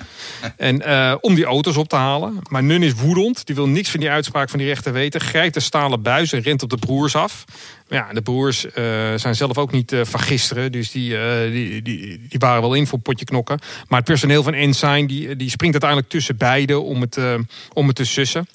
En 0.58 0.82
uh, 0.88 1.16
om 1.22 1.36
die 1.36 1.46
auto's 1.46 1.78
op 1.78 1.90
te 1.90 1.96
halen. 1.96 2.40
Maar 2.50 2.64
Nun 2.64 2.84
is 2.84 2.94
woedend. 2.94 3.46
Die 3.46 3.56
wil 3.56 3.68
niks 3.68 3.90
van 3.90 4.00
die 4.00 4.10
uitspraak 4.10 4.50
van 4.50 4.60
die 4.60 4.68
rechter 4.68 4.94
weten. 4.94 5.22
Grijpt 5.22 5.54
de 5.54 5.60
stalen 5.60 6.02
buis 6.02 6.34
en 6.34 6.42
rent 6.42 6.64
op 6.64 6.70
de 6.70 6.78
broers 6.78 7.16
af. 7.16 7.46
Ja, 7.92 8.14
de 8.14 8.22
broers 8.22 8.66
uh, 8.66 8.72
zijn 9.16 9.36
zelf 9.36 9.58
ook 9.58 9.72
niet 9.72 9.92
uh, 9.92 10.02
van 10.04 10.20
gisteren. 10.20 10.72
Dus 10.72 10.92
die, 10.92 11.12
uh, 11.12 11.52
die, 11.52 11.82
die, 11.82 12.28
die, 12.30 12.40
waren 12.40 12.62
wel 12.62 12.74
in 12.74 12.88
voor 12.88 13.00
potje 13.00 13.26
knokken. 13.26 13.60
Maar 13.88 14.00
het 14.00 14.08
personeel 14.08 14.44
van 14.44 14.54
Ensign 14.54 15.06
die, 15.06 15.36
die 15.36 15.50
springt 15.50 15.74
uiteindelijk 15.74 16.10
tussen 16.10 16.38
beiden 16.38 16.84
om 16.84 17.02
het, 17.02 17.18
om 17.74 17.88
het 17.88 17.96
te 17.96 18.06
sussen. 18.06 18.48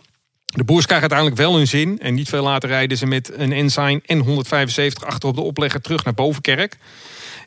De 0.44 0.64
boers 0.64 0.86
krijgen 0.86 1.10
uiteindelijk 1.10 1.40
wel 1.40 1.56
hun 1.56 1.66
zin. 1.66 1.98
En 2.00 2.14
niet 2.14 2.28
veel 2.28 2.42
later 2.42 2.68
rijden 2.68 2.98
ze 2.98 3.06
met 3.06 3.30
een 3.34 3.52
Ensign 3.52 4.02
en 4.06 4.18
175 4.18 5.04
achter 5.04 5.28
op 5.28 5.34
de 5.34 5.40
oplegger 5.40 5.80
terug 5.80 6.04
naar 6.04 6.14
Bovenkerk. 6.14 6.76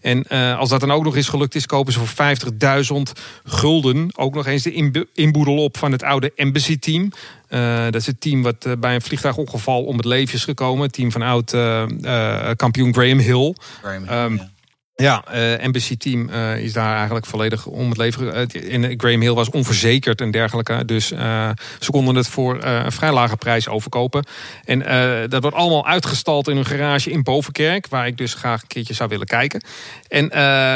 En 0.02 0.26
uh, 0.32 0.58
als 0.58 0.70
dat 0.70 0.80
dan 0.80 0.91
ook 0.91 1.04
nog 1.04 1.16
eens 1.16 1.30
gelukt 1.30 1.56
is, 1.56 1.66
kopen 1.66 1.93
ze 1.93 2.00
voor 2.00 2.26
50.000 3.16 3.22
gulden 3.43 4.10
ook 4.16 4.34
nog 4.34 4.45
eens 4.45 4.64
de 4.64 5.08
inboedel 5.14 5.64
op 5.64 5.78
van 5.78 5.91
het 5.91 6.04
oude 6.04 6.32
Embassy 6.36 6.80
team. 6.80 7.12
Uh, 7.50 7.84
dat 7.84 7.95
is 7.95 8.06
het 8.06 8.22
team 8.22 8.41
wat 8.41 8.66
uh, 8.66 8.74
bij 8.80 8.95
een 8.95 9.02
vliegtuigongeval 9.02 9.84
om 9.84 9.95
het 9.97 10.06
leven 10.06 10.36
is 10.36 10.43
gekomen. 10.43 10.84
Het 10.84 10.93
team 10.93 11.12
van 11.12 11.22
oud 11.22 11.52
kampioen 12.56 12.93
Graham 12.93 13.20
Hill. 13.20 13.56
Graham 13.82 14.04
Hill 14.04 14.18
um, 14.18 14.36
ja. 14.36 14.50
Ja, 15.00 15.24
uh, 15.28 15.68
NBC 15.68 16.00
team 16.00 16.30
uh, 16.30 16.58
is 16.58 16.74
daar 16.74 16.95
eigenlijk 16.95 17.26
volledig 17.26 17.66
om 17.66 17.89
het 17.89 17.97
leven. 17.97 18.50
En 18.70 19.00
Graham 19.00 19.22
Hill 19.22 19.34
was 19.34 19.50
onverzekerd 19.50 20.22
en 20.22 20.32
dergelijke. 20.32 20.86
Dus 20.86 21.12
uh, 21.12 21.50
ze 21.80 21.91
konden 21.91 22.16
het 22.16 22.28
voor 22.28 22.64
een 22.64 22.91
vrij 22.91 23.12
lage 23.12 23.38
prijs 23.38 23.68
overkopen. 23.68 24.26
En 24.66 24.80
dat 25.30 25.41
wordt 25.41 25.58
allemaal 25.58 25.86
uitgestald 25.86 26.47
in 26.47 26.58
een 26.58 26.66
garage 26.66 27.12
in 27.12 27.24
Bovenkerk. 27.24 27.88
Waar 27.88 28.08
ik 28.08 28.18
dus 28.18 28.34
graag 28.34 28.62
een 28.62 28.68
keertje 28.68 28.93
zou 28.93 29.10
willen 29.10 29.28
kijken. 29.28 29.64
En 30.08 30.30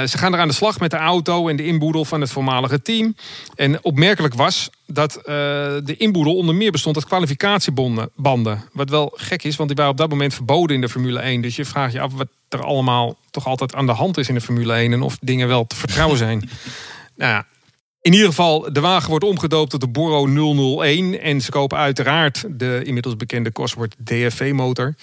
ze 0.10 0.18
gaan 0.18 0.34
er 0.34 0.40
aan 0.40 0.48
de 0.48 0.54
slag 0.54 0.80
met 0.80 0.92
de 0.92 0.98
auto 0.98 1.48
en 1.48 1.56
de 1.56 1.66
inboedel 1.66 2.06
van 2.06 2.22
het 2.22 2.32
voormalige 2.32 2.82
team. 2.82 3.16
En 3.56 3.84
opmerkelijk 3.84 4.34
was 4.34 4.70
dat 4.88 5.18
uh, 5.18 5.24
de 5.84 5.96
inboedel 5.98 6.36
onder 6.36 6.56
meer 6.56 6.72
bestond 6.72 6.96
uit 6.96 7.06
kwalificatiebanden. 7.06 8.10
Wat 8.74 8.90
wel 8.90 9.14
gek 9.16 9.44
is, 9.44 9.56
want 9.56 9.70
die 9.70 9.78
waren 9.78 9.92
op 9.92 9.98
dat 9.98 10.10
moment 10.10 10.34
verboden 10.34 10.76
in 10.76 10.82
de 10.82 10.90
Formule 10.90 11.20
1. 11.20 11.42
Dus 11.42 11.56
je 11.56 11.66
vraagt 11.66 11.94
je 11.94 12.00
af 12.00 12.14
wat 12.14 12.28
er 12.50 12.64
allemaal 12.64 13.18
toch 13.34 13.48
altijd 13.48 13.76
aan 13.76 13.86
de 13.86 13.92
hand 13.92 14.18
is 14.18 14.28
in 14.28 14.34
de 14.34 14.42
Formule 14.42 14.74
1 14.74 14.94
en 14.94 15.02
of 15.02 15.18
dingen 15.22 15.48
wel 15.48 15.68
te 15.68 15.76
vertrouwen 15.76 16.18
zijn. 16.18 16.40
nou 17.16 17.32
ja, 17.32 17.46
in 18.04 18.14
ieder 18.14 18.28
geval, 18.28 18.74
de 18.74 18.80
wagen 18.80 19.10
wordt 19.10 19.26
omgedoopt 19.26 19.70
tot 19.70 19.82
de 19.82 19.88
Borro 19.88 20.26
001. 20.82 21.22
En 21.22 21.42
ze 21.42 21.52
kopen 21.52 21.78
uiteraard 21.78 22.46
de 22.50 22.82
inmiddels 22.84 23.16
bekende 23.16 23.52
Cosworth 23.52 23.96
DFV-motor. 24.04 24.96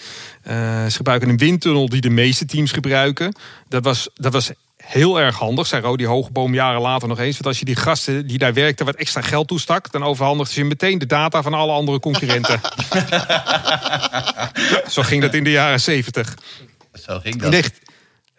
Uh, 0.49 0.53
ze 0.87 0.97
gebruiken 0.97 1.28
een 1.28 1.37
windtunnel 1.37 1.89
die 1.89 2.01
de 2.01 2.11
meeste 2.11 2.45
teams 2.45 2.72
gebruiken. 2.72 3.35
Dat 3.68 3.85
was, 3.85 4.09
dat 4.14 4.33
was 4.33 4.51
heel 4.76 5.20
erg 5.20 5.37
handig, 5.37 5.66
zei 5.66 5.83
Rodi 5.83 6.07
Hoogboom 6.07 6.55
jaren 6.55 6.81
later 6.81 7.09
nog 7.09 7.18
eens. 7.18 7.35
Want 7.35 7.47
als 7.47 7.59
je 7.59 7.64
die 7.64 7.76
gasten 7.76 8.26
die 8.26 8.39
daar 8.39 8.55
werkten 8.55 8.87
wat 8.87 8.95
extra 8.95 9.20
geld 9.20 9.49
toestak... 9.49 9.93
dan 9.93 10.03
overhandigden 10.03 10.55
ze 10.55 10.64
meteen 10.64 10.99
de 10.99 11.07
data 11.07 11.43
van 11.43 11.55
alle 11.55 11.72
andere 11.72 12.01
concurrenten. 12.01 12.61
Zo 14.95 15.03
ging 15.03 15.22
dat 15.22 15.35
in 15.35 15.45
de 15.45 15.51
jaren 15.51 15.81
zeventig. 15.81 16.35
Zo 16.93 17.18
ging 17.18 17.37
dat. 17.37 17.70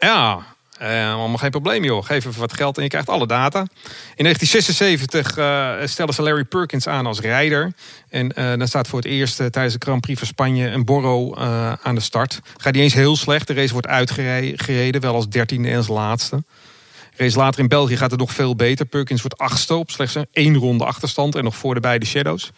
Ja, 0.02 0.46
uh, 0.82 1.14
allemaal 1.14 1.38
geen 1.38 1.52
probleem 1.52 1.84
joh. 1.84 2.06
Geef 2.06 2.26
even 2.26 2.40
wat 2.40 2.54
geld 2.54 2.78
en 2.78 2.84
je 2.84 2.90
krijgt 2.90 3.10
alle 3.10 3.28
data. 3.28 3.60
In 4.16 4.24
1976 4.24 5.38
uh, 5.38 5.88
stellen 5.88 6.14
ze 6.14 6.22
Larry 6.22 6.44
Perkins 6.44 6.88
aan 6.88 7.06
als 7.06 7.20
rijder. 7.20 7.74
En 8.10 8.32
uh, 8.36 8.58
dan 8.58 8.68
staat 8.68 8.88
voor 8.88 9.00
het 9.00 9.08
eerst 9.08 9.36
tijdens 9.36 9.74
de 9.74 9.86
Grand 9.86 10.02
Prix 10.02 10.20
van 10.20 10.28
Spanje 10.28 10.68
een 10.68 10.86
Borro 10.86 11.36
aan 11.84 11.96
de 11.96 12.02
start. 12.02 12.40
Gaat 12.58 12.74
niet 12.74 12.84
eens 12.84 12.94
heel 12.94 13.16
slecht. 13.16 13.48
De 13.48 13.54
race 13.54 13.74
wordt 13.74 13.88
uitgereden, 13.88 15.02
wel 15.02 15.16
als 15.16 15.30
dertiende 15.30 15.70
en 15.70 15.78
als 15.78 15.88
laatste. 15.88 16.44
Race 17.16 17.38
later 17.38 17.60
in 17.60 17.68
België 17.68 17.98
gaat 17.98 18.12
het 18.12 18.20
nog 18.20 18.32
veel 18.32 18.56
beter. 18.56 18.86
Perkins 18.86 19.22
wordt 19.22 19.38
achtste 19.38 19.76
op 19.76 19.92
slechts 19.92 20.16
een 20.16 20.28
één 20.32 20.56
ronde 20.56 20.86
achterstand 20.86 21.36
en 21.36 21.44
nog 21.44 21.56
voor 21.56 21.74
de 21.74 21.80
beide 21.80 22.06
Shadows. 22.06 22.52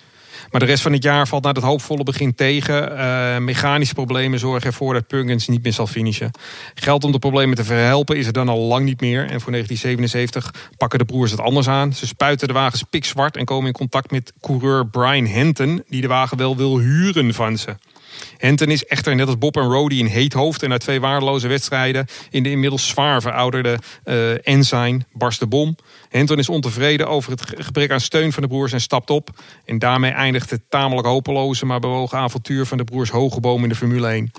Maar 0.51 0.59
de 0.59 0.65
rest 0.65 0.83
van 0.83 0.93
het 0.93 1.03
jaar 1.03 1.27
valt 1.27 1.43
naar 1.43 1.53
het 1.53 1.63
hoopvolle 1.63 2.03
begin 2.03 2.35
tegen. 2.35 2.91
Uh, 2.91 3.37
mechanische 3.37 3.93
problemen 3.93 4.39
zorgen 4.39 4.67
ervoor 4.67 4.93
dat 4.93 5.07
Perkins 5.07 5.47
niet 5.47 5.63
meer 5.63 5.73
zal 5.73 5.87
finishen. 5.87 6.31
Geld 6.73 7.03
om 7.03 7.11
de 7.11 7.19
problemen 7.19 7.55
te 7.55 7.63
verhelpen 7.63 8.17
is 8.17 8.27
er 8.27 8.33
dan 8.33 8.49
al 8.49 8.59
lang 8.59 8.85
niet 8.85 9.01
meer. 9.01 9.21
En 9.21 9.41
voor 9.41 9.51
1977 9.51 10.53
pakken 10.77 10.99
de 10.99 11.05
broers 11.05 11.31
het 11.31 11.39
anders 11.39 11.67
aan. 11.67 11.93
Ze 11.93 12.07
spuiten 12.07 12.47
de 12.47 12.53
wagens 12.53 12.83
pikzwart 12.83 13.37
en 13.37 13.45
komen 13.45 13.67
in 13.67 13.73
contact 13.73 14.11
met 14.11 14.33
coureur 14.41 14.87
Brian 14.87 15.25
Henton... 15.25 15.83
die 15.87 16.01
de 16.01 16.07
wagen 16.07 16.37
wel 16.37 16.57
wil 16.57 16.79
huren 16.79 17.33
van 17.33 17.57
ze. 17.57 17.75
Henton 18.37 18.67
is 18.67 18.85
echter 18.85 19.15
net 19.15 19.25
als 19.25 19.37
Bob 19.37 19.57
en 19.57 19.63
Rody 19.63 19.99
een 19.99 20.07
heet 20.07 20.33
hoofd. 20.33 20.63
En 20.63 20.69
na 20.69 20.77
twee 20.77 20.99
waardeloze 20.99 21.47
wedstrijden 21.47 22.05
in 22.29 22.43
de 22.43 22.49
inmiddels 22.49 22.87
zwaar 22.87 23.21
verouderde 23.21 23.79
uh, 24.05 24.47
Ensign 24.47 25.05
barst 25.11 25.39
de 25.39 25.47
bom. 25.47 25.75
Henton 26.09 26.37
is 26.37 26.49
ontevreden 26.49 27.07
over 27.07 27.31
het 27.31 27.41
gebrek 27.57 27.91
aan 27.91 27.99
steun 27.99 28.31
van 28.31 28.43
de 28.43 28.49
broers 28.49 28.71
en 28.71 28.81
stapt 28.81 29.09
op. 29.09 29.29
En 29.65 29.79
daarmee 29.79 30.11
eindigt 30.11 30.49
het 30.49 30.61
tamelijk 30.69 31.07
hopeloze 31.07 31.65
maar 31.65 31.79
bewogen 31.79 32.17
avontuur 32.17 32.65
van 32.65 32.77
de 32.77 32.83
broers 32.83 33.09
Hogeboom 33.09 33.63
in 33.63 33.69
de 33.69 33.75
Formule 33.75 34.07
1. 34.07 34.31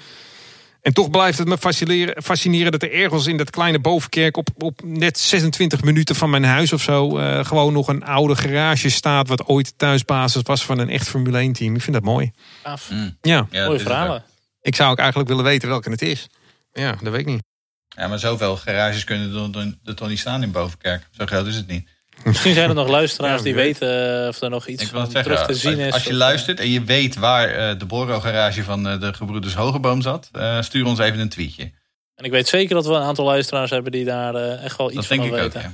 En 0.85 0.93
toch 0.93 1.11
blijft 1.11 1.39
het 1.39 1.49
me 1.49 1.59
fascineren, 1.59 2.23
fascineren 2.23 2.73
dat 2.73 2.83
er 2.83 2.93
ergens 2.93 3.27
in 3.27 3.37
dat 3.37 3.51
kleine 3.51 3.79
bovenkerk 3.79 4.37
op, 4.37 4.49
op 4.59 4.81
net 4.85 5.19
26 5.19 5.83
minuten 5.83 6.15
van 6.15 6.31
mijn 6.31 6.45
huis 6.45 6.73
of 6.73 6.83
zo 6.83 7.19
uh, 7.19 7.45
gewoon 7.45 7.73
nog 7.73 7.89
een 7.89 8.05
oude 8.05 8.37
garage 8.37 8.89
staat. 8.89 9.29
Wat 9.29 9.47
ooit 9.47 9.79
thuisbasis 9.79 10.43
was 10.43 10.65
van 10.65 10.79
een 10.79 10.89
echt 10.89 11.09
Formule 11.09 11.39
1 11.39 11.53
team. 11.53 11.75
Ik 11.75 11.83
vind 11.83 11.97
dat 11.97 12.05
mooi. 12.05 12.33
Af. 12.63 12.91
Mm. 12.91 13.17
Ja. 13.21 13.47
Ja, 13.51 13.67
Mooie 13.67 13.79
verhalen. 13.79 14.25
Ik 14.61 14.75
zou 14.75 14.91
ook 14.91 14.99
eigenlijk 14.99 15.29
willen 15.29 15.45
weten 15.45 15.69
welke 15.69 15.91
het 15.91 16.03
is. 16.03 16.29
Ja, 16.73 16.97
dat 17.03 17.13
weet 17.13 17.21
ik 17.21 17.27
niet. 17.27 17.43
Ja, 17.89 18.09
maar 18.09 18.19
zoveel 18.19 18.57
garages 18.57 19.05
kunnen 19.05 19.55
er, 19.55 19.75
er 19.85 19.95
toch 19.95 20.09
niet 20.09 20.19
staan 20.19 20.43
in 20.43 20.51
Bovenkerk. 20.51 21.07
Zo 21.11 21.27
groot 21.27 21.47
is 21.47 21.57
het 21.57 21.67
niet. 21.67 21.89
Misschien 22.25 22.55
zijn 22.55 22.69
er 22.69 22.75
nog 22.75 22.89
luisteraars 22.89 23.39
Ja, 23.39 23.45
die 23.45 23.55
weten 23.55 24.21
uh, 24.23 24.29
of 24.29 24.41
er 24.41 24.51
nog 24.51 24.67
iets 24.67 24.85
van 24.85 25.05
zeggen, 25.11 25.23
terug 25.23 25.47
te 25.47 25.55
zien 25.55 25.79
is. 25.79 25.93
als 25.93 26.03
je 26.03 26.11
Of, 26.11 26.17
luistert 26.17 26.61
en 26.61 26.71
je 26.71 26.85
weet 26.85 27.15
waar 27.17 27.49
eh, 27.49 27.79
de 27.79 27.85
Borro-garage 27.85 28.65
van 28.65 28.89
eh, 28.89 29.01
de 29.01 29.13
gebroeders 29.15 29.55
Hogeboom 29.55 30.03
zat, 30.03 30.29
eh, 30.33 30.63
stuur 30.63 30.85
ons 30.87 30.99
even 30.99 31.19
een 31.19 31.29
tweetje. 31.29 31.73
En 32.15 32.25
ik 32.25 32.31
weet 32.31 32.49
zeker 32.49 32.75
dat 32.75 32.87
we 32.87 32.93
een 32.93 33.03
aantal 33.03 33.25
luisteraars 33.25 33.71
hebben 33.71 33.93
die 33.93 34.05
daar 34.05 34.35
eh, 34.35 34.65
echt 34.65 34.77
wel 34.77 34.87
iets 34.87 34.97
Dat 34.97 35.07
van 35.07 35.17
denk 35.17 35.35
ik 35.35 35.43
ook. 35.43 35.53
Ja. 35.53 35.73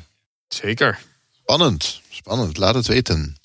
Zeker. 0.49 0.99
Spannend, 1.43 2.01
spannend. 2.11 2.57
Laat 2.57 2.75
het 2.75 2.87
weten. 2.87 3.37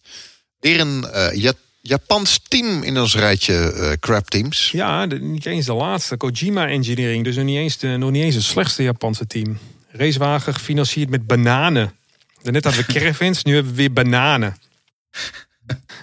Weer 0.59 0.79
een 0.79 1.05
eh, 1.11 1.33
Ja- 1.41 1.53
Japans 1.81 2.39
team 2.47 2.83
in 2.83 2.99
ons 2.99 3.15
rijtje 3.15 3.71
eh 3.71 3.91
crap 3.99 4.29
teams. 4.29 4.71
Ja, 4.71 5.07
de- 5.07 5.19
niet 5.19 5.45
eens 5.45 5.65
de 5.65 5.73
laatste. 5.73 6.17
Kojima 6.17 6.67
Engineering. 6.67 7.23
Dus 7.23 7.35
nog 7.35 7.45
niet 7.45 7.57
eens, 7.57 7.77
de, 7.77 7.87
nog 7.87 8.11
niet 8.11 8.23
eens 8.23 8.35
het 8.35 8.43
slechtste 8.43 8.83
Japanse 8.83 9.27
team. 9.27 9.57
Racewagen 9.91 10.53
gefinancierd 10.53 11.09
met 11.09 11.27
bananen. 11.27 11.93
Daarnet 12.45 12.63
hadden 12.63 12.85
we 12.85 12.93
caravans, 12.99 13.43
nu 13.43 13.53
hebben 13.53 13.71
we 13.71 13.77
weer 13.77 13.93
bananen. 13.93 14.55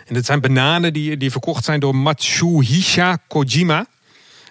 En 0.07 0.15
dit 0.15 0.25
zijn 0.27 0.41
bananen 0.41 0.93
die, 0.93 1.17
die 1.17 1.31
verkocht 1.31 1.65
zijn 1.65 1.81
door 1.81 1.97
Matsuhisa 1.97 3.17
Kojima. 3.29 3.87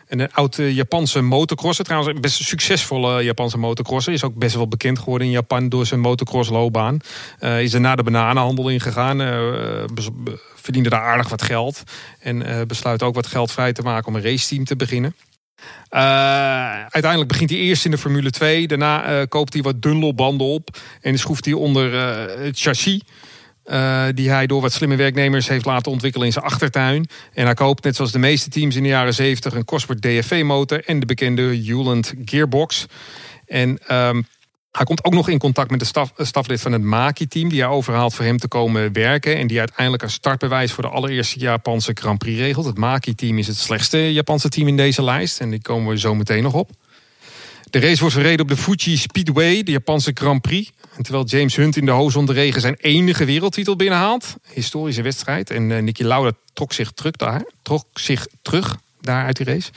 Een 0.08 0.34
oude 0.34 0.74
Japanse 0.74 1.22
motocrosser. 1.22 1.86
Trouwens, 1.86 2.16
een 2.16 2.22
best 2.22 2.44
succesvolle 2.44 3.24
Japanse 3.24 3.58
motocrosser. 3.58 4.14
Is 4.14 4.24
ook 4.24 4.36
best 4.36 4.56
wel 4.56 4.68
bekend 4.68 5.00
geworden 5.00 5.28
in 5.28 5.34
Japan 5.34 5.70
door 5.70 5.86
zijn 5.86 6.00
motocrossloopbaan. 6.00 7.00
Eh 7.40 7.62
is 7.62 7.74
er 7.74 7.80
na 7.82 7.96
de 7.96 8.04
bananenhandel 8.04 8.70
ingegaan. 8.70 9.22
eh 9.22 9.28
be- 9.94 10.40
verdiende 10.56 10.90
daar 10.90 11.02
aardig 11.02 11.30
wat 11.30 11.42
geld. 11.42 11.84
En 12.20 12.42
eh, 12.46 12.66
besluit 12.66 13.04
ook 13.04 13.16
wat 13.16 13.28
geld 13.28 13.52
vrij 13.52 13.74
te 13.74 13.82
maken 13.82 14.08
om 14.08 14.16
een 14.16 14.22
raceteam 14.24 14.66
te 14.66 14.76
beginnen. 14.76 15.16
Eh, 15.90 16.02
uiteindelijk 16.90 17.28
begint 17.28 17.50
hij 17.50 17.60
eerst 17.60 17.86
in 17.86 17.92
de 17.92 17.98
Formule 17.98 18.30
2. 18.30 18.68
Daarna 18.68 19.04
eh, 19.04 19.28
koopt 19.28 19.54
hij 19.54 19.62
wat 19.62 19.82
Dunlop 19.82 20.18
banden 20.18 20.48
op. 20.48 20.78
En 21.02 21.18
schroeft 21.18 21.46
hij 21.46 21.54
onder 21.54 21.96
eh, 21.96 22.44
het 22.44 22.60
chassis. 22.60 23.02
die 24.14 24.30
hij 24.30 24.48
door 24.48 24.62
wat 24.62 24.74
slimme 24.74 24.96
werknemers 24.96 25.48
heeft 25.48 25.66
laten 25.66 25.92
ontwikkelen 25.92 26.28
in 26.28 26.34
zijn 26.34 26.46
achtertuin. 26.46 27.08
En 27.34 27.46
hij 27.46 27.54
koopt, 27.54 27.84
net 27.84 27.96
zoals 27.96 28.12
de 28.12 28.20
meeste 28.20 28.50
teams 28.50 28.76
in 28.76 28.84
de 28.84 28.90
jaren 28.90 29.14
70, 29.14 29.54
een 29.54 29.66
Cosworth 29.66 30.02
DFV-motor 30.02 30.84
en 30.86 31.00
de 31.00 31.06
bekende 31.06 31.42
Hewland 31.42 32.14
Gearbox. 32.26 32.86
En 33.46 33.80
ehm, 33.88 34.22
hij 34.72 34.86
komt 34.86 35.04
ook 35.04 35.14
nog 35.14 35.30
in 35.30 35.38
contact 35.38 35.72
met 35.72 35.80
de 35.80 35.86
staf, 35.86 36.14
eh, 36.16 36.26
staflid 36.26 36.62
van 36.62 36.72
het 36.72 36.82
Maki-team, 36.82 37.50
die 37.50 37.62
hij 37.62 37.70
overhaalt 37.70 38.14
voor 38.14 38.26
hem 38.26 38.38
te 38.38 38.48
komen 38.48 38.94
werken. 38.94 39.38
En 39.38 39.48
die 39.48 39.60
uiteindelijk 39.60 40.04
een 40.04 40.10
startbewijs 40.10 40.72
voor 40.72 40.84
de 40.84 40.90
allereerste 40.90 41.40
Japanse 41.40 41.92
Grand 41.94 42.18
Prix 42.18 42.40
regelt. 42.40 42.66
Het 42.66 42.78
Maki-team 42.78 43.38
is 43.38 43.48
het 43.48 43.58
slechtste 43.58 44.14
Japanse 44.14 44.50
team 44.50 44.68
in 44.68 44.78
deze 44.78 45.04
lijst. 45.04 45.40
En 45.40 45.50
die 45.50 45.62
komen 45.62 45.90
we 45.90 46.00
zo 46.00 46.16
meteen 46.16 46.44
nog 46.44 46.54
op. 46.54 46.70
De 47.70 47.80
race 47.80 48.00
wordt 48.00 48.16
verreden 48.16 48.42
op 48.42 48.48
de 48.48 48.58
Fuji 48.58 48.98
Speedway, 48.98 49.64
de 49.64 49.72
Japanse 49.72 50.12
Grand 50.14 50.42
Prix. 50.42 50.72
Terwijl 51.02 51.26
James 51.26 51.56
Hunt 51.56 51.76
in 51.78 51.86
de 51.86 51.92
hoge 51.92 52.34
regen 52.34 52.62
zijn 52.62 52.76
enige 52.82 53.26
wereldtitel 53.26 53.76
binnenhaalt. 53.76 54.36
Historische 54.54 55.02
wedstrijd. 55.02 55.50
En 55.50 55.70
uh, 55.70 55.82
Nicky 55.82 56.04
Lauda 56.04 56.32
trok 56.54 56.74
zich 56.74 56.92
terug 56.92 57.16
daar, 57.16 57.44
trok 57.62 57.86
zich 57.94 58.28
terug 58.42 58.78
daar 59.02 59.26
uit 59.26 59.38
die 59.38 59.46
race. 59.46 59.72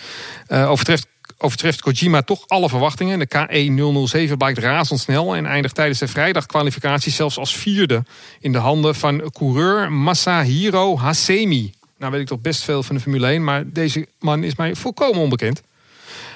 Uh, 0.49 0.71
overtreft, 0.71 1.07
overtreft 1.39 1.81
Kojima 1.81 2.23
toch 2.23 2.49
alle 2.49 2.69
verwachtingen. 2.69 3.19
De 3.19 3.27
KE 3.27 4.07
007 4.07 4.39
blijkt 4.39 4.59
razendsnel 4.59 5.37
en 5.37 5.47
eindigt 5.47 5.75
tijdens 5.75 5.99
de 5.99 6.09
vrijdagkwalificatie 6.09 7.13
zelfs 7.13 7.39
als 7.39 7.57
vierde 7.57 8.05
in 8.41 8.53
de 8.53 8.59
handen 8.59 8.95
van 8.95 9.31
coureur 9.33 9.93
Masahiro 9.93 10.99
Hasemi. 10.99 11.73
Nou 11.99 12.13
weet 12.13 12.21
ik 12.21 12.27
toch 12.27 12.41
best 12.41 12.63
veel 12.63 12.83
van 12.83 12.95
de 12.95 13.03
Formule 13.03 13.27
1, 13.27 13.45
maar 13.45 13.71
deze 13.71 14.07
man 14.19 14.45
is 14.45 14.57
mij 14.57 14.75
volkomen 14.75 15.21
onbekend. 15.21 15.63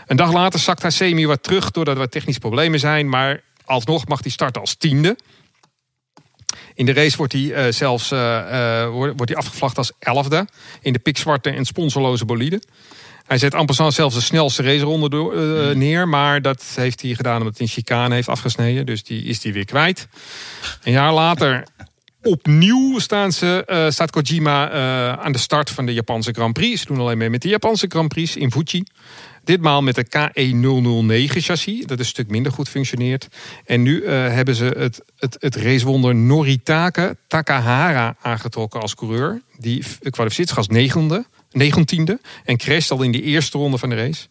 Een 0.06 0.16
dag 0.16 0.32
later 0.32 0.60
zakt 0.60 0.82
Hasemi 0.82 1.26
wat 1.26 1.42
terug 1.42 1.70
doordat 1.70 1.94
er 1.94 2.00
wat 2.00 2.10
technische 2.10 2.40
problemen 2.40 2.78
zijn, 2.78 3.08
maar 3.08 3.42
alsnog 3.64 4.06
mag 4.06 4.22
hij 4.22 4.30
starten 4.30 4.60
als 4.60 4.74
tiende. 4.74 5.16
In 6.74 6.86
de 6.86 6.92
race 6.92 7.16
wordt 7.16 7.32
hij 7.32 7.42
uh, 7.42 7.72
zelfs 7.72 8.12
uh, 8.12 8.18
uh, 8.18 8.88
wordt 8.88 9.28
hij 9.28 9.36
afgevlacht 9.36 9.78
als 9.78 9.92
elfde. 9.98 10.46
In 10.80 10.92
de 10.92 10.98
pikzwarte 10.98 11.50
en 11.50 11.64
sponsorloze 11.64 12.24
bolide. 12.24 12.62
Hij 13.28 13.38
zet 13.38 13.54
amper 13.54 13.74
zelfs 13.74 14.14
de 14.14 14.20
snelste 14.20 14.62
raceronde 14.62 15.08
door, 15.08 15.36
neer. 15.76 16.08
Maar 16.08 16.42
dat 16.42 16.64
heeft 16.74 17.02
hij 17.02 17.14
gedaan 17.14 17.38
omdat 17.38 17.58
hij 17.58 17.66
een 17.66 17.72
chicane 17.72 18.14
heeft 18.14 18.28
afgesneden. 18.28 18.86
Dus 18.86 19.02
die 19.02 19.22
is 19.22 19.42
hij 19.42 19.52
weer 19.52 19.64
kwijt. 19.64 20.08
Een 20.82 20.92
jaar 20.92 21.12
later 21.12 21.66
opnieuw 22.22 22.98
staan 22.98 23.32
ze, 23.32 23.88
staat 23.88 24.10
Kojima 24.10 24.70
aan 25.16 25.32
de 25.32 25.38
start 25.38 25.70
van 25.70 25.86
de 25.86 25.92
Japanse 25.92 26.32
Grand 26.32 26.52
Prix. 26.52 26.80
Ze 26.80 26.86
doen 26.86 26.98
alleen 26.98 27.18
mee 27.18 27.30
met 27.30 27.42
de 27.42 27.48
Japanse 27.48 27.86
Grand 27.88 28.08
Prix 28.08 28.36
in 28.36 28.52
Fuji. 28.52 28.84
Ditmaal 29.48 29.82
met 29.82 29.94
de 29.94 30.06
KE009 30.06 31.36
chassis, 31.40 31.86
dat 31.86 31.98
een 31.98 32.04
stuk 32.04 32.28
minder 32.28 32.52
goed 32.52 32.68
functioneert. 32.68 33.28
En 33.64 33.82
nu 33.82 34.02
uh, 34.02 34.08
hebben 34.10 34.54
ze 34.54 34.64
het, 34.64 35.02
het, 35.16 35.36
het 35.40 35.56
racewonder 35.56 36.14
Noritake 36.14 37.16
Takahara 37.26 38.16
aangetrokken 38.20 38.80
als 38.80 38.94
coureur. 38.94 39.42
Die 39.58 39.84
kwalificeert 40.10 40.48
zich 40.48 40.56
als 40.56 40.68
negende, 40.68 41.24
negentiende 41.50 42.20
en 42.44 42.56
crasht 42.56 42.90
al 42.90 43.02
in 43.02 43.12
de 43.12 43.22
eerste 43.22 43.58
ronde 43.58 43.78
van 43.78 43.88
de 43.88 43.96
race. 43.96 44.26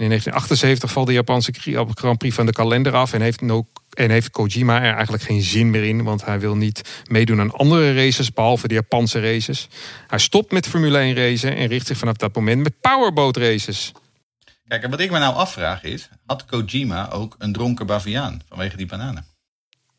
En 0.00 0.06
in 0.06 0.08
1978 0.08 0.92
valt 0.92 1.06
de 1.06 1.12
Japanse 1.12 1.52
Grand 1.94 2.18
Prix 2.18 2.34
van 2.34 2.46
de 2.46 2.52
kalender 2.52 2.94
af 2.94 3.12
en 3.12 3.20
heeft, 3.20 3.40
no, 3.40 3.66
en 3.90 4.10
heeft 4.10 4.30
Kojima 4.30 4.82
er 4.82 4.94
eigenlijk 4.94 5.22
geen 5.22 5.42
zin 5.42 5.70
meer 5.70 5.84
in, 5.84 6.02
want 6.02 6.24
hij 6.24 6.40
wil 6.40 6.56
niet 6.56 7.02
meedoen 7.04 7.40
aan 7.40 7.52
andere 7.52 7.94
races, 7.94 8.32
behalve 8.32 8.68
de 8.68 8.74
Japanse 8.74 9.20
races. 9.20 9.68
Hij 10.06 10.18
stopt 10.18 10.52
met 10.52 10.66
Formule 10.66 10.98
1 10.98 11.14
racen 11.14 11.56
en 11.56 11.66
richt 11.66 11.86
zich 11.86 11.98
vanaf 11.98 12.16
dat 12.16 12.34
moment 12.34 12.62
met 12.62 12.80
powerboat 12.80 13.36
races. 13.36 13.92
Kijk, 14.68 14.82
en 14.82 14.90
wat 14.90 15.00
ik 15.00 15.10
me 15.10 15.18
nou 15.18 15.34
afvraag 15.34 15.82
is, 15.82 16.08
had 16.26 16.44
Kojima 16.44 17.10
ook 17.10 17.34
een 17.38 17.52
dronken 17.52 17.86
baviaan 17.86 18.42
vanwege 18.48 18.76
die 18.76 18.86
bananen? 18.86 19.29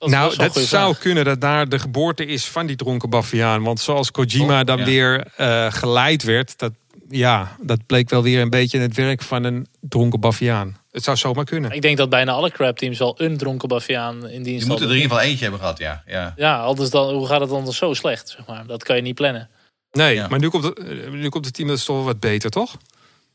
Dat 0.01 0.09
nou, 0.09 0.35
dat 0.35 0.57
zou 0.57 0.95
kunnen 0.95 1.25
dat 1.25 1.41
daar 1.41 1.69
de 1.69 1.79
geboorte 1.79 2.25
is 2.25 2.45
van 2.45 2.65
die 2.65 2.75
dronken 2.75 3.09
baviaan. 3.09 3.63
Want 3.63 3.79
zoals 3.79 4.11
Kojima 4.11 4.59
oh, 4.59 4.65
dan 4.65 4.77
ja. 4.77 4.85
weer 4.85 5.27
uh, 5.39 5.71
geleid 5.71 6.23
werd, 6.23 6.59
dat, 6.59 6.71
ja, 7.09 7.55
dat 7.61 7.85
bleek 7.85 8.09
wel 8.09 8.23
weer 8.23 8.41
een 8.41 8.49
beetje 8.49 8.79
het 8.79 8.95
werk 8.95 9.21
van 9.21 9.43
een 9.43 9.67
dronken 9.79 10.19
baviaan. 10.19 10.77
Het 10.91 11.03
zou 11.03 11.17
zomaar 11.17 11.45
kunnen. 11.45 11.71
Ik 11.71 11.81
denk 11.81 11.97
dat 11.97 12.09
bijna 12.09 12.31
alle 12.31 12.51
crap 12.51 12.77
teams 12.77 12.97
wel 12.97 13.21
een 13.21 13.37
dronken 13.37 13.67
baviaan 13.67 14.27
in 14.27 14.43
dienst 14.43 14.59
Die 14.59 14.69
moeten 14.69 14.87
er 14.87 14.93
in 14.95 15.01
ieder 15.01 15.11
geval 15.11 15.29
eentje 15.29 15.41
hebben 15.41 15.59
gehad, 15.59 15.77
ja. 15.77 16.03
Ja, 16.05 16.33
ja 16.35 16.61
anders 16.61 16.89
dan, 16.89 17.13
hoe 17.13 17.27
gaat 17.27 17.41
het 17.41 17.49
dan 17.49 17.73
zo 17.73 17.93
slecht? 17.93 18.29
Zeg 18.29 18.45
maar? 18.45 18.65
Dat 18.65 18.83
kan 18.83 18.95
je 18.95 19.01
niet 19.01 19.15
plannen. 19.15 19.49
Nee, 19.91 20.15
ja. 20.15 20.27
maar 20.27 20.39
nu 20.39 20.49
komt, 20.49 20.63
het, 20.63 21.11
nu 21.11 21.29
komt 21.29 21.45
het 21.45 21.53
team 21.53 21.67
dat 21.67 21.77
is 21.77 21.85
toch 21.85 22.03
wat 22.03 22.19
beter, 22.19 22.49
toch? 22.49 22.77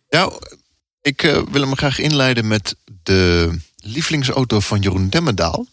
Ja, 0.09 0.31
ik 1.03 1.23
uh, 1.23 1.43
wil 1.51 1.61
hem 1.61 1.77
graag 1.77 1.99
inleiden 1.99 2.49
met 2.49 2.77
de 3.03 3.51
lievelingsauto 3.77 4.61
van 4.61 4.81
Jeroen 4.81 5.09
Demmendaal. 5.09 5.67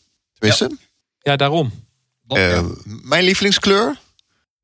Tenminste. 0.50 0.86
Ja, 1.20 1.32
ja 1.32 1.36
daarom. 1.36 1.72
Uh, 2.28 2.62
mijn 2.86 3.24
lievelingskleur. 3.24 3.98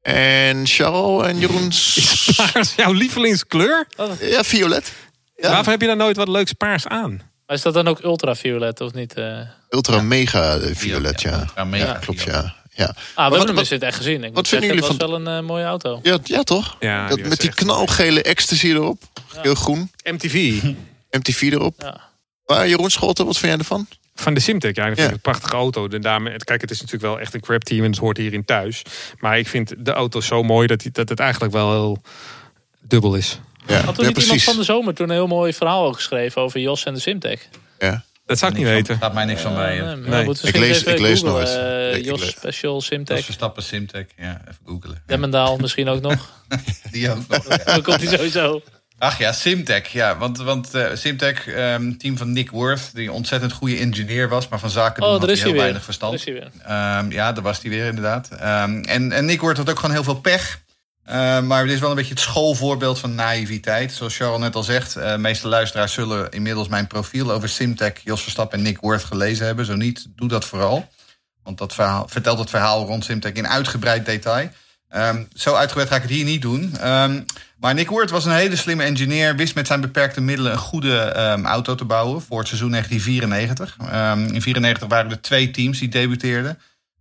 En 0.01 0.67
Charles 0.67 1.27
en 1.27 1.39
Jeroen's... 1.39 1.95
Is 1.97 2.35
paars 2.35 2.75
jouw 2.75 2.91
lievelingskleur? 2.91 3.87
Ja, 4.19 4.43
violet. 4.43 4.91
Ja. 5.35 5.49
Waarvoor 5.49 5.71
heb 5.71 5.81
je 5.81 5.87
dan 5.87 5.97
nooit 5.97 6.15
wat 6.15 6.27
leuks 6.27 6.53
paars 6.53 6.87
aan? 6.87 7.21
Maar 7.45 7.55
is 7.55 7.61
dat 7.61 7.73
dan 7.73 7.87
ook 7.87 8.03
ultraviolet 8.03 8.81
of 8.81 8.93
niet? 8.93 9.17
Uh... 9.17 9.39
Ultra 9.69 10.01
mega 10.01 10.59
violet, 10.59 11.21
ja. 11.21 11.39
Ultra 11.39 11.63
mega, 11.63 11.93
klopt, 11.93 12.21
ja. 12.21 12.55
Ja. 12.73 12.95
Ah, 13.13 13.29
we 13.29 13.37
hebben 13.37 13.55
hem 13.55 13.55
dus 13.55 13.71
echt 13.71 13.97
gezien. 13.97 14.23
Ik 14.23 14.33
wat 14.33 14.47
vinden 14.47 14.67
jullie 14.67 14.83
van? 14.83 14.91
Het 14.91 15.01
was 15.01 15.09
wel 15.09 15.19
een 15.19 15.43
uh, 15.43 15.47
mooie 15.47 15.65
auto. 15.65 15.99
Ja, 16.03 16.17
ja 16.23 16.43
toch? 16.43 16.75
Ja, 16.79 17.07
dat, 17.07 17.19
met 17.19 17.39
die 17.39 17.53
knalgele 17.53 18.21
ecstasy 18.21 18.67
erop. 18.67 19.01
Ja. 19.33 19.41
Heel 19.41 19.55
groen. 19.55 19.91
MTV. 20.03 20.61
MTV 21.09 21.41
erop. 21.41 21.75
Ja. 21.77 22.09
Maar 22.45 22.67
Jeroen 22.67 22.89
Scholten, 22.89 23.25
wat 23.25 23.37
vind 23.37 23.51
jij 23.51 23.59
ervan? 23.59 23.87
Van 24.19 24.33
de 24.33 24.39
Simtek, 24.39 24.75
ja, 24.75 24.87
dat 24.87 24.95
vind 24.95 25.07
ik 25.07 25.13
een 25.13 25.21
prachtige 25.21 25.55
auto. 25.55 25.87
De 25.87 25.99
dame, 25.99 26.37
kijk, 26.37 26.61
het 26.61 26.71
is 26.71 26.81
natuurlijk 26.81 27.11
wel 27.11 27.19
echt 27.19 27.33
een 27.33 27.41
crap 27.41 27.63
team 27.63 27.83
en 27.83 27.89
het 27.89 27.99
hoort 27.99 28.17
hierin 28.17 28.45
thuis. 28.45 28.81
Maar 29.19 29.39
ik 29.39 29.47
vind 29.47 29.73
de 29.77 29.91
auto 29.91 30.21
zo 30.21 30.43
mooi 30.43 30.67
dat, 30.67 30.85
dat 30.91 31.09
het 31.09 31.19
eigenlijk 31.19 31.53
wel 31.53 31.71
heel 31.71 32.01
dubbel 32.79 33.15
is. 33.15 33.39
Ja, 33.67 33.81
Had 33.81 33.95
toen 33.95 34.05
niet 34.05 34.17
iemand 34.17 34.43
van 34.43 34.55
de 34.55 34.63
zomer 34.63 34.93
toen 34.93 35.09
een 35.09 35.15
heel 35.15 35.27
mooi 35.27 35.53
verhaal 35.53 35.85
ook 35.85 35.95
geschreven 35.95 36.41
over 36.41 36.59
Jos 36.59 36.83
en 36.83 36.93
de 36.93 36.99
Simtek? 36.99 37.49
Ja. 37.79 38.03
Dat 38.25 38.39
zou 38.39 38.51
ik 38.51 38.57
niet 38.57 38.67
weten. 38.67 38.97
Gaat 38.97 39.13
mij 39.13 39.25
niks 39.25 39.41
van 39.41 39.53
bij. 39.53 39.79
Uh, 39.79 39.85
nee, 39.85 40.25
nee. 40.25 40.35
Ik 40.41 40.57
lees, 40.57 40.83
ik 40.83 40.99
lees 40.99 41.21
nooit. 41.21 41.47
Uh, 41.47 42.03
Jos 42.03 42.27
Special 42.27 42.81
Simtech. 42.81 43.15
Jos 43.15 43.25
Verstappen 43.25 43.63
Simtech. 43.63 44.05
Ja, 44.17 44.41
even 44.41 44.59
googelen. 44.65 45.01
Demmendaal 45.05 45.57
misschien 45.63 45.87
ook 45.87 46.01
nog. 46.01 46.43
Die 46.91 47.11
ook 47.11 47.27
nog. 47.27 47.47
Dan 47.63 47.81
komt 47.81 48.01
hij 48.01 48.17
sowieso. 48.17 48.61
Ach 48.99 49.17
ja, 49.17 49.31
Simtech. 49.31 49.87
Ja, 49.87 50.17
want, 50.17 50.37
want 50.37 50.75
uh, 50.75 50.87
Simtech, 50.93 51.47
um, 51.47 51.97
team 51.97 52.17
van 52.17 52.33
Nick 52.33 52.51
Worth, 52.51 52.89
die 52.93 53.07
een 53.07 53.13
ontzettend 53.13 53.51
goede 53.51 53.77
engineer 53.77 54.29
was, 54.29 54.47
maar 54.47 54.59
van 54.59 54.69
zaken 54.69 55.03
oh, 55.03 55.09
had 55.09 55.21
hij 55.21 55.35
heel 55.35 55.43
weer. 55.43 55.61
weinig 55.61 55.83
verstand. 55.83 56.25
Daar. 56.25 56.99
Um, 56.99 57.11
ja, 57.11 57.31
daar 57.31 57.43
was 57.43 57.61
hij 57.61 57.69
weer 57.69 57.85
inderdaad. 57.85 58.29
Um, 58.31 58.83
en, 58.83 59.11
en 59.11 59.25
Nick 59.25 59.41
Worth 59.41 59.57
had 59.57 59.69
ook 59.69 59.79
gewoon 59.79 59.95
heel 59.95 60.03
veel 60.03 60.19
pech. 60.19 60.61
Uh, 61.09 61.41
maar 61.41 61.63
dit 61.63 61.73
is 61.73 61.79
wel 61.79 61.89
een 61.89 61.95
beetje 61.95 62.13
het 62.13 62.19
schoolvoorbeeld 62.19 62.99
van 62.99 63.15
naïviteit. 63.15 63.91
Zoals 63.91 64.15
Charles 64.15 64.39
net 64.39 64.55
al 64.55 64.63
zegt, 64.63 64.97
uh, 64.97 65.11
de 65.11 65.17
meeste 65.17 65.47
luisteraars 65.47 65.93
zullen 65.93 66.31
inmiddels 66.31 66.67
mijn 66.67 66.87
profiel 66.87 67.31
over 67.31 67.49
Simtech, 67.49 67.93
Jos 68.03 68.21
Verstappen 68.21 68.57
en 68.57 68.63
Nick 68.63 68.79
Worth 68.79 69.03
gelezen 69.03 69.45
hebben. 69.45 69.65
Zo 69.65 69.75
niet, 69.75 70.07
doe 70.15 70.27
dat 70.27 70.45
vooral. 70.45 70.89
Want 71.43 71.57
dat 71.57 71.73
verhaal, 71.73 72.07
vertelt 72.07 72.39
het 72.39 72.49
verhaal 72.49 72.85
rond 72.85 73.05
Simtech 73.05 73.31
in 73.31 73.47
uitgebreid 73.47 74.05
detail. 74.05 74.49
Um, 74.95 75.27
zo 75.33 75.53
uitgebreid 75.53 75.89
ga 75.89 75.95
ik 75.95 76.01
het 76.01 76.11
hier 76.11 76.25
niet 76.25 76.41
doen. 76.41 76.89
Um, 76.89 77.25
maar 77.59 77.73
Nick 77.73 77.89
Worth 77.89 78.09
was 78.09 78.25
een 78.25 78.31
hele 78.31 78.55
slimme 78.55 78.83
engineer. 78.83 79.35
Wist 79.35 79.55
met 79.55 79.67
zijn 79.67 79.81
beperkte 79.81 80.21
middelen 80.21 80.51
een 80.51 80.57
goede 80.57 81.15
um, 81.17 81.45
auto 81.45 81.75
te 81.75 81.85
bouwen 81.85 82.21
voor 82.21 82.39
het 82.39 82.47
seizoen 82.47 82.71
1994. 82.71 83.75
in 83.79 83.85
1994 83.85 84.87
waren 84.87 85.11
er 85.11 85.21
twee 85.21 85.51
teams 85.51 85.79
die 85.79 85.89
debuteerden. 85.89 86.59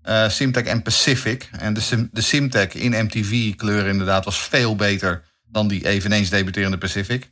Uh, 0.08 0.28
Simtech 0.28 0.64
en 0.64 0.82
Pacific. 0.82 1.50
En 1.58 1.74
de, 1.74 2.08
de 2.12 2.20
Simtech 2.20 2.74
in 2.74 3.04
MTV-kleur 3.04 3.86
inderdaad 3.86 4.24
was 4.24 4.38
veel 4.38 4.76
beter 4.76 5.22
dan 5.46 5.68
die 5.68 5.86
eveneens 5.86 6.28
debuterende 6.28 6.78
Pacific. 6.78 7.30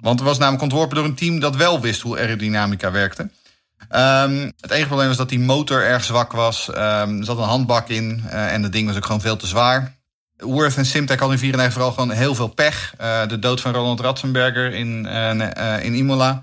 Want 0.00 0.18
het 0.18 0.28
was 0.28 0.38
namelijk 0.38 0.62
ontworpen 0.62 0.96
door 0.96 1.04
een 1.04 1.14
team 1.14 1.40
dat 1.40 1.56
wel 1.56 1.80
wist 1.80 2.00
hoe 2.00 2.18
aerodynamica 2.18 2.90
werkte. 2.90 3.30
Um, 3.90 4.52
het 4.60 4.70
enige 4.70 4.86
probleem 4.86 5.08
was 5.08 5.16
dat 5.16 5.28
die 5.28 5.38
motor 5.38 5.82
erg 5.82 6.04
zwak 6.04 6.32
was. 6.32 6.68
Er 6.68 7.24
zat 7.24 7.38
een 7.38 7.42
handbak 7.42 7.88
in 7.88 8.22
uh, 8.26 8.52
en 8.52 8.62
het 8.62 8.72
ding 8.72 8.86
was 8.86 8.96
ook 8.96 9.04
gewoon 9.04 9.20
veel 9.20 9.36
te 9.36 9.46
zwaar. 9.46 9.97
Worth 10.38 10.76
en 10.76 10.86
Simtech 10.86 11.18
hadden 11.18 11.36
in 11.36 11.42
94 11.42 11.72
vooral 11.72 11.92
gewoon 11.92 12.10
heel 12.10 12.34
veel 12.34 12.48
pech. 12.48 12.94
Uh, 13.00 13.26
de 13.26 13.38
dood 13.38 13.60
van 13.60 13.72
Ronald 13.72 14.00
Ratzenberger 14.00 14.74
in, 14.74 15.06
uh, 15.06 15.84
in 15.84 15.94
Imola. 15.94 16.42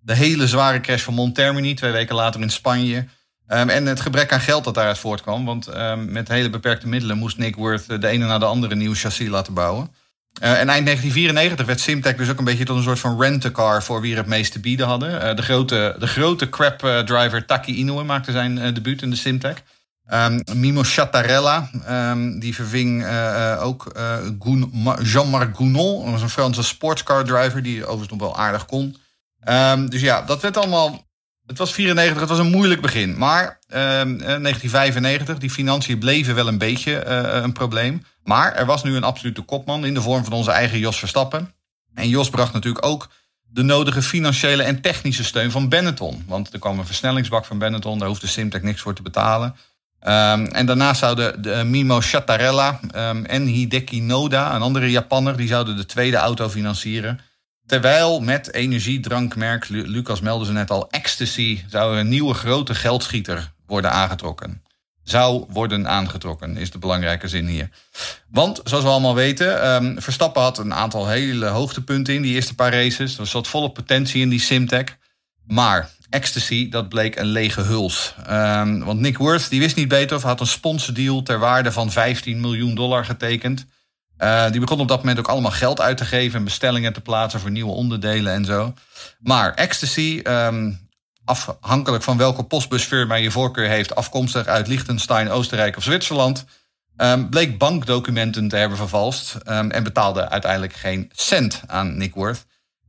De 0.00 0.14
hele 0.14 0.46
zware 0.46 0.80
crash 0.80 1.02
van 1.02 1.14
Montermini, 1.14 1.74
twee 1.74 1.92
weken 1.92 2.14
later 2.14 2.40
in 2.40 2.50
Spanje. 2.50 2.96
Um, 3.48 3.68
en 3.68 3.86
het 3.86 4.00
gebrek 4.00 4.32
aan 4.32 4.40
geld 4.40 4.64
dat 4.64 4.74
daaruit 4.74 4.98
voortkwam. 4.98 5.44
Want 5.44 5.76
um, 5.76 6.12
met 6.12 6.28
hele 6.28 6.50
beperkte 6.50 6.88
middelen 6.88 7.18
moest 7.18 7.38
Nick 7.38 7.56
Worth 7.56 8.00
de 8.00 8.08
ene 8.08 8.26
na 8.26 8.38
de 8.38 8.44
andere 8.44 8.74
nieuw 8.74 8.94
chassis 8.94 9.28
laten 9.28 9.54
bouwen. 9.54 9.90
En 10.40 10.68
eind 10.68 10.84
1994 10.84 11.66
werd 11.66 11.80
Simtech 11.80 12.16
dus 12.16 12.30
ook 12.30 12.38
een 12.38 12.44
beetje 12.44 12.64
tot 12.64 12.76
een 12.76 12.82
soort 12.82 12.98
van 12.98 13.20
rent-a-car 13.20 13.82
voor 13.82 14.00
wie 14.00 14.12
er 14.12 14.18
het 14.18 14.26
meest 14.26 14.52
te 14.52 14.60
bieden 14.60 14.86
hadden. 14.86 15.36
De, 15.36 15.42
grote, 15.42 15.96
de 15.98 16.06
grote 16.06 16.48
crap 16.48 16.78
driver 17.06 17.44
Taki 17.44 17.74
Inoue 17.74 18.04
maakte 18.04 18.32
zijn 18.32 18.74
debuut 18.74 19.02
in 19.02 19.10
de 19.10 19.16
Simtech. 19.16 19.62
Um, 20.12 20.40
Mimo 20.54 20.82
Chattarella, 20.82 21.70
die 22.38 22.54
verving 22.54 23.06
ook 23.58 23.92
Jean-Marc 25.02 25.56
Gounon. 25.56 26.02
Dat 26.02 26.12
was 26.12 26.22
een 26.22 26.28
Franse 26.28 26.62
sportscar 26.62 27.24
driver 27.24 27.62
die 27.62 27.82
overigens 27.82 28.10
nog 28.10 28.20
wel 28.20 28.36
aardig 28.36 28.66
kon. 28.66 28.96
dus 29.88 30.00
ja, 30.00 30.22
dat 30.22 30.40
werd 30.40 30.56
allemaal 30.56 31.04
Het 31.46 31.58
was 31.58 31.72
94, 31.72 32.20
het 32.20 32.28
was 32.28 32.38
een 32.38 32.50
moeilijk 32.50 32.80
begin. 32.80 33.18
Maar 33.18 33.58
ehm, 33.68 34.10
eh, 34.10 34.18
1995, 34.18 35.38
die 35.38 35.50
financiën 35.50 35.98
bleven 35.98 36.34
wel 36.34 36.48
een 36.48 36.58
beetje 36.58 36.98
eh, 36.98 37.42
een 37.42 37.52
probleem. 37.52 38.02
Maar 38.22 38.52
er 38.52 38.66
was 38.66 38.82
nu 38.82 38.96
een 38.96 39.04
absolute 39.04 39.40
kopman 39.40 39.84
in 39.84 39.94
de 39.94 40.00
vorm 40.00 40.24
van 40.24 40.32
onze 40.32 40.50
eigen 40.50 40.78
Jos 40.78 40.98
Verstappen. 40.98 41.54
En 41.94 42.08
Jos 42.08 42.30
bracht 42.30 42.52
natuurlijk 42.52 42.86
ook 42.86 43.08
de 43.42 43.62
nodige 43.62 44.02
financiële 44.02 44.62
en 44.62 44.80
technische 44.80 45.24
steun 45.24 45.50
van 45.50 45.68
Benetton. 45.68 46.24
Want 46.26 46.52
er 46.52 46.58
kwam 46.58 46.78
een 46.78 46.86
versnellingsbak 46.86 47.44
van 47.44 47.58
Benetton, 47.58 47.98
daar 47.98 48.08
hoefde 48.08 48.26
Simtek 48.26 48.62
niks 48.62 48.80
voor 48.80 48.94
te 48.94 49.02
betalen. 49.02 49.56
Ehm, 50.04 50.44
en 50.44 50.66
daarnaast 50.66 51.00
zouden 51.00 51.42
de, 51.42 51.62
Mimo 51.64 52.00
Chattarella 52.00 52.80
ehm, 52.90 53.24
en 53.24 53.46
Hideki 53.46 54.00
Noda, 54.00 54.54
een 54.54 54.62
andere 54.62 54.90
Japanner, 54.90 55.36
die 55.36 55.48
zouden 55.48 55.76
de 55.76 55.86
tweede 55.86 56.16
auto 56.16 56.48
financieren. 56.48 57.20
Terwijl 57.66 58.20
met 58.20 58.52
energiedrankmerk, 58.52 59.68
Lu- 59.68 59.88
Lucas 59.88 60.20
meldde 60.20 60.46
ze 60.46 60.52
net 60.52 60.70
al, 60.70 60.90
Ecstasy 60.90 61.62
zou 61.68 61.98
een 61.98 62.08
nieuwe 62.08 62.34
grote 62.34 62.74
geldschieter 62.74 63.52
worden 63.66 63.92
aangetrokken. 63.92 64.62
Zou 65.02 65.44
worden 65.48 65.88
aangetrokken, 65.88 66.56
is 66.56 66.70
de 66.70 66.78
belangrijke 66.78 67.28
zin 67.28 67.46
hier. 67.46 67.68
Want, 68.28 68.60
zoals 68.64 68.84
we 68.84 68.90
allemaal 68.90 69.14
weten, 69.14 69.62
ehm, 69.62 69.98
Verstappen 69.98 70.42
had 70.42 70.58
een 70.58 70.74
aantal 70.74 71.08
hele 71.08 71.46
hoogtepunten 71.46 72.14
in 72.14 72.22
die 72.22 72.34
eerste 72.34 72.54
paar 72.54 72.72
races. 72.72 73.18
Er 73.18 73.26
zat 73.26 73.48
volle 73.48 73.70
potentie 73.70 74.22
in 74.22 74.28
die 74.28 74.40
Simtech. 74.40 74.96
Maar 75.46 75.90
Ecstasy, 76.14 76.68
dat 76.68 76.88
bleek 76.88 77.16
een 77.16 77.26
lege 77.26 77.60
huls. 77.60 78.14
Ehm, 78.26 78.78
want 78.78 79.00
Nick 79.00 79.18
Worth, 79.18 79.50
die 79.50 79.60
wist 79.60 79.76
niet 79.76 79.88
beter 79.88 80.16
of 80.16 80.22
had 80.22 80.40
een 80.40 80.46
sponsordeal 80.46 81.22
ter 81.22 81.38
waarde 81.38 81.72
van 81.72 81.90
15 81.90 82.40
miljoen 82.40 82.74
dollar 82.74 83.04
getekend. 83.04 83.66
Eh, 84.16 84.50
die 84.50 84.60
begon 84.60 84.80
op 84.80 84.88
dat 84.88 84.98
moment 84.98 85.18
ook 85.18 85.28
allemaal 85.28 85.50
geld 85.50 85.80
uit 85.80 85.96
te 85.96 86.04
geven 86.04 86.38
en 86.38 86.44
bestellingen 86.44 86.92
te 86.92 87.00
plaatsen 87.00 87.40
voor 87.40 87.50
nieuwe 87.50 87.72
onderdelen 87.72 88.32
en 88.32 88.44
zo. 88.44 88.74
Maar 89.18 89.54
Ecstasy, 89.54 90.20
ehm, 90.22 90.72
afhankelijk 91.24 92.02
van 92.02 92.16
welke 92.16 92.42
postbusfirma 92.42 93.14
je 93.14 93.30
voorkeur 93.30 93.68
heeft, 93.68 93.94
afkomstig 93.94 94.46
uit 94.46 94.66
Liechtenstein, 94.66 95.30
Oostenrijk 95.30 95.76
of 95.76 95.82
Zwitserland, 95.82 96.44
ehm, 96.96 97.28
bleek 97.28 97.58
bankdocumenten 97.58 98.48
te 98.48 98.56
hebben 98.56 98.78
vervalst 98.78 99.34
en 99.44 99.82
betaalde 99.82 100.28
uiteindelijk 100.28 100.72
geen 100.72 101.10
cent 101.14 101.62
aan 101.66 101.96
Nick 101.96 102.14
Worth. 102.14 102.44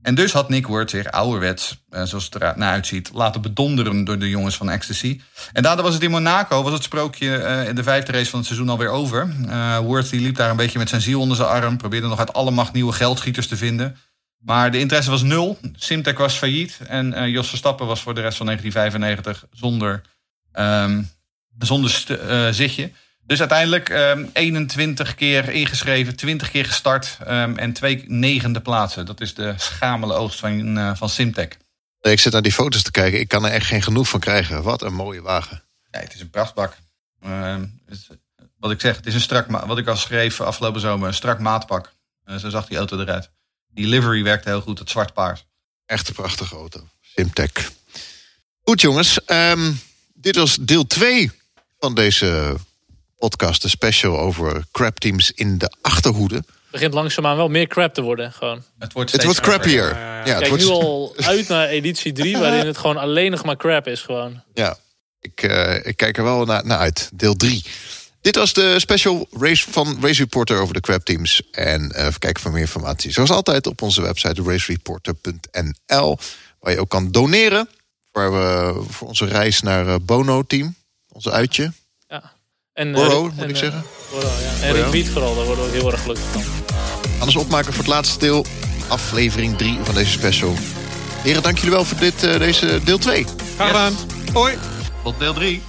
En 0.06 0.16
dus 0.16 0.32
had 0.32 0.50
Nick 0.50 0.68
Worth 0.68 0.90
zich 0.90 1.12
ouderwets, 1.12 1.84
eh, 1.90 2.04
zoals 2.04 2.26
het 2.26 2.36
eruit 2.36 2.56
naar 2.56 2.72
uitziet, 2.72 3.12
laten 3.14 3.42
bedonderen 3.42 4.04
door 4.04 4.20
de 4.20 4.30
jongens 4.30 4.56
van 4.56 4.70
Ecstasy. 4.70 5.22
En 5.54 5.64
daardoor 5.64 5.84
was 5.84 5.94
het 5.94 6.04
in 6.04 6.12
Monaco, 6.12 6.64
was 6.64 6.74
het 6.74 6.84
sprookje 6.84 7.36
eh, 7.36 7.68
in 7.68 7.76
de 7.76 7.84
vijfde 7.84 8.12
race 8.12 8.30
van 8.30 8.40
het 8.40 8.48
seizoen 8.48 8.70
alweer 8.70 8.90
over. 8.90 9.30
Eh 9.50 9.78
Worth 9.78 10.10
die 10.10 10.22
liep 10.22 10.36
daar 10.36 10.50
een 10.50 10.56
beetje 10.56 10.80
met 10.80 10.90
zijn 10.90 11.02
ziel 11.02 11.20
onder 11.20 11.38
zijn 11.38 11.50
arm, 11.50 11.78
probeerde 11.78 12.08
nog 12.08 12.20
uit 12.20 12.34
alle 12.34 12.52
macht 12.52 12.74
nieuwe 12.74 12.94
geldschieters 12.94 13.48
te 13.48 13.58
vinden. 13.58 13.98
Maar 14.38 14.72
de 14.72 14.80
interesse 14.80 15.10
was 15.10 15.24
nul. 15.24 15.60
Simtek 15.76 16.18
was 16.18 16.36
failliet. 16.36 16.80
En 16.88 17.14
eh, 17.14 17.28
Jos 17.28 17.50
Verstappen 17.50 17.88
was 17.88 18.02
voor 18.02 18.14
de 18.14 18.22
rest 18.22 18.38
van 18.38 18.46
1995 18.46 19.48
zonder, 19.52 20.02
ehm, 20.52 21.04
zonder 21.58 22.06
eh, 22.08 22.48
zitje. 22.52 22.92
Dus 23.28 23.40
uiteindelijk 23.40 23.90
ehm, 23.90 24.26
21 24.34 25.16
keer 25.16 25.50
ingeschreven, 25.50 26.16
20 26.16 26.52
keer 26.52 26.66
gestart 26.66 27.18
ehm, 27.26 27.56
en 27.58 27.74
twee 27.74 28.04
negende 28.08 28.62
plaatsen. 28.62 29.06
Dat 29.06 29.22
is 29.22 29.34
de 29.34 29.54
schamele 29.58 30.14
oogst 30.14 30.40
van, 30.40 30.78
eh, 30.78 30.96
van 30.96 31.10
Simtek. 31.10 31.58
Ik 32.02 32.20
zit 32.20 32.34
naar 32.34 32.42
die 32.42 32.52
foto's 32.52 32.82
te 32.84 32.92
kijken. 32.92 33.20
Ik 33.20 33.28
kan 33.28 33.46
er 33.46 33.52
echt 33.52 33.66
geen 33.68 33.82
genoeg 33.82 34.10
van 34.10 34.20
krijgen. 34.20 34.64
Wat 34.64 34.82
een 34.82 34.94
mooie 34.94 35.22
wagen. 35.22 35.64
Ja, 35.92 36.00
het 36.00 36.14
is 36.14 36.22
een 36.22 36.30
prachtbak. 36.30 36.76
Ehm, 37.22 37.66
is- 37.90 38.08
wat 38.60 38.72
ik 38.72 38.82
zeg, 38.82 38.96
het 38.96 39.06
is 39.06 39.14
een 39.14 39.22
strak, 39.22 39.48
wat 39.66 39.78
ik 39.78 39.88
al 39.88 39.96
schreef 39.98 40.42
afgelopen 40.42 40.82
zomer, 40.82 41.08
een 41.08 41.14
strak 41.14 41.40
maatpak. 41.40 41.94
Eh, 42.24 42.36
zo 42.36 42.50
zag 42.50 42.68
die 42.68 42.78
auto 42.78 43.00
eruit. 43.00 43.30
Die 43.74 43.88
livery 43.88 44.24
werkte 44.24 44.50
heel 44.50 44.62
goed, 44.62 44.80
het 44.80 44.90
zwart-paars. 44.90 45.46
Echt 45.86 46.08
een 46.08 46.14
prachtige 46.14 46.56
auto. 46.56 46.88
Simtech. 47.02 47.72
Goed 48.62 48.82
jongens. 48.82 49.26
ehm, 49.26 49.72
dit 50.14 50.36
was 50.36 50.58
deel 50.62 50.88
2 50.88 51.32
van 51.80 51.96
deze 51.96 52.56
podcast. 53.18 53.64
Een 53.64 53.70
special 53.70 54.20
over 54.20 54.64
crap 54.72 55.00
teams 55.00 55.32
in 55.32 55.58
de 55.58 55.76
achterhoede. 55.82 56.44
begint 56.72 56.94
langzaamaan 56.94 57.38
wel 57.38 57.48
meer 57.48 57.68
crap 57.68 57.94
te 57.94 58.02
worden. 58.02 58.32
Gewoon. 58.32 58.64
Het 58.80 58.94
wordt, 58.94 59.12
Het 59.12 59.24
wordt 59.24 59.40
crappier. 59.40 59.90
ja, 59.90 60.00
ja. 60.00 60.26
Ja, 60.26 60.32
het 60.32 60.38
Kijk 60.38 60.48
wordt, 60.50 60.64
nu 60.64 60.70
al 60.70 61.14
uit 61.18 61.48
naar 61.48 61.68
editie 61.68 62.12
3, 62.14 62.38
waarin 62.44 62.66
het 62.66 62.78
gewoon 62.78 62.98
alleen 62.98 63.32
nog 63.32 63.44
maar 63.44 63.58
crap 63.58 63.88
is. 63.88 64.02
Gewoon. 64.02 64.42
ja. 64.54 64.78
Ik, 65.20 65.42
eh, 65.44 65.86
ik 65.86 65.98
kijk 65.98 66.18
er 66.18 66.24
wel 66.24 66.46
naar, 66.46 66.66
naar 66.66 66.78
uit. 66.78 67.10
Deel 67.14 67.36
3. 67.36 67.66
Dit 68.22 68.36
was 68.36 68.54
de 68.54 68.80
special 68.80 69.28
race 69.32 69.72
van 69.72 69.98
Race 70.02 70.22
Reporter 70.22 70.58
over 70.58 70.74
de 70.74 70.80
crap 70.80 71.06
teams. 71.06 71.42
En 71.52 71.92
eh 71.92 72.06
even 72.06 72.20
kijken 72.20 72.42
voor 72.42 72.52
meer 72.52 72.62
informatie. 72.62 73.12
Zoals 73.12 73.30
altijd 73.30 73.68
op 73.68 73.82
onze 73.82 74.02
website 74.02 74.44
racereporter.nl. 74.44 76.18
Waar 76.60 76.72
je 76.74 76.80
ook 76.80 76.90
kan 76.90 77.12
doneren. 77.12 77.70
Waar 78.12 78.32
we 78.32 78.74
voor 78.90 79.08
onze 79.08 79.26
reis 79.26 79.62
naar 79.62 79.88
eh, 79.88 79.96
Bono 80.02 80.44
Team. 80.44 80.76
Onze 81.12 81.32
uitje. 81.32 81.72
Ja. 82.76 82.82
En, 82.84 82.92
Borrow, 82.92 83.26
eh, 83.26 83.32
moet 83.32 83.42
en, 83.44 83.50
ik 83.50 83.56
eh, 83.56 83.62
zeggen. 83.62 83.84
Borrow, 84.12 84.30
ja. 84.42 84.68
En 84.68 84.74
retweet 84.74 85.10
vooral, 85.10 85.36
daar 85.36 85.46
worden 85.46 85.64
we 85.64 85.70
ook 85.70 85.76
heel 85.76 85.92
erg 85.92 86.02
gelukkig 86.02 86.26
van. 86.32 86.44
Anders 87.20 87.36
opmaken 87.36 87.74
voor 87.74 87.84
het 87.84 87.94
laatste 87.94 88.20
deel. 88.20 88.46
Aflevering 88.88 89.58
3 89.58 89.80
van 89.84 89.94
deze 89.94 90.12
special. 90.12 90.54
Heren, 91.24 91.44
dank 91.44 91.58
jullie 91.58 91.72
wel 91.72 91.86
voor 91.86 91.98
dit, 92.00 92.24
eh, 92.24 92.40
deze 92.40 92.80
deel 92.84 92.98
2. 92.98 93.26
Graag 93.56 93.68
gedaan. 93.68 93.94
Hoi. 94.34 94.58
Tot 95.04 95.20
deel 95.20 95.34
3. 95.34 95.62